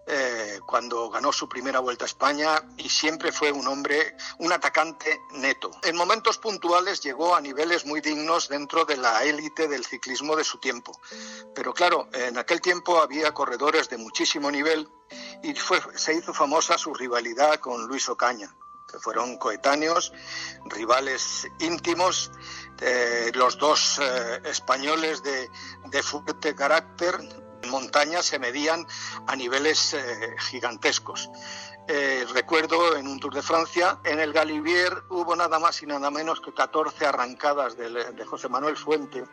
eh, 0.05 0.59
cuando 0.65 1.09
ganó 1.09 1.31
su 1.31 1.47
primera 1.47 1.79
vuelta 1.79 2.03
a 2.03 2.07
España 2.07 2.61
y 2.77 2.89
siempre 2.89 3.31
fue 3.31 3.51
un 3.51 3.67
hombre, 3.67 4.17
un 4.39 4.51
atacante 4.51 5.21
neto. 5.31 5.71
En 5.83 5.95
momentos 5.95 6.37
puntuales 6.37 7.01
llegó 7.01 7.35
a 7.35 7.41
niveles 7.41 7.85
muy 7.85 8.01
dignos 8.01 8.49
dentro 8.49 8.83
de 8.83 8.97
la 8.97 9.23
élite 9.23 9.67
del 9.69 9.85
ciclismo 9.85 10.35
de 10.35 10.43
su 10.43 10.57
tiempo. 10.57 10.99
Pero 11.55 11.73
claro, 11.73 12.09
en 12.11 12.37
aquel 12.37 12.59
tiempo 12.59 12.99
había 13.01 13.33
corredores 13.33 13.87
de 13.87 13.97
muchísimo 13.97 14.51
nivel 14.51 14.89
y 15.41 15.53
se 15.95 16.13
hizo 16.13 16.33
famosa 16.33 16.77
su 16.77 16.93
rivalidad 16.93 17.59
con 17.59 17.87
Luis 17.87 18.09
Ocaña 18.09 18.53
que 18.91 18.99
fueron 18.99 19.37
coetáneos, 19.37 20.13
rivales 20.65 21.47
íntimos, 21.59 22.31
eh, 22.79 23.31
los 23.33 23.57
dos 23.57 23.99
eh, 23.99 24.41
españoles 24.45 25.23
de 25.23 26.03
fuerte 26.03 26.53
carácter, 26.53 27.17
montaña 27.67 28.21
se 28.21 28.39
medían 28.39 28.85
a 29.27 29.35
niveles 29.35 29.93
eh, 29.93 30.35
gigantescos. 30.49 31.29
Eh, 31.87 32.25
recuerdo 32.33 32.95
en 32.95 33.07
un 33.07 33.19
Tour 33.19 33.33
de 33.33 33.41
Francia, 33.41 33.99
en 34.05 34.21
el 34.21 34.31
Galibier 34.31 35.03
hubo 35.09 35.35
nada 35.35 35.59
más 35.59 35.83
y 35.83 35.85
nada 35.85 36.09
menos 36.09 36.39
que 36.39 36.53
14 36.53 37.05
arrancadas 37.05 37.75
de, 37.75 38.25
José 38.25 38.47
Manuel 38.47 38.77
Fuente 38.77 39.25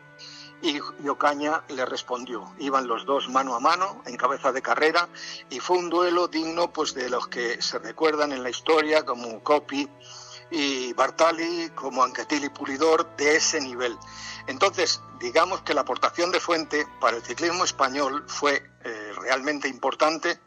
y, 0.61 0.75
y 0.75 1.07
Ocaña 1.07 1.63
le 1.69 1.85
respondió. 1.85 2.53
Iban 2.59 2.87
los 2.87 3.05
dos 3.05 3.29
mano 3.29 3.55
a 3.55 3.61
mano 3.61 4.01
en 4.05 4.17
cabeza 4.17 4.51
de 4.51 4.61
carrera 4.61 5.07
y 5.49 5.61
fue 5.61 5.77
un 5.77 5.89
duelo 5.89 6.27
digno 6.27 6.73
pues 6.73 6.93
de 6.93 7.09
los 7.09 7.29
que 7.29 7.61
se 7.61 7.79
recuerdan 7.79 8.33
en 8.33 8.43
la 8.43 8.49
historia 8.49 9.05
como 9.05 9.41
Coppi 9.41 9.89
y 10.51 10.91
Bartali, 10.93 11.71
como 11.73 12.03
Anquetil 12.03 12.43
y 12.43 12.49
Pulidor 12.49 13.15
de 13.15 13.37
ese 13.37 13.61
nivel. 13.61 13.97
Entonces, 14.47 15.01
digamos 15.19 15.61
que 15.61 15.73
la 15.73 15.81
aportación 15.81 16.31
de 16.31 16.41
Fuente 16.41 16.85
para 16.99 17.17
el 17.17 17.23
ciclismo 17.23 17.63
español 17.63 18.25
fue 18.27 18.61
eh, 18.83 19.13
realmente 19.21 19.69
importante. 19.69 20.39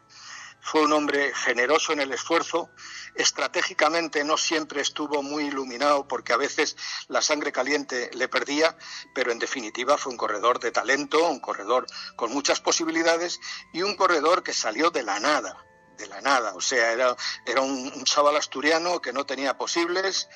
Fue 0.61 0.81
un 0.81 0.93
hombre 0.93 1.33
generoso 1.33 1.93
en 1.93 2.01
el 2.01 2.11
esfuerzo. 2.11 2.69
Estratégicamente 3.15 4.23
no 4.23 4.37
siempre 4.37 4.81
estuvo 4.81 5.23
muy 5.23 5.45
iluminado 5.45 6.07
porque 6.07 6.33
a 6.33 6.37
veces 6.37 6.75
la 7.07 7.21
sangre 7.21 7.51
caliente 7.51 8.09
le 8.13 8.27
perdía, 8.27 8.77
pero 9.13 9.31
en 9.31 9.39
definitiva 9.39 9.97
fue 9.97 10.11
un 10.11 10.17
corredor 10.17 10.59
de 10.59 10.71
talento, 10.71 11.29
un 11.29 11.39
corredor 11.39 11.85
con 12.15 12.31
muchas 12.31 12.61
posibilidades 12.61 13.39
y 13.73 13.81
un 13.81 13.95
corredor 13.95 14.43
que 14.43 14.53
salió 14.53 14.91
de 14.91 15.03
la 15.03 15.19
nada 15.19 15.65
de 15.97 16.07
la 16.07 16.21
nada. 16.21 16.53
O 16.55 16.61
sea, 16.61 16.91
era, 16.91 17.15
era 17.45 17.61
un, 17.61 17.91
un, 17.95 18.03
chaval 18.03 18.35
asturiano 18.37 19.01
que 19.01 19.13
no 19.13 19.25
tenía 19.25 19.57
posibles, 19.57 20.29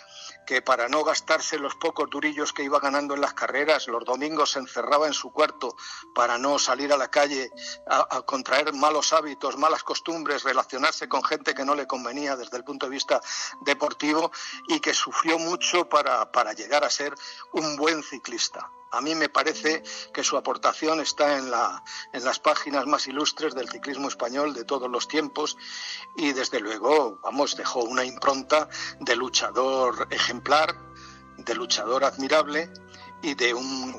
que 0.50 0.64
para 0.64 0.90
no 0.90 1.04
gastarse 1.04 1.60
los 1.60 1.76
pocos 1.76 2.10
durillos 2.10 2.54
que 2.54 2.64
iba 2.64 2.80
ganando 2.80 3.14
en 3.14 3.22
las 3.22 3.36
carreras, 3.36 3.88
los 3.88 4.04
domingos 4.04 4.50
se 4.50 4.58
encerraba 4.58 5.06
en 5.06 5.14
su 5.14 5.32
cuarto 5.32 5.76
para 6.16 6.40
no 6.40 6.58
salir 6.58 6.92
a 6.92 6.98
la 6.98 7.12
calle 7.12 7.52
a, 7.86 8.24
contraer 8.24 8.74
malos 8.74 9.14
hábitos, 9.14 9.58
malas 9.58 9.84
costumbres, 9.84 10.42
relacionarse 10.42 11.08
con 11.08 11.24
gente 11.24 11.54
que 11.54 11.66
no 11.66 11.76
le 11.76 11.86
convenía 11.86 12.36
desde 12.36 12.58
el 12.58 12.64
punto 12.64 12.88
de 12.88 12.94
vista 12.94 13.22
deportivo 13.62 14.32
y 14.68 14.80
que 14.80 14.96
sufrió 14.96 15.38
mucho 15.38 15.88
para, 15.88 16.32
para 16.32 16.54
llegar 16.54 16.84
a 16.84 16.90
ser 16.90 17.14
un 17.54 17.76
buen 17.76 18.02
ciclista. 18.02 18.72
A 18.92 19.02
mí 19.02 19.14
me 19.14 19.30
parece 19.30 19.84
que 20.12 20.24
su 20.24 20.36
aportación 20.36 21.00
está 21.00 21.38
en, 21.38 21.52
la, 21.52 21.84
en, 22.12 22.24
las 22.24 22.40
páginas 22.40 22.88
más 22.88 23.08
ilustres 23.08 23.54
del 23.54 23.70
ciclismo 23.70 24.08
español 24.08 24.54
de 24.54 24.66
todos 24.66 24.90
los 24.90 25.08
tiempos 25.08 25.58
y 26.16 26.34
desde 26.34 26.60
luego, 26.60 27.20
vamos, 27.22 27.56
dejó 27.56 27.84
una 27.84 28.04
impronta 28.04 28.68
de 29.00 29.16
luchador 29.16 30.08
ejemplar, 30.10 30.39
de 31.38 31.56
luchador 31.56 32.03
admirable 32.03 32.70
y 33.22 33.36
de 33.36 33.53
un, 33.53 33.94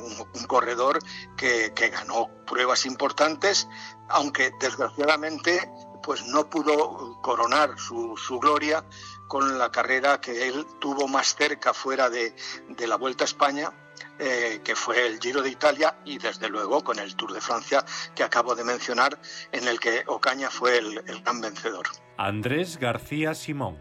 corredor 0.46 0.98
que, 1.36 1.72
ganó 1.90 2.28
pruebas 2.46 2.86
importantes, 2.86 3.68
aunque 4.08 4.52
desgraciadamente 4.60 5.70
pues 6.02 6.24
no 6.26 6.48
pudo 6.48 7.20
coronar 7.20 7.78
su, 7.78 8.16
gloria 8.40 8.84
con 9.28 9.58
la 9.58 9.70
carrera 9.70 10.20
que 10.20 10.48
él 10.48 10.66
tuvo 10.80 11.06
más 11.06 11.36
cerca 11.36 11.74
fuera 11.74 12.08
de, 12.08 12.34
de 12.68 12.86
la 12.86 12.96
Vuelta 12.96 13.24
a 13.24 13.26
España, 13.26 13.70
eh, 14.18 14.60
que 14.64 14.74
fue 14.74 15.06
el 15.06 15.20
Giro 15.20 15.42
de 15.42 15.50
Italia 15.50 15.98
y 16.04 16.18
desde 16.18 16.48
luego 16.48 16.82
con 16.82 16.98
el 16.98 17.14
Tour 17.16 17.32
de 17.32 17.40
Francia 17.40 17.84
que 18.14 18.22
acabo 18.22 18.54
de 18.54 18.64
mencionar, 18.64 19.18
en 19.52 19.68
el 19.68 19.78
que 19.78 20.04
Ocaña 20.06 20.50
fue 20.50 20.78
el, 20.78 21.02
el 21.06 21.22
gran 21.22 21.40
vencedor. 21.40 21.86
Andrés 22.16 22.78
García 22.78 23.34
Simón, 23.34 23.78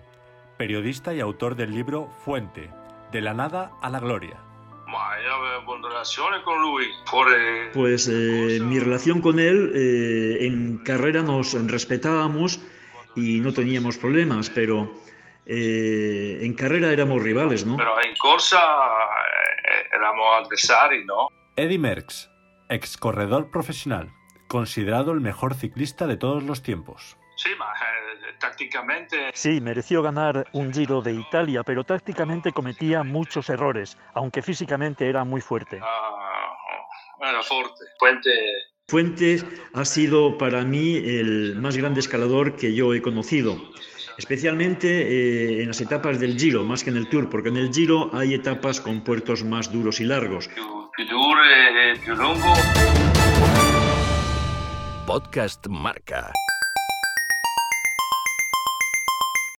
periodista 0.59 1.13
y 1.13 1.21
autor 1.21 1.55
del 1.55 1.73
libro 1.73 2.09
Fuente, 2.25 2.69
de 3.13 3.21
la 3.21 3.33
nada 3.33 3.71
a 3.81 3.89
la 3.89 4.01
gloria. 4.01 4.37
Pues 7.73 8.09
eh, 8.09 8.59
mi 8.61 8.77
relación 8.77 9.21
con 9.21 9.39
él, 9.39 9.71
eh, 9.73 10.45
en 10.45 10.79
carrera 10.79 11.21
nos 11.21 11.53
respetábamos 11.71 12.59
y 13.15 13.39
no 13.39 13.53
teníamos 13.53 13.97
problemas, 13.97 14.49
pero 14.49 14.91
eh, 15.45 16.39
en 16.41 16.53
carrera 16.55 16.91
éramos 16.91 17.23
rivales, 17.23 17.65
¿no? 17.65 17.77
Pero 17.77 17.95
en 18.03 18.13
corsa 18.17 18.59
éramos 19.95 20.45
adversarios, 20.45 21.05
¿no? 21.05 21.29
Eddie 21.55 21.79
Merckx, 21.79 22.29
ex 22.67 22.97
corredor 22.97 23.49
profesional, 23.49 24.11
considerado 24.49 25.13
el 25.13 25.21
mejor 25.21 25.53
ciclista 25.53 26.05
de 26.05 26.17
todos 26.17 26.43
los 26.43 26.61
tiempos. 26.63 27.15
Sí, 27.37 27.51
ma, 27.57 27.71
eh, 27.73 28.08
tácticamente... 28.39 29.31
Sí, 29.33 29.61
mereció 29.61 30.01
ganar 30.01 30.45
un 30.53 30.73
Giro 30.73 31.01
de 31.01 31.13
Italia, 31.13 31.63
pero 31.63 31.83
tácticamente 31.83 32.51
cometía 32.51 33.03
muchos 33.03 33.49
errores, 33.49 33.97
aunque 34.13 34.41
físicamente 34.41 35.07
era 35.07 35.23
muy 35.23 35.41
fuerte. 35.41 35.79
Ah, 35.81 37.29
era 37.29 37.41
fuerte. 37.41 37.85
Fuente... 37.99 38.29
Fuentes 38.87 39.45
ha 39.73 39.85
sido 39.85 40.37
para 40.37 40.63
mí 40.63 40.95
el 40.97 41.55
más 41.57 41.77
grande 41.77 41.99
escalador 41.99 42.55
que 42.55 42.73
yo 42.73 42.93
he 42.93 43.01
conocido 43.01 43.55
especialmente 44.19 44.87
eh, 44.89 45.61
en 45.61 45.67
las 45.69 45.79
etapas 45.79 46.19
del 46.19 46.37
Giro, 46.37 46.65
más 46.65 46.83
que 46.83 46.89
en 46.89 46.97
el 46.97 47.07
Tour, 47.07 47.29
porque 47.29 47.47
en 47.47 47.55
el 47.55 47.73
Giro 47.73 48.11
hay 48.13 48.33
etapas 48.33 48.81
con 48.81 49.01
puertos 49.01 49.45
más 49.45 49.71
duros 49.71 50.01
y 50.01 50.03
largos. 50.03 50.49
E 50.97 52.15
lungo. 52.15 52.53
Podcast 55.07 55.65
Marca. 55.67 56.33